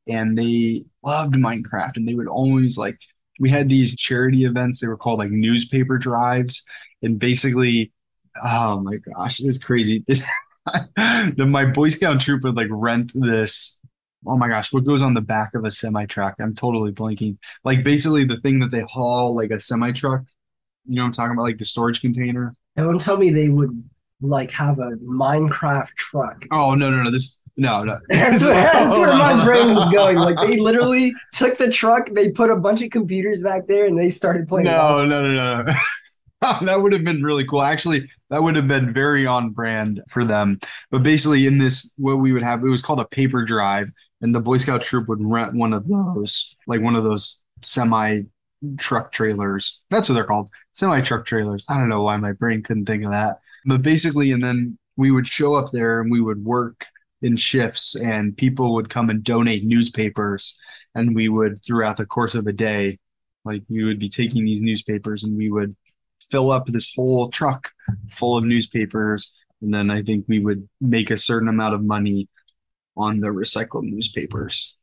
and 0.07 0.37
they 0.37 0.85
loved 1.03 1.35
Minecraft. 1.35 1.95
And 1.95 2.07
they 2.07 2.15
would 2.15 2.27
always 2.27 2.77
like, 2.77 2.97
we 3.39 3.49
had 3.49 3.69
these 3.69 3.95
charity 3.95 4.43
events. 4.43 4.79
They 4.79 4.87
were 4.87 4.97
called 4.97 5.19
like 5.19 5.31
newspaper 5.31 5.97
drives. 5.97 6.63
And 7.01 7.17
basically, 7.17 7.93
oh 8.43 8.81
my 8.81 8.97
gosh, 8.97 9.39
it 9.39 9.45
was 9.45 9.57
crazy. 9.57 10.03
the, 10.07 11.47
my 11.47 11.65
Boy 11.65 11.89
Scout 11.89 12.19
troop 12.19 12.43
would 12.43 12.57
like 12.57 12.67
rent 12.69 13.11
this 13.15 13.81
oh 14.25 14.37
my 14.37 14.47
gosh, 14.47 14.71
what 14.71 14.83
goes 14.83 15.01
on 15.01 15.13
the 15.13 15.21
back 15.21 15.55
of 15.55 15.65
a 15.65 15.71
semi 15.71 16.05
truck? 16.05 16.35
I'm 16.39 16.55
totally 16.55 16.91
blanking. 16.91 17.37
Like 17.63 17.83
basically 17.83 18.23
the 18.23 18.37
thing 18.37 18.59
that 18.59 18.71
they 18.71 18.81
haul 18.81 19.35
like 19.35 19.51
a 19.51 19.59
semi 19.59 19.91
truck. 19.91 20.21
You 20.85 20.95
know 20.95 21.03
I'm 21.03 21.11
talking 21.11 21.33
about, 21.33 21.43
like 21.43 21.57
the 21.57 21.65
storage 21.65 22.01
container. 22.01 22.53
Don't 22.75 23.01
tell 23.01 23.17
me 23.17 23.31
they 23.31 23.49
would 23.49 23.83
like 24.21 24.51
have 24.51 24.79
a 24.79 24.91
Minecraft 24.97 25.93
truck. 25.95 26.45
Oh 26.51 26.73
no 26.75 26.89
no 26.89 27.03
no 27.03 27.11
this 27.11 27.41
no 27.57 27.83
no. 27.83 27.97
that's, 28.09 28.43
where, 28.43 28.53
that's 28.53 28.97
where 28.97 29.17
my 29.17 29.43
brain 29.43 29.73
was 29.73 29.89
going. 29.93 30.17
Like 30.17 30.37
they 30.37 30.57
literally 30.57 31.13
took 31.33 31.57
the 31.57 31.71
truck, 31.71 32.09
they 32.11 32.31
put 32.31 32.49
a 32.49 32.55
bunch 32.55 32.81
of 32.81 32.89
computers 32.91 33.41
back 33.41 33.67
there, 33.67 33.85
and 33.85 33.97
they 33.97 34.09
started 34.09 34.47
playing. 34.47 34.65
No 34.65 35.05
no 35.05 35.21
no 35.21 35.33
no. 35.33 35.63
no. 35.63 35.73
that 36.61 36.81
would 36.81 36.93
have 36.93 37.03
been 37.03 37.21
really 37.21 37.45
cool. 37.45 37.61
Actually, 37.61 38.09
that 38.29 38.41
would 38.41 38.55
have 38.55 38.67
been 38.67 38.93
very 38.93 39.27
on 39.27 39.51
brand 39.51 40.01
for 40.09 40.25
them. 40.25 40.59
But 40.89 41.03
basically, 41.03 41.45
in 41.45 41.59
this, 41.59 41.93
what 41.97 42.15
we 42.15 42.33
would 42.33 42.41
have, 42.41 42.63
it 42.63 42.69
was 42.69 42.81
called 42.81 42.99
a 42.99 43.05
paper 43.05 43.45
drive 43.45 43.91
and 44.21 44.33
the 44.33 44.39
Boy 44.39 44.57
Scout 44.57 44.81
troop 44.81 45.07
would 45.07 45.23
rent 45.23 45.53
one 45.53 45.73
of 45.73 45.87
those, 45.87 46.55
like 46.67 46.81
one 46.81 46.95
of 46.95 47.03
those 47.03 47.41
semi 47.61 48.23
truck 48.77 49.11
trailers. 49.11 49.81
That's 49.89 50.09
what 50.09 50.15
they're 50.15 50.25
called, 50.25 50.49
semi 50.73 51.01
truck 51.01 51.25
trailers. 51.25 51.65
I 51.69 51.77
don't 51.77 51.89
know 51.89 52.03
why 52.03 52.17
my 52.17 52.33
brain 52.33 52.63
couldn't 52.63 52.85
think 52.85 53.03
of 53.03 53.11
that, 53.11 53.39
but 53.65 53.81
basically, 53.81 54.31
and 54.31 54.43
then 54.43 54.77
we 54.97 55.11
would 55.11 55.27
show 55.27 55.55
up 55.55 55.71
there 55.71 56.01
and 56.01 56.11
we 56.11 56.21
would 56.21 56.43
work 56.43 56.85
in 57.21 57.37
shifts, 57.37 57.95
and 57.95 58.35
people 58.35 58.73
would 58.73 58.89
come 58.89 59.09
and 59.09 59.23
donate 59.23 59.63
newspapers, 59.63 60.57
and 60.95 61.15
we 61.15 61.29
would 61.29 61.63
throughout 61.63 61.97
the 61.97 62.05
course 62.05 62.35
of 62.35 62.47
a 62.47 62.53
day, 62.53 62.97
like 63.45 63.63
we 63.69 63.83
would 63.83 63.99
be 63.99 64.09
taking 64.09 64.43
these 64.43 64.61
newspapers 64.61 65.23
and 65.23 65.37
we 65.37 65.49
would 65.51 65.75
fill 66.29 66.51
up 66.51 66.67
this 66.67 66.93
whole 66.95 67.29
truck 67.29 67.71
full 68.11 68.37
of 68.37 68.43
newspapers 68.43 69.33
and 69.61 69.73
then 69.73 69.91
I 69.91 70.01
think 70.01 70.25
we 70.27 70.39
would 70.39 70.67
make 70.79 71.11
a 71.11 71.17
certain 71.17 71.47
amount 71.47 71.75
of 71.75 71.83
money 71.83 72.27
on 72.97 73.19
the 73.19 73.27
recycled 73.27 73.83
newspapers. 73.83 74.75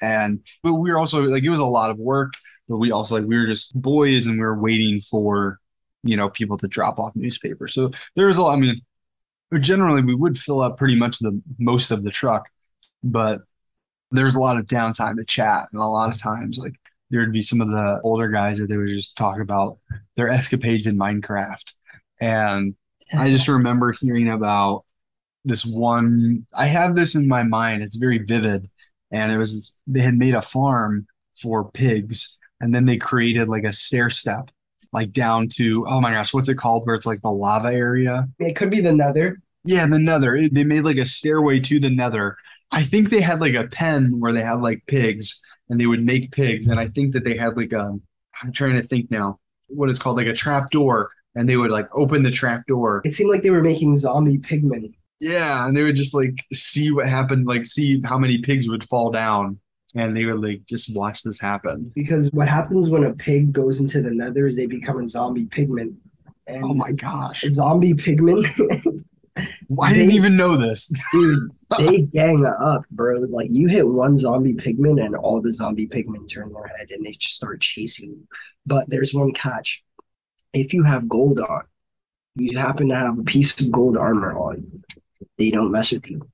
And 0.00 0.40
but 0.62 0.74
we 0.74 0.90
were 0.90 0.98
also 0.98 1.22
like 1.22 1.42
it 1.42 1.50
was 1.50 1.60
a 1.60 1.64
lot 1.64 1.90
of 1.90 1.98
work, 1.98 2.34
but 2.68 2.78
we 2.78 2.90
also 2.90 3.16
like 3.16 3.26
we 3.26 3.36
were 3.36 3.46
just 3.46 3.80
boys 3.80 4.26
and 4.26 4.38
we 4.38 4.44
were 4.44 4.58
waiting 4.58 5.00
for 5.00 5.58
you 6.02 6.16
know 6.16 6.28
people 6.28 6.58
to 6.58 6.68
drop 6.68 6.98
off 6.98 7.16
newspapers. 7.16 7.74
So 7.74 7.90
there 8.16 8.26
was 8.26 8.38
a 8.38 8.42
lot. 8.42 8.56
I 8.56 8.60
mean, 8.60 8.80
generally 9.60 10.02
we 10.02 10.14
would 10.14 10.38
fill 10.38 10.60
up 10.60 10.76
pretty 10.76 10.96
much 10.96 11.18
the 11.18 11.40
most 11.58 11.90
of 11.90 12.04
the 12.04 12.10
truck, 12.10 12.48
but 13.02 13.40
there's 14.10 14.36
a 14.36 14.40
lot 14.40 14.58
of 14.58 14.66
downtime 14.66 15.16
to 15.16 15.24
chat, 15.24 15.68
and 15.72 15.80
a 15.80 15.86
lot 15.86 16.12
of 16.12 16.20
times 16.20 16.58
like 16.58 16.74
there 17.10 17.20
would 17.20 17.32
be 17.32 17.42
some 17.42 17.60
of 17.60 17.68
the 17.68 18.00
older 18.04 18.28
guys 18.28 18.58
that 18.58 18.66
they 18.66 18.76
would 18.76 18.88
just 18.88 19.16
talk 19.16 19.40
about 19.40 19.78
their 20.16 20.28
escapades 20.28 20.86
in 20.86 20.98
Minecraft, 20.98 21.72
and 22.20 22.74
I 23.12 23.30
just 23.30 23.48
remember 23.48 23.92
hearing 23.92 24.28
about 24.28 24.84
this 25.44 25.64
one 25.64 26.46
I 26.54 26.66
have 26.66 26.94
this 26.94 27.14
in 27.14 27.26
my 27.26 27.42
mind. 27.42 27.82
It's 27.82 27.96
very 27.96 28.18
vivid. 28.18 28.68
And 29.10 29.32
it 29.32 29.38
was 29.38 29.78
they 29.86 30.00
had 30.00 30.14
made 30.14 30.34
a 30.34 30.42
farm 30.42 31.06
for 31.40 31.70
pigs 31.70 32.37
and 32.60 32.74
then 32.74 32.84
they 32.84 32.96
created 32.96 33.48
like 33.48 33.64
a 33.64 33.72
stair 33.72 34.10
step 34.10 34.50
like 34.92 35.12
down 35.12 35.48
to 35.48 35.86
oh 35.88 36.00
my 36.00 36.12
gosh, 36.12 36.32
what's 36.32 36.48
it 36.48 36.56
called 36.56 36.86
where 36.86 36.94
it's 36.94 37.06
like 37.06 37.20
the 37.20 37.30
lava 37.30 37.72
area? 37.72 38.28
It 38.38 38.56
could 38.56 38.70
be 38.70 38.80
the 38.80 38.92
nether. 38.92 39.40
Yeah, 39.64 39.86
the 39.86 39.98
nether. 39.98 40.48
They 40.50 40.64
made 40.64 40.82
like 40.84 40.96
a 40.96 41.04
stairway 41.04 41.60
to 41.60 41.80
the 41.80 41.90
nether. 41.90 42.36
I 42.70 42.84
think 42.84 43.10
they 43.10 43.20
had 43.20 43.40
like 43.40 43.54
a 43.54 43.68
pen 43.68 44.18
where 44.18 44.32
they 44.32 44.42
had 44.42 44.60
like 44.60 44.82
pigs 44.86 45.42
and 45.68 45.80
they 45.80 45.86
would 45.86 46.04
make 46.04 46.32
pigs. 46.32 46.68
And 46.68 46.80
I 46.80 46.88
think 46.88 47.12
that 47.12 47.24
they 47.24 47.36
had 47.36 47.56
like 47.56 47.72
a 47.72 47.98
I'm 48.42 48.52
trying 48.52 48.80
to 48.80 48.86
think 48.86 49.10
now 49.10 49.38
what 49.68 49.90
it's 49.90 49.98
called, 49.98 50.16
like 50.16 50.26
a 50.26 50.34
trap 50.34 50.70
door. 50.70 51.10
And 51.34 51.48
they 51.48 51.56
would 51.56 51.70
like 51.70 51.88
open 51.94 52.22
the 52.22 52.30
trap 52.30 52.66
door. 52.66 53.02
It 53.04 53.12
seemed 53.12 53.30
like 53.30 53.42
they 53.42 53.50
were 53.50 53.62
making 53.62 53.94
zombie 53.96 54.38
pigmen. 54.38 54.92
Yeah, 55.20 55.66
and 55.66 55.76
they 55.76 55.82
would 55.82 55.96
just 55.96 56.14
like 56.14 56.44
see 56.52 56.90
what 56.90 57.08
happened, 57.08 57.46
like 57.46 57.66
see 57.66 58.00
how 58.04 58.18
many 58.18 58.38
pigs 58.38 58.68
would 58.68 58.88
fall 58.88 59.10
down, 59.10 59.58
and 59.94 60.16
they 60.16 60.24
would 60.24 60.40
like 60.40 60.64
just 60.66 60.94
watch 60.94 61.22
this 61.22 61.40
happen. 61.40 61.90
Because 61.94 62.30
what 62.32 62.48
happens 62.48 62.90
when 62.90 63.04
a 63.04 63.14
pig 63.14 63.52
goes 63.52 63.80
into 63.80 64.02
the 64.02 64.10
nether 64.10 64.46
is 64.46 64.56
they 64.56 64.66
become 64.66 65.02
a 65.02 65.08
zombie 65.08 65.46
pigman. 65.46 65.96
And 66.46 66.64
oh 66.64 66.74
my 66.74 66.92
gosh. 66.92 67.44
Zombie 67.48 67.94
pigman. 67.94 69.04
I 69.80 69.92
didn't 69.92 70.12
even 70.12 70.36
know 70.36 70.56
this. 70.56 70.92
dude, 71.12 71.50
they 71.78 72.02
gang 72.02 72.44
up, 72.44 72.82
bro. 72.90 73.20
Like 73.20 73.48
you 73.50 73.68
hit 73.68 73.86
one 73.86 74.16
zombie 74.16 74.54
pigman 74.54 75.04
and 75.04 75.14
all 75.14 75.40
the 75.40 75.52
zombie 75.52 75.86
pigmen 75.86 76.28
turn 76.28 76.52
their 76.52 76.66
head 76.66 76.88
and 76.90 77.04
they 77.04 77.12
just 77.12 77.36
start 77.36 77.60
chasing 77.60 78.10
you. 78.10 78.28
But 78.66 78.88
there's 78.88 79.14
one 79.14 79.32
catch. 79.32 79.84
If 80.52 80.72
you 80.72 80.82
have 80.82 81.08
gold 81.08 81.38
on, 81.38 81.62
you 82.36 82.58
happen 82.58 82.88
to 82.88 82.94
have 82.94 83.18
a 83.18 83.22
piece 83.22 83.60
of 83.60 83.70
gold 83.70 83.96
armor 83.96 84.36
on, 84.36 84.82
they 85.36 85.50
don't 85.50 85.70
mess 85.70 85.92
with 85.92 86.10
you. 86.10 86.28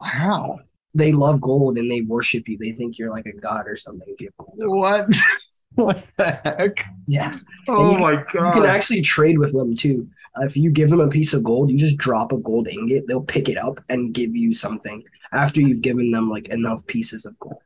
Wow. 0.00 0.60
They 0.94 1.12
love 1.12 1.40
gold 1.40 1.78
and 1.78 1.90
they 1.90 2.02
worship 2.02 2.48
you. 2.48 2.58
They 2.58 2.72
think 2.72 2.98
you're 2.98 3.10
like 3.10 3.26
a 3.26 3.32
god 3.32 3.66
or 3.66 3.76
something 3.76 4.06
if 4.08 4.20
you 4.20 4.28
have 4.28 4.46
gold. 4.46 4.58
What? 4.58 5.06
what 5.74 6.04
the 6.18 6.32
heck? 6.44 6.84
Yeah. 7.06 7.34
Oh 7.68 7.96
my 7.96 8.16
god. 8.32 8.54
You 8.54 8.62
can 8.62 8.70
actually 8.70 9.02
trade 9.02 9.38
with 9.38 9.52
them 9.52 9.74
too. 9.74 10.08
Uh, 10.36 10.44
if 10.44 10.56
you 10.56 10.70
give 10.70 10.90
them 10.90 11.00
a 11.00 11.08
piece 11.08 11.34
of 11.34 11.44
gold, 11.44 11.70
you 11.70 11.78
just 11.78 11.96
drop 11.96 12.32
a 12.32 12.38
gold 12.38 12.66
ingot, 12.68 13.06
they'll 13.06 13.22
pick 13.22 13.48
it 13.48 13.58
up 13.58 13.80
and 13.88 14.14
give 14.14 14.34
you 14.34 14.54
something 14.54 15.02
after 15.32 15.60
you've 15.60 15.82
given 15.82 16.10
them 16.10 16.28
like 16.30 16.48
enough 16.48 16.86
pieces 16.86 17.24
of 17.24 17.38
gold. 17.38 17.60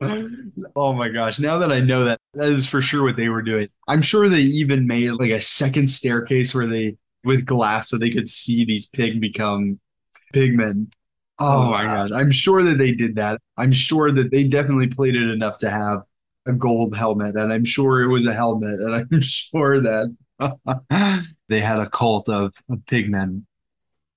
oh 0.76 0.92
my 0.92 1.08
gosh. 1.08 1.38
Now 1.38 1.58
that 1.58 1.72
I 1.72 1.80
know 1.80 2.04
that, 2.04 2.20
that 2.34 2.52
is 2.52 2.66
for 2.66 2.82
sure 2.82 3.02
what 3.02 3.16
they 3.16 3.28
were 3.28 3.42
doing. 3.42 3.68
I'm 3.88 4.02
sure 4.02 4.28
they 4.28 4.40
even 4.40 4.86
made 4.86 5.10
like 5.12 5.30
a 5.30 5.40
second 5.40 5.88
staircase 5.88 6.54
where 6.54 6.66
they 6.66 6.96
with 7.24 7.46
glass 7.46 7.88
so 7.88 7.98
they 7.98 8.10
could 8.10 8.28
see 8.28 8.64
these 8.64 8.86
pig 8.86 9.20
become 9.20 9.78
pigmen. 10.34 10.90
Oh, 11.38 11.64
oh 11.64 11.70
my 11.70 11.84
gosh. 11.84 12.10
I'm 12.12 12.30
sure 12.30 12.62
that 12.62 12.78
they 12.78 12.92
did 12.92 13.16
that. 13.16 13.40
I'm 13.56 13.72
sure 13.72 14.12
that 14.12 14.30
they 14.30 14.44
definitely 14.44 14.88
played 14.88 15.14
it 15.14 15.30
enough 15.30 15.58
to 15.58 15.70
have 15.70 16.02
a 16.46 16.52
gold 16.52 16.96
helmet. 16.96 17.36
And 17.36 17.52
I'm 17.52 17.64
sure 17.64 18.02
it 18.02 18.08
was 18.08 18.26
a 18.26 18.34
helmet. 18.34 18.78
And 18.80 19.06
I'm 19.12 19.20
sure 19.20 19.80
that 19.80 20.16
they 21.48 21.60
had 21.60 21.80
a 21.80 21.90
cult 21.90 22.28
of, 22.28 22.52
of 22.70 22.78
pigmen. 22.86 23.44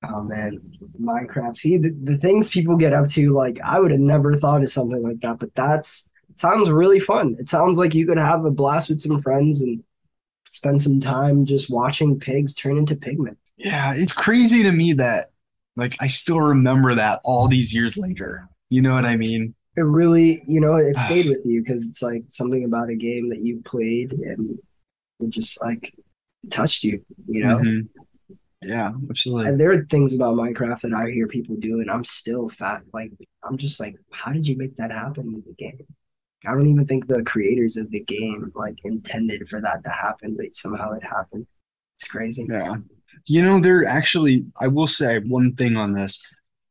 Oh 0.04 0.22
man, 0.22 0.60
Minecraft. 1.02 1.58
See 1.58 1.78
the, 1.78 1.90
the 2.04 2.18
things 2.18 2.50
people 2.50 2.78
get 2.78 2.94
up 2.94 3.08
to, 3.10 3.34
like 3.34 3.60
I 3.64 3.80
would 3.80 3.92
have 3.92 4.00
never 4.00 4.38
thought 4.38 4.62
of 4.62 4.70
something 4.70 5.02
like 5.02 5.20
that, 5.22 5.40
but 5.40 5.56
that's 5.56 6.12
sounds 6.36 6.70
really 6.70 7.00
fun. 7.00 7.36
It 7.40 7.48
sounds 7.48 7.78
like 7.78 7.96
you 7.96 8.06
could 8.06 8.18
have 8.18 8.46
a 8.46 8.52
blast 8.52 8.90
with 8.90 9.02
some 9.02 9.20
friends 9.20 9.62
and 9.62 9.84
spend 10.50 10.82
some 10.82 11.00
time 11.00 11.46
just 11.46 11.72
watching 11.72 12.20
pigs 12.20 12.54
turn 12.54 12.78
into 12.78 12.96
pigmen. 12.96 13.38
Yeah, 13.58 13.94
it's 13.96 14.14
crazy 14.14 14.64
to 14.64 14.72
me 14.72 14.94
that 14.94 15.26
like 15.76 15.96
I 16.00 16.08
still 16.08 16.40
remember 16.40 16.96
that 16.96 17.22
all 17.24 17.48
these 17.48 17.74
years 17.74 17.98
later. 17.98 18.48
You 18.70 18.82
know 18.82 18.94
what 18.94 19.06
I 19.06 19.16
mean? 19.16 19.54
It 19.78 19.82
really, 19.82 20.44
you 20.48 20.62
know, 20.62 20.76
it 20.76 20.96
stayed 20.96 21.28
with 21.28 21.46
you 21.46 21.62
because 21.62 21.88
it's 21.88 22.02
like 22.02 22.24
something 22.28 22.64
about 22.64 22.90
a 22.90 22.96
game 22.96 23.30
that 23.30 23.42
you 23.42 23.62
played 23.64 24.14
and 24.14 24.58
it 25.20 25.30
just 25.30 25.62
like 25.62 25.94
touched 26.50 26.84
you, 26.84 27.04
you 27.28 27.44
know? 27.44 27.58
Mhm. 27.58 27.88
Yeah, 28.62 28.94
absolutely. 29.10 29.50
And 29.52 29.60
there 29.60 29.72
are 29.72 29.86
things 29.86 30.14
about 30.14 30.38
Minecraft 30.38 30.82
that 30.82 30.94
I 30.94 31.12
hear 31.12 31.28
people 31.28 31.56
do, 31.58 31.82
and 31.82 31.92
I'm 31.92 32.04
still 32.04 32.50
fat. 32.50 32.82
Like, 32.94 33.12
I'm 33.44 33.58
just 33.58 33.80
like, 33.80 33.96
how 34.12 34.32
did 34.32 34.48
you 34.48 34.58
make 34.58 34.76
that 34.78 34.92
happen 34.92 35.28
in 35.28 35.44
the 35.46 35.54
game? 35.54 35.86
I 36.48 36.52
don't 36.52 36.68
even 36.68 36.88
think 36.88 37.08
the 37.08 37.24
creators 37.24 37.78
of 37.78 37.92
the 37.92 38.04
game 38.04 38.52
like 38.56 38.78
intended 38.84 39.48
for 39.50 39.62
that 39.62 39.84
to 39.84 39.90
happen, 39.90 40.36
but 40.36 40.56
somehow 40.56 40.94
it 40.94 41.04
happened. 41.04 41.48
It's 41.98 42.08
crazy. 42.08 42.48
Yeah. 42.50 42.78
You 43.28 43.42
know, 43.42 43.60
there 43.60 43.86
actually, 43.86 44.46
I 44.60 44.68
will 44.68 44.88
say 44.88 45.20
one 45.20 45.56
thing 45.56 45.76
on 45.78 45.94
this. 45.94 46.26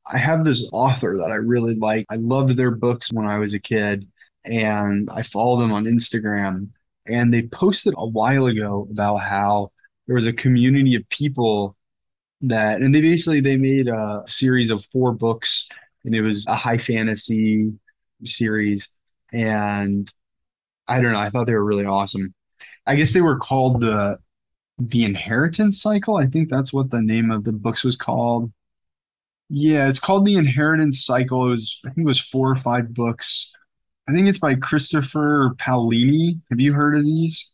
I 0.07 0.19
have 0.19 0.45
this 0.45 0.69
author 0.73 1.17
that 1.19 1.31
I 1.31 1.37
really 1.37 1.75
like. 1.75 2.07
I 2.11 2.17
loved 2.17 2.57
their 2.57 2.71
books 2.71 3.13
when 3.13 3.27
I 3.27 3.39
was 3.39 3.55
a 3.55 3.61
kid, 3.61 4.07
and 4.45 5.09
I 5.13 5.23
follow 5.23 5.59
them 5.59 5.73
on 5.73 5.85
Instagram. 5.85 6.69
And 7.07 7.33
they 7.33 7.43
posted 7.43 7.95
a 7.97 8.07
while 8.07 8.47
ago 8.47 8.87
about 8.91 9.19
how 9.19 9.73
there 10.07 10.15
was 10.15 10.27
a 10.27 10.33
community 10.33 10.95
of 10.95 11.09
people 11.09 11.77
that, 12.43 12.81
and 12.81 12.95
they 12.95 13.01
basically 13.01 13.41
they 13.41 13.57
made 13.57 13.89
a 13.89 14.23
series 14.27 14.71
of 14.71 14.87
four 14.93 15.13
books, 15.13 15.69
and 16.05 16.15
it 16.15 16.23
was 16.23 16.47
a 16.47 16.55
high 16.55 16.79
fantasy 16.79 17.73
series. 18.25 18.97
And 19.33 20.13
I 20.87 21.01
don't 21.01 21.13
know, 21.13 21.19
I 21.19 21.31
thought 21.31 21.47
they 21.47 21.55
were 21.55 21.65
really 21.65 21.87
awesome. 21.87 22.35
I 22.87 22.97
guess 22.97 23.13
they 23.13 23.23
were 23.23 23.39
called 23.39 23.81
the 23.81 24.19
the 24.79 25.05
Inheritance 25.05 25.81
Cycle. 25.81 26.17
I 26.17 26.27
think 26.27 26.49
that's 26.49 26.73
what 26.73 26.91
the 26.91 27.03
name 27.03 27.31
of 27.31 27.45
the 27.45 27.53
books 27.53 27.85
was 27.85 27.97
called. 27.97 28.53
Yeah, 29.49 29.89
it's 29.89 30.01
called 30.01 30.25
The 30.25 30.37
Inheritance 30.37 31.05
Cycle. 31.05 31.47
It 31.47 31.51
was, 31.51 31.81
I 31.85 31.89
think 31.91 32.05
it 32.05 32.09
was 32.09 32.19
four 32.19 32.51
or 32.51 32.57
five 32.57 32.95
books. 32.95 33.53
I 34.09 34.13
think 34.13 34.29
it's 34.29 34.39
by 34.39 34.55
Christopher 34.55 35.55
Paolini. 35.59 36.41
Have 36.51 36.61
you 36.61 36.73
heard 36.73 36.97
of 36.97 37.05
these? 37.05 37.53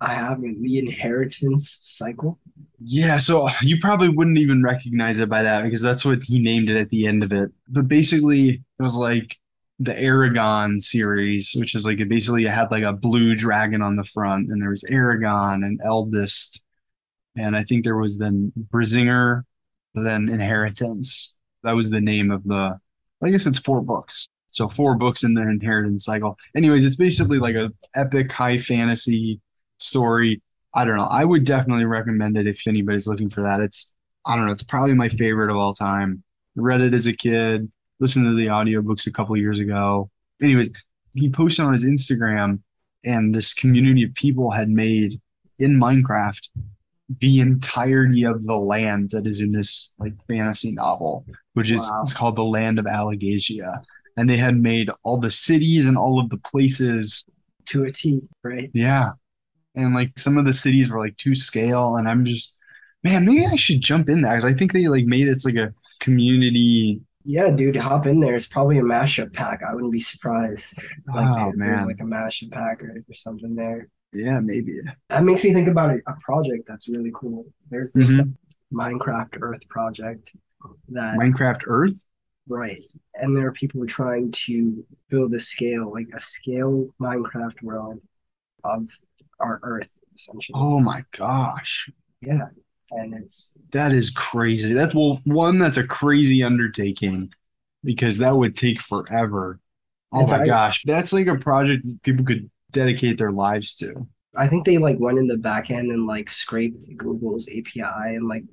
I 0.00 0.14
haven't 0.14 0.60
the 0.60 0.78
inheritance 0.78 1.78
cycle. 1.80 2.40
Yeah, 2.84 3.18
so 3.18 3.48
you 3.62 3.78
probably 3.80 4.08
wouldn't 4.08 4.38
even 4.38 4.62
recognize 4.62 5.20
it 5.20 5.28
by 5.28 5.42
that 5.42 5.62
because 5.62 5.80
that's 5.80 6.04
what 6.04 6.24
he 6.24 6.40
named 6.40 6.68
it 6.68 6.76
at 6.76 6.88
the 6.88 7.06
end 7.06 7.22
of 7.22 7.30
it. 7.30 7.52
But 7.68 7.86
basically, 7.86 8.48
it 8.50 8.82
was 8.82 8.96
like 8.96 9.38
the 9.82 9.94
Eragon 9.94 10.80
series, 10.80 11.52
which 11.56 11.74
is 11.74 11.84
like 11.84 11.98
it 11.98 12.08
basically 12.08 12.44
had 12.44 12.70
like 12.70 12.84
a 12.84 12.92
blue 12.92 13.34
dragon 13.34 13.82
on 13.82 13.96
the 13.96 14.04
front, 14.04 14.48
and 14.48 14.62
there 14.62 14.70
was 14.70 14.84
Eragon 14.84 15.64
and 15.64 15.80
Eldest, 15.84 16.62
and 17.36 17.56
I 17.56 17.64
think 17.64 17.82
there 17.84 17.96
was 17.96 18.18
then 18.18 18.52
Brisingr, 18.72 19.42
then 19.94 20.28
Inheritance. 20.28 21.36
That 21.64 21.74
was 21.74 21.90
the 21.90 22.00
name 22.00 22.30
of 22.30 22.44
the. 22.44 22.78
I 23.24 23.30
guess 23.30 23.46
it's 23.46 23.58
four 23.58 23.80
books. 23.80 24.28
So 24.52 24.68
four 24.68 24.96
books 24.96 25.24
in 25.24 25.34
the 25.34 25.42
Inheritance 25.42 26.04
cycle. 26.04 26.36
Anyways, 26.56 26.84
it's 26.84 26.96
basically 26.96 27.38
like 27.38 27.56
a 27.56 27.72
epic 27.94 28.30
high 28.30 28.58
fantasy 28.58 29.40
story. 29.78 30.42
I 30.74 30.84
don't 30.84 30.96
know. 30.96 31.06
I 31.06 31.24
would 31.24 31.44
definitely 31.44 31.86
recommend 31.86 32.36
it 32.36 32.46
if 32.46 32.66
anybody's 32.68 33.06
looking 33.06 33.30
for 33.30 33.42
that. 33.42 33.60
It's 33.60 33.94
I 34.24 34.36
don't 34.36 34.46
know. 34.46 34.52
It's 34.52 34.62
probably 34.62 34.94
my 34.94 35.08
favorite 35.08 35.50
of 35.50 35.56
all 35.56 35.74
time. 35.74 36.22
Read 36.54 36.82
it 36.82 36.94
as 36.94 37.06
a 37.06 37.12
kid. 37.12 37.70
Listened 38.02 38.26
to 38.26 38.34
the 38.34 38.46
audiobooks 38.46 39.06
a 39.06 39.12
couple 39.12 39.36
years 39.36 39.60
ago. 39.60 40.10
Anyways, 40.42 40.70
he 41.14 41.30
posted 41.30 41.64
on 41.64 41.72
his 41.72 41.84
Instagram, 41.84 42.58
and 43.04 43.32
this 43.32 43.54
community 43.54 44.02
of 44.02 44.12
people 44.14 44.50
had 44.50 44.68
made 44.68 45.20
in 45.60 45.78
Minecraft 45.78 46.48
the 47.20 47.38
entirety 47.38 48.24
of 48.24 48.42
the 48.44 48.56
land 48.56 49.10
that 49.10 49.24
is 49.24 49.40
in 49.40 49.52
this 49.52 49.94
like 50.00 50.14
fantasy 50.26 50.72
novel, 50.72 51.24
which 51.54 51.70
is 51.70 51.80
Wow. 51.80 52.00
it's 52.02 52.12
called 52.12 52.34
the 52.34 52.42
Land 52.42 52.80
of 52.80 52.86
Alagaësia. 52.86 53.82
And 54.16 54.28
they 54.28 54.36
had 54.36 54.56
made 54.56 54.90
all 55.04 55.18
the 55.18 55.30
cities 55.30 55.86
and 55.86 55.96
all 55.96 56.18
of 56.18 56.28
the 56.28 56.38
places. 56.38 57.24
To 57.66 57.84
a 57.84 57.92
T, 57.92 58.20
right? 58.42 58.68
Yeah. 58.74 59.10
And 59.76 59.94
like 59.94 60.18
some 60.18 60.36
of 60.38 60.44
the 60.44 60.52
cities 60.52 60.90
were 60.90 60.98
like 60.98 61.16
to 61.18 61.34
scale. 61.36 61.96
And 61.96 62.08
I'm 62.08 62.24
just, 62.24 62.56
man, 63.04 63.24
maybe 63.24 63.46
I 63.46 63.54
should 63.56 63.80
jump 63.80 64.08
in 64.08 64.22
that 64.22 64.32
because 64.32 64.44
I 64.44 64.54
think 64.54 64.72
they 64.72 64.88
like 64.88 65.04
made 65.04 65.28
it's 65.28 65.44
like 65.44 65.54
a 65.54 65.72
community. 66.00 67.00
Yeah, 67.24 67.50
dude, 67.50 67.76
hop 67.76 68.06
in 68.06 68.20
there. 68.20 68.34
It's 68.34 68.46
probably 68.46 68.78
a 68.78 68.82
mashup 68.82 69.32
pack. 69.32 69.62
I 69.68 69.74
wouldn't 69.74 69.92
be 69.92 70.00
surprised. 70.00 70.74
Like 71.06 71.28
Oh 71.28 71.52
there- 71.56 71.76
man. 71.76 71.86
like 71.86 72.00
a 72.00 72.04
mashup 72.04 72.50
pack 72.52 72.82
or, 72.82 73.02
or 73.08 73.14
something 73.14 73.54
there. 73.54 73.88
Yeah, 74.12 74.40
maybe. 74.40 74.78
That 75.08 75.24
makes 75.24 75.42
me 75.44 75.54
think 75.54 75.68
about 75.68 75.90
a, 75.90 75.98
a 76.06 76.16
project 76.20 76.64
that's 76.68 76.88
really 76.88 77.12
cool. 77.14 77.46
There's 77.70 77.92
this 77.92 78.10
Mhm. 78.20 78.34
Minecraft 78.72 79.38
Earth 79.40 79.66
project 79.68 80.32
that 80.90 81.18
Minecraft 81.18 81.62
Earth. 81.66 82.02
right, 82.48 82.82
and 83.14 83.36
there 83.36 83.46
are 83.46 83.52
people 83.52 83.86
trying 83.86 84.30
to 84.32 84.84
build 85.08 85.32
a 85.34 85.40
scale, 85.40 85.92
like 85.92 86.08
a 86.14 86.20
scale 86.20 86.88
Minecraft 87.00 87.62
world 87.62 88.00
of 88.64 88.88
our 89.40 89.60
Earth, 89.62 89.98
essentially. 90.14 90.58
Oh 90.60 90.78
my 90.80 91.02
gosh. 91.16 91.88
Yeah, 92.20 92.48
and 92.96 93.14
it's 93.14 93.54
That 93.72 93.92
is 93.92 94.10
crazy. 94.10 94.72
That's 94.72 94.94
well, 94.94 95.20
one, 95.24 95.58
that's 95.58 95.76
a 95.76 95.86
crazy 95.86 96.42
undertaking 96.42 97.32
because 97.84 98.18
that 98.18 98.36
would 98.36 98.56
take 98.56 98.80
forever. 98.80 99.60
Oh 100.12 100.26
my 100.26 100.40
I- 100.42 100.46
gosh. 100.46 100.82
That's 100.84 101.12
like 101.12 101.26
a 101.26 101.36
project 101.36 101.84
that 101.84 102.02
people 102.02 102.24
could 102.24 102.50
dedicate 102.70 103.18
their 103.18 103.32
lives 103.32 103.74
to. 103.76 104.06
I 104.34 104.46
think 104.46 104.64
they 104.64 104.78
like 104.78 104.98
went 104.98 105.18
in 105.18 105.26
the 105.28 105.36
back 105.38 105.70
end 105.70 105.90
and 105.90 106.06
like 106.06 106.30
scraped 106.30 106.84
Google's 106.96 107.48
API 107.48 108.14
and 108.16 108.28
like 108.28 108.44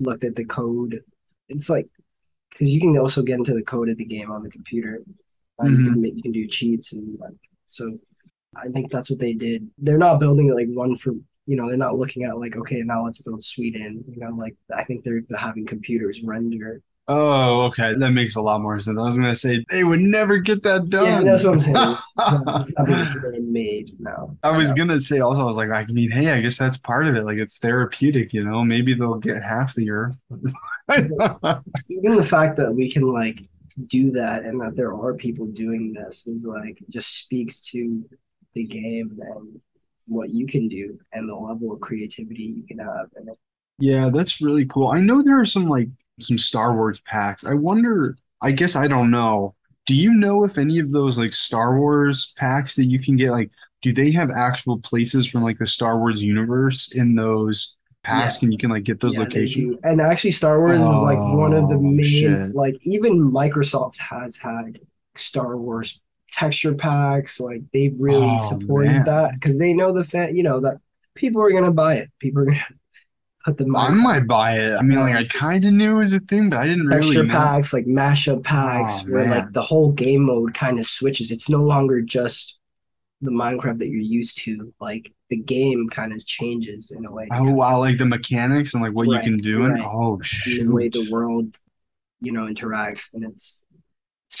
looked 0.00 0.24
at 0.24 0.34
the 0.34 0.44
code. 0.44 1.00
It's 1.48 1.70
like 1.70 1.86
because 2.50 2.70
you 2.74 2.80
can 2.80 2.96
also 2.98 3.22
get 3.22 3.38
into 3.38 3.54
the 3.54 3.62
code 3.62 3.88
of 3.88 3.96
the 3.96 4.04
game 4.04 4.30
on 4.30 4.42
the 4.42 4.50
computer. 4.50 5.02
Uh, 5.62 5.66
you 5.66 5.84
can 5.84 6.00
make, 6.00 6.16
you 6.16 6.22
can 6.22 6.32
do 6.32 6.48
cheats 6.48 6.92
and 6.92 7.16
like 7.20 7.34
so. 7.66 7.98
I 8.56 8.68
think 8.68 8.90
that's 8.90 9.10
what 9.10 9.18
they 9.18 9.34
did. 9.34 9.68
They're 9.78 9.98
not 9.98 10.20
building 10.20 10.48
it 10.48 10.54
like 10.54 10.68
one 10.68 10.94
for 10.96 11.12
you 11.46 11.56
know. 11.56 11.68
They're 11.68 11.76
not 11.76 11.98
looking 11.98 12.24
at 12.24 12.38
like 12.38 12.56
okay 12.56 12.82
now 12.84 13.04
let's 13.04 13.22
build 13.22 13.44
Sweden. 13.44 14.04
You 14.08 14.20
know 14.20 14.30
like 14.30 14.56
I 14.74 14.84
think 14.84 15.04
they're 15.04 15.22
having 15.38 15.66
computers 15.66 16.22
render. 16.24 16.82
Oh, 17.06 17.66
okay. 17.66 17.92
That 17.94 18.12
makes 18.12 18.34
a 18.36 18.40
lot 18.40 18.62
more 18.62 18.78
sense. 18.80 18.98
I 18.98 19.02
was 19.02 19.16
gonna 19.16 19.36
say 19.36 19.62
they 19.70 19.84
would 19.84 20.00
never 20.00 20.38
get 20.38 20.62
that 20.62 20.88
done. 20.88 21.04
Yeah, 21.04 21.22
that's 21.22 21.44
what 21.44 21.54
I'm 21.54 21.60
saying. 21.60 21.96
Made 23.52 24.00
now. 24.00 24.36
I 24.42 24.56
was 24.56 24.68
So, 24.68 24.74
gonna 24.74 24.98
say 24.98 25.20
also, 25.20 25.42
I 25.42 25.44
was 25.44 25.56
like, 25.58 25.68
I 25.70 25.84
mean, 25.92 26.10
hey, 26.10 26.30
I 26.30 26.40
guess 26.40 26.56
that's 26.58 26.78
part 26.78 27.06
of 27.06 27.14
it. 27.16 27.24
Like 27.24 27.36
it's 27.38 27.58
therapeutic, 27.58 28.32
you 28.32 28.42
know. 28.44 28.64
Maybe 28.64 28.94
they'll 28.94 29.16
get 29.16 29.42
half 29.42 29.74
the 29.74 29.90
earth. 29.90 30.20
even 31.88 32.16
the 32.16 32.26
fact 32.28 32.56
that 32.56 32.72
we 32.74 32.90
can 32.90 33.02
like 33.12 33.42
do 33.86 34.10
that 34.12 34.44
and 34.44 34.60
that 34.60 34.76
there 34.76 34.94
are 34.94 35.14
people 35.14 35.46
doing 35.46 35.92
this 35.92 36.26
is 36.26 36.46
like 36.46 36.78
just 36.88 37.16
speaks 37.24 37.60
to 37.60 38.04
the 38.54 38.64
game 38.64 39.18
and 39.20 39.60
what 40.06 40.30
you 40.30 40.46
can 40.46 40.68
do 40.68 40.98
and 41.12 41.28
the 41.28 41.34
level 41.34 41.72
of 41.72 41.80
creativity 41.80 42.42
you 42.56 42.64
can 42.66 42.78
have 42.78 43.08
Yeah, 43.78 44.10
that's 44.12 44.40
really 44.40 44.66
cool. 44.66 44.88
I 44.88 45.00
know 45.00 45.22
there 45.22 45.40
are 45.40 45.44
some 45.44 45.66
like 45.68 45.88
some 46.20 46.38
Star 46.38 46.74
Wars 46.74 47.00
packs. 47.00 47.44
I 47.44 47.54
wonder, 47.54 48.16
I 48.40 48.52
guess 48.52 48.76
I 48.76 48.86
don't 48.86 49.10
know. 49.10 49.54
Do 49.86 49.94
you 49.94 50.14
know 50.14 50.44
if 50.44 50.58
any 50.58 50.78
of 50.78 50.90
those 50.92 51.18
like 51.18 51.32
Star 51.32 51.78
Wars 51.78 52.32
packs 52.38 52.76
that 52.76 52.84
you 52.84 52.98
can 53.00 53.16
get, 53.16 53.32
like, 53.32 53.50
do 53.82 53.92
they 53.92 54.12
have 54.12 54.30
actual 54.30 54.78
places 54.80 55.26
from 55.26 55.42
like 55.42 55.58
the 55.58 55.66
Star 55.66 55.98
Wars 55.98 56.22
universe 56.22 56.92
in 56.92 57.14
those 57.16 57.76
packs? 58.02 58.40
Yeah. 58.40 58.46
And 58.46 58.52
you 58.52 58.58
can 58.58 58.70
like 58.70 58.84
get 58.84 59.00
those 59.00 59.18
yeah, 59.18 59.18
locations? 59.18 59.76
and 59.82 60.00
actually 60.00 60.30
star 60.32 60.60
wars 60.60 60.88
is 60.88 61.00
like 61.02 61.18
one 61.20 61.52
of 61.52 61.68
the 61.68 61.76
Oh, 61.76 61.80
main 61.80 62.02
shit. 62.02 62.54
like 62.54 62.76
even 62.82 63.30
microsoft 63.32 63.98
has 63.98 64.36
had 64.36 64.80
star 65.16 65.56
wars 65.56 66.02
texture 66.34 66.74
packs 66.74 67.40
like 67.40 67.62
they've 67.72 67.94
really 67.98 68.38
Oh, 68.38 68.38
supported 68.38 68.90
man. 68.90 69.04
that 69.06 69.34
because 69.34 69.58
they 69.58 69.72
know 69.74 69.92
the 69.92 70.04
fan 70.04 70.34
you 70.36 70.42
know 70.42 70.60
that 70.60 70.78
people 71.14 71.42
are 71.42 71.52
gonna 71.52 71.72
buy 71.72 71.96
it 71.96 72.10
people 72.20 72.42
are 72.42 72.46
gonna 72.46 72.66
put 73.44 73.58
the 73.58 73.66
I 73.76 73.90
might 73.90 74.26
buy 74.26 74.58
it. 74.58 74.76
I 74.76 74.82
mean, 74.82 75.00
like 75.00 75.14
I 75.16 75.26
kind 75.26 75.64
of 75.64 75.72
knew 75.72 75.96
it 75.96 75.98
was 75.98 76.12
a 76.12 76.20
thing, 76.20 76.50
but 76.50 76.58
I 76.58 76.66
didn't 76.66 76.86
really 76.86 77.00
texture 77.00 77.22
know. 77.22 77.32
packs, 77.32 77.72
like 77.72 77.86
mashup 77.86 78.44
packs, 78.44 79.02
Oh, 79.02 79.06
where 79.06 79.24
man. 79.24 79.30
like 79.30 79.52
the 79.52 79.62
whole 79.62 79.92
game 79.92 80.26
mode 80.26 80.54
kind 80.54 80.78
of 80.78 80.86
switches. 80.86 81.30
It's 81.30 81.48
no 81.48 81.62
longer 81.62 82.00
just 82.02 82.58
the 83.22 83.30
Minecraft 83.32 83.78
that 83.80 83.88
you're 83.88 84.00
used 84.00 84.38
to. 84.44 84.74
Like 84.80 85.12
the 85.30 85.38
game 85.38 85.88
kind 85.90 86.12
of 86.12 86.24
changes 86.26 86.92
in 86.92 87.06
a 87.06 87.12
way, 87.12 87.28
Oh 87.30 87.50
wow, 87.52 87.78
like 87.80 87.98
the 87.98 88.06
mechanics 88.06 88.74
and 88.74 88.82
like 88.82 88.92
what 88.92 89.08
you 89.08 89.18
can 89.20 89.38
do 89.38 89.64
and 89.64 89.74
right. 89.74 89.82
oh 89.84 90.20
in 90.46 90.66
the 90.68 90.72
way 90.74 90.88
the 90.88 91.08
world, 91.10 91.56
you 92.20 92.32
know, 92.32 92.46
interacts, 92.46 93.14
and 93.14 93.24
it's 93.24 93.63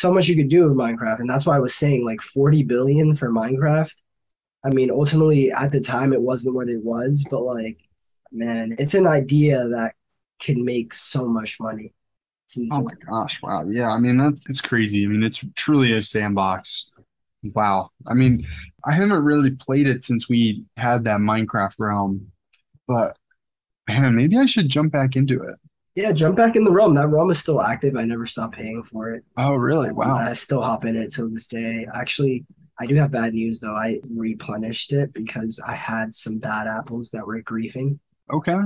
so 0.04 0.12
much 0.12 0.28
you 0.28 0.36
could 0.36 0.50
do 0.50 0.68
with 0.68 0.76
Minecraft, 0.76 1.20
and 1.20 1.30
that's 1.30 1.46
why 1.46 1.56
I 1.56 1.60
was 1.60 1.74
saying 1.74 2.04
like 2.04 2.20
40 2.20 2.62
billion 2.64 3.14
for 3.14 3.30
Minecraft. 3.30 3.94
I 4.62 4.68
mean, 4.68 4.90
ultimately 4.90 5.50
at 5.50 5.72
the 5.72 5.80
time 5.80 6.12
it 6.12 6.20
wasn't 6.20 6.54
what 6.54 6.68
it 6.68 6.84
was, 6.84 7.26
but 7.30 7.40
like 7.40 7.78
man, 8.30 8.76
it's 8.78 8.92
an 8.92 9.06
idea 9.06 9.66
that 9.68 9.94
can 10.40 10.62
make 10.62 10.92
so 10.92 11.26
much 11.26 11.58
money. 11.58 11.94
Oh 12.70 12.82
my 12.82 12.94
gosh, 13.08 13.40
wow. 13.42 13.64
Yeah, 13.66 13.92
I 13.92 13.98
mean 13.98 14.18
that's 14.18 14.46
it's 14.46 14.60
crazy. 14.60 15.06
I 15.06 15.08
mean 15.08 15.22
it's 15.22 15.42
truly 15.54 15.92
a 15.92 16.02
sandbox. 16.02 16.92
Wow. 17.54 17.88
I 18.06 18.12
mean, 18.12 18.46
I 18.84 18.92
haven't 18.92 19.24
really 19.24 19.52
played 19.52 19.86
it 19.86 20.04
since 20.04 20.28
we 20.28 20.64
had 20.76 21.04
that 21.04 21.20
Minecraft 21.20 21.76
realm, 21.78 22.30
but 22.86 23.16
man, 23.88 24.14
maybe 24.14 24.36
I 24.36 24.44
should 24.44 24.68
jump 24.68 24.92
back 24.92 25.16
into 25.16 25.42
it. 25.42 25.56
Yeah, 25.94 26.12
jump 26.12 26.36
back 26.36 26.56
in 26.56 26.64
the 26.64 26.72
realm. 26.72 26.94
That 26.94 27.08
realm 27.08 27.30
is 27.30 27.38
still 27.38 27.60
active. 27.60 27.96
I 27.96 28.04
never 28.04 28.26
stopped 28.26 28.56
paying 28.56 28.82
for 28.82 29.14
it. 29.14 29.24
Oh, 29.36 29.54
really? 29.54 29.90
Um, 29.90 29.96
wow. 29.96 30.14
I 30.16 30.32
still 30.32 30.62
hop 30.62 30.84
in 30.84 30.96
it 30.96 31.12
till 31.12 31.30
this 31.30 31.46
day. 31.46 31.86
Actually, 31.94 32.44
I 32.78 32.86
do 32.86 32.96
have 32.96 33.12
bad 33.12 33.34
news 33.34 33.60
though. 33.60 33.76
I 33.76 34.00
replenished 34.10 34.92
it 34.92 35.12
because 35.12 35.60
I 35.64 35.74
had 35.74 36.14
some 36.14 36.38
bad 36.38 36.66
apples 36.66 37.10
that 37.12 37.26
were 37.26 37.40
griefing. 37.42 37.98
Okay. 38.32 38.58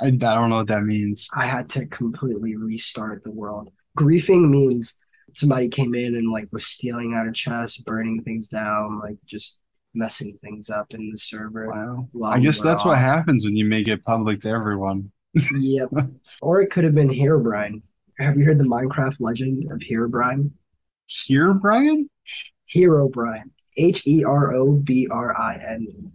I, 0.00 0.06
I 0.06 0.10
don't 0.10 0.50
know 0.50 0.56
what 0.56 0.68
that 0.68 0.82
means. 0.82 1.28
I 1.34 1.46
had 1.46 1.70
to 1.70 1.86
completely 1.86 2.56
restart 2.56 3.22
the 3.22 3.30
world. 3.32 3.70
Griefing 3.96 4.50
means 4.50 4.98
somebody 5.32 5.68
came 5.68 5.94
in 5.94 6.14
and 6.14 6.30
like 6.30 6.48
was 6.52 6.66
stealing 6.66 7.14
out 7.14 7.26
of 7.26 7.34
chests, 7.34 7.78
burning 7.78 8.22
things 8.22 8.48
down, 8.48 9.00
like 9.00 9.16
just 9.24 9.60
messing 9.94 10.38
things 10.44 10.68
up 10.68 10.92
in 10.92 11.10
the 11.10 11.18
server 11.18 11.68
Wow. 11.68 12.08
I 12.24 12.38
guess 12.38 12.60
that's 12.60 12.84
what 12.84 12.98
happens 12.98 13.44
when 13.44 13.56
you 13.56 13.64
make 13.64 13.88
it 13.88 14.04
public 14.04 14.40
to 14.40 14.50
everyone. 14.50 15.10
Yep. 15.34 15.90
Or 16.40 16.60
it 16.60 16.70
could 16.70 16.84
have 16.84 16.94
been 16.94 17.10
Herobrine. 17.10 17.82
Have 18.18 18.36
you 18.36 18.44
heard 18.44 18.58
the 18.58 18.64
Minecraft 18.64 19.16
legend 19.20 19.70
of 19.70 19.78
Herobrine? 19.78 20.50
Here, 21.06 21.54
Brian? 21.54 22.10
Herobrine. 22.74 23.50
H 23.76 24.06
E 24.06 24.24
R 24.24 24.52
O 24.54 24.72
B 24.72 25.06
R 25.10 25.38
I 25.38 25.54
N 25.68 25.86
E. 25.88 26.08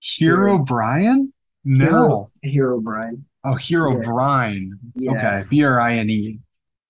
Hero 0.00 0.58
Brian? 0.58 1.32
No. 1.64 2.30
Hero 2.42 2.80
Herobrine. 2.80 3.22
Oh, 3.44 3.54
Hero 3.54 3.96
Yeah. 3.98 4.04
Brian. 4.04 4.78
Yeah. 4.94 5.10
Okay. 5.12 5.44
B-R-I-N-E. 5.48 6.40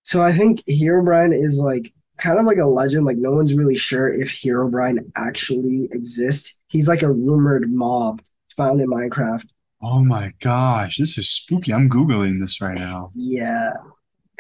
So 0.02 0.22
I 0.22 0.32
think 0.32 0.62
Herobrine 0.66 1.34
is 1.34 1.58
like 1.58 1.92
kind 2.16 2.38
of 2.38 2.46
like 2.46 2.58
a 2.58 2.64
legend. 2.66 3.04
Like 3.06 3.18
no 3.18 3.32
one's 3.32 3.54
really 3.54 3.74
sure 3.74 4.12
if 4.12 4.30
Herobrine 4.42 5.10
actually 5.16 5.88
exists. 5.92 6.58
He's 6.68 6.88
like 6.88 7.02
a 7.02 7.12
rumored 7.12 7.70
mob 7.70 8.22
found 8.56 8.80
in 8.80 8.88
Minecraft. 8.88 9.46
Oh 9.80 10.00
my 10.00 10.32
gosh, 10.40 10.96
this 10.96 11.16
is 11.18 11.30
spooky. 11.30 11.72
I'm 11.72 11.88
Googling 11.88 12.40
this 12.40 12.60
right 12.60 12.74
now. 12.74 13.10
Yeah. 13.14 13.70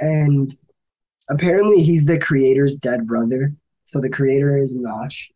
And 0.00 0.56
apparently 1.30 1.80
he's 1.82 2.06
the 2.06 2.18
creator's 2.18 2.76
dead 2.76 3.06
brother. 3.06 3.54
So 3.84 4.00
the 4.00 4.10
creator 4.10 4.56
is 4.58 4.76
Notch. 4.76 5.30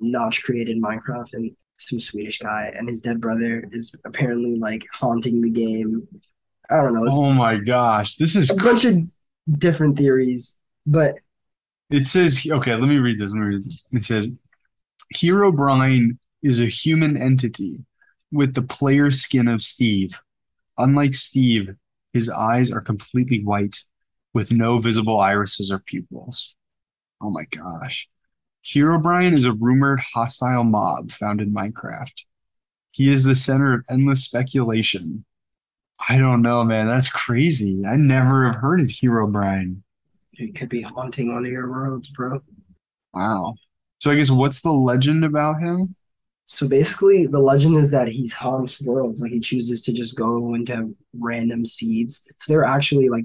Notch 0.00 0.42
created 0.42 0.82
Minecraft 0.82 1.34
and 1.34 1.54
some 1.76 2.00
Swedish 2.00 2.38
guy, 2.38 2.72
and 2.74 2.88
his 2.88 3.00
dead 3.00 3.20
brother 3.20 3.68
is 3.70 3.94
apparently 4.04 4.58
like 4.58 4.86
haunting 4.92 5.42
the 5.42 5.50
game. 5.50 6.08
I 6.70 6.76
don't 6.76 6.94
know. 6.94 7.06
Oh 7.10 7.32
my 7.32 7.56
gosh, 7.56 8.16
this 8.16 8.34
is 8.34 8.50
a 8.50 8.54
bunch 8.54 8.84
of 8.84 8.96
different 9.58 9.98
theories, 9.98 10.56
but 10.86 11.16
It 11.92 12.06
says, 12.06 12.46
okay, 12.50 12.74
let 12.74 12.88
me 12.88 12.96
read 12.96 13.18
this. 13.18 13.32
Let 13.32 13.40
me 13.40 13.46
read 13.46 13.62
this. 13.62 13.84
It 13.92 14.02
says, 14.02 14.28
Hero 15.10 15.52
Brian 15.52 16.18
is 16.42 16.60
a 16.60 16.66
human 16.66 17.16
entity 17.20 17.84
with 18.32 18.54
the 18.54 18.62
player 18.62 19.10
skin 19.10 19.46
of 19.48 19.62
Steve. 19.62 20.18
Unlike 20.78 21.14
Steve, 21.14 21.74
his 22.12 22.28
eyes 22.30 22.70
are 22.70 22.80
completely 22.80 23.42
white 23.44 23.80
with 24.34 24.50
no 24.50 24.78
visible 24.78 25.20
irises 25.20 25.70
or 25.70 25.78
pupils. 25.78 26.54
Oh 27.20 27.30
my 27.30 27.44
gosh. 27.50 28.08
Hero 28.62 28.98
Brian 28.98 29.34
is 29.34 29.44
a 29.44 29.52
rumored 29.52 30.00
hostile 30.00 30.64
mob 30.64 31.12
found 31.12 31.40
in 31.40 31.52
Minecraft. 31.52 32.22
He 32.90 33.10
is 33.10 33.24
the 33.24 33.34
center 33.34 33.74
of 33.74 33.84
endless 33.90 34.24
speculation. 34.24 35.24
I 36.08 36.18
don't 36.18 36.42
know, 36.42 36.64
man. 36.64 36.88
That's 36.88 37.08
crazy. 37.08 37.84
I 37.86 37.96
never 37.96 38.46
have 38.46 38.60
heard 38.60 38.80
of 38.80 38.90
Hero 38.90 39.26
Brian. 39.26 39.82
it 40.32 40.54
could 40.54 40.68
be 40.68 40.82
haunting 40.82 41.30
of 41.30 41.44
your 41.46 41.70
worlds, 41.70 42.10
bro. 42.10 42.42
Wow. 43.14 43.54
So 43.98 44.10
I 44.10 44.16
guess 44.16 44.30
what's 44.30 44.60
the 44.60 44.72
legend 44.72 45.24
about 45.24 45.60
him? 45.60 45.94
So 46.46 46.68
basically, 46.68 47.26
the 47.26 47.40
legend 47.40 47.76
is 47.76 47.90
that 47.92 48.08
he 48.08 48.28
haunts 48.28 48.80
worlds. 48.80 49.20
Like 49.20 49.32
he 49.32 49.40
chooses 49.40 49.82
to 49.82 49.92
just 49.92 50.16
go 50.16 50.54
into 50.54 50.94
random 51.18 51.64
seeds. 51.64 52.22
So 52.36 52.52
they're 52.52 52.64
actually 52.64 53.08
like 53.08 53.24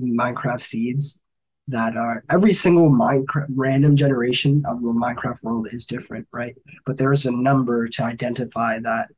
Minecraft 0.00 0.60
seeds 0.60 1.20
that 1.68 1.96
are 1.96 2.24
every 2.30 2.52
single 2.52 2.88
Minecraft 2.88 3.46
random 3.54 3.96
generation 3.96 4.62
of 4.66 4.80
the 4.80 4.88
Minecraft 4.88 5.42
world 5.42 5.68
is 5.72 5.86
different, 5.86 6.26
right? 6.32 6.54
But 6.86 6.98
there's 6.98 7.26
a 7.26 7.32
number 7.32 7.88
to 7.88 8.04
identify 8.04 8.78
that. 8.80 9.08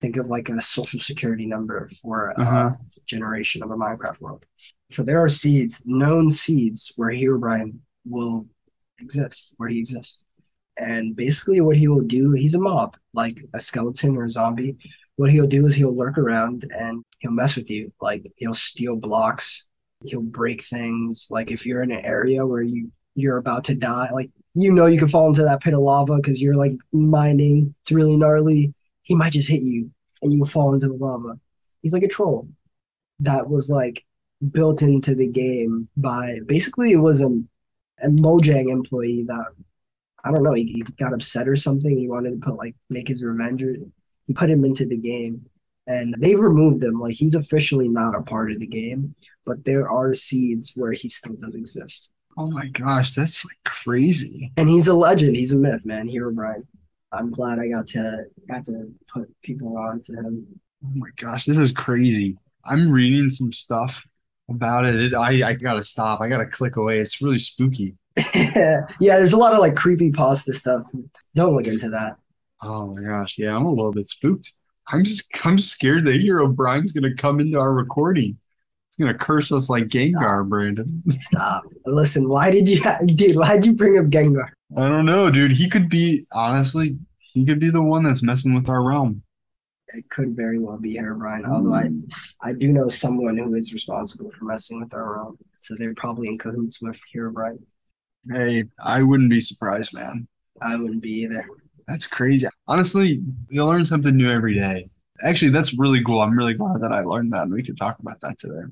Think 0.00 0.16
of 0.16 0.26
like 0.26 0.48
a 0.48 0.60
social 0.60 0.98
security 0.98 1.46
number 1.46 1.88
for 2.02 2.30
a 2.30 2.40
Uh-huh. 2.40 2.70
generation 3.06 3.62
of 3.62 3.70
a 3.70 3.76
Minecraft 3.76 4.20
world. 4.20 4.46
So 4.90 5.02
there 5.02 5.22
are 5.22 5.28
seeds, 5.28 5.82
known 5.84 6.30
seeds, 6.30 6.92
where 6.96 7.10
Herobrine 7.12 7.78
will 8.04 8.46
exist, 9.00 9.54
where 9.58 9.68
he 9.68 9.78
exists. 9.78 10.24
And 10.82 11.14
basically, 11.14 11.60
what 11.60 11.76
he 11.76 11.86
will 11.86 12.02
do, 12.02 12.32
he's 12.32 12.54
a 12.54 12.60
mob, 12.60 12.96
like 13.14 13.38
a 13.54 13.60
skeleton 13.60 14.16
or 14.16 14.24
a 14.24 14.30
zombie. 14.30 14.76
What 15.16 15.30
he'll 15.30 15.46
do 15.46 15.64
is 15.66 15.76
he'll 15.76 15.96
lurk 15.96 16.18
around 16.18 16.64
and 16.74 17.04
he'll 17.20 17.30
mess 17.30 17.54
with 17.54 17.70
you. 17.70 17.92
Like 18.00 18.26
he'll 18.36 18.54
steal 18.54 18.96
blocks, 18.96 19.66
he'll 20.02 20.22
break 20.22 20.62
things. 20.64 21.28
Like 21.30 21.50
if 21.50 21.64
you're 21.64 21.82
in 21.82 21.92
an 21.92 22.04
area 22.04 22.46
where 22.46 22.62
you 22.62 22.90
you're 23.14 23.36
about 23.36 23.64
to 23.64 23.74
die, 23.74 24.10
like 24.12 24.30
you 24.54 24.72
know 24.72 24.86
you 24.86 24.98
can 24.98 25.08
fall 25.08 25.28
into 25.28 25.44
that 25.44 25.62
pit 25.62 25.74
of 25.74 25.80
lava 25.80 26.16
because 26.16 26.42
you're 26.42 26.56
like 26.56 26.72
mining. 26.92 27.74
It's 27.82 27.92
really 27.92 28.16
gnarly. 28.16 28.74
He 29.02 29.14
might 29.14 29.32
just 29.32 29.50
hit 29.50 29.62
you 29.62 29.90
and 30.22 30.32
you 30.32 30.44
fall 30.44 30.74
into 30.74 30.88
the 30.88 30.94
lava. 30.94 31.38
He's 31.82 31.92
like 31.92 32.02
a 32.02 32.08
troll. 32.08 32.48
That 33.20 33.48
was 33.48 33.70
like 33.70 34.04
built 34.50 34.82
into 34.82 35.14
the 35.14 35.28
game 35.28 35.88
by 35.96 36.40
basically 36.46 36.92
it 36.92 36.96
was 36.96 37.20
a, 37.20 37.26
a 38.02 38.08
Mojang 38.08 38.70
employee 38.70 39.24
that 39.28 39.46
I 40.24 40.30
don't 40.30 40.42
know, 40.42 40.54
he, 40.54 40.64
he 40.64 40.82
got 40.98 41.12
upset 41.12 41.48
or 41.48 41.56
something. 41.56 41.96
He 41.96 42.08
wanted 42.08 42.30
to 42.32 42.46
put 42.46 42.56
like 42.56 42.76
make 42.90 43.08
his 43.08 43.22
revenge 43.22 43.62
or 43.62 43.74
he 44.26 44.34
put 44.34 44.50
him 44.50 44.64
into 44.64 44.86
the 44.86 44.96
game 44.96 45.46
and 45.86 46.14
they've 46.18 46.38
removed 46.38 46.82
him. 46.82 47.00
Like 47.00 47.14
he's 47.14 47.34
officially 47.34 47.88
not 47.88 48.14
a 48.16 48.22
part 48.22 48.50
of 48.52 48.60
the 48.60 48.66
game, 48.66 49.14
but 49.44 49.64
there 49.64 49.90
are 49.90 50.14
seeds 50.14 50.72
where 50.76 50.92
he 50.92 51.08
still 51.08 51.34
does 51.40 51.54
exist. 51.56 52.10
Oh 52.38 52.50
my 52.50 52.66
gosh, 52.68 53.14
that's 53.14 53.44
like 53.44 53.58
crazy. 53.64 54.52
And 54.56 54.68
he's 54.68 54.88
a 54.88 54.94
legend. 54.94 55.36
He's 55.36 55.52
a 55.52 55.58
myth, 55.58 55.84
man. 55.84 56.08
Hero 56.08 56.32
Brian. 56.32 56.66
I'm 57.10 57.30
glad 57.30 57.58
I 57.58 57.68
got 57.68 57.88
to 57.88 58.24
got 58.50 58.64
to 58.64 58.90
put 59.12 59.28
people 59.42 59.76
on 59.76 60.00
to 60.02 60.12
him. 60.14 60.46
Oh 60.84 60.90
my 60.94 61.10
gosh, 61.16 61.44
this 61.44 61.58
is 61.58 61.72
crazy. 61.72 62.38
I'm 62.64 62.90
reading 62.90 63.28
some 63.28 63.52
stuff 63.52 64.02
about 64.48 64.86
it. 64.86 64.94
It- 64.94 65.14
I 65.14 65.50
I 65.50 65.54
gotta 65.54 65.84
stop. 65.84 66.20
I 66.20 66.28
gotta 66.28 66.46
click 66.46 66.76
away. 66.76 67.00
It's 67.00 67.20
really 67.20 67.38
spooky. 67.38 67.96
yeah, 68.34 68.86
there's 69.00 69.32
a 69.32 69.38
lot 69.38 69.52
of 69.52 69.58
like 69.58 69.74
creepy 69.74 70.10
pasta 70.10 70.52
stuff. 70.52 70.82
Don't 71.34 71.54
look 71.54 71.66
into 71.66 71.90
that. 71.90 72.16
Oh 72.62 72.94
my 72.94 73.02
gosh, 73.02 73.38
yeah, 73.38 73.56
I'm 73.56 73.64
a 73.64 73.70
little 73.70 73.92
bit 73.92 74.06
spooked. 74.06 74.52
I'm 74.88 75.04
just 75.04 75.30
I'm 75.44 75.58
scared 75.58 76.04
that 76.04 76.20
Hero 76.20 76.48
Brian's 76.48 76.92
gonna 76.92 77.14
come 77.14 77.40
into 77.40 77.58
our 77.58 77.72
recording. 77.72 78.38
He's 78.88 79.06
gonna 79.06 79.18
curse 79.18 79.50
us 79.50 79.70
like 79.70 79.84
Gengar, 79.84 80.46
Brandon. 80.46 81.02
Stop. 81.18 81.64
Listen, 81.86 82.28
why 82.28 82.50
did 82.50 82.68
you, 82.68 82.82
dude? 83.06 83.36
Why 83.36 83.54
did 83.54 83.66
you 83.66 83.72
bring 83.72 83.98
up 83.98 84.06
Gengar? 84.06 84.48
I 84.76 84.88
don't 84.88 85.06
know, 85.06 85.30
dude. 85.30 85.52
He 85.52 85.70
could 85.70 85.88
be 85.88 86.26
honestly, 86.32 86.98
he 87.18 87.46
could 87.46 87.58
be 87.58 87.70
the 87.70 87.82
one 87.82 88.02
that's 88.02 88.22
messing 88.22 88.54
with 88.54 88.68
our 88.68 88.82
realm. 88.82 89.22
It 89.94 90.08
could 90.10 90.36
very 90.36 90.58
well 90.58 90.78
be 90.78 90.96
Herobrine, 90.96 91.46
although 91.46 91.74
I, 91.74 91.90
I 92.42 92.54
do 92.54 92.68
know 92.68 92.88
someone 92.88 93.36
who 93.36 93.54
is 93.54 93.72
responsible 93.72 94.30
for 94.30 94.44
messing 94.46 94.80
with 94.80 94.94
our 94.94 95.16
realm. 95.16 95.38
So 95.60 95.74
they're 95.76 95.94
probably 95.94 96.28
in 96.28 96.38
cahoots 96.38 96.80
with 96.80 97.00
Herobrine. 97.14 97.62
Hey, 98.30 98.64
I 98.82 99.02
wouldn't 99.02 99.30
be 99.30 99.40
surprised, 99.40 99.92
man. 99.92 100.28
I 100.60 100.76
wouldn't 100.76 101.02
be 101.02 101.12
either. 101.22 101.44
That's 101.88 102.06
crazy. 102.06 102.46
Honestly, 102.68 103.20
you 103.48 103.64
learn 103.64 103.84
something 103.84 104.16
new 104.16 104.30
every 104.30 104.54
day. 104.54 104.88
Actually, 105.24 105.50
that's 105.50 105.78
really 105.78 106.02
cool. 106.04 106.20
I'm 106.20 106.36
really 106.36 106.54
glad 106.54 106.80
that 106.80 106.92
I 106.92 107.00
learned 107.00 107.32
that 107.32 107.42
and 107.42 107.52
we 107.52 107.62
could 107.62 107.76
talk 107.76 107.98
about 107.98 108.20
that 108.22 108.38
today. 108.38 108.62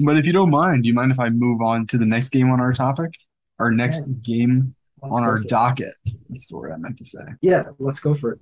But 0.00 0.16
if 0.18 0.26
you 0.26 0.32
don't 0.32 0.50
mind, 0.50 0.82
do 0.82 0.88
you 0.88 0.94
mind 0.94 1.12
if 1.12 1.18
I 1.20 1.28
move 1.30 1.60
on 1.60 1.86
to 1.88 1.98
the 1.98 2.06
next 2.06 2.30
game 2.30 2.50
on 2.50 2.60
our 2.60 2.72
topic? 2.72 3.12
Our 3.58 3.70
next 3.70 4.02
game 4.22 4.74
Let's 5.02 5.14
on 5.14 5.22
our 5.24 5.38
for 5.38 5.42
it. 5.44 5.48
docket. 5.48 5.94
That's 6.28 6.48
the 6.48 6.56
word 6.56 6.72
I 6.72 6.76
meant 6.76 6.98
to 6.98 7.04
say. 7.04 7.20
Yeah, 7.42 7.64
let's 7.78 8.00
go 8.00 8.14
for 8.14 8.32
it. 8.32 8.40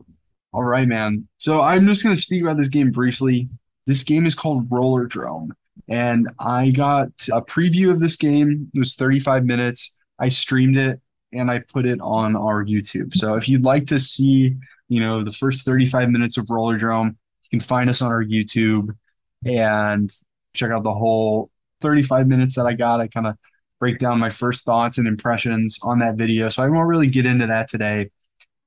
All 0.53 0.65
right, 0.65 0.87
man. 0.89 1.27
So 1.39 1.61
I'm 1.63 1.87
just 1.87 2.03
going 2.03 2.15
to 2.15 2.21
speak 2.21 2.43
about 2.43 2.57
this 2.57 2.69
game 2.69 2.91
briefly. 2.91 3.49
This 3.87 4.03
game 4.03 4.27
is 4.27 4.35
called 4.35 4.69
Rollerdrome. 4.69 5.51
and 5.89 6.29
I 6.39 6.71
got 6.71 7.09
a 7.33 7.41
preview 7.43 7.91
of 7.91 8.01
this 8.01 8.17
game. 8.17 8.71
It 8.75 8.79
was 8.79 8.95
35 8.95 9.45
minutes. 9.45 9.96
I 10.19 10.29
streamed 10.29 10.77
it 10.77 11.01
and 11.33 11.51
I 11.51 11.61
put 11.61 11.87
it 11.87 12.01
on 12.01 12.37
our 12.37 12.65
YouTube. 12.65 13.15
So 13.15 13.35
if 13.35 13.49
you'd 13.49 13.65
like 13.65 13.87
to 13.89 13.99
see, 13.99 14.55
you 14.89 15.01
know, 15.01 15.25
the 15.25 15.33
first 15.33 15.65
35 15.65 16.11
minutes 16.11 16.37
of 16.37 16.47
Rollerdrome, 16.47 17.09
you 17.09 17.59
can 17.59 17.61
find 17.61 17.91
us 17.91 18.03
on 18.03 18.11
our 18.13 18.25
YouTube 18.25 18.97
and 19.45 20.11
check 20.55 20.71
out 20.71 20.83
the 20.83 20.95
whole 20.95 21.51
35 21.83 22.27
minutes 22.27 22.55
that 22.57 22.67
I 22.67 22.73
got. 22.75 23.01
I 23.01 23.09
kind 23.09 23.27
of 23.27 23.37
break 23.79 23.99
down 23.99 24.19
my 24.19 24.31
first 24.31 24.65
thoughts 24.65 24.99
and 24.99 25.07
impressions 25.07 25.79
on 25.83 25.99
that 25.99 26.17
video. 26.17 26.49
So 26.49 26.63
I 26.63 26.69
won't 26.69 26.89
really 26.89 27.09
get 27.09 27.27
into 27.27 27.47
that 27.47 27.69
today 27.69 28.11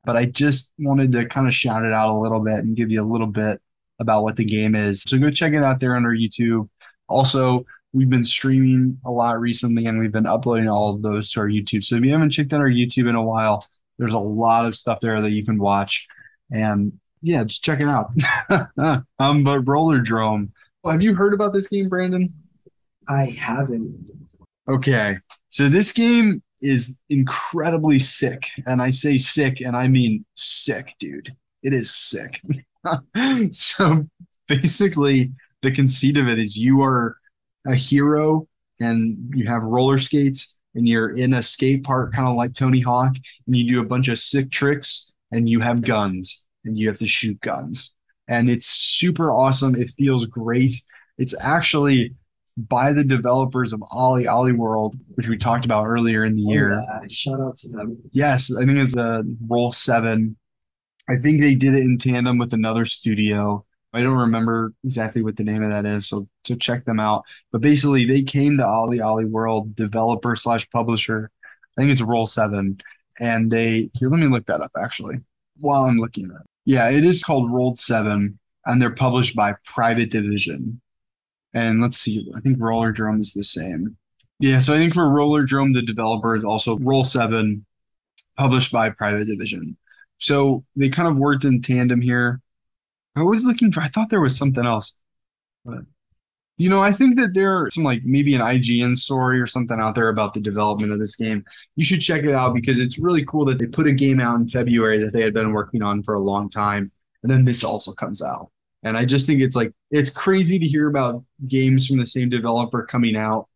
but 0.05 0.15
I 0.15 0.25
just 0.25 0.73
wanted 0.79 1.11
to 1.13 1.25
kind 1.25 1.47
of 1.47 1.53
shout 1.53 1.85
it 1.85 1.91
out 1.91 2.15
a 2.15 2.19
little 2.19 2.39
bit 2.39 2.55
and 2.55 2.75
give 2.75 2.89
you 2.89 3.01
a 3.01 3.05
little 3.05 3.27
bit 3.27 3.61
about 3.99 4.23
what 4.23 4.37
the 4.37 4.45
game 4.45 4.75
is. 4.75 5.03
So 5.05 5.17
go 5.17 5.29
check 5.29 5.53
it 5.53 5.63
out 5.63 5.79
there 5.79 5.95
on 5.95 6.05
our 6.05 6.15
YouTube. 6.15 6.69
Also, 7.07 7.65
we've 7.93 8.09
been 8.09 8.23
streaming 8.23 8.99
a 9.05 9.11
lot 9.11 9.39
recently 9.39 9.85
and 9.85 9.99
we've 9.99 10.11
been 10.11 10.25
uploading 10.25 10.69
all 10.69 10.93
of 10.93 11.01
those 11.01 11.31
to 11.31 11.39
our 11.41 11.47
YouTube. 11.47 11.83
So 11.83 11.95
if 11.95 12.03
you 12.03 12.11
haven't 12.11 12.31
checked 12.31 12.53
out 12.53 12.61
our 12.61 12.69
YouTube 12.69 13.09
in 13.09 13.15
a 13.15 13.23
while, 13.23 13.65
there's 13.97 14.13
a 14.13 14.19
lot 14.19 14.65
of 14.65 14.75
stuff 14.75 14.99
there 15.01 15.21
that 15.21 15.31
you 15.31 15.43
can 15.45 15.59
watch. 15.59 16.07
And 16.51 16.93
yeah, 17.21 17.43
just 17.43 17.63
check 17.63 17.81
it 17.81 17.87
out. 17.87 18.11
um, 19.19 19.43
but 19.43 19.67
Roller 19.67 19.99
Rollerdrome. 19.99 20.51
Have 20.85 21.01
you 21.01 21.13
heard 21.13 21.33
about 21.33 21.53
this 21.53 21.67
game, 21.67 21.89
Brandon? 21.89 22.33
I 23.07 23.25
haven't. 23.25 24.09
Okay. 24.69 25.17
So 25.49 25.67
this 25.67 25.91
game 25.91 26.41
is 26.61 26.99
incredibly 27.09 27.99
sick. 27.99 28.45
And 28.65 28.81
I 28.81 28.89
say 28.91 29.17
sick, 29.17 29.61
and 29.61 29.75
I 29.75 29.87
mean 29.87 30.25
sick, 30.35 30.93
dude. 30.99 31.35
It 31.63 31.73
is 31.73 31.93
sick. 31.93 32.41
so 33.51 34.07
basically, 34.47 35.33
the 35.61 35.71
conceit 35.71 36.17
of 36.17 36.27
it 36.29 36.39
is 36.39 36.55
you 36.55 36.81
are 36.81 37.17
a 37.67 37.75
hero 37.75 38.47
and 38.79 39.17
you 39.35 39.47
have 39.47 39.63
roller 39.63 39.99
skates 39.99 40.59
and 40.75 40.87
you're 40.87 41.15
in 41.15 41.33
a 41.33 41.43
skate 41.43 41.83
park, 41.83 42.13
kind 42.13 42.27
of 42.27 42.35
like 42.35 42.53
Tony 42.53 42.79
Hawk, 42.79 43.15
and 43.47 43.55
you 43.55 43.73
do 43.73 43.81
a 43.81 43.85
bunch 43.85 44.07
of 44.07 44.19
sick 44.19 44.51
tricks 44.51 45.13
and 45.31 45.49
you 45.49 45.59
have 45.59 45.81
guns 45.81 46.47
and 46.65 46.77
you 46.77 46.87
have 46.87 46.97
to 46.99 47.07
shoot 47.07 47.39
guns. 47.41 47.93
And 48.27 48.49
it's 48.49 48.67
super 48.67 49.31
awesome. 49.31 49.75
It 49.75 49.91
feels 49.97 50.25
great. 50.25 50.73
It's 51.17 51.35
actually 51.41 52.15
by 52.67 52.91
the 52.93 53.03
developers 53.03 53.73
of 53.73 53.79
OlliOlli 53.79 54.55
World, 54.55 54.95
which 55.15 55.27
we 55.27 55.37
talked 55.37 55.65
about 55.65 55.85
earlier 55.85 56.25
in 56.25 56.35
the 56.35 56.45
oh, 56.47 56.51
year. 56.51 56.71
Yeah. 56.71 56.99
Shout 57.09 57.39
out 57.39 57.55
to 57.57 57.69
them. 57.69 57.97
Yes, 58.11 58.55
I 58.55 58.65
think 58.65 58.79
it's 58.79 58.97
uh, 58.97 59.21
a 59.21 59.23
Roll 59.47 59.71
Seven. 59.71 60.35
I 61.09 61.15
think 61.15 61.41
they 61.41 61.55
did 61.55 61.73
it 61.73 61.83
in 61.83 61.97
tandem 61.97 62.37
with 62.37 62.53
another 62.53 62.85
studio. 62.85 63.65
I 63.93 64.01
don't 64.01 64.17
remember 64.17 64.73
exactly 64.83 65.23
what 65.23 65.35
the 65.35 65.43
name 65.43 65.63
of 65.63 65.69
that 65.69 65.85
is, 65.85 66.07
so 66.07 66.27
to 66.43 66.55
check 66.55 66.85
them 66.85 66.99
out. 66.99 67.23
But 67.51 67.61
basically, 67.61 68.05
they 68.05 68.21
came 68.21 68.57
to 68.57 68.63
OlliOlli 68.63 69.29
World, 69.29 69.75
developer 69.75 70.35
slash 70.35 70.69
publisher. 70.69 71.31
I 71.77 71.81
think 71.81 71.91
it's 71.91 72.01
Roll 72.01 72.27
Seven, 72.27 72.79
and 73.19 73.51
they 73.51 73.89
here. 73.93 74.09
Let 74.09 74.19
me 74.19 74.27
look 74.27 74.45
that 74.45 74.61
up 74.61 74.71
actually 74.81 75.17
while 75.59 75.83
I'm 75.83 75.97
looking 75.97 76.25
at 76.25 76.41
it. 76.41 76.47
Yeah, 76.65 76.89
it 76.89 77.03
is 77.03 77.23
called 77.23 77.51
Roll 77.51 77.75
Seven, 77.75 78.37
and 78.65 78.81
they're 78.81 78.93
published 78.93 79.35
by 79.35 79.55
Private 79.65 80.11
Division. 80.11 80.81
And 81.53 81.81
let's 81.81 81.97
see, 81.97 82.31
I 82.37 82.41
think 82.41 82.59
Rollerdrome 82.59 83.19
is 83.19 83.33
the 83.33 83.43
same. 83.43 83.97
Yeah, 84.39 84.59
so 84.59 84.73
I 84.73 84.77
think 84.77 84.93
for 84.93 85.03
Rollerdrome, 85.03 85.73
the 85.73 85.81
developer 85.81 86.35
is 86.35 86.45
also 86.45 86.77
Roll 86.77 87.03
Seven, 87.03 87.65
published 88.37 88.71
by 88.71 88.91
Private 88.91 89.25
Division. 89.25 89.77
So 90.19 90.63
they 90.75 90.89
kind 90.89 91.07
of 91.07 91.17
worked 91.17 91.43
in 91.43 91.61
tandem 91.61 92.01
here. 92.01 92.41
I 93.19 93.23
was 93.23 93.45
looking 93.45 93.71
for, 93.71 93.81
I 93.81 93.89
thought 93.89 94.09
there 94.09 94.21
was 94.21 94.37
something 94.37 94.65
else. 94.65 94.95
But, 95.65 95.79
you 96.57 96.69
know, 96.69 96.81
I 96.81 96.91
think 96.91 97.17
that 97.17 97.33
there's 97.33 97.75
some 97.75 97.83
like 97.83 98.01
maybe 98.03 98.35
an 98.35 98.41
IGN 98.41 98.97
story 98.97 99.39
or 99.39 99.47
something 99.47 99.79
out 99.79 99.95
there 99.95 100.09
about 100.09 100.33
the 100.33 100.39
development 100.39 100.91
of 100.91 100.99
this 100.99 101.15
game. 101.15 101.43
You 101.75 101.85
should 101.85 102.01
check 102.01 102.23
it 102.23 102.33
out 102.33 102.53
because 102.53 102.79
it's 102.79 102.99
really 102.99 103.25
cool 103.25 103.45
that 103.45 103.59
they 103.59 103.65
put 103.65 103.87
a 103.87 103.91
game 103.91 104.19
out 104.19 104.35
in 104.35 104.47
February 104.47 104.99
that 104.99 105.13
they 105.13 105.21
had 105.21 105.33
been 105.33 105.53
working 105.53 105.81
on 105.81 106.03
for 106.03 106.15
a 106.15 106.19
long 106.19 106.49
time. 106.49 106.91
And 107.23 107.31
then 107.31 107.45
this 107.45 107.63
also 107.63 107.93
comes 107.93 108.21
out. 108.21 108.51
And 108.83 108.97
I 108.97 109.05
just 109.05 109.27
think 109.27 109.41
it's 109.41 109.55
like, 109.55 109.73
it's 109.91 110.09
crazy 110.09 110.57
to 110.57 110.67
hear 110.67 110.87
about 110.87 111.23
games 111.47 111.85
from 111.85 111.97
the 111.97 112.05
same 112.05 112.29
developer 112.29 112.85
coming 112.85 113.15
out 113.15 113.47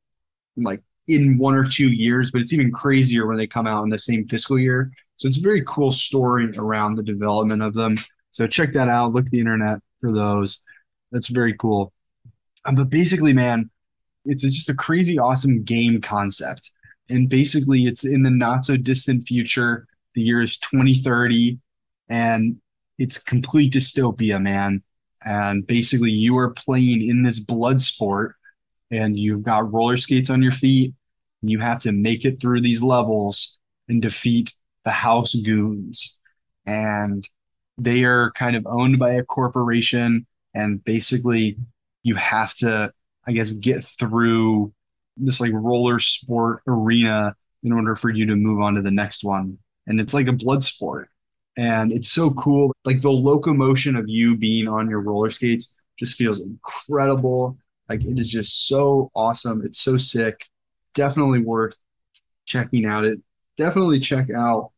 like 0.57 0.81
in 1.07 1.37
one 1.37 1.55
or 1.55 1.67
two 1.67 1.91
years, 1.91 2.31
but 2.31 2.41
it's 2.41 2.53
even 2.53 2.71
crazier 2.71 3.27
when 3.27 3.37
they 3.37 3.47
come 3.47 3.67
out 3.67 3.83
in 3.83 3.89
the 3.89 3.99
same 3.99 4.27
fiscal 4.27 4.59
year. 4.59 4.91
So 5.17 5.27
it's 5.27 5.37
a 5.37 5.41
very 5.41 5.63
cool 5.65 5.91
story 5.91 6.49
around 6.57 6.95
the 6.95 7.03
development 7.03 7.61
of 7.61 7.73
them. 7.73 7.97
So 8.33 8.47
check 8.47 8.73
that 8.73 8.89
out. 8.89 9.13
Look 9.13 9.29
the 9.29 9.39
internet 9.39 9.79
for 10.01 10.11
those. 10.11 10.59
That's 11.11 11.27
very 11.27 11.55
cool. 11.55 11.93
Um, 12.65 12.75
but 12.75 12.89
basically, 12.89 13.31
man, 13.31 13.69
it's 14.25 14.43
just 14.43 14.69
a 14.69 14.75
crazy, 14.75 15.17
awesome 15.17 15.63
game 15.63 16.01
concept. 16.01 16.71
And 17.09 17.29
basically, 17.29 17.85
it's 17.85 18.05
in 18.05 18.23
the 18.23 18.31
not 18.31 18.63
so 18.63 18.75
distant 18.75 19.27
future. 19.27 19.85
The 20.15 20.21
year 20.21 20.41
is 20.41 20.57
2030, 20.57 21.59
and 22.09 22.57
it's 22.97 23.21
complete 23.21 23.73
dystopia, 23.73 24.41
man. 24.41 24.81
And 25.23 25.65
basically, 25.67 26.11
you 26.11 26.37
are 26.37 26.51
playing 26.51 27.07
in 27.07 27.23
this 27.23 27.39
blood 27.39 27.81
sport, 27.81 28.35
and 28.89 29.17
you've 29.17 29.43
got 29.43 29.71
roller 29.71 29.97
skates 29.97 30.29
on 30.29 30.41
your 30.41 30.51
feet. 30.51 30.93
You 31.41 31.59
have 31.59 31.81
to 31.81 31.91
make 31.91 32.25
it 32.25 32.39
through 32.39 32.61
these 32.61 32.81
levels 32.81 33.59
and 33.87 34.01
defeat 34.01 34.53
the 34.85 34.91
House 34.91 35.35
Goons. 35.35 36.19
And 36.65 37.27
they 37.77 38.03
are 38.03 38.31
kind 38.31 38.55
of 38.55 38.65
owned 38.67 38.99
by 38.99 39.11
a 39.11 39.23
corporation 39.23 40.25
and 40.53 40.83
basically 40.83 41.57
you 42.03 42.15
have 42.15 42.53
to 42.53 42.91
i 43.27 43.31
guess 43.31 43.53
get 43.53 43.83
through 43.85 44.71
this 45.17 45.39
like 45.39 45.51
roller 45.53 45.99
sport 45.99 46.61
arena 46.67 47.35
in 47.63 47.71
order 47.71 47.95
for 47.95 48.09
you 48.09 48.25
to 48.25 48.35
move 48.35 48.61
on 48.61 48.75
to 48.75 48.81
the 48.81 48.91
next 48.91 49.23
one. 49.23 49.57
And 49.87 49.99
it's 49.99 50.13
like 50.13 50.27
a 50.27 50.33
blood 50.33 50.63
sport. 50.63 51.09
And 51.57 51.91
it's 51.91 52.11
so 52.11 52.31
cool. 52.31 52.73
Like 52.83 53.01
the 53.01 53.11
locomotion 53.11 53.95
of 53.95 54.05
you 54.07 54.37
being 54.37 54.67
on 54.67 54.89
your 54.89 55.01
roller 55.01 55.29
skates 55.29 55.75
just 55.97 56.15
feels 56.15 56.41
incredible. 56.41 57.57
Like 57.89 58.03
it 58.03 58.19
is 58.19 58.27
just 58.27 58.67
so 58.67 59.11
awesome. 59.15 59.61
It's 59.63 59.79
so 59.79 59.97
sick. 59.97 60.45
Definitely 60.93 61.39
worth 61.39 61.77
checking 62.45 62.85
out 62.85 63.05
it. 63.05 63.19
Definitely 63.57 63.99
check 63.99 64.29
out 64.35 64.71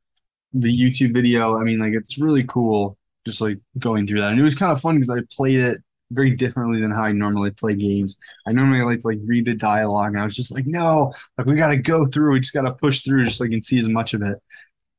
the 0.55 0.75
YouTube 0.75 1.13
video, 1.13 1.57
I 1.57 1.63
mean, 1.63 1.79
like 1.79 1.93
it's 1.93 2.17
really 2.17 2.43
cool 2.45 2.97
just 3.25 3.41
like 3.41 3.57
going 3.79 4.07
through 4.07 4.21
that. 4.21 4.31
And 4.31 4.39
it 4.39 4.43
was 4.43 4.55
kind 4.55 4.71
of 4.71 4.79
fun 4.79 4.95
because 4.95 5.09
I 5.09 5.19
played 5.31 5.59
it 5.59 5.79
very 6.11 6.31
differently 6.31 6.79
than 6.79 6.91
how 6.91 7.03
I 7.03 7.11
normally 7.11 7.51
play 7.51 7.75
games. 7.75 8.17
I 8.47 8.51
normally 8.51 8.83
like 8.83 8.99
to 8.99 9.07
like 9.07 9.19
read 9.25 9.45
the 9.45 9.55
dialogue, 9.55 10.13
and 10.13 10.21
I 10.21 10.23
was 10.23 10.35
just 10.35 10.53
like, 10.53 10.67
no, 10.67 11.13
like 11.37 11.47
we 11.47 11.55
got 11.55 11.69
to 11.69 11.77
go 11.77 12.05
through. 12.05 12.33
We 12.33 12.39
just 12.39 12.53
got 12.53 12.61
to 12.61 12.73
push 12.73 13.01
through 13.01 13.25
just 13.25 13.37
so 13.37 13.45
I 13.45 13.49
can 13.49 13.61
see 13.61 13.79
as 13.79 13.87
much 13.87 14.13
of 14.13 14.21
it 14.21 14.37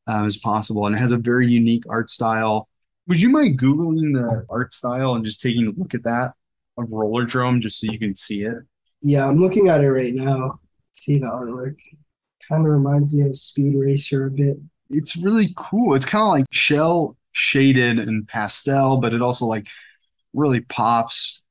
uh, 0.08 0.24
as 0.24 0.36
possible. 0.36 0.86
And 0.86 0.94
it 0.94 0.98
has 0.98 1.12
a 1.12 1.16
very 1.16 1.48
unique 1.48 1.84
art 1.88 2.10
style. 2.10 2.68
Would 3.06 3.20
you 3.20 3.28
mind 3.28 3.60
googling 3.60 4.14
the 4.14 4.44
art 4.50 4.72
style 4.72 5.14
and 5.14 5.24
just 5.24 5.40
taking 5.40 5.68
a 5.68 5.70
look 5.70 5.94
at 5.94 6.02
that 6.02 6.34
of 6.76 6.88
Rollerdrome 6.88 7.60
just 7.60 7.80
so 7.80 7.90
you 7.90 7.98
can 7.98 8.14
see 8.14 8.42
it? 8.42 8.58
Yeah, 9.00 9.28
I'm 9.28 9.36
looking 9.36 9.68
at 9.68 9.82
it 9.82 9.90
right 9.90 10.12
now. 10.12 10.58
See 10.90 11.18
the 11.18 11.28
artwork. 11.28 11.76
Kind 12.48 12.66
of 12.66 12.72
reminds 12.72 13.14
me 13.14 13.28
of 13.28 13.38
Speed 13.38 13.76
Racer 13.76 14.26
a 14.26 14.30
bit 14.30 14.56
it's 14.90 15.16
really 15.16 15.52
cool. 15.56 15.94
It's 15.94 16.04
kind 16.04 16.22
of 16.22 16.28
like 16.28 16.46
shell 16.50 17.16
shaded 17.32 17.98
and 17.98 18.26
pastel, 18.26 18.98
but 18.98 19.12
it 19.12 19.22
also 19.22 19.46
like 19.46 19.66
really 20.32 20.60
pops. 20.60 21.42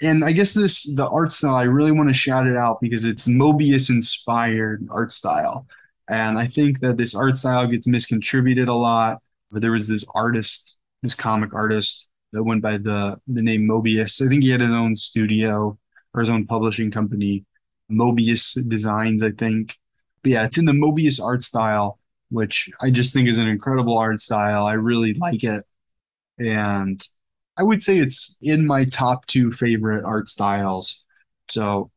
And 0.00 0.24
I 0.24 0.32
guess 0.32 0.54
this 0.54 0.94
the 0.94 1.08
art 1.08 1.32
style 1.32 1.56
I 1.56 1.64
really 1.64 1.92
want 1.92 2.08
to 2.08 2.14
shout 2.14 2.46
it 2.46 2.56
out 2.56 2.80
because 2.80 3.04
it's 3.04 3.26
Moebius 3.26 3.90
inspired 3.90 4.86
art 4.90 5.12
style. 5.12 5.66
And 6.08 6.38
I 6.38 6.46
think 6.46 6.80
that 6.80 6.96
this 6.96 7.14
art 7.14 7.36
style 7.36 7.66
gets 7.66 7.86
miscontributed 7.86 8.68
a 8.68 8.72
lot. 8.72 9.20
But 9.50 9.62
there 9.62 9.72
was 9.72 9.88
this 9.88 10.04
artist, 10.14 10.78
this 11.02 11.14
comic 11.14 11.54
artist 11.54 12.10
that 12.32 12.44
went 12.44 12.62
by 12.62 12.78
the 12.78 13.20
the 13.26 13.42
name 13.42 13.66
Moebius. 13.66 14.24
I 14.24 14.28
think 14.28 14.44
he 14.44 14.50
had 14.50 14.60
his 14.60 14.70
own 14.70 14.94
studio 14.94 15.78
or 16.14 16.20
his 16.20 16.30
own 16.30 16.46
publishing 16.46 16.90
company, 16.90 17.44
Moebius 17.90 18.56
Designs, 18.68 19.22
I 19.22 19.32
think. 19.32 19.76
But 20.22 20.32
yeah, 20.32 20.44
it's 20.44 20.58
in 20.58 20.64
the 20.64 20.72
Moebius 20.72 21.22
art 21.22 21.42
style 21.42 21.97
which 22.30 22.70
I 22.80 22.90
just 22.90 23.12
think 23.12 23.28
is 23.28 23.38
an 23.38 23.48
incredible 23.48 23.96
art 23.96 24.20
style. 24.20 24.66
I 24.66 24.74
really 24.74 25.14
like 25.14 25.44
it. 25.44 25.64
And 26.38 27.06
I 27.56 27.62
would 27.62 27.82
say 27.82 27.98
it's 27.98 28.38
in 28.40 28.66
my 28.66 28.84
top 28.84 29.26
two 29.26 29.50
favorite 29.50 30.04
art 30.04 30.28
styles. 30.28 31.04
So 31.48 31.90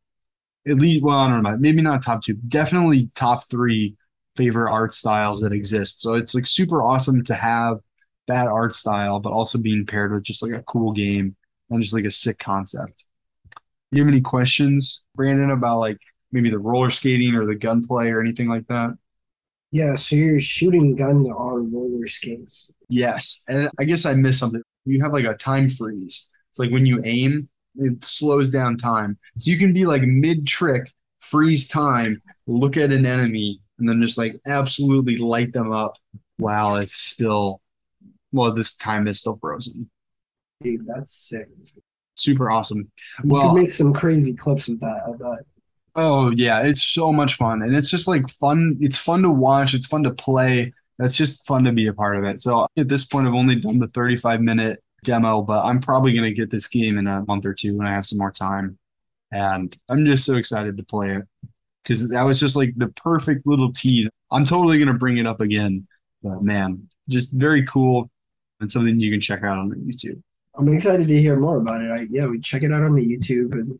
at 0.66 0.76
least, 0.76 1.02
well, 1.02 1.18
I 1.18 1.28
don't 1.28 1.42
know, 1.42 1.56
maybe 1.58 1.82
not 1.82 2.02
top 2.02 2.22
two, 2.22 2.34
definitely 2.34 3.10
top 3.14 3.48
three 3.48 3.96
favorite 4.36 4.70
art 4.70 4.94
styles 4.94 5.40
that 5.40 5.52
exist. 5.52 6.00
So 6.00 6.14
it's 6.14 6.34
like 6.34 6.46
super 6.46 6.82
awesome 6.82 7.22
to 7.24 7.34
have 7.34 7.78
that 8.28 8.46
art 8.46 8.74
style, 8.74 9.20
but 9.20 9.32
also 9.32 9.58
being 9.58 9.84
paired 9.86 10.12
with 10.12 10.22
just 10.24 10.42
like 10.42 10.52
a 10.52 10.62
cool 10.62 10.92
game 10.92 11.36
and 11.70 11.82
just 11.82 11.94
like 11.94 12.04
a 12.04 12.10
sick 12.10 12.38
concept. 12.38 13.04
Do 13.90 13.98
you 13.98 14.04
have 14.04 14.12
any 14.12 14.22
questions, 14.22 15.04
Brandon, 15.14 15.50
about 15.50 15.80
like 15.80 15.98
maybe 16.30 16.48
the 16.48 16.58
roller 16.58 16.90
skating 16.90 17.34
or 17.34 17.44
the 17.44 17.54
gunplay 17.54 18.10
or 18.10 18.20
anything 18.20 18.48
like 18.48 18.66
that? 18.68 18.96
Yeah, 19.72 19.94
so 19.96 20.16
you're 20.16 20.38
shooting 20.38 20.94
guns 20.96 21.26
on 21.26 21.72
roller 21.72 22.06
skates. 22.06 22.70
Yes. 22.88 23.42
And 23.48 23.70
I 23.80 23.84
guess 23.84 24.04
I 24.04 24.12
missed 24.12 24.38
something. 24.38 24.62
You 24.84 25.02
have 25.02 25.14
like 25.14 25.24
a 25.24 25.34
time 25.34 25.70
freeze. 25.70 26.28
It's 26.50 26.58
like 26.58 26.70
when 26.70 26.84
you 26.84 27.00
aim, 27.04 27.48
it 27.76 28.04
slows 28.04 28.50
down 28.50 28.76
time. 28.76 29.18
So 29.38 29.50
you 29.50 29.58
can 29.58 29.72
be 29.72 29.86
like 29.86 30.02
mid 30.02 30.46
trick, 30.46 30.92
freeze 31.20 31.68
time, 31.68 32.20
look 32.46 32.76
at 32.76 32.90
an 32.90 33.06
enemy, 33.06 33.60
and 33.78 33.88
then 33.88 34.02
just 34.02 34.18
like 34.18 34.34
absolutely 34.46 35.16
light 35.16 35.54
them 35.54 35.72
up 35.72 35.96
while 36.36 36.76
it's 36.76 36.96
still, 36.96 37.62
well, 38.30 38.52
this 38.52 38.76
time 38.76 39.08
is 39.08 39.20
still 39.20 39.38
frozen. 39.40 39.90
Dude, 40.60 40.86
that's 40.86 41.14
sick. 41.14 41.48
Super 42.14 42.50
awesome. 42.50 42.90
You 43.24 43.30
well, 43.30 43.54
make 43.54 43.70
some 43.70 43.94
crazy 43.94 44.34
clips 44.34 44.68
with 44.68 44.80
that, 44.80 45.00
I 45.08 45.12
bet. 45.12 45.46
Oh 45.94 46.30
yeah, 46.30 46.62
it's 46.62 46.82
so 46.84 47.12
much 47.12 47.34
fun, 47.34 47.62
and 47.62 47.76
it's 47.76 47.90
just 47.90 48.08
like 48.08 48.28
fun. 48.28 48.78
It's 48.80 48.98
fun 48.98 49.22
to 49.22 49.30
watch. 49.30 49.74
It's 49.74 49.86
fun 49.86 50.02
to 50.04 50.10
play. 50.12 50.72
That's 50.98 51.14
just 51.14 51.46
fun 51.46 51.64
to 51.64 51.72
be 51.72 51.86
a 51.86 51.92
part 51.92 52.16
of 52.16 52.24
it. 52.24 52.40
So 52.40 52.66
at 52.76 52.88
this 52.88 53.04
point, 53.04 53.26
I've 53.26 53.34
only 53.34 53.56
done 53.56 53.78
the 53.78 53.88
35 53.88 54.40
minute 54.40 54.82
demo, 55.04 55.42
but 55.42 55.64
I'm 55.64 55.80
probably 55.80 56.12
to 56.24 56.32
get 56.32 56.50
this 56.50 56.68
game 56.68 56.98
in 56.98 57.06
a 57.06 57.24
month 57.26 57.44
or 57.44 57.54
two 57.54 57.76
when 57.76 57.86
I 57.86 57.90
have 57.90 58.06
some 58.06 58.18
more 58.18 58.30
time. 58.30 58.78
And 59.32 59.76
I'm 59.88 60.04
just 60.04 60.24
so 60.24 60.36
excited 60.36 60.76
to 60.76 60.82
play 60.82 61.16
it 61.16 61.24
because 61.82 62.08
that 62.10 62.22
was 62.22 62.38
just 62.38 62.56
like 62.56 62.74
the 62.76 62.88
perfect 62.88 63.46
little 63.46 63.72
tease. 63.72 64.08
I'm 64.30 64.44
totally 64.44 64.78
to 64.88 64.94
bring 64.94 65.18
it 65.18 65.26
up 65.26 65.40
again, 65.40 65.86
but 66.22 66.42
man, 66.42 66.88
just 67.08 67.32
very 67.32 67.66
cool 67.66 68.10
and 68.60 68.70
something 68.70 69.00
you 69.00 69.10
can 69.10 69.20
check 69.20 69.42
out 69.42 69.58
on 69.58 69.70
YouTube. 69.70 70.22
I'm 70.54 70.68
excited 70.68 71.08
to 71.08 71.20
hear 71.20 71.36
more 71.36 71.56
about 71.56 71.80
it. 71.80 71.90
I, 71.90 72.06
yeah, 72.10 72.26
we 72.26 72.38
check 72.38 72.62
it 72.62 72.72
out 72.72 72.82
on 72.82 72.92
the 72.92 73.04
YouTube 73.04 73.52
and 73.52 73.78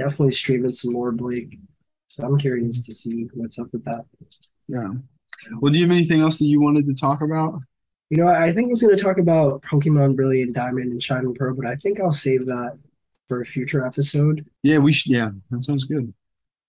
definitely 0.00 0.30
streaming 0.30 0.72
some 0.72 0.92
more, 0.92 1.12
Blake. 1.12 1.58
So 2.08 2.24
I'm 2.24 2.38
curious 2.38 2.86
to 2.86 2.94
see 2.94 3.28
what's 3.34 3.58
up 3.58 3.68
with 3.72 3.84
that. 3.84 4.04
Yeah. 4.66 4.88
Well, 5.60 5.72
do 5.72 5.78
you 5.78 5.84
have 5.84 5.92
anything 5.92 6.20
else 6.20 6.38
that 6.38 6.46
you 6.46 6.60
wanted 6.60 6.86
to 6.86 6.94
talk 6.94 7.20
about? 7.20 7.60
You 8.08 8.18
know, 8.18 8.26
I 8.26 8.52
think 8.52 8.68
I 8.68 8.70
was 8.70 8.82
going 8.82 8.96
to 8.96 9.02
talk 9.02 9.18
about 9.18 9.62
Pokemon 9.62 10.16
Brilliant 10.16 10.54
Diamond 10.54 10.90
and 10.90 11.02
Shining 11.02 11.34
Pearl, 11.34 11.54
but 11.54 11.66
I 11.66 11.76
think 11.76 12.00
I'll 12.00 12.12
save 12.12 12.46
that 12.46 12.76
for 13.28 13.40
a 13.40 13.44
future 13.44 13.86
episode. 13.86 14.44
Yeah, 14.62 14.78
we 14.78 14.92
should. 14.92 15.12
Yeah, 15.12 15.30
that 15.50 15.62
sounds 15.62 15.84
good. 15.84 16.12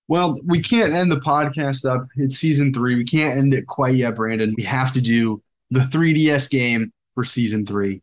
Well, 0.08 0.40
we 0.46 0.62
can't 0.62 0.94
end 0.94 1.12
the 1.12 1.20
podcast 1.20 1.90
up. 1.90 2.06
It's 2.18 2.36
season 2.36 2.74
three. 2.74 2.96
We 2.96 3.06
can't 3.06 3.38
end 3.38 3.54
it 3.54 3.66
quite 3.66 3.96
yet, 3.96 4.16
Brandon. 4.16 4.54
We 4.58 4.64
have 4.64 4.92
to 4.94 5.02
do 5.02 5.42
the 5.72 5.80
3DS 5.80 6.50
game 6.50 6.92
for 7.16 7.24
season 7.24 7.66
three. 7.66 8.02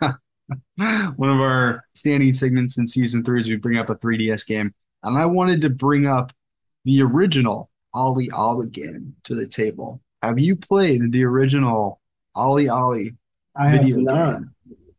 One 1.16 1.30
of 1.30 1.40
our 1.40 1.84
standing 1.94 2.32
segments 2.32 2.78
in 2.78 2.86
season 2.86 3.24
three 3.24 3.40
is 3.40 3.48
we 3.48 3.56
bring 3.56 3.78
up 3.78 3.90
a 3.90 3.96
3DS 3.96 4.46
game. 4.46 4.74
And 5.02 5.18
I 5.18 5.26
wanted 5.26 5.60
to 5.62 5.70
bring 5.70 6.06
up 6.06 6.32
the 6.84 7.02
original 7.02 7.70
OlliOlli 7.94 8.70
game 8.70 9.14
to 9.24 9.34
the 9.34 9.46
table. 9.46 10.00
Have 10.22 10.38
you 10.38 10.56
played 10.56 11.12
the 11.12 11.24
original 11.24 12.00
OlliOlli 12.36 13.16
I 13.56 13.68
have 13.68 13.86
not. 13.86 14.38
Game? 14.38 14.50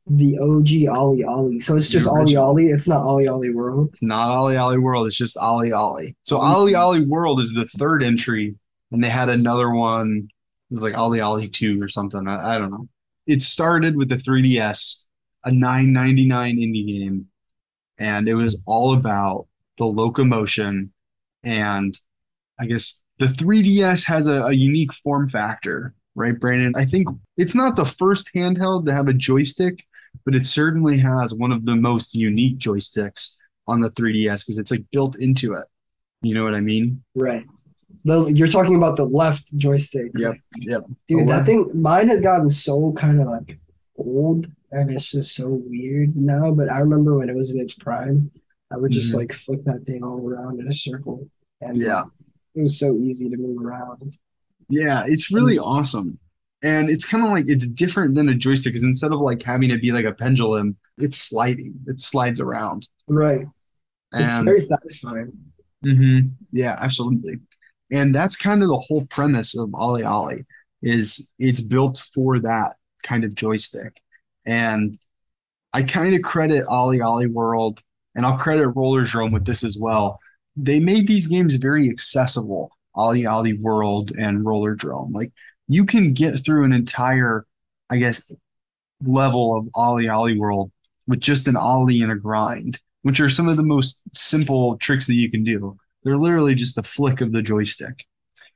The 0.08 0.40
OG 0.40 0.68
OlliOlli. 0.94 1.64
So 1.64 1.76
it's 1.76 1.90
just 1.90 2.08
OlliOlli. 2.08 2.74
It's 2.74 2.88
not 2.88 3.04
OlliOlli 3.04 3.54
World. 3.54 3.90
It's 3.92 4.04
not 4.04 4.30
OlliOlli 4.30 4.82
World. 4.82 5.08
It's 5.08 5.16
just 5.16 5.38
OlliOlli. 5.38 6.16
So 6.24 6.38
mm-hmm. 6.38 6.56
OlliOlli 6.56 7.08
World 7.08 7.40
is 7.40 7.54
the 7.54 7.66
third 7.66 8.04
entry, 8.04 8.56
and 8.92 9.04
they 9.04 9.10
had 9.10 9.30
another 9.30 9.72
one. 9.72 10.28
It 10.70 10.74
was 10.74 10.84
like 10.84 10.96
OlliOlli 10.96 11.52
2 11.54 11.82
or 11.82 11.88
something. 11.88 12.28
I, 12.28 12.56
I 12.56 12.58
don't 12.58 12.72
know. 12.72 12.88
It 13.28 13.42
started 13.42 13.96
with 13.96 14.10
the 14.10 14.18
3DS, 14.18 15.01
a 15.44 15.50
9.99 15.50 16.28
indie 16.28 16.86
game, 16.86 17.28
and 17.98 18.28
it 18.28 18.36
was 18.36 18.62
all 18.66 18.94
about 18.94 19.48
the 19.78 19.86
locomotion 19.86 20.92
and 21.44 21.98
I 22.60 22.66
guess 22.66 23.02
the 23.18 23.26
3DS 23.26 24.06
has 24.06 24.28
a, 24.28 24.44
a 24.44 24.54
unique 24.54 24.94
form 24.94 25.30
factor, 25.30 25.94
right, 26.16 26.40
Brandon? 26.40 26.74
I 26.76 26.86
think 26.86 27.08
it's 27.38 27.56
not 27.56 27.76
the 27.76 27.86
first 27.86 28.30
handheld 28.36 28.86
to 28.86 28.94
have 28.94 29.08
a 29.08 29.14
joystick, 29.14 29.84
but 30.26 30.36
it 30.36 30.46
certainly 30.46 30.98
has 31.00 31.34
one 31.34 31.52
of 31.52 31.66
the 31.66 31.76
most 31.76 32.14
unique 32.14 32.60
joysticks 32.60 33.38
on 33.68 33.82
the 33.82 33.90
3DS 33.92 34.46
because 34.46 34.60
it's 34.60 34.72
like 34.72 34.86
built 34.92 35.18
into 35.20 35.54
it. 35.54 35.66
You 36.22 36.36
know 36.36 36.44
what 36.44 36.54
I 36.54 36.62
mean? 36.62 37.04
Right. 37.16 37.46
The, 38.06 38.28
you're 38.28 38.48
talking 38.48 38.76
about 38.76 38.96
the 38.96 39.06
left 39.06 39.56
joystick. 39.58 40.12
Yep. 40.16 40.36
Yep. 40.60 40.82
Dude, 41.08 41.30
that 41.30 41.46
thing, 41.46 41.70
mine 41.74 42.08
has 42.10 42.22
gotten 42.22 42.50
so 42.50 42.94
kind 42.94 43.22
of 43.22 43.28
like 43.28 43.60
old 43.98 44.48
and 44.72 44.90
it's 44.92 45.12
just 45.12 45.36
so 45.36 45.50
weird 45.50 46.16
now. 46.16 46.52
But 46.52 46.72
I 46.72 46.80
remember 46.80 47.18
when 47.18 47.30
it 47.30 47.36
was 47.36 47.52
in 47.52 47.60
its 47.60 47.74
prime, 47.74 48.32
I 48.72 48.78
would 48.78 48.92
just 48.92 49.10
mm-hmm. 49.10 49.20
like 49.20 49.34
flick 49.34 49.64
that 49.66 49.86
thing 49.86 50.04
all 50.04 50.28
around 50.28 50.60
in 50.60 50.68
a 50.68 50.74
circle. 50.74 51.28
And 51.62 51.78
yeah, 51.78 52.04
it 52.56 52.62
was 52.62 52.80
so 52.80 52.96
easy 52.98 53.30
to 53.30 53.38
move 53.38 53.64
around. 53.64 54.18
Yeah, 54.70 55.04
it's 55.06 55.32
really 55.32 55.58
mm-hmm. 55.58 55.70
awesome. 55.70 56.20
And 56.64 56.90
it's 56.90 57.06
kind 57.06 57.24
of 57.26 57.32
like 57.32 57.46
it's 57.48 57.68
different 57.68 58.16
than 58.16 58.30
a 58.30 58.36
joystick 58.36 58.74
because 58.74 58.84
instead 58.84 59.12
of 59.12 59.20
like 59.20 59.42
having 59.42 59.72
it 59.72 59.82
be 59.82 59.92
like 59.92 60.06
a 60.06 60.14
pendulum, 60.14 60.78
it's 60.98 61.18
sliding. 61.18 61.76
It 61.88 62.00
slides 62.00 62.40
around. 62.40 62.88
Right. 63.08 63.46
And, 64.14 64.24
it's 64.24 64.44
very 64.44 64.60
satisfying. 64.60 65.32
Mm-hmm, 65.86 66.28
yeah, 66.52 66.78
absolutely. 66.80 67.40
And 67.92 68.14
that's 68.14 68.36
kind 68.36 68.62
of 68.62 68.70
the 68.70 68.80
whole 68.80 69.06
premise 69.10 69.58
of 69.58 69.70
OlliOlli 69.70 70.46
is 70.82 71.32
it's 71.40 71.62
built 71.62 72.02
for 72.14 72.40
that 72.40 72.76
kind 73.04 73.24
of 73.24 73.36
joystick. 73.36 74.02
And 74.46 74.98
I 75.74 75.84
kind 75.84 76.16
of 76.16 76.22
credit 76.22 76.66
OlliOlli 76.68 77.32
World 77.32 77.82
and 78.16 78.26
I'll 78.26 78.38
credit 78.38 78.68
Rollerdrome 78.70 79.32
with 79.32 79.46
this 79.46 79.64
as 79.64 79.78
well. 79.78 80.20
They 80.56 80.80
made 80.80 81.08
these 81.08 81.28
games 81.28 81.56
very 81.56 81.90
accessible, 81.90 82.72
OlliOlli 82.96 83.60
World 83.62 84.12
and 84.12 84.46
Rollerdrome. 84.46 85.14
Like 85.14 85.32
you 85.68 85.86
can 85.86 86.14
get 86.14 86.44
through 86.44 86.66
an 86.66 86.74
entire, 86.74 87.46
I 87.90 87.98
guess, 87.98 88.32
level 89.04 89.58
of 89.58 89.68
OlliOlli 89.76 90.38
World 90.38 90.72
with 91.08 91.22
just 91.22 91.48
an 91.48 91.56
Ollie 91.56 92.02
and 92.02 92.12
a 92.12 92.16
grind, 92.16 92.80
which 93.04 93.20
are 93.20 93.30
some 93.30 93.48
of 93.48 93.58
the 93.58 93.64
most 93.64 94.04
simple 94.14 94.78
tricks 94.78 95.08
that 95.08 95.16
you 95.16 95.32
can 95.32 95.44
do. 95.44 95.78
They're 96.04 96.18
literally 96.18 96.56
just 96.56 96.78
a 96.78 96.84
flick 96.84 97.22
of 97.22 97.32
the 97.32 97.42
joystick. 97.42 98.06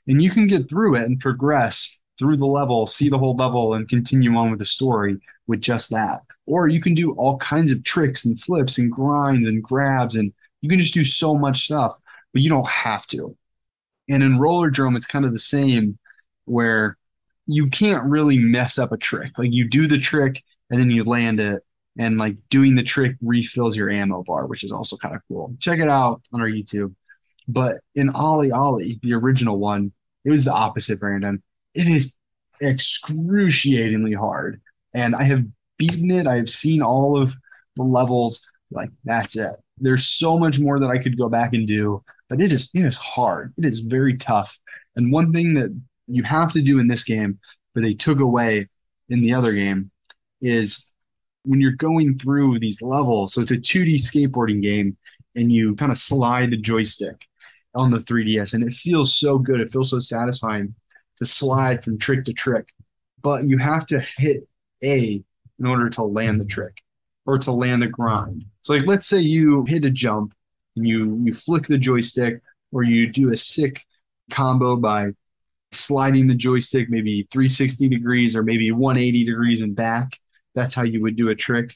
And 0.07 0.21
you 0.21 0.29
can 0.29 0.47
get 0.47 0.69
through 0.69 0.95
it 0.95 1.03
and 1.03 1.19
progress 1.19 1.99
through 2.19 2.37
the 2.37 2.45
level, 2.45 2.87
see 2.87 3.09
the 3.09 3.17
whole 3.17 3.35
level, 3.35 3.73
and 3.73 3.89
continue 3.89 4.35
on 4.35 4.51
with 4.51 4.59
the 4.59 4.65
story 4.65 5.17
with 5.47 5.61
just 5.61 5.91
that. 5.91 6.21
Or 6.45 6.67
you 6.67 6.81
can 6.81 6.93
do 6.93 7.13
all 7.13 7.37
kinds 7.37 7.71
of 7.71 7.83
tricks 7.83 8.25
and 8.25 8.39
flips 8.39 8.77
and 8.77 8.91
grinds 8.91 9.47
and 9.47 9.63
grabs, 9.63 10.15
and 10.15 10.33
you 10.61 10.69
can 10.69 10.79
just 10.79 10.93
do 10.93 11.03
so 11.03 11.35
much 11.35 11.65
stuff, 11.65 11.97
but 12.33 12.41
you 12.41 12.49
don't 12.49 12.67
have 12.67 13.05
to. 13.07 13.35
And 14.09 14.23
in 14.23 14.37
Rollerdrome, 14.37 14.95
it's 14.95 15.05
kind 15.05 15.25
of 15.25 15.33
the 15.33 15.39
same 15.39 15.97
where 16.45 16.97
you 17.47 17.67
can't 17.69 18.03
really 18.05 18.37
mess 18.37 18.77
up 18.77 18.91
a 18.91 18.97
trick. 18.97 19.31
Like 19.37 19.53
you 19.53 19.67
do 19.67 19.87
the 19.87 19.99
trick 19.99 20.43
and 20.69 20.79
then 20.79 20.89
you 20.89 21.03
land 21.03 21.39
it, 21.39 21.63
and 21.97 22.17
like 22.17 22.35
doing 22.49 22.75
the 22.75 22.83
trick 22.83 23.15
refills 23.21 23.75
your 23.75 23.89
ammo 23.89 24.23
bar, 24.23 24.47
which 24.47 24.63
is 24.63 24.71
also 24.71 24.97
kind 24.97 25.15
of 25.15 25.21
cool. 25.27 25.55
Check 25.59 25.79
it 25.79 25.89
out 25.89 26.21
on 26.33 26.41
our 26.41 26.49
YouTube. 26.49 26.93
But 27.47 27.77
in 27.93 28.11
OlliOlli, 28.11 28.99
the 29.01 29.13
original 29.13 29.59
one, 29.59 29.93
it 30.25 30.31
was 30.31 30.43
the 30.43 30.53
opposite, 30.53 30.99
Brandon. 30.99 31.41
It 31.73 31.87
is 31.87 32.15
excruciatingly 32.61 34.13
hard 34.13 34.61
and 34.95 35.15
I 35.15 35.23
have 35.23 35.45
beaten 35.77 36.09
it. 36.09 36.25
I 36.25 36.37
have 36.37 36.49
seen 36.49 36.81
all 36.81 37.21
of 37.21 37.35
the 37.75 37.83
levels. 37.83 38.49
Like 38.71 38.89
that's 39.03 39.35
it. 39.35 39.55
There's 39.77 40.07
so 40.07 40.39
much 40.39 40.59
more 40.59 40.79
that 40.79 40.89
I 40.89 40.97
could 40.97 41.17
go 41.17 41.29
back 41.29 41.53
and 41.53 41.67
do, 41.67 42.03
but 42.29 42.41
it 42.41 42.51
is 42.51 42.71
it 42.73 42.85
is 42.85 42.97
hard. 42.97 43.53
It 43.57 43.65
is 43.65 43.79
very 43.79 44.17
tough. 44.17 44.57
And 44.95 45.11
one 45.11 45.33
thing 45.33 45.53
that 45.55 45.77
you 46.07 46.23
have 46.23 46.53
to 46.53 46.61
do 46.61 46.79
in 46.79 46.87
this 46.87 47.03
game, 47.03 47.39
but 47.73 47.83
they 47.83 47.93
took 47.93 48.19
away 48.19 48.69
in 49.09 49.21
the 49.21 49.33
other 49.33 49.53
game, 49.53 49.91
is 50.41 50.93
when 51.43 51.59
you're 51.59 51.73
going 51.73 52.17
through 52.17 52.59
these 52.59 52.81
levels. 52.81 53.33
So 53.33 53.41
it's 53.41 53.51
a 53.51 53.57
2D 53.57 53.95
skateboarding 53.95 54.61
game, 54.61 54.97
and 55.35 55.51
you 55.51 55.75
kind 55.75 55.91
of 55.91 55.97
slide 55.97 56.51
the 56.51 56.57
joystick 56.57 57.27
on 57.75 57.91
the 57.91 57.99
3DS, 57.99 58.53
and 58.53 58.63
it 58.63 58.73
feels 58.73 59.13
so 59.15 59.37
good. 59.37 59.59
It 59.59 59.71
feels 59.71 59.89
so 59.89 59.99
satisfying 59.99 60.73
to 61.17 61.25
slide 61.25 61.83
from 61.83 61.97
trick 61.99 62.23
to 62.25 62.33
trick. 62.33 62.69
But 63.21 63.45
you 63.45 63.57
have 63.57 63.85
to 63.87 63.99
hit 64.17 64.47
a 64.83 65.23
in 65.59 65.65
order 65.65 65.89
to 65.89 66.03
land 66.03 66.39
the 66.39 66.45
trick 66.45 66.81
or 67.25 67.37
to 67.39 67.51
land 67.51 67.81
the 67.81 67.87
grind. 67.87 68.45
So 68.61 68.73
like 68.73 68.87
let's 68.87 69.05
say 69.05 69.19
you 69.19 69.63
hit 69.65 69.85
a 69.85 69.89
jump 69.89 70.33
and 70.75 70.87
you 70.87 71.21
you 71.23 71.33
flick 71.33 71.67
the 71.67 71.77
joystick 71.77 72.41
or 72.71 72.83
you 72.83 73.11
do 73.11 73.31
a 73.31 73.37
sick 73.37 73.85
combo 74.31 74.75
by 74.75 75.09
sliding 75.71 76.27
the 76.27 76.35
joystick 76.35 76.89
maybe 76.89 77.27
360 77.31 77.89
degrees 77.89 78.35
or 78.35 78.43
maybe 78.43 78.71
180 78.71 79.25
degrees 79.25 79.61
and 79.61 79.75
back. 79.75 80.19
That's 80.53 80.73
how 80.73 80.83
you 80.83 81.01
would 81.01 81.15
do 81.15 81.29
a 81.29 81.35
trick. 81.35 81.75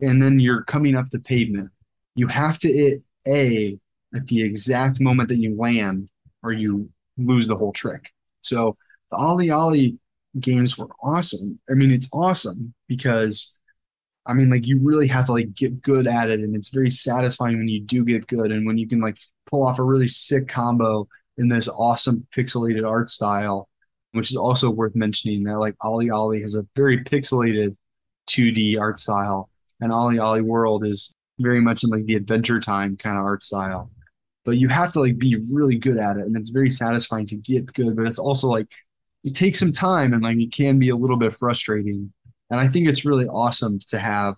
And 0.00 0.22
then 0.22 0.38
you're 0.38 0.62
coming 0.64 0.96
up 0.96 1.08
to 1.10 1.18
pavement. 1.18 1.70
You 2.14 2.28
have 2.28 2.58
to 2.60 2.72
hit 2.72 3.02
A 3.26 3.78
at 4.14 4.26
the 4.26 4.42
exact 4.42 5.00
moment 5.00 5.28
that 5.28 5.36
you 5.36 5.56
land 5.56 6.08
or 6.42 6.52
you 6.52 6.90
lose 7.18 7.48
the 7.48 7.56
whole 7.56 7.72
trick. 7.72 8.10
So 8.42 8.76
the 9.10 9.16
OlliOlli 9.16 9.98
games 10.40 10.76
were 10.76 10.88
awesome. 11.02 11.58
I 11.70 11.74
mean, 11.74 11.90
it's 11.90 12.08
awesome 12.12 12.74
because 12.88 13.58
I 14.26 14.34
mean, 14.34 14.50
like 14.50 14.66
you 14.66 14.80
really 14.82 15.06
have 15.08 15.26
to 15.26 15.32
like 15.32 15.54
get 15.54 15.82
good 15.82 16.06
at 16.06 16.30
it, 16.30 16.40
and 16.40 16.56
it's 16.56 16.68
very 16.68 16.90
satisfying 16.90 17.58
when 17.58 17.68
you 17.68 17.80
do 17.80 18.04
get 18.04 18.26
good, 18.26 18.50
and 18.50 18.66
when 18.66 18.78
you 18.78 18.88
can 18.88 19.00
like 19.00 19.16
pull 19.46 19.64
off 19.64 19.78
a 19.78 19.84
really 19.84 20.08
sick 20.08 20.48
combo 20.48 21.08
in 21.38 21.48
this 21.48 21.68
awesome 21.68 22.26
pixelated 22.36 22.88
art 22.88 23.08
style, 23.08 23.68
which 24.12 24.30
is 24.30 24.36
also 24.36 24.70
worth 24.70 24.96
mentioning 24.96 25.44
that 25.44 25.58
like 25.58 25.76
OlliOlli 25.82 26.40
has 26.40 26.54
a 26.56 26.66
very 26.74 27.04
pixelated 27.04 27.76
2D 28.28 28.78
art 28.80 28.98
style, 28.98 29.48
and 29.80 29.92
OlliOlli 29.92 30.42
World 30.42 30.84
is 30.84 31.12
very 31.38 31.60
much 31.60 31.84
in 31.84 31.90
like 31.90 32.04
the 32.06 32.16
Adventure 32.16 32.60
Time 32.60 32.96
kind 32.96 33.16
of 33.16 33.24
art 33.24 33.44
style. 33.44 33.90
But 34.44 34.58
you 34.58 34.68
have 34.68 34.92
to 34.92 35.00
like 35.00 35.18
be 35.18 35.36
really 35.52 35.76
good 35.76 35.98
at 35.98 36.16
it, 36.16 36.26
and 36.26 36.36
it's 36.36 36.50
very 36.50 36.70
satisfying 36.70 37.26
to 37.26 37.36
get 37.36 37.72
good. 37.72 37.94
But 37.94 38.06
it's 38.06 38.18
also 38.18 38.48
like 38.48 38.68
it 39.26 39.34
takes 39.34 39.58
some 39.58 39.72
time 39.72 40.14
and 40.14 40.22
like 40.22 40.38
it 40.38 40.52
can 40.52 40.78
be 40.78 40.88
a 40.88 40.96
little 40.96 41.16
bit 41.16 41.34
frustrating. 41.34 42.12
And 42.48 42.60
I 42.60 42.68
think 42.68 42.88
it's 42.88 43.04
really 43.04 43.26
awesome 43.26 43.80
to 43.88 43.98
have, 43.98 44.36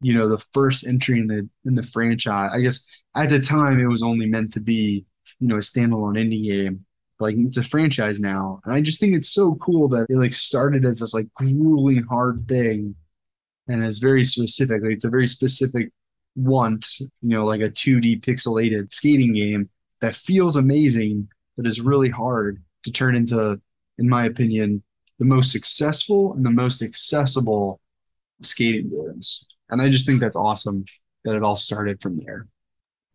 you 0.00 0.12
know, 0.12 0.28
the 0.28 0.44
first 0.52 0.86
entry 0.86 1.20
in 1.20 1.28
the 1.28 1.48
in 1.64 1.76
the 1.76 1.84
franchise. 1.84 2.50
I 2.52 2.60
guess 2.60 2.86
at 3.14 3.30
the 3.30 3.38
time 3.38 3.78
it 3.78 3.86
was 3.86 4.02
only 4.02 4.26
meant 4.26 4.52
to 4.54 4.60
be, 4.60 5.06
you 5.38 5.48
know, 5.48 5.56
a 5.56 5.60
standalone 5.60 6.18
indie 6.18 6.44
game. 6.44 6.84
Like 7.20 7.36
it's 7.38 7.56
a 7.56 7.62
franchise 7.62 8.18
now. 8.18 8.60
And 8.64 8.74
I 8.74 8.82
just 8.82 8.98
think 8.98 9.14
it's 9.14 9.30
so 9.30 9.54
cool 9.54 9.88
that 9.90 10.06
it 10.10 10.16
like 10.16 10.34
started 10.34 10.84
as 10.84 10.98
this 10.98 11.14
like 11.14 11.32
grueling 11.34 12.02
hard 12.02 12.46
thing 12.48 12.96
and 13.68 13.84
it's 13.84 13.98
very 13.98 14.24
specific. 14.24 14.82
Like, 14.82 14.92
it's 14.92 15.04
a 15.04 15.10
very 15.10 15.26
specific 15.26 15.92
want, 16.34 16.86
you 16.98 17.10
know, 17.30 17.46
like 17.46 17.60
a 17.60 17.70
2D 17.70 18.22
pixelated 18.22 18.92
skating 18.92 19.34
game 19.34 19.68
that 20.00 20.16
feels 20.16 20.56
amazing, 20.56 21.28
but 21.56 21.66
is 21.66 21.80
really 21.80 22.10
hard 22.10 22.62
to 22.84 22.92
turn 22.92 23.16
into, 23.16 23.60
in 23.98 24.08
my 24.08 24.26
opinion, 24.26 24.82
the 25.18 25.24
most 25.24 25.52
successful 25.52 26.34
and 26.34 26.44
the 26.44 26.50
most 26.50 26.82
accessible 26.82 27.80
skating 28.42 28.90
games. 28.90 29.46
And 29.70 29.80
I 29.80 29.88
just 29.88 30.06
think 30.06 30.20
that's 30.20 30.36
awesome 30.36 30.84
that 31.24 31.34
it 31.34 31.42
all 31.42 31.56
started 31.56 32.00
from 32.00 32.18
there. 32.24 32.46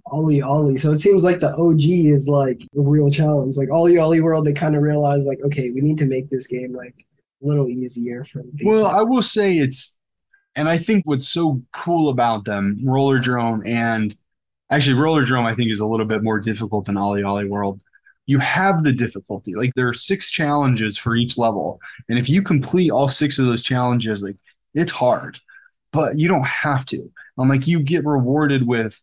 OlliOlli. 0.07 0.79
So 0.79 0.91
it 0.91 0.97
seems 0.97 1.23
like 1.23 1.39
the 1.39 1.55
OG 1.55 1.83
is 1.83 2.27
like 2.27 2.61
a 2.75 2.81
real 2.81 3.09
challenge. 3.09 3.55
Like 3.57 3.69
OlliOlli 3.69 4.21
World, 4.21 4.45
they 4.45 4.53
kind 4.53 4.75
of 4.75 4.81
realized 4.81 5.27
like, 5.27 5.39
okay, 5.45 5.69
we 5.69 5.81
need 5.81 5.97
to 5.99 6.05
make 6.05 6.29
this 6.29 6.47
game 6.47 6.73
like 6.73 7.05
a 7.43 7.47
little 7.47 7.69
easier 7.69 8.23
for 8.23 8.43
people. 8.43 8.71
Well, 8.71 8.87
I 8.87 9.03
will 9.03 9.21
say 9.21 9.57
it's, 9.57 9.97
and 10.55 10.67
I 10.67 10.77
think 10.77 11.05
what's 11.05 11.29
so 11.29 11.61
cool 11.71 12.09
about 12.09 12.45
them, 12.45 12.79
Rollerdrome 12.83 13.65
and 13.65 14.13
actually 14.69 14.97
Rollerdrome, 14.97 15.45
I 15.45 15.55
think 15.55 15.71
is 15.71 15.79
a 15.79 15.85
little 15.85 16.05
bit 16.05 16.23
more 16.23 16.39
difficult 16.39 16.85
than 16.85 16.95
OlliOlli 16.95 17.47
World. 17.47 17.81
You 18.31 18.39
have 18.39 18.83
the 18.83 18.93
difficulty. 18.93 19.53
Like 19.55 19.73
there 19.75 19.89
are 19.89 19.93
six 19.93 20.31
challenges 20.31 20.97
for 20.97 21.15
each 21.15 21.37
level, 21.37 21.79
and 22.09 22.17
if 22.17 22.29
you 22.29 22.41
complete 22.41 22.91
all 22.91 23.09
six 23.09 23.39
of 23.39 23.45
those 23.45 23.63
challenges, 23.63 24.23
like 24.23 24.37
it's 24.73 24.91
hard, 24.91 25.39
but 25.91 26.17
you 26.17 26.27
don't 26.27 26.47
have 26.47 26.85
to. 26.87 27.11
I'm 27.37 27.49
like 27.49 27.67
you 27.67 27.81
get 27.81 28.05
rewarded 28.05 28.65
with 28.65 28.99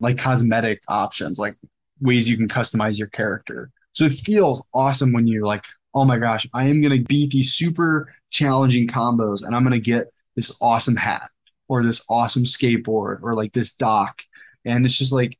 like 0.00 0.18
cosmetic 0.18 0.82
options, 0.88 1.38
like 1.38 1.54
ways 2.00 2.28
you 2.28 2.36
can 2.36 2.48
customize 2.48 2.98
your 2.98 3.08
character. 3.08 3.70
So 3.92 4.04
it 4.04 4.12
feels 4.12 4.66
awesome 4.74 5.12
when 5.12 5.26
you're 5.26 5.46
like, 5.46 5.64
oh 5.94 6.04
my 6.04 6.18
gosh, 6.18 6.46
I 6.52 6.66
am 6.66 6.82
going 6.82 6.98
to 6.98 7.04
beat 7.04 7.30
these 7.30 7.54
super 7.54 8.12
challenging 8.30 8.86
combos 8.86 9.42
and 9.44 9.56
I'm 9.56 9.62
going 9.62 9.72
to 9.72 9.80
get 9.80 10.08
this 10.34 10.56
awesome 10.60 10.96
hat 10.96 11.30
or 11.68 11.82
this 11.82 12.04
awesome 12.10 12.44
skateboard 12.44 13.22
or 13.22 13.34
like 13.34 13.52
this 13.54 13.72
dock. 13.72 14.22
And 14.66 14.84
it's 14.84 14.98
just 14.98 15.12
like, 15.12 15.38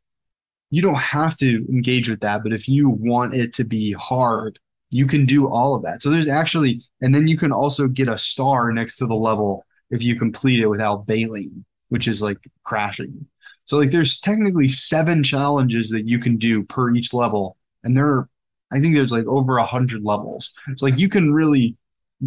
you 0.76 0.82
don't 0.82 0.94
have 0.94 1.38
to 1.38 1.64
engage 1.70 2.06
with 2.10 2.20
that. 2.20 2.42
But 2.42 2.52
if 2.52 2.68
you 2.68 2.90
want 2.90 3.32
it 3.32 3.54
to 3.54 3.64
be 3.64 3.92
hard, 3.92 4.58
you 4.90 5.06
can 5.06 5.24
do 5.24 5.48
all 5.48 5.74
of 5.74 5.82
that. 5.84 6.02
So 6.02 6.10
there's 6.10 6.28
actually, 6.28 6.82
and 7.00 7.14
then 7.14 7.26
you 7.26 7.38
can 7.38 7.50
also 7.50 7.88
get 7.88 8.08
a 8.08 8.18
star 8.18 8.70
next 8.72 8.98
to 8.98 9.06
the 9.06 9.14
level 9.14 9.64
if 9.90 10.02
you 10.02 10.18
complete 10.18 10.60
it 10.60 10.66
without 10.66 11.06
bailing, 11.06 11.64
which 11.88 12.06
is 12.06 12.20
like 12.20 12.36
crashing. 12.62 13.26
So 13.64 13.78
like 13.78 13.90
there's 13.90 14.20
technically 14.20 14.68
seven 14.68 15.22
challenges 15.22 15.88
that 15.92 16.06
you 16.06 16.18
can 16.18 16.36
do 16.36 16.62
per 16.64 16.94
each 16.94 17.14
level, 17.14 17.56
and 17.82 17.96
there 17.96 18.08
are 18.08 18.28
I 18.70 18.78
think 18.78 18.94
there's 18.94 19.12
like 19.12 19.26
over 19.26 19.56
a 19.56 19.64
hundred 19.64 20.04
levels. 20.04 20.52
So 20.76 20.84
like 20.84 20.98
you 20.98 21.08
can 21.08 21.32
really 21.32 21.74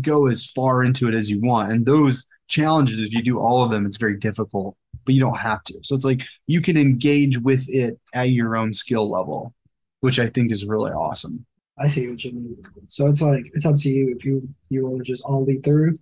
go 0.01 0.25
as 0.25 0.45
far 0.55 0.83
into 0.83 1.07
it 1.07 1.13
as 1.13 1.29
you 1.29 1.39
want. 1.39 1.71
And 1.71 1.85
those 1.85 2.25
challenges, 2.47 2.99
if 2.99 3.13
you 3.13 3.21
do 3.21 3.39
all 3.39 3.63
of 3.63 3.69
them, 3.69 3.85
it's 3.85 3.97
very 3.97 4.17
difficult, 4.17 4.75
but 5.05 5.15
you 5.15 5.21
don't 5.21 5.37
have 5.37 5.63
to. 5.65 5.79
So 5.83 5.95
it's 5.95 6.05
like 6.05 6.23
you 6.47 6.61
can 6.61 6.77
engage 6.77 7.37
with 7.39 7.65
it 7.67 7.99
at 8.13 8.31
your 8.31 8.55
own 8.55 8.73
skill 8.73 9.09
level, 9.09 9.53
which 10.01 10.19
I 10.19 10.29
think 10.29 10.51
is 10.51 10.65
really 10.65 10.91
awesome. 10.91 11.45
I 11.77 11.87
see 11.87 12.09
what 12.09 12.23
you 12.23 12.33
mean. 12.33 12.57
So 12.87 13.07
it's 13.07 13.21
like 13.21 13.45
it's 13.53 13.65
up 13.65 13.77
to 13.77 13.89
you 13.89 14.15
if 14.15 14.25
you 14.25 14.47
you 14.69 14.85
want 14.85 14.97
to 14.97 15.03
just 15.03 15.23
all 15.23 15.45
lead 15.45 15.63
through, 15.63 15.99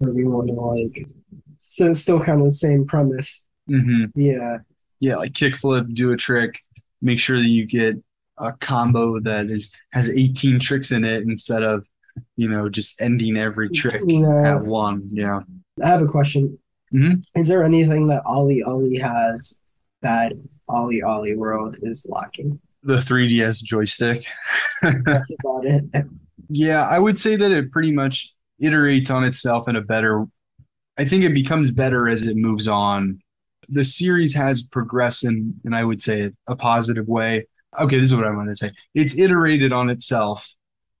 or 0.00 0.10
if 0.10 0.16
you 0.16 0.30
want 0.30 0.48
to 0.48 0.54
like 0.54 1.06
still 1.58 1.94
still 1.94 2.20
kind 2.20 2.40
of 2.40 2.46
the 2.46 2.52
same 2.52 2.86
premise. 2.86 3.44
Mm-hmm. 3.68 4.18
Yeah 4.18 4.58
yeah, 5.00 5.16
like 5.16 5.32
kickflip, 5.32 5.92
do 5.94 6.12
a 6.12 6.16
trick, 6.16 6.60
make 7.00 7.18
sure 7.18 7.38
that 7.38 7.48
you 7.48 7.66
get 7.66 7.96
a 8.38 8.52
combo 8.52 9.18
that 9.20 9.46
is 9.46 9.74
has 9.92 10.08
18 10.08 10.60
tricks 10.60 10.92
in 10.92 11.04
it 11.04 11.24
instead 11.24 11.62
of 11.62 11.86
you 12.36 12.48
know 12.48 12.68
just 12.68 13.00
ending 13.00 13.36
every 13.36 13.70
trick 13.70 14.02
at 14.02 14.64
one. 14.64 15.08
Yeah. 15.10 15.40
I 15.82 15.88
have 15.88 16.02
a 16.02 16.06
question. 16.06 16.58
Mm-hmm. 16.94 17.38
Is 17.38 17.48
there 17.48 17.64
anything 17.64 18.08
that 18.08 18.24
OlliOlli 18.24 19.00
has 19.00 19.58
that 20.02 20.32
OlliOlli 20.68 21.36
World 21.36 21.76
is 21.82 22.06
lacking? 22.08 22.60
The 22.82 22.96
3DS 22.96 23.62
joystick. 23.62 24.24
That's 24.82 25.30
about 25.44 25.66
it. 25.66 25.84
Yeah, 26.48 26.86
I 26.86 26.98
would 26.98 27.18
say 27.18 27.36
that 27.36 27.50
it 27.50 27.70
pretty 27.70 27.92
much 27.92 28.34
iterates 28.60 29.10
on 29.10 29.24
itself 29.24 29.68
in 29.68 29.76
a 29.76 29.80
better. 29.80 30.26
I 30.98 31.04
think 31.04 31.24
it 31.24 31.34
becomes 31.34 31.70
better 31.70 32.08
as 32.08 32.26
it 32.26 32.36
moves 32.36 32.66
on 32.66 33.20
the 33.70 33.84
series 33.84 34.34
has 34.34 34.62
progressed 34.62 35.24
in, 35.24 35.54
and 35.64 35.74
I 35.74 35.84
would 35.84 36.00
say 36.00 36.32
a 36.46 36.56
positive 36.56 37.06
way. 37.06 37.46
Okay, 37.78 37.98
this 37.98 38.10
is 38.10 38.16
what 38.16 38.26
I 38.26 38.32
want 38.32 38.48
to 38.48 38.56
say. 38.56 38.72
It's 38.94 39.16
iterated 39.16 39.72
on 39.72 39.90
itself, 39.90 40.48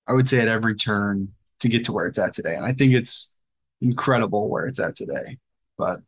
I 0.06 0.12
would 0.12 0.28
say, 0.28 0.40
at 0.40 0.48
every 0.48 0.76
turn 0.76 1.28
to 1.60 1.68
get 1.68 1.84
to 1.86 1.92
where 1.92 2.06
it's 2.06 2.18
at 2.18 2.32
today. 2.32 2.54
And 2.54 2.64
I 2.64 2.72
think 2.72 2.94
it's 2.94 3.36
incredible 3.80 4.48
where 4.48 4.66
it's 4.66 4.78
at 4.78 4.94
today. 4.94 5.38
But 5.80 6.02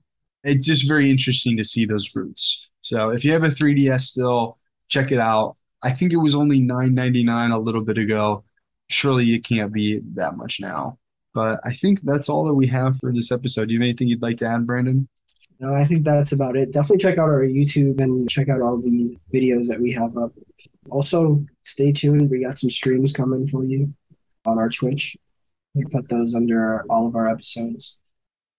it's 0.45 0.67
just 0.67 0.87
very 0.87 1.11
interesting 1.11 1.57
to 1.57 1.65
see 1.65 1.87
those 1.87 2.15
roots. 2.15 2.69
So 2.83 3.11
if 3.11 3.25
you 3.25 3.33
have 3.33 3.45
a 3.45 3.49
3DS 3.49 4.03
still, 4.03 4.59
check 4.89 5.11
it 5.11 5.19
out. 5.19 5.57
I 5.83 5.93
think 5.93 6.13
it 6.13 6.17
was 6.17 6.35
only 6.35 6.61
$9.99 6.61 7.53
a 7.53 7.59
little 7.59 7.83
bit 7.83 7.99
ago. 7.99 8.45
Surely 8.89 9.35
it 9.35 9.45
can't 9.45 9.73
be 9.73 10.01
that 10.15 10.37
much 10.37 10.61
now. 10.61 10.99
But 11.35 11.61
I 11.65 11.73
think 11.73 12.01
that's 12.03 12.29
all 12.29 12.45
that 12.45 12.55
we 12.55 12.67
have 12.67 12.99
for 12.99 13.13
this 13.13 13.33
episode. 13.33 13.69
Do 13.69 13.75
you 13.75 13.81
have 13.81 13.87
anything 13.87 14.09
you'd 14.09 14.23
like 14.23 14.37
to 14.39 14.47
add, 14.47 14.67
Brandon? 14.67 15.09
No, 15.61 15.75
I 15.75 15.85
think 15.85 16.05
that's 16.05 16.33
about 16.33 16.57
it. 16.57 16.73
Definitely 16.73 16.99
check 16.99 17.19
out 17.19 17.29
our 17.29 17.45
YouTube 17.45 18.01
and 18.01 18.29
check 18.29 18.49
out 18.49 18.61
all 18.61 18.81
these 18.81 19.15
videos 19.33 19.69
that 19.69 19.81
we 19.81 19.93
have 19.93 20.19
up. 20.19 20.33
Also, 20.91 21.45
stay 21.65 21.93
tuned. 21.93 22.31
We 22.31 22.43
got 22.43 22.59
some 22.59 22.69
streams 22.69 23.13
coming 23.13 23.47
for 23.47 23.65
you 23.65 23.95
on 24.45 24.59
our 24.59 24.69
Twitch. 24.69 25.17
We 25.75 25.85
put 25.85 26.09
those 26.09 26.35
under 26.35 26.85
all 26.91 27.07
of 27.07 27.17
our 27.17 27.29
episodes. 27.29 27.99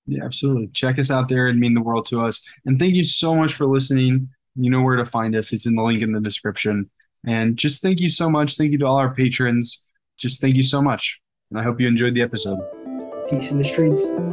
Yeah, 0.05 0.23
absolutely. 0.25 0.67
Check 0.73 0.99
us 0.99 1.09
out 1.09 1.29
there. 1.29 1.47
It'd 1.47 1.59
mean 1.59 1.73
the 1.73 1.81
world 1.81 2.05
to 2.07 2.21
us. 2.21 2.45
And 2.65 2.77
thank 2.77 2.93
you 2.93 3.03
so 3.03 3.35
much 3.35 3.53
for 3.53 3.65
listening. 3.65 4.29
You 4.55 4.69
know 4.69 4.81
where 4.81 4.97
to 4.97 5.05
find 5.05 5.35
us. 5.35 5.53
It's 5.53 5.65
in 5.65 5.75
the 5.75 5.83
link 5.83 6.01
in 6.01 6.11
the 6.11 6.19
description. 6.19 6.89
And 7.25 7.57
just 7.57 7.81
thank 7.81 7.99
you 7.99 8.09
so 8.09 8.29
much. 8.29 8.57
Thank 8.57 8.71
you 8.71 8.77
to 8.79 8.85
all 8.85 8.97
our 8.97 9.13
patrons. 9.13 9.83
Just 10.17 10.41
thank 10.41 10.55
you 10.55 10.63
so 10.63 10.81
much. 10.81 11.21
And 11.49 11.59
I 11.59 11.63
hope 11.63 11.79
you 11.79 11.87
enjoyed 11.87 12.15
the 12.15 12.21
episode. 12.21 12.59
Peace 13.29 13.51
in 13.51 13.57
the 13.57 13.63
streets. 13.63 14.32